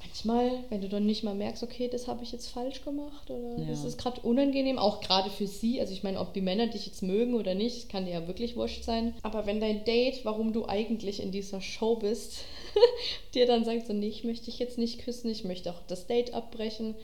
manchmal, 0.00 0.50
wenn 0.70 0.80
du 0.80 0.88
dann 0.88 1.06
nicht 1.06 1.22
mal 1.24 1.34
merkst, 1.34 1.62
okay, 1.62 1.88
das 1.88 2.06
habe 2.08 2.22
ich 2.22 2.32
jetzt 2.32 2.48
falsch 2.48 2.82
gemacht 2.84 3.30
oder 3.30 3.58
Ja. 3.62 3.68
das 3.68 3.84
ist 3.84 3.98
gerade 3.98 4.20
unangenehm, 4.22 4.78
auch 4.78 5.00
gerade 5.00 5.30
für 5.30 5.46
sie. 5.46 5.80
Also 5.80 5.92
ich 5.92 6.02
meine, 6.02 6.20
ob 6.20 6.32
die 6.34 6.40
Männer 6.40 6.66
dich 6.68 6.86
jetzt 6.86 7.02
mögen 7.02 7.34
oder 7.34 7.54
nicht, 7.54 7.88
kann 7.88 8.04
dir 8.04 8.12
ja 8.12 8.26
wirklich 8.26 8.56
wurscht 8.56 8.84
sein. 8.84 9.14
Aber 9.22 9.46
wenn 9.46 9.60
dein 9.60 9.84
Date, 9.84 10.24
warum 10.24 10.52
du 10.52 10.66
eigentlich 10.66 11.20
in 11.22 11.30
dieser 11.32 11.60
Show 11.60 11.96
bist, 11.96 12.44
dir 13.34 13.46
dann 13.46 13.64
sagt 13.64 13.86
so, 13.86 13.92
nee, 13.92 14.08
ich 14.08 14.24
möchte 14.24 14.46
dich 14.46 14.58
jetzt 14.58 14.78
nicht 14.78 15.00
küssen, 15.00 15.30
ich 15.30 15.44
möchte 15.44 15.70
auch 15.70 15.80
das 15.88 16.06
Date 16.06 16.32
abbrechen. 16.34 16.94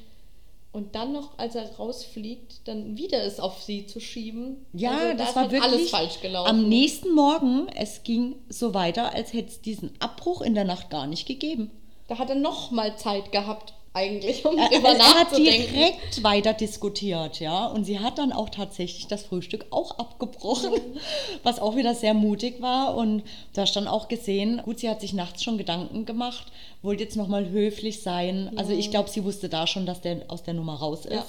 Und 0.75 0.97
dann 0.97 1.13
noch, 1.13 1.39
als 1.39 1.55
er 1.55 1.73
rausfliegt, 1.77 2.67
dann 2.67 2.97
wieder 2.97 3.23
es 3.23 3.39
auf 3.39 3.63
sie 3.63 3.87
zu 3.87 4.01
schieben. 4.01 4.67
Ja, 4.73 4.91
Also 4.91 5.07
da 5.07 5.15
das 5.15 5.29
ist 5.29 5.37
war 5.37 5.43
halt 5.43 5.53
wirklich 5.53 5.73
alles 5.73 5.91
falsch 5.91 6.21
gelaufen. 6.21 6.51
Am 6.51 6.69
nächsten 6.69 7.15
Morgen, 7.15 7.69
es 7.77 8.03
ging 8.03 8.35
so 8.49 8.75
weiter, 8.75 9.15
als 9.15 9.33
hätte 9.33 9.51
es 9.51 9.63
diesen 9.63 9.93
Abbruch 10.01 10.43
in 10.43 10.57
der 10.57 10.65
Nacht 10.65 10.91
gar 10.91 11.07
nicht 11.07 11.29
gegeben. 11.29 11.71
Da 12.09 12.19
hat 12.19 12.29
er 12.29 12.35
noch 12.35 12.73
mal 12.73 12.97
Zeit 12.99 13.31
gehabt, 13.31 13.73
eigentlich, 13.95 14.45
um 14.45 14.59
Er, 14.59 14.69
drüber 14.69 14.89
er 14.89 14.99
hat 14.99 15.31
nachzudenken. 15.31 15.73
direkt 15.73 16.23
weiter 16.25 16.53
diskutiert, 16.53 17.39
ja. 17.41 17.67
Und 17.67 17.85
sie 17.85 18.01
hat 18.01 18.19
dann 18.19 18.33
auch 18.33 18.51
tatsächlich 18.51 19.07
das 19.07 19.23
Frühstück 19.23 19.67
auch 19.71 19.99
abgebrochen, 19.99 20.73
was 21.45 21.61
auch 21.61 21.77
wieder 21.77 21.95
sehr 21.95 22.13
mutig 22.13 22.61
war. 22.61 22.97
Und 22.97 23.23
da 23.55 23.63
hast 23.63 23.77
dann 23.77 23.87
auch 23.87 24.09
gesehen, 24.09 24.61
gut, 24.65 24.81
sie 24.81 24.91
hat 24.91 25.01
sich 25.01 25.13
nachts 25.13 25.43
schon 25.45 25.59
Gedanken 25.59 26.05
gemacht, 26.07 26.49
wollte 26.83 27.05
jetzt 27.05 27.17
nochmal 27.17 27.49
höflich 27.49 28.03
sein. 28.03 28.51
Also 28.57 28.73
ich 28.73 28.91
glaube, 28.91 29.09
sie 29.09 29.25
wusste 29.25 29.49
da 29.49 29.67
schon, 29.67 29.87
dass 29.87 30.01
der 30.01 30.23
aus 30.29 30.43
der 30.43 30.55
Nummer 30.55 30.75
raus 30.75 31.07
ist. 31.07 31.13
Ja. 31.13 31.25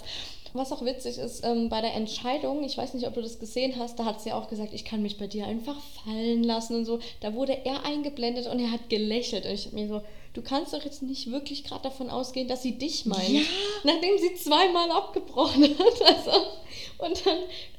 Was 0.53 0.72
auch 0.72 0.86
witzig 0.86 1.18
ist, 1.18 1.43
ähm, 1.43 1.68
bei 1.68 1.82
der 1.82 1.93
Entscheidung, 1.95 2.63
ich 2.63 2.78
weiß 2.78 2.93
nicht, 2.93 3.05
ob 3.05 3.13
du 3.13 3.22
das 3.22 3.39
gesehen 3.39 3.74
hast, 3.78 3.99
da 3.99 4.05
hat 4.05 4.22
sie 4.22 4.32
auch 4.32 4.47
gesagt, 4.47 4.74
ich 4.74 4.86
kann 4.86 5.01
mich 5.01 5.18
bei 5.18 5.28
dir 5.28 5.45
einfach 5.45 5.76
fallen 6.05 6.45
lassen 6.45 6.78
und 6.78 6.86
so. 6.86 6.99
Da 7.20 7.34
wurde 7.34 7.66
er 7.66 7.86
eingeblendet 7.86 8.47
und 8.47 8.59
er 8.59 8.72
hat 8.72 8.89
gelächelt. 8.89 9.45
Und 9.45 9.51
ich 9.51 9.66
hab 9.66 9.74
mir 9.74 9.88
so, 9.89 10.01
du 10.36 10.41
kannst 10.43 10.73
doch 10.73 10.83
jetzt 10.86 11.01
nicht 11.01 11.31
wirklich 11.31 11.63
gerade 11.63 11.83
davon 11.83 12.09
ausgehen, 12.11 12.47
dass 12.47 12.61
sie 12.61 12.73
dich 12.77 13.05
meint. 13.07 13.27
Ja. 13.29 13.41
Nachdem 13.83 14.17
sie 14.19 14.36
zweimal 14.36 14.91
abgebrochen 14.91 15.63
hat. 15.79 16.01
Also, 16.15 16.31
und 16.99 17.25
dann 17.25 17.38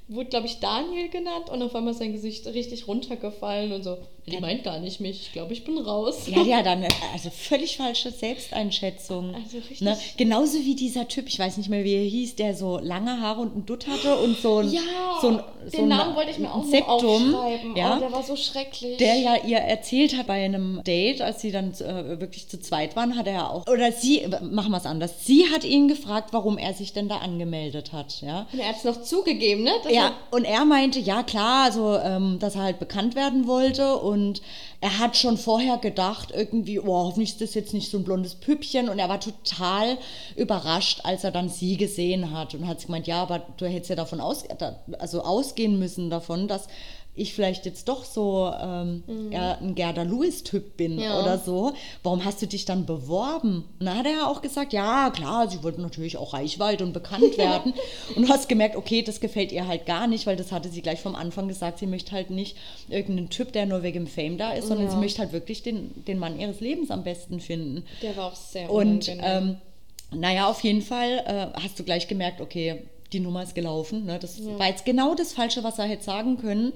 wurde, 0.08 0.28
glaube 0.30 0.46
ich, 0.46 0.60
Daniel 0.60 1.08
genannt 1.08 1.50
und 1.50 1.62
auf 1.62 1.74
einmal 1.74 1.92
ist 1.92 1.98
sein 1.98 2.12
Gesicht 2.12 2.46
richtig 2.46 2.86
runtergefallen 2.86 3.72
und 3.72 3.82
so, 3.82 3.96
die 4.26 4.34
Ja. 4.34 4.40
meint 4.40 4.62
gar 4.62 4.78
nicht 4.78 5.00
mich, 5.00 5.20
ich 5.22 5.32
glaube, 5.32 5.52
ich 5.52 5.64
bin 5.64 5.78
raus. 5.78 6.26
Ja, 6.28 6.42
ja, 6.42 6.62
dann, 6.62 6.84
also 7.12 7.28
völlig 7.30 7.76
falsche 7.76 8.10
Selbsteinschätzung. 8.12 9.34
Also 9.34 9.58
richtig- 9.58 9.80
Ne? 9.80 9.98
Genauso 10.16 10.58
wie 10.64 10.74
dieser 10.76 11.08
Typ, 11.08 11.26
ich 11.28 11.38
weiß 11.38 11.56
nicht 11.56 11.68
mehr, 11.68 11.82
wie 11.84 11.94
er 11.94 12.04
hieß, 12.04 12.36
der 12.36 12.54
so 12.54 12.78
lange 12.78 13.20
Haare 13.20 13.40
und 13.40 13.52
einen 13.54 13.66
Dutt 13.66 13.86
hatte 13.88 14.16
und 14.18 14.38
so 14.38 14.58
ein, 14.58 14.72
Ja, 14.72 14.80
so 15.20 15.28
ein, 15.28 15.36
den 15.64 15.70
so 15.72 15.82
ein 15.82 15.88
Namen 15.88 16.14
wollte 16.16 16.30
ich 16.30 16.38
mir 16.38 16.52
auch 16.54 16.64
Septum, 16.64 17.34
aufschreiben. 17.34 17.76
ja, 17.76 17.96
Oh, 17.96 18.00
der 18.00 18.12
war 18.12 18.22
so 18.22 18.36
schrecklich. 18.36 18.96
der 18.98 19.16
ja 19.16 19.36
ihr 19.44 19.58
erzählt 19.58 20.16
hat 20.16 20.26
bei 20.28 20.44
einem 20.44 20.82
Date, 20.86 21.20
als 21.20 21.40
sie 21.40 21.50
dann 21.50 21.72
äh, 21.72 22.20
wirklich 22.20 22.45
zu 22.48 22.60
zweit 22.60 22.96
waren, 22.96 23.16
hat 23.16 23.26
er 23.26 23.32
ja 23.32 23.48
auch, 23.48 23.66
oder 23.66 23.92
sie, 23.92 24.26
machen 24.42 24.70
wir 24.70 24.78
es 24.78 24.86
anders, 24.86 25.24
sie 25.24 25.46
hat 25.52 25.64
ihn 25.64 25.88
gefragt, 25.88 26.32
warum 26.32 26.58
er 26.58 26.74
sich 26.74 26.92
denn 26.92 27.08
da 27.08 27.18
angemeldet 27.18 27.92
hat, 27.92 28.20
ja. 28.20 28.46
Und 28.52 28.58
er 28.58 28.68
hat 28.68 28.76
es 28.76 28.84
noch 28.84 29.02
zugegeben, 29.02 29.62
ne? 29.62 29.72
Dass 29.82 29.92
Ja, 29.92 30.12
und 30.30 30.44
er 30.44 30.64
meinte, 30.64 30.98
ja 30.98 31.22
klar, 31.22 31.64
also 31.64 31.96
ähm, 31.98 32.38
dass 32.38 32.54
er 32.54 32.62
halt 32.62 32.78
bekannt 32.78 33.14
werden 33.14 33.46
wollte 33.46 33.96
und 33.96 34.42
er 34.80 34.98
hat 34.98 35.16
schon 35.16 35.38
vorher 35.38 35.78
gedacht, 35.78 36.32
irgendwie, 36.34 36.78
oh, 36.78 36.86
hoffentlich 36.86 37.30
ist 37.30 37.40
das 37.40 37.54
jetzt 37.54 37.74
nicht 37.74 37.90
so 37.90 37.98
ein 37.98 38.04
blondes 38.04 38.34
Püppchen 38.34 38.88
und 38.88 38.98
er 38.98 39.08
war 39.08 39.20
total 39.20 39.98
überrascht, 40.36 41.00
als 41.04 41.24
er 41.24 41.30
dann 41.30 41.48
sie 41.48 41.76
gesehen 41.76 42.32
hat 42.32 42.54
und 42.54 42.66
hat 42.66 42.84
gemeint, 42.84 43.06
ja, 43.06 43.22
aber 43.22 43.42
du 43.56 43.66
hättest 43.66 43.90
ja 43.90 43.96
davon 43.96 44.20
aus, 44.20 44.44
also 44.98 45.22
ausgehen 45.22 45.78
müssen 45.78 46.10
davon, 46.10 46.46
dass 46.46 46.68
ich 47.16 47.32
vielleicht 47.34 47.64
jetzt 47.66 47.88
doch 47.88 48.04
so 48.04 48.52
ähm, 48.60 49.02
ja, 49.30 49.56
ein 49.60 49.74
Gerda 49.74 50.02
Lewis-Typ 50.02 50.76
bin 50.76 50.98
Ja. 51.00 51.20
oder 51.22 51.38
so. 51.38 51.72
Warum 52.02 52.24
hast 52.24 52.42
du 52.42 52.46
dich 52.46 52.64
dann 52.66 52.84
beworben? 52.86 53.64
Und 53.80 53.86
dann 53.86 53.96
hat 53.98 54.06
er 54.06 54.12
ja 54.12 54.26
auch 54.26 54.42
gesagt, 54.42 54.72
ja 54.74 55.10
klar, 55.10 55.48
sie 55.50 55.62
wollten 55.62 55.80
natürlich 55.82 56.18
auch 56.18 56.34
Reichweite 56.34 56.84
und 56.84 56.92
bekannt 56.92 57.38
werden. 57.38 57.72
und 58.14 58.22
du 58.22 58.28
hast 58.28 58.48
gemerkt, 58.48 58.76
okay, 58.76 59.02
das 59.02 59.20
gefällt 59.20 59.50
ihr 59.50 59.66
halt 59.66 59.86
gar 59.86 60.06
nicht, 60.06 60.26
weil 60.26 60.36
das 60.36 60.52
hatte 60.52 60.68
sie 60.68 60.82
gleich 60.82 61.00
vom 61.00 61.14
Anfang 61.16 61.48
gesagt, 61.48 61.78
sie 61.78 61.86
möchte 61.86 62.12
halt 62.12 62.30
nicht 62.30 62.56
irgendeinen 62.88 63.30
Typ, 63.30 63.52
der 63.52 63.66
nur 63.66 63.82
wegen 63.82 64.06
Fame 64.06 64.36
da 64.38 64.52
ist, 64.52 64.68
sondern 64.68 64.86
Ja. 64.86 64.92
sie 64.92 64.98
möchte 64.98 65.20
halt 65.20 65.32
wirklich 65.32 65.62
den, 65.62 66.04
den 66.04 66.18
Mann 66.18 66.38
ihres 66.38 66.60
Lebens 66.60 66.90
am 66.90 67.02
besten 67.02 67.40
finden. 67.40 67.84
Der 68.02 68.16
war 68.16 68.26
auch 68.26 68.36
sehr 68.36 68.70
Und 68.70 69.08
unangenehm. 69.08 69.56
ähm, 70.12 70.20
naja, 70.20 70.46
auf 70.48 70.62
jeden 70.62 70.82
Fall 70.82 71.22
äh, 71.54 71.60
hast 71.62 71.78
du 71.78 71.82
gleich 71.84 72.06
gemerkt, 72.08 72.40
okay, 72.40 72.82
die 73.12 73.20
Nummer 73.20 73.42
ist 73.42 73.54
gelaufen. 73.54 74.04
Ne? 74.06 74.18
Das 74.18 74.44
war 74.58 74.68
jetzt 74.68 74.84
genau 74.84 75.14
das 75.14 75.32
Falsche, 75.32 75.62
was 75.64 75.78
er 75.78 75.86
hätte 75.86 76.04
sagen 76.04 76.38
können. 76.38 76.72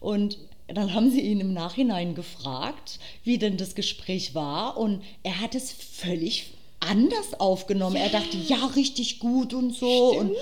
Und 0.00 0.38
dann 0.68 0.94
haben 0.94 1.10
sie 1.10 1.20
ihn 1.20 1.40
im 1.40 1.52
Nachhinein 1.52 2.14
gefragt, 2.14 2.98
wie 3.22 3.38
denn 3.38 3.56
das 3.56 3.74
Gespräch 3.74 4.34
war. 4.34 4.76
Und 4.78 5.02
er 5.22 5.40
hat 5.40 5.54
es 5.54 5.72
völlig 5.72 6.52
anders 6.80 7.38
aufgenommen. 7.40 7.96
Er 7.96 8.10
dachte, 8.10 8.36
ja, 8.36 8.56
richtig 8.76 9.18
gut 9.18 9.54
und 9.54 9.74
so. 9.74 10.18
Und 10.18 10.32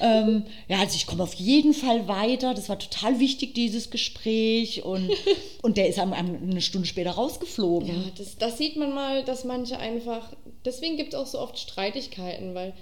ähm, 0.00 0.44
ja, 0.68 0.80
also 0.80 0.96
ich 0.96 1.06
komme 1.06 1.22
auf 1.22 1.34
jeden 1.34 1.74
Fall 1.74 2.08
weiter. 2.08 2.54
Das 2.54 2.68
war 2.68 2.78
total 2.78 3.20
wichtig, 3.20 3.54
dieses 3.54 3.90
Gespräch. 3.90 4.84
Und, 4.84 5.10
und 5.62 5.76
der 5.76 5.88
ist 5.88 5.98
am- 6.00 6.12
am- 6.12 6.38
eine 6.50 6.60
Stunde 6.60 6.88
später 6.88 7.12
rausgeflogen. 7.12 7.88
ja, 7.88 7.94
das, 8.18 8.36
das 8.36 8.58
sieht 8.58 8.76
man 8.76 8.92
mal, 8.94 9.24
dass 9.24 9.44
manche 9.44 9.78
einfach. 9.78 10.32
Deswegen 10.64 10.96
gibt 10.96 11.14
es 11.14 11.18
auch 11.20 11.26
so 11.26 11.38
oft 11.40 11.58
Streitigkeiten, 11.58 12.54
weil 12.54 12.72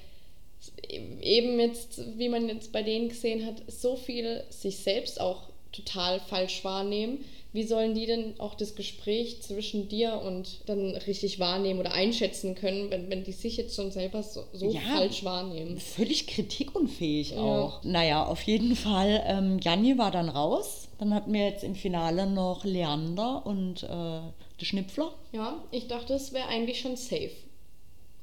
eben 1.22 1.58
jetzt, 1.60 2.00
wie 2.18 2.28
man 2.28 2.48
jetzt 2.48 2.72
bei 2.72 2.82
denen 2.82 3.08
gesehen 3.08 3.46
hat, 3.46 3.62
so 3.68 3.96
viele 3.96 4.44
sich 4.50 4.78
selbst 4.78 5.20
auch 5.20 5.48
total 5.72 6.20
falsch 6.20 6.64
wahrnehmen. 6.64 7.24
Wie 7.52 7.64
sollen 7.64 7.94
die 7.96 8.06
denn 8.06 8.34
auch 8.38 8.54
das 8.54 8.76
Gespräch 8.76 9.42
zwischen 9.42 9.88
dir 9.88 10.20
und 10.24 10.60
dann 10.66 10.94
richtig 10.94 11.40
wahrnehmen 11.40 11.80
oder 11.80 11.92
einschätzen 11.92 12.54
können, 12.54 12.90
wenn, 12.90 13.10
wenn 13.10 13.24
die 13.24 13.32
sich 13.32 13.56
jetzt 13.56 13.74
schon 13.74 13.90
selber 13.90 14.22
so, 14.22 14.44
so 14.52 14.70
Ja. 14.70 14.80
falsch 14.94 15.24
wahrnehmen? 15.24 15.76
völlig 15.78 16.28
kritikunfähig 16.28 17.32
Ja. 17.32 17.38
auch. 17.38 17.82
Naja, 17.82 18.24
auf 18.24 18.42
jeden 18.42 18.76
Fall, 18.76 19.22
ähm, 19.26 19.58
Janni 19.60 19.98
war 19.98 20.12
dann 20.12 20.28
raus. 20.28 20.88
Dann 21.00 21.12
hatten 21.12 21.32
wir 21.32 21.44
jetzt 21.44 21.64
im 21.64 21.74
Finale 21.74 22.26
noch 22.28 22.64
Leander 22.64 23.44
und 23.44 23.82
äh, 23.82 23.86
der 23.88 24.64
Schnipfler. 24.64 25.12
Ja, 25.32 25.60
ich 25.72 25.88
dachte, 25.88 26.14
es 26.14 26.32
wäre 26.32 26.46
eigentlich 26.48 26.78
schon 26.80 26.96
safe. 26.96 27.30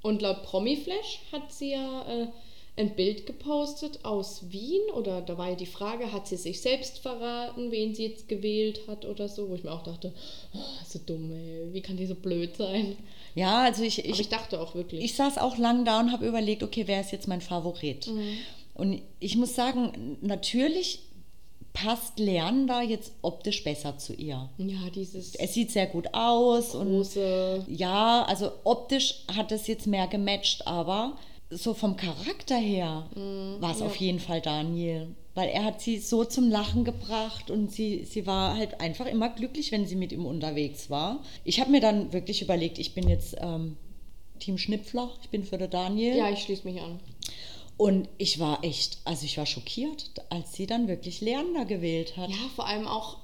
Und 0.04 0.22
laut 0.22 0.44
Promiflash 0.44 1.20
hat 1.34 1.52
sie 1.52 1.72
ja 1.72 2.06
äh, 2.08 2.28
ein 2.78 2.96
Bild 2.96 3.26
gepostet 3.26 4.06
aus 4.06 4.52
Wien 4.52 4.82
oder 4.94 5.22
da 5.22 5.38
war 5.38 5.50
ja 5.50 5.56
die 5.56 5.66
Frage, 5.66 6.12
hat 6.12 6.28
sie 6.28 6.38
sich 6.38 6.62
selbst 6.62 7.00
verraten, 7.00 7.72
wen 7.72 7.96
sie 7.96 8.06
jetzt 8.06 8.28
gewählt 8.28 8.82
hat 8.88 9.04
oder 9.06 9.28
so, 9.28 9.50
wo 9.50 9.56
ich 9.56 9.64
mir 9.64 9.72
auch 9.72 9.84
dachte, 9.84 10.14
oh, 10.54 10.60
so 10.88 11.00
dumm, 11.04 11.32
ey, 11.32 11.74
wie 11.74 11.82
kann 11.82 11.98
die 11.98 12.06
so 12.06 12.14
blöd 12.14 12.56
sein? 12.56 12.96
Ja, 13.34 13.64
also 13.64 13.84
ich, 13.84 14.06
ich, 14.06 14.20
ich 14.20 14.30
dachte 14.30 14.60
auch 14.60 14.76
wirklich. 14.76 15.04
ich 15.04 15.16
saß 15.16 15.40
auch 15.40 15.58
lang 15.58 15.86
da 15.86 16.00
und 16.00 16.12
habe 16.12 16.28
überlegt, 16.28 16.62
okay, 16.62 16.84
wer 16.86 17.02
ist 17.02 17.12
jetzt 17.12 17.28
mein 17.28 17.42
Favorit? 17.42 18.10
Und 18.76 19.02
ich 19.20 19.36
muss 19.36 19.56
sagen, 19.56 20.18
natürlich 20.22 21.00
passt 21.74 22.20
Leander 22.20 22.82
jetzt 22.82 23.12
optisch 23.22 23.64
besser 23.64 23.98
zu 23.98 24.14
ihr. 24.14 24.50
ja, 24.58 24.90
dieses 24.94 25.36
Es 25.36 25.54
sieht 25.54 25.72
sehr 25.72 25.88
gut 25.88 26.14
aus 26.14 26.74
und 26.76 26.90
große. 26.90 27.66
Ja, 27.70 28.24
also 28.24 28.52
optisch 28.64 29.24
hat 29.36 29.52
es 29.52 29.68
jetzt 29.68 29.86
mehr 29.88 30.08
gematcht, 30.08 30.66
aber 30.66 31.18
so 31.50 31.74
vom 31.74 31.96
Charakter 31.96 32.58
her 32.58 33.10
war 33.60 33.72
es 33.72 33.80
ja. 33.80 33.86
auf 33.86 33.96
jeden 33.96 34.20
Fall 34.20 34.42
Daniel. 34.42 35.16
Weil 35.34 35.50
er 35.50 35.66
hat 35.66 35.82
sie 35.82 36.00
so 36.00 36.26
zum 36.26 36.50
Lachen 36.50 36.84
gebracht 36.84 37.52
und 37.52 37.72
sie, 37.72 38.06
sie 38.06 38.26
war 38.26 38.58
halt 38.58 38.82
einfach 38.82 39.06
immer 39.06 39.30
glücklich, 39.30 39.72
wenn 39.72 39.86
sie 39.86 39.96
mit 39.96 40.12
ihm 40.12 40.26
unterwegs 40.26 40.90
war. 40.90 41.24
Ich 41.44 41.60
habe 41.60 41.70
mir 41.70 41.80
dann 41.80 42.12
wirklich 42.12 42.42
überlegt, 42.42 42.80
ich 42.80 42.96
bin 42.96 43.08
jetzt 43.08 43.36
ähm, 43.40 43.78
Team 44.40 44.58
Schnipfler, 44.58 45.12
ich 45.22 45.30
bin 45.30 45.44
für 45.44 45.60
den 45.60 45.70
Daniel. 45.70 46.18
Ja, 46.18 46.30
ich 46.30 46.40
schließe 46.40 46.68
mich 46.68 46.82
an. 46.82 47.00
Und 47.78 48.10
ich 48.18 48.40
war 48.40 48.64
echt, 48.64 48.98
also 49.06 49.26
ich 49.26 49.38
war 49.38 49.46
schockiert, 49.46 50.12
als 50.30 50.54
sie 50.54 50.66
dann 50.66 50.88
wirklich 50.88 51.22
Leander 51.22 51.66
gewählt 51.66 52.18
hat. 52.18 52.32
Ja, 52.32 52.36
vor 52.56 52.66
allem 52.66 52.88
auch 52.88 53.18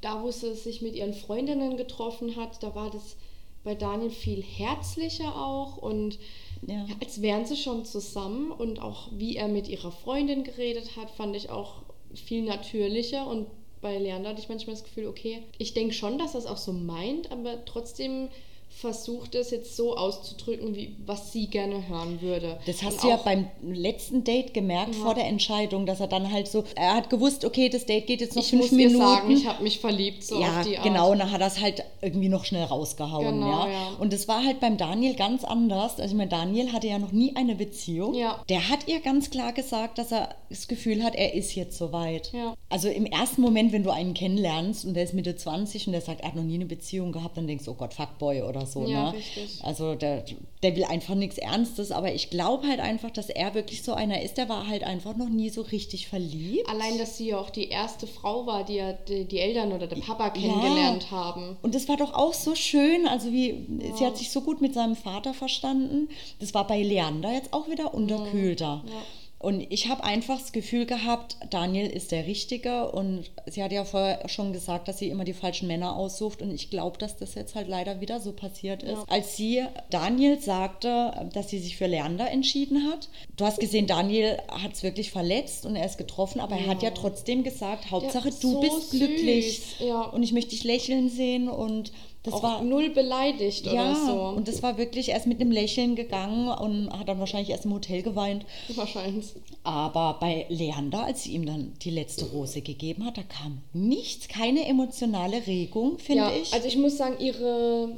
da, 0.00 0.22
wo 0.22 0.32
sie 0.32 0.54
sich 0.54 0.82
mit 0.82 0.96
ihren 0.96 1.14
Freundinnen 1.14 1.76
getroffen 1.76 2.36
hat, 2.36 2.62
da 2.62 2.74
war 2.74 2.90
das 2.90 3.16
bei 3.64 3.74
Daniel 3.74 4.10
viel 4.10 4.42
herzlicher 4.42 5.34
auch 5.36 5.76
und 5.76 6.18
Ja. 6.66 6.86
als 7.00 7.22
wären 7.22 7.46
sie 7.46 7.56
schon 7.56 7.84
zusammen 7.84 8.50
und 8.50 8.80
auch 8.80 9.08
wie 9.12 9.36
er 9.36 9.48
mit 9.48 9.68
ihrer 9.68 9.92
Freundin 9.92 10.42
geredet 10.44 10.96
hat, 10.96 11.10
fand 11.10 11.36
ich 11.36 11.50
auch 11.50 11.82
viel 12.14 12.42
natürlicher 12.42 13.26
und 13.26 13.46
bei 13.80 13.96
Leander 13.98 14.30
hatte 14.30 14.40
ich 14.40 14.48
manchmal 14.48 14.74
das 14.74 14.82
Gefühl, 14.84 15.06
okay, 15.06 15.42
ich 15.58 15.72
denke 15.72 15.94
schon, 15.94 16.18
dass 16.18 16.34
er 16.34 16.40
es 16.40 16.46
auch 16.46 16.56
so 16.56 16.72
meint, 16.72 17.30
aber 17.30 17.64
trotzdem 17.64 18.28
versucht 18.70 19.34
es 19.34 19.50
jetzt 19.50 19.76
so 19.76 19.96
auszudrücken, 19.96 20.76
wie 20.76 20.94
was 21.04 21.32
sie 21.32 21.48
gerne 21.48 21.88
hören 21.88 22.20
würde. 22.22 22.58
Das 22.66 22.82
hast 22.84 22.94
Und 22.94 23.04
du 23.04 23.08
ja 23.08 23.16
beim 23.16 23.48
letzten 23.62 24.22
Date 24.22 24.54
gemerkt 24.54 24.94
Ja. 24.94 25.02
vor 25.02 25.14
der 25.14 25.26
Entscheidung, 25.26 25.84
dass 25.84 25.98
er 25.98 26.06
dann 26.06 26.32
halt 26.32 26.46
so, 26.46 26.62
er 26.76 26.94
hat 26.94 27.10
gewusst, 27.10 27.44
okay, 27.44 27.68
das 27.68 27.86
Date 27.86 28.06
geht 28.06 28.20
jetzt 28.20 28.36
noch 28.36 28.42
ich 28.44 28.50
fünf 28.50 28.62
muss 28.62 28.70
Minuten. 28.70 28.94
ihr 28.96 29.00
sagen, 29.04 29.30
ich 29.32 29.46
habe 29.46 29.62
mich 29.64 29.80
verliebt 29.80 30.22
so 30.22 30.40
ja, 30.40 30.60
auf 30.60 30.66
die 30.66 30.76
Art. 30.78 30.84
genau, 30.86 31.10
und 31.10 31.18
dann 31.18 31.32
hat 31.32 31.40
er 31.40 31.48
es 31.48 31.60
halt 31.60 31.82
irgendwie 32.02 32.28
noch 32.28 32.44
schnell 32.44 32.62
rausgehauen. 32.64 33.40
Genau, 33.40 33.66
ja. 33.66 33.68
ja. 33.68 33.88
Und 33.98 34.12
das 34.12 34.28
war 34.28 34.44
halt 34.44 34.60
beim 34.60 34.76
Daniel 34.76 35.14
ganz 35.16 35.42
anders. 35.42 35.98
Also 35.98 36.12
ich 36.12 36.16
meine, 36.16 36.30
Daniel 36.30 36.72
hatte 36.72 36.86
ja 36.86 36.98
noch 37.00 37.10
nie 37.12 37.34
eine 37.34 37.56
Beziehung. 37.56 38.14
Ja. 38.14 38.42
Der 38.48 38.68
hat 38.68 38.86
ihr 38.86 39.00
ganz 39.00 39.30
klar 39.30 39.52
gesagt, 39.52 39.98
dass 39.98 40.12
er 40.12 40.36
das 40.50 40.68
Gefühl 40.68 41.02
hat, 41.02 41.16
er 41.16 41.34
ist 41.34 41.54
jetzt 41.56 41.76
soweit. 41.78 42.30
Ja. 42.32 42.54
Also 42.68 42.88
im 42.88 43.06
ersten 43.06 43.40
Moment, 43.42 43.72
wenn 43.72 43.82
du 43.82 43.90
einen 43.90 44.14
kennenlernst 44.14 44.84
und 44.84 44.94
der 44.94 45.02
ist 45.02 45.14
Mitte 45.14 45.34
20 45.34 45.86
und 45.88 45.94
der 45.94 46.02
sagt, 46.02 46.20
er 46.20 46.28
hat 46.28 46.36
noch 46.36 46.44
nie 46.44 46.54
eine 46.54 46.66
Beziehung 46.66 47.10
gehabt, 47.10 47.36
dann 47.36 47.46
denkst 47.48 47.64
du, 47.64 47.72
oh 47.72 47.74
Gott, 47.74 47.94
Fuckboy 47.94 48.42
oder 48.42 48.57
so. 48.66 48.86
Ja, 48.86 49.10
ne? 49.10 49.18
richtig. 49.18 49.60
Also 49.62 49.94
der, 49.94 50.24
der 50.62 50.76
will 50.76 50.84
einfach 50.84 51.14
nichts 51.14 51.38
Ernstes, 51.38 51.92
aber 51.92 52.14
ich 52.14 52.30
glaube 52.30 52.66
halt 52.66 52.80
einfach, 52.80 53.10
dass 53.10 53.28
er 53.28 53.54
wirklich 53.54 53.82
so 53.82 53.92
einer 53.94 54.22
ist, 54.22 54.38
der 54.38 54.48
war 54.48 54.66
halt 54.66 54.82
einfach 54.84 55.16
noch 55.16 55.28
nie 55.28 55.50
so 55.50 55.62
richtig 55.62 56.08
verliebt. 56.08 56.68
Allein, 56.68 56.98
dass 56.98 57.16
sie 57.16 57.28
ja 57.28 57.38
auch 57.38 57.50
die 57.50 57.68
erste 57.68 58.06
Frau 58.06 58.46
war, 58.46 58.64
die 58.64 58.74
ja 58.74 58.92
die, 58.92 59.24
die 59.24 59.38
Eltern 59.38 59.72
oder 59.72 59.86
der 59.86 59.96
Papa 59.96 60.30
kennengelernt 60.30 61.10
haben. 61.10 61.56
Und 61.62 61.74
das 61.74 61.88
war 61.88 61.96
doch 61.96 62.14
auch 62.14 62.34
so 62.34 62.54
schön, 62.54 63.06
also 63.06 63.32
wie, 63.32 63.66
sie 63.96 64.04
hat 64.04 64.16
sich 64.16 64.30
so 64.30 64.40
gut 64.40 64.60
mit 64.60 64.74
seinem 64.74 64.96
Vater 64.96 65.34
verstanden. 65.34 66.08
Das 66.40 66.54
war 66.54 66.66
bei 66.66 66.82
Leander 66.82 67.32
jetzt 67.32 67.52
auch 67.52 67.68
wieder 67.68 67.94
unterkühlter. 67.94 68.84
Ja. 68.86 68.92
Und 69.40 69.60
ich 69.70 69.88
habe 69.88 70.02
einfach 70.02 70.38
das 70.38 70.50
Gefühl 70.50 70.84
gehabt, 70.84 71.36
Daniel 71.50 71.86
ist 71.88 72.10
der 72.10 72.26
Richtige 72.26 72.90
und 72.90 73.30
sie 73.46 73.62
hat 73.62 73.70
ja 73.70 73.84
vorher 73.84 74.28
schon 74.28 74.52
gesagt, 74.52 74.88
dass 74.88 74.98
sie 74.98 75.08
immer 75.08 75.24
die 75.24 75.32
falschen 75.32 75.68
Männer 75.68 75.96
aussucht 75.96 76.42
und 76.42 76.52
ich 76.52 76.70
glaube, 76.70 76.98
dass 76.98 77.16
das 77.16 77.36
jetzt 77.36 77.54
halt 77.54 77.68
leider 77.68 78.00
wieder 78.00 78.18
so 78.18 78.32
passiert 78.32 78.82
ist. 78.82 78.90
Ja. 78.90 79.04
Als 79.08 79.36
sie, 79.36 79.64
Daniel 79.90 80.40
sagte, 80.40 81.28
dass 81.32 81.50
sie 81.50 81.60
sich 81.60 81.76
für 81.76 81.86
Leander 81.86 82.28
entschieden 82.30 82.90
hat, 82.90 83.08
du 83.36 83.44
hast 83.44 83.60
gesehen, 83.60 83.86
Daniel 83.86 84.38
hat 84.48 84.72
es 84.72 84.82
wirklich 84.82 85.12
verletzt 85.12 85.66
und 85.66 85.76
er 85.76 85.86
ist 85.86 85.98
getroffen, 85.98 86.40
aber 86.40 86.56
er 86.56 86.66
hat 86.66 86.82
ja 86.82 86.90
trotzdem 86.90 87.44
gesagt, 87.44 87.92
Hauptsache 87.92 88.30
du 88.30 88.52
so 88.54 88.60
bist 88.60 88.90
süß. 88.90 88.98
glücklich 88.98 89.76
Ja. 89.78 90.00
und 90.02 90.24
ich 90.24 90.32
möchte 90.32 90.50
dich 90.50 90.64
lächeln 90.64 91.10
sehen 91.10 91.48
und 91.48 91.92
das 92.24 92.34
auch 92.34 92.42
war 92.42 92.62
null 92.62 92.90
beleidigt 92.90 93.66
ja, 93.66 93.72
oder 93.72 93.94
so. 93.94 94.22
und 94.36 94.48
das 94.48 94.62
war 94.62 94.76
wirklich 94.76 95.08
erst 95.10 95.26
mit 95.26 95.40
einem 95.40 95.50
Lächeln 95.52 95.94
gegangen 95.94 96.48
und 96.48 96.90
hat 96.90 97.08
dann 97.08 97.18
wahrscheinlich 97.20 97.50
erst 97.50 97.64
im 97.64 97.72
Hotel 97.72 98.02
geweint. 98.02 98.44
Wahrscheinlich. 98.74 99.26
Aber 99.62 100.16
bei 100.20 100.46
Leander, 100.48 101.04
als 101.04 101.22
sie 101.22 101.32
ihm 101.32 101.46
dann 101.46 101.72
die 101.82 101.90
letzte 101.90 102.24
Rose 102.26 102.60
gegeben 102.60 103.04
hat, 103.04 103.16
da 103.18 103.22
kam 103.22 103.62
nichts, 103.72 104.28
keine 104.28 104.66
emotionale 104.66 105.46
Regung, 105.46 105.98
finde 105.98 106.22
Ja, 106.24 106.32
ich. 106.32 106.52
also 106.52 106.66
ich 106.66 106.76
muss 106.76 106.96
sagen, 106.96 107.16
ihre, 107.20 107.90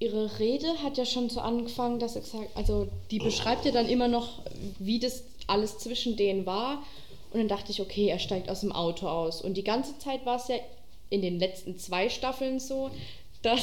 ihre 0.00 0.38
Rede 0.40 0.66
hat 0.82 0.98
ja 0.98 1.04
schon 1.06 1.30
so 1.30 1.40
angefangen, 1.40 1.98
dass 2.00 2.16
er 2.16 2.22
gesagt 2.22 2.48
also 2.56 2.88
die 3.10 3.18
beschreibt 3.18 3.64
ja 3.64 3.70
dann 3.72 3.88
immer 3.88 4.08
noch, 4.08 4.40
wie 4.78 4.98
das 4.98 5.22
alles 5.46 5.78
zwischen 5.78 6.16
denen 6.16 6.44
war. 6.46 6.82
Und 7.32 7.38
dann 7.40 7.48
dachte 7.48 7.72
ich, 7.72 7.80
okay, 7.80 8.06
er 8.08 8.18
steigt 8.18 8.48
aus 8.48 8.60
dem 8.60 8.72
Auto 8.72 9.08
aus. 9.08 9.42
Und 9.42 9.56
die 9.56 9.64
ganze 9.64 9.98
Zeit 9.98 10.24
war 10.24 10.36
es 10.36 10.48
ja 10.48 10.56
in 11.10 11.20
den 11.20 11.38
letzten 11.38 11.78
zwei 11.78 12.08
Staffeln 12.08 12.60
so, 12.60 12.90
dass 13.44 13.62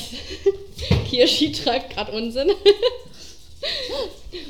Kirschi 1.09 1.51
treibt 1.51 1.93
gerade 1.93 2.11
Unsinn. 2.13 2.49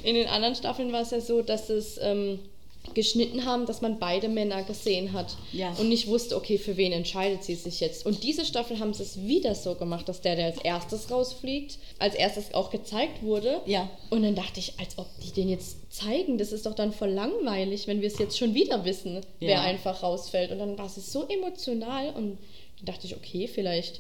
In 0.03 0.15
den 0.15 0.27
anderen 0.27 0.55
Staffeln 0.55 0.91
war 0.93 1.01
es 1.01 1.11
ja 1.11 1.19
so, 1.19 1.41
dass 1.41 1.69
es 1.69 1.99
ähm, 2.01 2.39
geschnitten 2.93 3.45
haben, 3.45 3.65
dass 3.65 3.81
man 3.81 3.99
beide 3.99 4.27
Männer 4.29 4.63
gesehen 4.63 5.13
hat 5.13 5.35
Ja. 5.53 5.73
und 5.79 5.89
nicht 5.89 6.07
wusste, 6.07 6.35
okay, 6.35 6.57
für 6.57 6.77
wen 6.77 6.91
entscheidet 6.91 7.43
sie 7.43 7.55
sich 7.55 7.79
jetzt. 7.79 8.05
Und 8.05 8.23
diese 8.23 8.45
Staffel 8.45 8.79
haben 8.79 8.93
sie 8.93 9.03
es 9.03 9.21
wieder 9.25 9.53
so 9.55 9.75
gemacht, 9.75 10.07
dass 10.07 10.21
der, 10.21 10.35
der 10.35 10.45
als 10.47 10.57
erstes 10.63 11.11
rausfliegt, 11.11 11.77
als 11.99 12.15
erstes 12.15 12.53
auch 12.53 12.69
gezeigt 12.69 13.21
wurde. 13.23 13.61
Ja. 13.65 13.89
Und 14.09 14.23
dann 14.23 14.35
dachte 14.35 14.59
ich, 14.59 14.73
als 14.79 14.97
ob 14.97 15.07
die 15.23 15.31
den 15.31 15.49
jetzt 15.49 15.77
zeigen, 15.93 16.37
das 16.37 16.51
ist 16.51 16.65
doch 16.65 16.73
dann 16.75 16.93
voll 16.93 17.09
langweilig, 17.11 17.87
wenn 17.87 18.01
wir 18.01 18.07
es 18.07 18.17
jetzt 18.19 18.37
schon 18.37 18.53
wieder 18.53 18.85
wissen, 18.85 19.21
wer 19.39 19.49
Ja. 19.55 19.61
einfach 19.61 20.03
rausfällt. 20.03 20.51
Und 20.51 20.59
dann 20.59 20.77
war 20.77 20.85
es 20.87 20.95
so 21.11 21.27
emotional 21.27 22.09
und 22.09 22.37
dann 22.79 22.85
dachte 22.85 23.07
ich, 23.07 23.15
okay, 23.15 23.47
vielleicht 23.47 23.99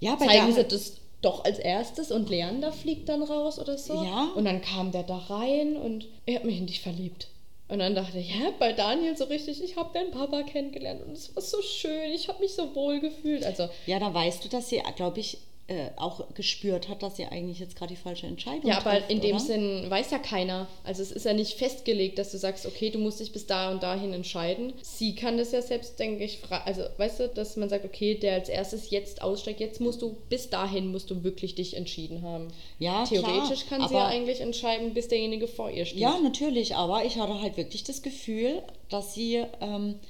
ja, 0.00 0.16
bei 0.16 0.26
zeigen 0.26 0.52
sie 0.52 0.64
das 0.64 0.96
doch 1.22 1.44
als 1.44 1.58
erstes 1.58 2.10
und 2.10 2.30
Leander 2.30 2.72
fliegt 2.72 3.08
dann 3.08 3.22
raus 3.22 3.58
oder 3.58 3.76
so. 3.78 4.02
Ja. 4.02 4.30
Und 4.34 4.44
dann 4.46 4.62
kam 4.62 4.90
der 4.90 5.02
da 5.02 5.16
rein 5.16 5.76
und 5.76 6.06
er 6.26 6.36
hat 6.36 6.44
mich 6.44 6.58
in 6.58 6.66
dich 6.66 6.80
verliebt. 6.80 7.28
Und 7.68 7.78
dann 7.78 7.94
dachte 7.94 8.18
ich, 8.18 8.30
ja, 8.30 8.50
bei 8.58 8.72
Daniel 8.72 9.16
so 9.16 9.24
richtig, 9.24 9.62
ich 9.62 9.76
habe 9.76 9.90
deinen 9.94 10.10
Papa 10.10 10.42
kennengelernt 10.42 11.02
und 11.06 11.12
es 11.12 11.34
war 11.36 11.42
so 11.42 11.62
schön, 11.62 12.10
ich 12.12 12.26
habe 12.26 12.40
mich 12.40 12.52
so 12.52 12.74
wohl 12.74 12.98
gefühlt. 12.98 13.44
Also, 13.44 13.68
ja, 13.86 14.00
da 14.00 14.12
weißt 14.12 14.44
du, 14.44 14.48
dass 14.48 14.68
sie, 14.70 14.82
glaube 14.96 15.20
ich, 15.20 15.38
äh, 15.70 15.90
auch 15.94 16.34
gespürt 16.34 16.88
hat, 16.88 17.00
dass 17.04 17.16
sie 17.16 17.26
eigentlich 17.26 17.60
jetzt 17.60 17.76
gerade 17.76 17.94
die 17.94 18.00
falsche 18.00 18.26
Entscheidung 18.26 18.68
ja, 18.68 18.78
aber 18.78 18.90
trifft, 18.90 19.10
in 19.10 19.20
dem 19.20 19.36
oder? 19.36 19.44
Sinn 19.44 19.86
weiß 19.88 20.10
ja 20.10 20.18
keiner. 20.18 20.66
Also 20.82 21.00
es 21.00 21.12
ist 21.12 21.24
ja 21.24 21.32
nicht 21.32 21.56
festgelegt, 21.56 22.18
dass 22.18 22.32
du 22.32 22.38
sagst, 22.38 22.66
okay, 22.66 22.90
du 22.90 22.98
musst 22.98 23.20
dich 23.20 23.30
bis 23.30 23.46
da 23.46 23.70
und 23.70 23.80
dahin 23.80 24.12
entscheiden. 24.12 24.72
Sie 24.82 25.14
kann 25.14 25.38
das 25.38 25.52
ja 25.52 25.62
selbst, 25.62 25.96
denke 26.00 26.24
ich, 26.24 26.40
also 26.64 26.82
weißt 26.96 27.20
du, 27.20 27.28
dass 27.28 27.56
man 27.56 27.68
sagt, 27.68 27.84
okay, 27.84 28.16
der 28.16 28.34
als 28.34 28.48
erstes 28.48 28.90
jetzt 28.90 29.22
aussteigt, 29.22 29.60
jetzt 29.60 29.80
musst 29.80 30.02
du, 30.02 30.16
bis 30.28 30.50
dahin 30.50 30.90
musst 30.90 31.08
du 31.08 31.22
wirklich 31.22 31.54
dich 31.54 31.76
entschieden 31.76 32.22
haben. 32.22 32.48
Ja, 32.80 33.04
Theoretisch 33.04 33.66
klar, 33.66 33.78
kann 33.78 33.88
sie 33.88 33.94
ja 33.94 34.06
eigentlich 34.08 34.40
entscheiden, 34.40 34.92
bis 34.92 35.06
derjenige 35.06 35.46
vor 35.46 35.70
ihr 35.70 35.86
steht. 35.86 36.00
Ja, 36.00 36.18
natürlich, 36.20 36.74
aber 36.74 37.04
ich 37.04 37.16
hatte 37.16 37.40
halt 37.40 37.56
wirklich 37.56 37.84
das 37.84 38.02
Gefühl, 38.02 38.60
dass 38.88 39.14
sie, 39.14 39.44
ähm, 39.60 40.00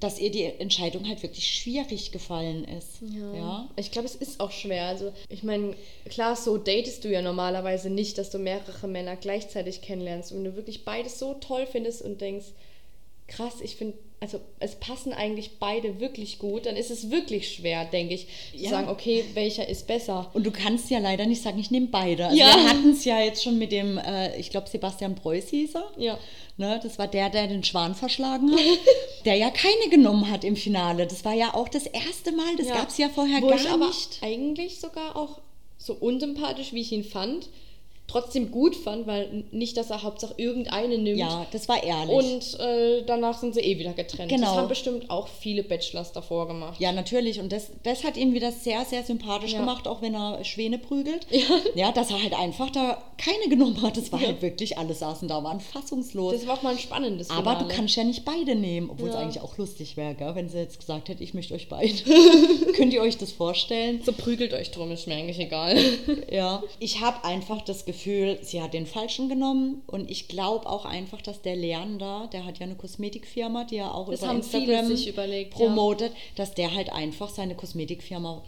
dass 0.00 0.18
ihr 0.18 0.30
die 0.30 0.44
Entscheidung 0.44 1.08
halt 1.08 1.22
wirklich 1.22 1.46
schwierig 1.46 2.12
gefallen 2.12 2.64
ist. 2.64 3.00
Ja. 3.00 3.68
Ich 3.76 3.90
glaube, 3.90 4.06
es 4.06 4.14
ist 4.14 4.40
auch 4.40 4.50
schwer. 4.50 4.86
Also, 4.86 5.12
ich 5.28 5.42
meine, 5.42 5.74
klar, 6.08 6.36
so 6.36 6.58
datest 6.58 7.04
du 7.04 7.10
ja 7.10 7.22
normalerweise 7.22 7.90
nicht, 7.90 8.18
dass 8.18 8.30
du 8.30 8.38
mehrere 8.38 8.86
Männer 8.88 9.16
gleichzeitig 9.16 9.82
kennenlernst. 9.82 10.32
Und 10.32 10.44
du 10.44 10.56
wirklich 10.56 10.84
beides 10.84 11.18
so 11.18 11.34
toll 11.34 11.66
findest 11.66 12.02
und 12.02 12.20
denkst, 12.20 12.48
krass, 13.28 13.60
ich 13.62 13.76
finde, 13.76 13.96
also 14.24 14.40
es 14.58 14.76
passen 14.76 15.12
eigentlich 15.12 15.58
beide 15.58 16.00
wirklich 16.00 16.38
gut, 16.38 16.64
dann 16.64 16.76
ist 16.76 16.90
es 16.90 17.10
wirklich 17.10 17.50
schwer, 17.52 17.84
denke 17.84 18.14
ich, 18.14 18.26
zu 18.56 18.64
Ja. 18.64 18.70
sagen, 18.70 18.88
okay, 18.88 19.22
welcher 19.34 19.68
ist 19.68 19.86
besser. 19.86 20.30
Und 20.32 20.46
du 20.46 20.50
kannst 20.50 20.88
ja 20.88 20.98
leider 20.98 21.26
nicht 21.26 21.42
sagen, 21.42 21.58
ich 21.58 21.70
nehme 21.70 21.88
beide. 21.88 22.24
Also 22.24 22.38
Ja. 22.38 22.46
Wir 22.56 22.70
hatten 22.70 22.90
es 22.92 23.04
ja 23.04 23.20
jetzt 23.20 23.44
schon 23.44 23.58
mit 23.58 23.70
dem, 23.70 23.98
äh, 23.98 24.34
ich 24.38 24.48
glaube, 24.48 24.66
Sebastian 24.70 25.14
Preuß 25.14 25.48
hieß 25.50 25.74
er. 25.74 25.90
Ja. 25.98 26.18
Ne, 26.56 26.80
das 26.82 26.98
war 26.98 27.06
der, 27.06 27.28
der 27.28 27.48
den 27.48 27.64
Schwan 27.64 27.94
verschlagen 27.94 28.50
hat, 28.52 28.60
der 29.26 29.34
ja 29.34 29.50
keine 29.50 29.90
genommen 29.90 30.30
hat 30.30 30.42
im 30.42 30.56
Finale. 30.56 31.06
Das 31.06 31.22
war 31.26 31.34
ja 31.34 31.52
auch 31.52 31.68
das 31.68 31.84
erste 31.86 32.32
Mal, 32.32 32.56
das 32.56 32.68
Ja. 32.68 32.76
gab 32.76 32.88
es 32.88 32.96
ja 32.96 33.10
vorher 33.10 33.42
Wo 33.42 33.48
gar 33.48 33.60
ich 33.60 33.68
aber 33.68 33.88
nicht. 33.88 34.20
eigentlich 34.22 34.80
sogar 34.80 35.16
auch 35.16 35.40
so 35.76 35.92
unsympathisch, 35.92 36.72
wie 36.72 36.80
ich 36.80 36.92
ihn 36.92 37.04
fand, 37.04 37.50
trotzdem 38.06 38.50
gut 38.50 38.76
fand, 38.76 39.06
weil 39.06 39.44
nicht, 39.50 39.76
dass 39.76 39.90
er 39.90 40.02
Hauptsache 40.02 40.34
irgendeine 40.36 40.98
nimmt. 40.98 41.18
Ja, 41.18 41.46
das 41.52 41.68
war 41.68 41.82
ehrlich. 41.82 42.14
Und 42.14 42.60
äh, 42.60 43.02
danach 43.06 43.38
sind 43.38 43.54
sie 43.54 43.60
eh 43.60 43.78
wieder 43.78 43.92
getrennt. 43.94 44.28
Genau. 44.30 44.46
Das 44.48 44.56
haben 44.56 44.68
bestimmt 44.68 45.08
auch 45.10 45.26
viele 45.26 45.62
Bachelors 45.64 46.12
davor 46.12 46.46
gemacht. 46.46 46.78
Ja, 46.78 46.92
natürlich. 46.92 47.40
Und 47.40 47.50
das, 47.50 47.68
das 47.82 48.04
hat 48.04 48.16
ihn 48.16 48.34
wieder 48.34 48.52
sehr, 48.52 48.84
sehr 48.84 49.02
sympathisch 49.02 49.52
Ja. 49.54 49.60
gemacht, 49.60 49.88
auch 49.88 50.02
wenn 50.02 50.14
er 50.14 50.44
Schwäne 50.44 50.78
prügelt. 50.78 51.26
Ja. 51.74 51.90
dass 51.92 52.10
er 52.10 52.22
halt 52.22 52.34
einfach 52.34 52.70
da 52.70 53.02
keine 53.16 53.48
genommen 53.48 53.80
hat. 53.82 53.96
Das 53.96 54.12
war 54.12 54.20
halt 54.20 54.42
wirklich, 54.42 54.76
alle 54.76 54.92
saßen 54.94 55.26
da, 55.26 55.42
waren 55.42 55.60
fassungslos. 55.60 56.34
Das 56.34 56.46
war 56.46 56.58
auch 56.58 56.62
mal 56.62 56.72
ein 56.72 56.78
spannendes 56.78 57.30
Aber 57.30 57.52
du 57.52 57.58
Finale. 57.60 57.74
kannst 57.74 57.96
ja 57.96 58.04
nicht 58.04 58.24
beide 58.24 58.54
nehmen, 58.54 58.90
obwohl 58.90 59.08
es 59.08 59.14
Ja. 59.14 59.20
eigentlich 59.22 59.42
auch 59.42 59.56
lustig 59.56 59.96
wäre, 59.96 60.14
gell? 60.14 60.34
wenn 60.34 60.48
sie 60.48 60.58
jetzt 60.58 60.78
gesagt 60.78 61.08
hätte, 61.08 61.24
ich 61.24 61.32
möchte 61.34 61.54
euch 61.54 61.68
beide. 61.68 61.94
Könnt 62.76 62.92
ihr 62.92 63.00
euch 63.00 63.16
das 63.16 63.32
vorstellen? 63.32 64.02
So 64.04 64.12
prügelt 64.12 64.52
euch 64.52 64.70
drum, 64.72 64.90
ist 64.92 65.06
mir 65.06 65.14
eigentlich 65.16 65.38
egal. 65.38 65.76
Ja. 66.30 66.62
Ich 66.80 67.00
habe 67.00 67.24
einfach 67.24 67.62
das 67.62 67.84
Gefühl, 67.84 67.93
sie 67.96 68.62
hat 68.62 68.74
den 68.74 68.86
Falschen 68.86 69.28
genommen 69.28 69.82
und 69.86 70.10
ich 70.10 70.28
glaube 70.28 70.68
auch 70.68 70.84
einfach, 70.84 71.20
dass 71.22 71.42
der 71.42 71.56
Leander, 71.56 72.28
der 72.32 72.44
hat 72.44 72.58
ja 72.58 72.66
eine 72.66 72.74
Kosmetikfirma, 72.74 73.64
die 73.64 73.76
er 73.76 73.94
auch 73.94 74.10
Das 74.10 74.22
über 74.22 74.32
Instagram 74.32 74.90
überlegt, 74.90 75.52
ja. 75.52 75.66
promotet, 75.66 76.12
dass 76.36 76.54
der 76.54 76.74
halt 76.74 76.92
einfach 76.92 77.28
seine 77.30 77.54
Kosmetikfirma 77.54 78.42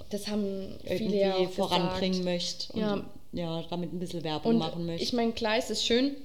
irgendwie 0.85 1.19
ja 1.19 1.49
voranbringen 1.49 2.19
gesagt. 2.19 2.25
möchte 2.25 2.73
und 2.73 2.81
Ja. 2.81 3.05
ja. 3.33 3.65
damit 3.71 3.93
ein 3.93 3.99
bisschen 3.99 4.25
Werbung 4.25 4.53
Und 4.53 4.59
machen 4.59 4.87
möchte. 4.87 5.03
ich 5.03 5.13
meine, 5.13 5.33
klar, 5.33 5.57
es 5.57 5.71
ist 5.71 5.85
schön, 5.85 6.17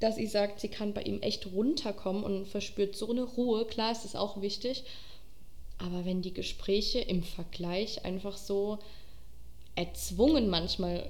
dass 0.00 0.16
sie 0.16 0.26
sagt, 0.26 0.60
sie 0.60 0.68
kann 0.68 0.94
bei 0.94 1.02
ihm 1.02 1.20
echt 1.20 1.46
runterkommen 1.52 2.24
und 2.24 2.46
verspürt 2.46 2.96
so 2.96 3.10
eine 3.10 3.22
Ruhe. 3.22 3.66
Klar, 3.66 3.92
ist 3.92 4.04
das 4.04 4.16
auch 4.16 4.40
wichtig. 4.40 4.84
Aber 5.78 6.04
wenn 6.04 6.22
die 6.22 6.32
Gespräche 6.34 7.00
im 7.00 7.22
Vergleich 7.22 8.04
einfach 8.04 8.36
so 8.36 8.78
erzwungen 9.76 10.48
manchmal, 10.48 11.08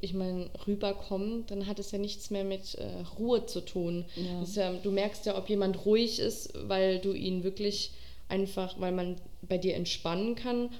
ich 0.00 0.14
meine, 0.14 0.50
rüberkommen, 0.66 1.44
dann 1.46 1.66
hat 1.66 1.78
es 1.78 1.90
ja 1.90 1.98
nichts 1.98 2.30
mehr 2.30 2.44
mit 2.44 2.74
äh, 2.74 2.86
Ruhe 3.18 3.46
zu 3.46 3.60
tun. 3.60 4.04
Ja. 4.16 4.42
Ja, 4.54 4.72
du 4.72 4.90
merkst 4.90 5.26
ja, 5.26 5.36
ob 5.36 5.48
jemand 5.48 5.84
ruhig 5.84 6.18
ist, 6.18 6.52
weil 6.54 6.98
du 6.98 7.12
ihn 7.12 7.44
wirklich 7.44 7.90
einfach, 8.28 8.78
weil 8.80 8.92
man 8.92 9.16
bei 9.42 9.58
dir 9.58 9.74
entspannen 9.74 10.34
kann 10.34 10.70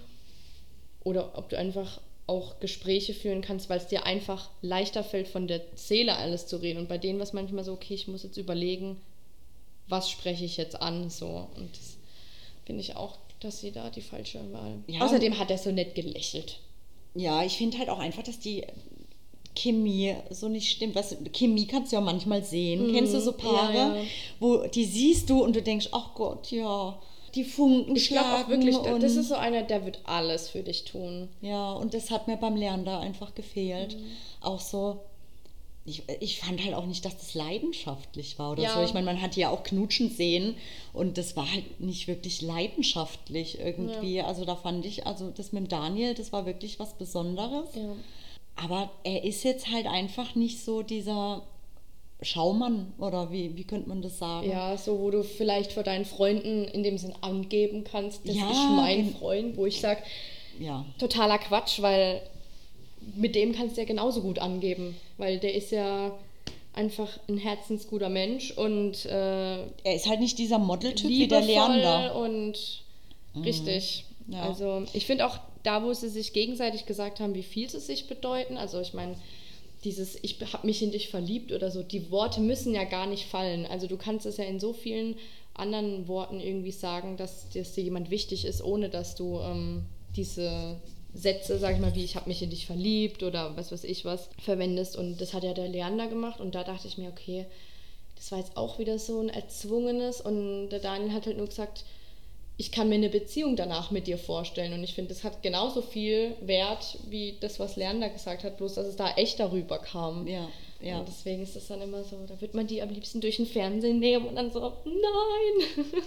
oder 1.05 1.39
ob 1.39 1.49
du 1.49 1.59
einfach 1.59 2.01
auch 2.27 2.61
Gespräche 2.61 3.15
führen 3.15 3.41
kannst, 3.41 3.71
weil 3.71 3.79
es 3.79 3.87
dir 3.87 4.05
einfach 4.05 4.51
leichter 4.61 5.03
fällt, 5.03 5.29
von 5.29 5.49
der 5.49 5.63
Seele 5.75 6.17
alles 6.17 6.47
zu 6.47 6.59
reden. 6.59 6.79
Und 6.79 6.89
bei 6.89 6.99
denen 6.99 7.19
war 7.19 7.25
es 7.25 7.33
manchmal 7.33 7.65
so, 7.65 7.73
okay, 7.73 7.95
ich 7.95 8.07
muss 8.07 8.23
jetzt 8.23 8.37
überlegen, 8.37 9.01
was 9.89 10.11
spreche 10.11 10.45
ich 10.45 10.59
jetzt 10.59 10.81
an, 10.81 11.09
so. 11.09 11.49
Und 11.57 11.71
das 11.73 11.97
finde 12.67 12.83
ich 12.83 12.97
auch, 12.97 13.17
dass 13.41 13.61
sie 13.61 13.73
da 13.73 13.89
die 13.89 14.03
falsche 14.03 14.41
Wahl. 14.53 14.75
Ja. 14.87 15.01
Außerdem 15.01 15.39
hat 15.39 15.51
er 15.51 15.57
so 15.57 15.73
nett 15.73 15.95
gelächelt. 15.95 16.61
Ja, 17.15 17.43
ich 17.43 17.57
finde 17.57 17.79
halt 17.79 17.89
auch 17.89 17.99
einfach, 17.99 18.23
dass 18.23 18.39
die 18.39 18.65
Chemie 19.59 20.15
so 20.31 20.49
nicht 20.49 20.71
stimmt. 20.71 20.95
Was, 20.95 21.17
Chemie 21.33 21.67
kannst 21.67 21.93
du 21.93 21.97
ja 21.97 22.01
manchmal 22.01 22.45
sehen. 22.45 22.93
Kennst 22.93 23.15
du 23.15 23.21
so 23.21 23.33
Paare, 23.33 23.73
Mhm. 23.73 23.77
ja, 23.77 23.97
ja. 23.97 24.03
wo 24.41 24.57
die 24.67 24.85
siehst 24.85 25.29
du 25.31 25.43
und 25.43 25.57
du 25.57 25.63
denkst, 25.63 25.89
ach 25.93 26.15
Gott, 26.15 26.51
ja, 26.51 26.99
die 27.35 27.45
Funken 27.45 27.95
Ich 27.97 28.09
glaube 28.09 28.27
schlagen 28.27 28.45
auch 28.45 28.49
wirklich, 28.49 28.77
das 29.03 29.17
ist 29.17 29.29
so 29.29 29.35
einer, 29.35 29.63
der 29.63 29.85
wird 29.85 30.01
alles 30.05 30.49
für 30.49 30.63
dich 30.63 30.85
tun. 30.85 31.29
Ja, 31.43 31.73
und 31.73 31.93
das 31.95 32.11
hat 32.11 32.27
mir 32.29 32.37
beim 32.37 32.57
Lernen 32.57 32.85
da 32.85 33.01
einfach 33.01 33.35
gefehlt. 33.35 33.97
Mhm. 33.99 34.05
Auch 34.41 34.61
so, 34.61 35.01
ich, 35.85 36.03
ich 36.21 36.39
fand 36.41 36.63
halt 36.65 36.75
auch 36.75 36.87
nicht, 36.87 37.05
dass 37.05 37.17
das 37.19 37.35
leidenschaftlich 37.35 38.39
war 38.39 38.53
oder 38.53 38.63
Ja. 38.63 38.75
so. 38.75 38.83
Ich 38.83 38.93
meine, 38.95 39.07
man 39.07 39.21
hat 39.23 39.37
ja 39.37 39.51
auch 39.51 39.63
Knutschen 39.63 40.11
sehen 40.11 40.55
und 40.93 41.17
das 41.19 41.37
war 41.37 41.51
halt 41.51 41.81
nicht 41.81 42.09
wirklich 42.09 42.43
leidenschaftlich 42.43 43.59
irgendwie. 43.59 44.21
Also 44.21 44.45
da 44.45 44.57
fand 44.57 44.85
ich, 44.87 45.07
also 45.07 45.31
das 45.31 45.53
mit 45.53 45.65
dem 45.65 45.69
Daniel, 45.69 46.15
das 46.15 46.33
war 46.33 46.47
wirklich 46.47 46.79
was 46.79 46.95
Besonderes. 46.95 47.75
Ja. 47.75 47.95
Aber 48.63 48.91
er 49.05 49.25
ist 49.25 49.45
jetzt 49.45 49.71
halt 49.73 49.87
einfach 49.87 50.35
nicht 50.35 50.65
so 50.65 50.83
dieser 50.83 51.43
Schaumann 52.21 52.93
oder 52.99 53.31
wie, 53.31 53.57
wie 53.57 53.63
könnte 53.65 53.89
man 53.89 54.03
das 54.03 54.19
sagen? 54.19 54.51
Ja, 54.51 54.77
so 54.77 54.99
wo 54.99 55.11
du 55.11 55.23
vielleicht 55.23 55.73
vor 55.73 55.85
deinen 55.85 56.05
Freunden 56.05 56.65
in 56.65 56.83
dem 56.83 56.99
Sinn 56.99 57.15
angeben 57.21 57.85
kannst, 57.85 58.29
das 58.29 58.35
Ja, 58.35 58.51
ist 58.51 58.71
mein 58.71 59.15
Freund, 59.15 59.57
wo 59.57 59.67
ich 59.67 59.81
sage, 59.81 60.03
Ja. 60.59 60.85
totaler 60.99 61.39
Quatsch, 61.39 61.81
weil 61.81 62.21
mit 63.15 63.37
dem 63.37 63.53
kannst 63.55 63.77
du 63.77 63.83
ja 63.83 63.87
genauso 63.87 64.21
gut 64.23 64.41
angeben, 64.41 64.97
weil 65.17 65.39
der 65.39 65.55
ist 65.55 65.71
ja 65.71 66.11
einfach 66.75 67.09
ein 67.29 67.39
herzensguter 67.39 68.09
Mensch 68.09 68.51
und 68.51 69.05
äh, 69.07 69.59
Er 69.85 69.95
ist 69.95 70.09
halt 70.09 70.19
nicht 70.21 70.39
dieser 70.39 70.59
Modeltyp 70.59 71.09
wie 71.09 71.29
der 71.29 71.41
Leander. 71.43 72.17
und 72.17 72.83
richtig. 73.45 74.05
Mhm. 74.27 74.35
Ja. 74.35 74.43
Also 74.43 74.83
ich 74.93 75.07
finde 75.07 75.27
auch 75.27 75.39
da, 75.69 75.85
wo 75.85 75.93
sie 75.93 76.09
sich 76.09 76.33
gegenseitig 76.33 76.87
gesagt 76.87 77.21
haben, 77.21 77.35
wie 77.35 77.43
viel 77.43 77.69
sie 77.69 77.79
sich 77.79 78.07
bedeuten, 78.07 78.57
also 78.57 78.81
ich 78.81 78.95
meine, 78.95 79.17
dieses 79.85 80.19
ich 80.23 80.39
habe 80.55 80.67
mich 80.67 80.83
in 80.83 80.93
dich 80.93 81.11
verliebt 81.11 81.53
oder 81.53 81.71
so, 81.71 81.83
die 81.83 82.11
Worte 82.11 82.41
müssen 82.41 82.75
ja 82.75 82.85
gar 82.85 83.07
nicht 83.07 83.27
fallen. 83.27 83.67
Also 83.67 83.87
du 83.87 83.99
kannst 83.99 84.25
es 84.25 84.39
ja 84.39 84.45
in 84.45 84.59
so 84.59 84.73
vielen 84.73 85.17
anderen 85.53 86.09
Worten 86.09 86.41
irgendwie 86.41 86.73
sagen, 86.73 87.19
dass, 87.19 87.51
dass 87.51 87.75
dir 87.75 87.85
jemand 87.85 88.09
wichtig 88.09 88.47
ist, 88.47 88.65
ohne 88.65 88.89
dass 88.89 89.15
du 89.15 89.41
ähm, 89.41 89.85
diese 90.17 90.81
Sätze, 91.13 91.59
sag 91.59 91.75
ich 91.75 91.81
mal, 91.81 91.95
wie 91.95 92.05
ich 92.05 92.17
habe 92.17 92.31
mich 92.31 92.43
in 92.43 92.49
dich 92.49 92.65
verliebt 92.65 93.23
oder 93.23 93.55
was 93.59 93.71
weiß 93.71 93.85
ich 93.85 94.07
was, 94.07 94.31
verwendest. 94.43 94.97
Und 94.97 95.21
das 95.21 95.35
hat 95.35 95.45
ja 95.45 95.53
der 95.53 95.69
Leander 95.69 96.07
gemacht 96.07 96.41
und 96.41 96.55
da 96.55 96.65
dachte 96.65 96.89
ich 96.89 96.97
mir, 96.97 97.11
okay, 97.11 97.45
das 98.17 98.33
war 98.33 98.39
jetzt 98.39 98.57
auch 98.57 98.79
wieder 98.79 98.99
so 98.99 99.21
ein 99.21 99.29
erzwungenes 99.29 100.23
und 100.23 100.71
der 100.71 100.81
Daniel 100.81 101.13
hat 101.13 101.27
halt 101.27 101.37
nur 101.37 101.47
gesagt, 101.47 101.85
ich 102.61 102.73
kann 102.73 102.89
mir 102.89 102.97
eine 102.97 103.09
Beziehung 103.09 103.55
danach 103.55 103.93
mit 103.93 104.09
dir 104.09 104.19
vorstellen 104.19 104.73
und 104.73 104.83
ich 104.83 104.95
finde, 104.95 105.15
das 105.15 105.23
hat 105.23 105.45
genauso 105.45 105.81
viel 105.81 106.35
Wert 106.41 106.99
wie 107.09 107.37
das, 107.41 107.61
was 107.61 107.77
Leander 107.77 108.11
gesagt 108.11 108.43
hat, 108.43 108.57
bloß 108.57 108.75
dass 108.75 108.87
es 108.87 108.97
da 108.97 109.13
echt 109.13 109.39
darüber 109.39 109.79
kam. 109.79 110.27
Ja, 110.27 110.49
ja. 110.81 110.99
Und 110.99 111.07
deswegen 111.07 111.41
ist 111.41 111.55
das 111.55 111.69
dann 111.69 111.81
immer 111.81 112.03
so, 112.03 112.17
da 112.27 112.41
wird 112.41 112.55
man 112.55 112.67
die 112.67 112.83
am 112.83 112.91
liebsten 112.91 113.21
durch 113.21 113.37
den 113.37 113.47
Fernsehen 113.47 114.01
nehmen 114.01 114.27
und 114.27 114.35
dann 114.35 114.51
so, 114.51 114.73
nein. 114.85 115.87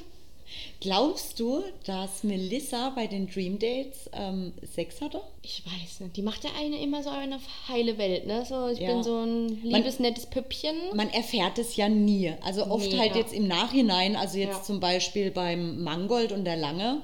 Glaubst 0.80 1.40
du, 1.40 1.64
dass 1.86 2.24
Melissa 2.24 2.90
bei 2.92 3.08
den 3.08 3.30
Dream 3.30 3.60
Dates 3.60 4.10
ähm, 4.14 4.54
Sex 4.74 5.00
hatte? 5.02 5.22
Ich 5.44 5.64
weiß 5.66 6.00
nicht, 6.02 6.18
die 6.18 6.22
macht 6.22 6.44
der 6.44 6.52
eine 6.60 6.82
immer 6.82 7.04
so 7.04 7.10
eine 7.10 7.40
heile 7.68 7.98
Welt, 7.98 8.26
ne? 8.26 8.44
So, 8.46 8.68
ich 8.68 8.80
Ja. 8.80 8.94
bin 8.94 9.04
so 9.04 9.18
ein 9.20 9.62
liebes, 9.64 10.00
nettes 10.00 10.26
Püppchen. 10.26 10.76
Man 10.96 11.10
erfährt 11.12 11.58
es 11.60 11.76
ja 11.76 11.88
nie. 11.90 12.34
Also 12.44 12.66
oft 12.66 12.92
Nee, 12.92 12.98
halt 12.98 13.12
ja. 13.12 13.18
jetzt 13.22 13.34
im 13.34 13.48
Nachhinein, 13.48 14.16
also 14.16 14.38
jetzt 14.38 14.58
Ja. 14.58 14.64
zum 14.64 14.80
Beispiel 14.80 15.32
beim 15.32 15.84
Mangold 15.84 16.32
und 16.32 16.46
der 16.46 16.58
Lange, 16.58 17.02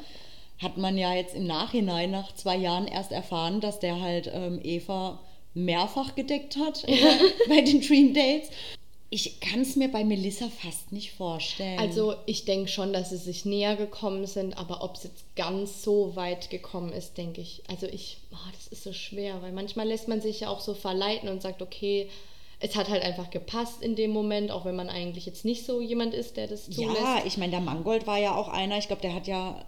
hat 0.59 0.77
man 0.77 0.97
ja 0.97 1.13
jetzt 1.13 1.35
im 1.35 1.45
Nachhinein 1.45 2.09
nach 2.09 2.33
zwei 2.33 2.57
Jahren 2.57 2.87
erst 2.87 3.11
erfahren, 3.11 3.61
dass 3.61 3.79
der 3.79 4.01
halt 4.01 4.31
ähm, 4.33 4.59
Eva 4.63 5.19
mehrfach 5.53 6.15
gedeckt 6.15 6.57
hat 6.57 6.83
bei 7.47 7.61
den 7.61 7.81
Dream 7.81 8.13
Dates. 8.13 8.49
Ich 9.09 9.39
kann 9.39 9.61
es 9.61 9.77
mir 9.77 9.89
bei 9.89 10.03
Melissa 10.03 10.49
fast 10.49 10.91
nicht 10.91 11.13
vorstellen. 11.13 11.79
Also 11.79 12.15
ich 12.25 12.43
denke 12.43 12.69
schon, 12.69 12.91
dass 12.91 13.11
sie 13.11 13.17
sich 13.17 13.45
näher 13.45 13.77
gekommen 13.77 14.27
sind, 14.27 14.57
aber 14.57 14.83
ob 14.83 14.95
es 14.95 15.03
jetzt 15.05 15.35
ganz 15.35 15.81
so 15.81 16.15
weit 16.17 16.49
gekommen 16.49 16.91
ist, 16.91 17.17
denke 17.17 17.39
ich. 17.39 17.63
Also 17.69 17.87
ich, 17.87 18.17
oh, 18.33 18.51
das 18.53 18.67
ist 18.67 18.83
so 18.83 18.91
schwer, 18.91 19.41
weil 19.41 19.53
manchmal 19.53 19.87
lässt 19.87 20.09
man 20.09 20.19
sich 20.19 20.41
ja 20.41 20.49
auch 20.49 20.59
so 20.59 20.73
verleiten 20.73 21.29
und 21.29 21.41
sagt, 21.41 21.61
okay, 21.61 22.09
es 22.59 22.75
hat 22.75 22.89
halt 22.89 23.03
einfach 23.03 23.29
gepasst 23.29 23.81
in 23.81 23.95
dem 23.95 24.11
Moment, 24.11 24.51
auch 24.51 24.65
wenn 24.65 24.75
man 24.75 24.89
eigentlich 24.89 25.25
jetzt 25.25 25.45
nicht 25.45 25.65
so 25.65 25.79
jemand 25.79 26.13
ist, 26.13 26.37
der 26.37 26.47
das 26.47 26.65
zulässt. 26.65 26.99
ja, 26.99 27.21
ich 27.25 27.37
meine, 27.37 27.51
der 27.51 27.61
Mangold 27.61 28.07
war 28.07 28.17
ja 28.17 28.35
auch 28.35 28.47
einer, 28.49 28.77
ich 28.77 28.87
glaube, 28.87 29.03
der 29.03 29.13
hat 29.13 29.27
ja, 29.27 29.63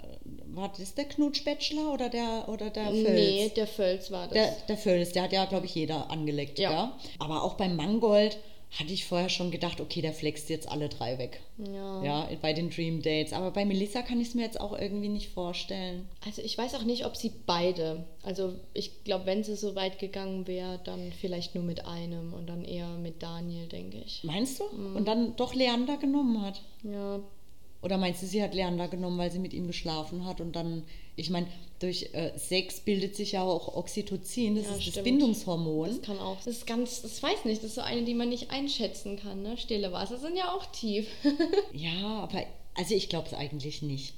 war 0.48 0.74
das 0.78 0.96
der 0.96 1.06
Knutsch-Bachelor 1.06 1.94
oder 1.94 2.10
der, 2.10 2.50
oder 2.50 2.72
der 2.72 2.88
Völz? 2.88 3.10
nee, 3.10 3.52
der 3.56 3.68
Völz 3.68 4.12
war 4.12 4.28
das. 4.28 4.34
Der, 4.34 4.56
der 4.68 4.78
Völz, 4.78 5.12
der 5.12 5.24
hat 5.24 5.32
ja, 5.32 5.46
glaube 5.46 5.68
ich, 5.68 5.76
jeder 5.76 6.10
angeleckt. 6.10 6.58
Ja. 6.58 6.72
Ja. 6.72 6.98
Aber 7.20 7.44
auch 7.44 7.54
beim 7.54 7.76
Mangold 7.76 8.38
hatte 8.78 8.94
ich 8.94 9.06
vorher 9.06 9.30
schon 9.30 9.50
gedacht, 9.50 9.82
okay, 9.82 10.02
der 10.02 10.14
flext 10.14 10.50
jetzt 10.50 10.70
alle 10.70 10.90
drei 10.90 11.18
weg. 11.18 11.42
ja. 11.58 12.04
Ja, 12.04 12.30
bei 12.42 12.54
den 12.54 12.70
Dream 12.70 13.02
Dates. 13.02 13.34
Aber 13.34 13.52
bei 13.52 13.66
Melissa 13.66 14.02
kann 14.04 14.22
ich 14.22 14.30
es 14.30 14.36
mir 14.36 14.44
jetzt 14.44 14.60
auch 14.62 14.78
irgendwie 14.78 15.10
nicht 15.10 15.30
vorstellen. 15.30 16.08
Also 16.26 16.42
ich 16.44 16.58
weiß 16.58 16.76
auch 16.76 16.84
nicht, 16.84 17.06
ob 17.06 17.16
sie 17.18 17.32
beide, 17.48 18.06
also 18.22 18.54
ich 18.74 19.04
glaube, 19.04 19.26
wenn 19.26 19.44
sie 19.44 19.56
so 19.56 19.76
weit 19.76 19.98
gegangen 20.00 20.46
wäre, 20.48 20.80
dann 20.84 21.12
vielleicht 21.20 21.56
nur 21.56 21.64
mit 21.64 21.86
einem 21.86 22.34
und 22.34 22.48
dann 22.48 22.64
eher 22.64 22.90
mit 23.00 23.24
Daniel, 23.24 23.68
denke 23.68 23.98
ich. 24.06 24.24
Meinst 24.24 24.60
du? 24.60 24.64
Mhm. 24.76 24.96
Und 24.96 25.08
dann 25.08 25.36
doch 25.36 25.56
Leander 25.56 25.98
genommen 25.98 26.42
hat. 26.42 26.62
Ja, 26.84 27.20
Oder 27.82 27.98
meinst 27.98 28.22
du, 28.22 28.28
sie 28.28 28.44
hat 28.44 28.54
Leander 28.54 28.88
genommen, 28.88 29.18
weil 29.18 29.32
sie 29.32 29.40
mit 29.40 29.54
ihm 29.54 29.66
geschlafen 29.68 30.26
hat 30.26 30.42
und 30.42 30.56
dann, 30.56 30.84
ich 31.16 31.30
meine, 31.30 31.48
durch 31.80 32.10
äh, 32.14 32.32
Sex 32.38 32.82
bildet 32.82 33.16
sich 33.16 33.34
ja 33.34 33.44
auch 33.44 33.76
Oxytocin, 33.76 34.56
das 34.56 34.66
Ja, 34.66 34.72
ist 34.72 34.78
das 34.80 34.86
stimmt. 34.88 35.04
Bindungshormon. 35.06 35.88
Das 35.90 36.02
kann 36.02 36.20
auch. 36.20 36.38
Das 36.38 36.48
ist 36.48 36.68
ganz, 36.68 37.02
das 37.02 37.22
weiß 37.24 37.46
nicht, 37.46 37.60
das 37.64 37.70
ist 37.70 37.76
so 37.76 37.82
eine, 37.82 38.04
die 38.04 38.14
man 38.14 38.30
nicht 38.30 38.52
einschätzen 38.52 39.18
kann. 39.18 39.42
Ne? 39.44 39.58
Stille 39.58 39.92
Wasser 39.92 40.18
sind 40.18 40.36
ja 40.38 40.54
auch 40.54 40.66
tief. 40.68 41.08
Ja, 41.74 42.20
aber 42.24 42.44
also 42.76 42.94
ich 42.96 43.10
glaube 43.10 43.28
es 43.28 43.34
eigentlich 43.34 43.82
nicht. 43.82 44.14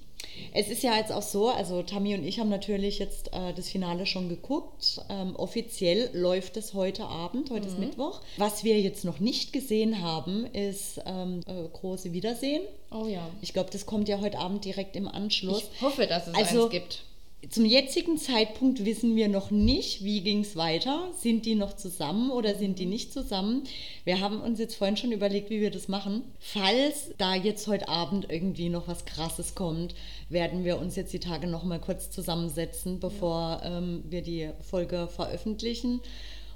Es 0.53 0.69
ist 0.69 0.83
ja 0.83 0.95
jetzt 0.97 1.11
auch 1.11 1.21
so, 1.23 1.49
also 1.49 1.81
Tammy 1.81 2.13
und 2.15 2.23
ich 2.25 2.39
haben 2.39 2.49
natürlich 2.49 2.99
jetzt 2.99 3.33
äh, 3.33 3.53
das 3.53 3.69
Finale 3.69 4.05
schon 4.05 4.29
geguckt. 4.29 5.01
Ähm, 5.09 5.35
offiziell 5.35 6.09
läuft 6.13 6.57
es 6.57 6.73
heute 6.73 7.05
Abend, 7.05 7.49
heute 7.49 7.67
ist 7.67 7.79
Mittwoch. 7.79 8.21
Was 8.37 8.63
wir 8.63 8.79
jetzt 8.79 9.03
noch 9.03 9.19
nicht 9.19 9.51
gesehen 9.51 10.01
haben, 10.01 10.45
ist 10.45 11.01
ähm, 11.05 11.41
äh, 11.47 11.67
große 11.73 12.13
Wiedersehen. 12.13 12.61
Oh 12.91 13.07
ja. 13.07 13.27
Ich 13.41 13.51
glaube, 13.53 13.71
das 13.71 13.85
kommt 13.85 14.07
ja 14.09 14.19
heute 14.21 14.37
Abend 14.39 14.63
direkt 14.63 14.95
im 14.95 15.07
Anschluss. 15.07 15.63
Ich 15.75 15.81
hoffe, 15.81 16.05
dass 16.07 16.27
es 16.27 16.35
Also- 16.35 16.63
eins 16.63 16.71
gibt. 16.71 17.03
Zum 17.49 17.65
jetzigen 17.65 18.17
Zeitpunkt 18.17 18.85
wissen 18.85 19.15
wir 19.15 19.27
noch 19.27 19.49
nicht, 19.49 20.03
wie 20.03 20.21
ging 20.21 20.41
es 20.41 20.55
weiter. 20.55 21.11
Sind 21.17 21.45
die 21.47 21.55
noch 21.55 21.75
zusammen 21.75 22.29
oder 22.29 22.53
sind 22.55 22.77
die 22.77 22.85
nicht 22.85 23.11
zusammen? 23.11 23.63
Wir 24.03 24.19
haben 24.19 24.41
uns 24.41 24.59
jetzt 24.59 24.75
vorhin 24.75 24.95
schon 24.95 25.11
überlegt, 25.11 25.49
wie 25.49 25.59
wir 25.59 25.71
das 25.71 25.87
machen. 25.87 26.23
Falls 26.39 27.11
da 27.17 27.33
jetzt 27.33 27.65
heute 27.67 27.89
Abend 27.89 28.27
irgendwie 28.29 28.69
noch 28.69 28.87
was 28.87 29.05
Krasses 29.05 29.55
kommt, 29.55 29.95
werden 30.29 30.63
wir 30.63 30.77
uns 30.77 30.95
jetzt 30.95 31.13
die 31.13 31.19
Tage 31.19 31.47
noch 31.47 31.63
mal 31.63 31.79
kurz 31.79 32.11
zusammensetzen, 32.11 32.99
bevor 32.99 33.61
ähm, 33.63 34.03
wir 34.07 34.21
die 34.21 34.51
Folge 34.61 35.07
veröffentlichen 35.07 35.99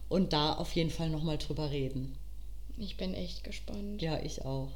und 0.08 0.34
da 0.34 0.54
auf 0.54 0.76
jeden 0.76 0.92
Fall 0.92 1.10
noch 1.10 1.24
mal 1.24 1.40
drüber 1.40 1.72
reden. 1.72 2.16
Ich 2.78 2.96
bin 2.96 3.16
echt 3.16 3.44
gespannt. 3.44 4.04
Ja, 4.04 4.22
ich 4.22 4.46
auch. 4.46 4.70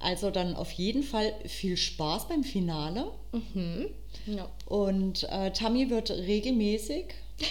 Also 0.00 0.30
dann 0.30 0.54
auf 0.56 0.70
jeden 0.72 1.02
Fall 1.02 1.32
viel 1.46 1.76
Spaß 1.76 2.28
beim 2.28 2.44
Finale. 2.44 3.10
Ja. 4.26 4.50
Und 4.66 5.24
äh, 5.30 5.50
Tammy 5.52 5.90
wird 5.90 6.10
regelmäßig 6.10 7.06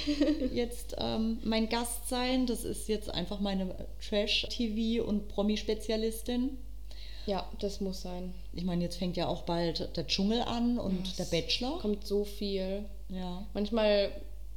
jetzt 0.53 0.95
ähm, 0.99 1.40
mein 1.44 1.68
Gast 1.70 2.10
sein. 2.10 2.45
Das 2.45 2.64
ist 2.64 2.88
jetzt 2.88 3.10
einfach 3.10 3.40
meine 3.40 3.76
Trash-TV- 4.02 5.02
und 5.02 5.28
Promi-Spezialistin. 5.30 6.57
ja, 7.26 7.49
das 7.60 7.82
muss 7.82 8.02
sein. 8.02 8.34
Ich 8.53 8.64
meine, 8.64 8.84
jetzt 8.84 8.98
fängt 8.98 9.18
ja 9.18 9.28
auch 9.28 9.44
bald 9.44 9.95
der 9.98 10.07
Dschungel 10.07 10.41
an 10.41 10.78
und 10.78 11.18
der 11.20 11.26
Bachelor. 11.26 11.80
Kommt 11.80 12.06
so 12.06 12.24
viel. 12.24 12.86
Ja. 13.10 13.45
Manchmal 13.53 14.11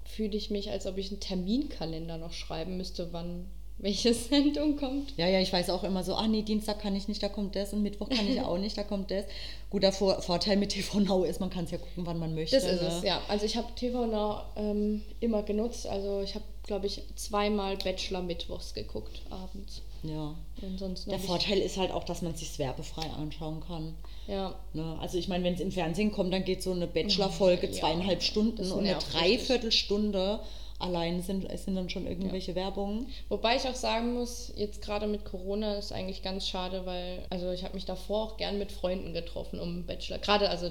fühle 0.04 0.36
ich 0.36 0.50
mich, 0.50 0.70
als 0.70 0.86
ob 0.86 0.98
ich 0.98 1.10
einen 1.10 1.20
Terminkalender 1.20 2.18
noch 2.18 2.32
schreiben 2.32 2.76
müsste, 2.76 3.12
wann 3.12 3.46
welche 3.78 4.14
Sendung 4.14 4.76
kommt. 4.76 5.12
Ja, 5.16 5.28
ja, 5.28 5.40
ich 5.40 5.52
weiß 5.52 5.70
auch 5.70 5.84
immer 5.84 6.02
so, 6.04 6.14
ah 6.14 6.26
nee, 6.26 6.42
Dienstag 6.42 6.80
kann 6.80 6.96
ich 6.96 7.08
nicht, 7.08 7.22
da 7.22 7.28
kommt 7.28 7.56
das 7.56 7.72
und 7.72 7.82
Mittwoch 7.82 8.08
kann 8.08 8.28
ich 8.28 8.40
auch 8.42 8.58
nicht, 8.58 8.76
da 8.76 8.82
kommt 8.82 9.10
das. 9.10 9.24
Guter 9.70 9.92
Vor 9.92 10.20
Vorteil 10.22 10.56
mit 10.56 10.70
TV 10.70 11.00
Now 11.00 11.24
ist, 11.24 11.40
man 11.40 11.50
kann 11.50 11.64
es 11.64 11.70
ja 11.70 11.78
gucken, 11.78 12.06
wann 12.06 12.18
man 12.18 12.34
möchte. 12.34 12.56
Das 12.56 12.64
ist 12.64 12.82
ne? 12.82 12.88
es, 12.88 13.02
ja. 13.02 13.20
Also 13.28 13.44
ich 13.44 13.56
habe 13.56 13.66
TV 13.74 14.06
Now 14.06 14.42
ähm, 14.56 15.02
immer 15.20 15.42
genutzt. 15.42 15.86
Also 15.86 16.20
ich 16.22 16.34
habe, 16.34 16.44
glaube 16.64 16.86
ich, 16.86 17.02
zweimal 17.16 17.76
Bachelor 17.76 18.22
mittwochs 18.22 18.74
geguckt, 18.74 19.22
abends. 19.30 19.82
Ja. 20.02 20.34
Und 20.62 20.78
sonst 20.78 21.06
noch 21.06 21.14
Der. 21.14 21.22
Vorteil 21.22 21.58
ist 21.58 21.76
halt 21.76 21.90
auch, 21.90 22.04
dass 22.04 22.22
man 22.22 22.34
sich 22.34 22.58
werbefrei 22.58 23.10
anschauen 23.10 23.60
kann. 23.66 23.94
Ja, 24.28 24.54
Ne? 24.72 24.96
Also 25.00 25.18
ich 25.18 25.28
meine, 25.28 25.44
wenn 25.44 25.54
es 25.54 25.60
im 25.60 25.72
Fernsehen 25.72 26.12
kommt, 26.12 26.32
dann 26.32 26.44
geht 26.44 26.62
so 26.62 26.72
eine 26.72 26.86
Bachelor-Folge 26.86 27.66
Ja, 27.66 27.72
zweieinhalb 27.72 28.22
Stunden 28.22 28.70
und 28.70 28.86
eine 28.86 28.98
Dreiviertelstunde 28.98 30.40
allein 30.78 31.22
sind, 31.22 31.46
sind 31.58 31.74
dann 31.74 31.88
schon 31.88 32.06
irgendwelche 32.06 32.54
Werbungen. 32.54 33.06
Wobei 33.28 33.56
ich 33.56 33.66
auch 33.66 33.74
sagen 33.74 34.14
muss, 34.14 34.52
jetzt 34.56 34.82
gerade 34.82 35.06
mit 35.06 35.24
Corona 35.24 35.74
ist 35.76 35.92
eigentlich 35.92 36.22
ganz 36.22 36.46
schade, 36.46 36.84
weil, 36.84 37.24
also 37.30 37.50
ich 37.50 37.64
habe 37.64 37.74
mich 37.74 37.84
davor 37.86 38.22
auch 38.24 38.36
gern 38.36 38.58
mit 38.58 38.72
Freunden 38.72 39.12
getroffen 39.14 39.58
um 39.58 39.84
Bachelor. 39.86 40.18
Gerade, 40.18 40.50
also 40.50 40.70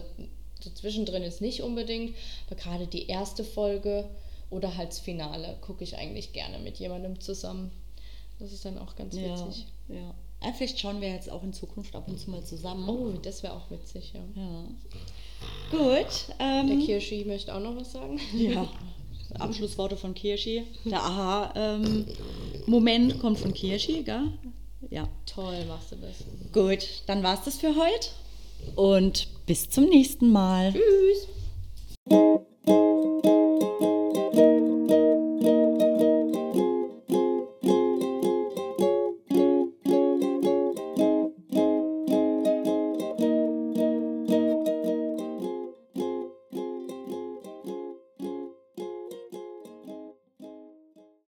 so 0.61 0.69
zwischendrin 0.69 1.23
ist 1.23 1.41
nicht 1.41 1.61
unbedingt, 1.61 2.15
aber 2.47 2.55
gerade 2.55 2.87
die 2.87 3.07
erste 3.07 3.43
Folge 3.43 4.07
oder 4.51 4.77
halt 4.77 4.89
das 4.89 4.99
Finale 4.99 5.57
gucke 5.61 5.83
ich 5.83 5.97
eigentlich 5.97 6.33
gerne 6.33 6.59
mit 6.59 6.77
jemandem 6.77 7.19
zusammen. 7.19 7.71
Das 8.39 8.51
ist 8.51 8.63
dann 8.65 8.77
auch 8.77 8.95
ganz 8.95 9.15
Ja, 9.15 9.23
witzig. 9.47 9.65
ja. 9.89 9.95
ja. 9.95 10.53
Vielleicht 10.53 10.79
schauen 10.79 11.01
wir 11.01 11.09
jetzt 11.09 11.31
auch 11.31 11.41
in 11.41 11.53
Zukunft 11.53 11.95
ab 11.95 12.07
und 12.07 12.19
zu 12.19 12.29
mal 12.29 12.43
zusammen. 12.43 12.87
Oh, 12.87 13.11
das 13.23 13.41
wäre 13.41 13.53
auch 13.53 13.71
witzig, 13.71 14.13
ja. 14.13 14.19
Ja. 14.35 14.65
Gut. 15.71 16.27
Der 16.39 16.45
Ähm, 16.69 16.85
Kirschi 16.85 17.25
möchte 17.25 17.55
auch 17.55 17.59
noch 17.59 17.75
was 17.75 17.91
sagen. 17.93 18.19
ja. 18.37 18.67
Abschlussworte 19.39 19.97
von 19.97 20.13
Kirschi. 20.13 20.63
Der 20.85 21.01
Aha-Moment 21.03 21.59
kommt 23.19 23.39
von 23.39 23.53
Kirschi, 23.53 24.03
gell? 24.03 24.31
Ja. 24.89 25.07
Toll 25.25 25.65
machst 25.65 25.91
du 25.91 25.95
das. 25.95 26.23
Gut, 26.53 27.03
dann 27.07 27.23
war's 27.23 27.43
das 27.43 27.57
für 27.57 27.75
heute. 27.75 28.09
Und 28.75 29.27
bis 29.45 29.69
zum 29.69 29.85
nächsten 29.85 30.31
Mal. 30.31 30.73
Tschüss. 30.73 31.27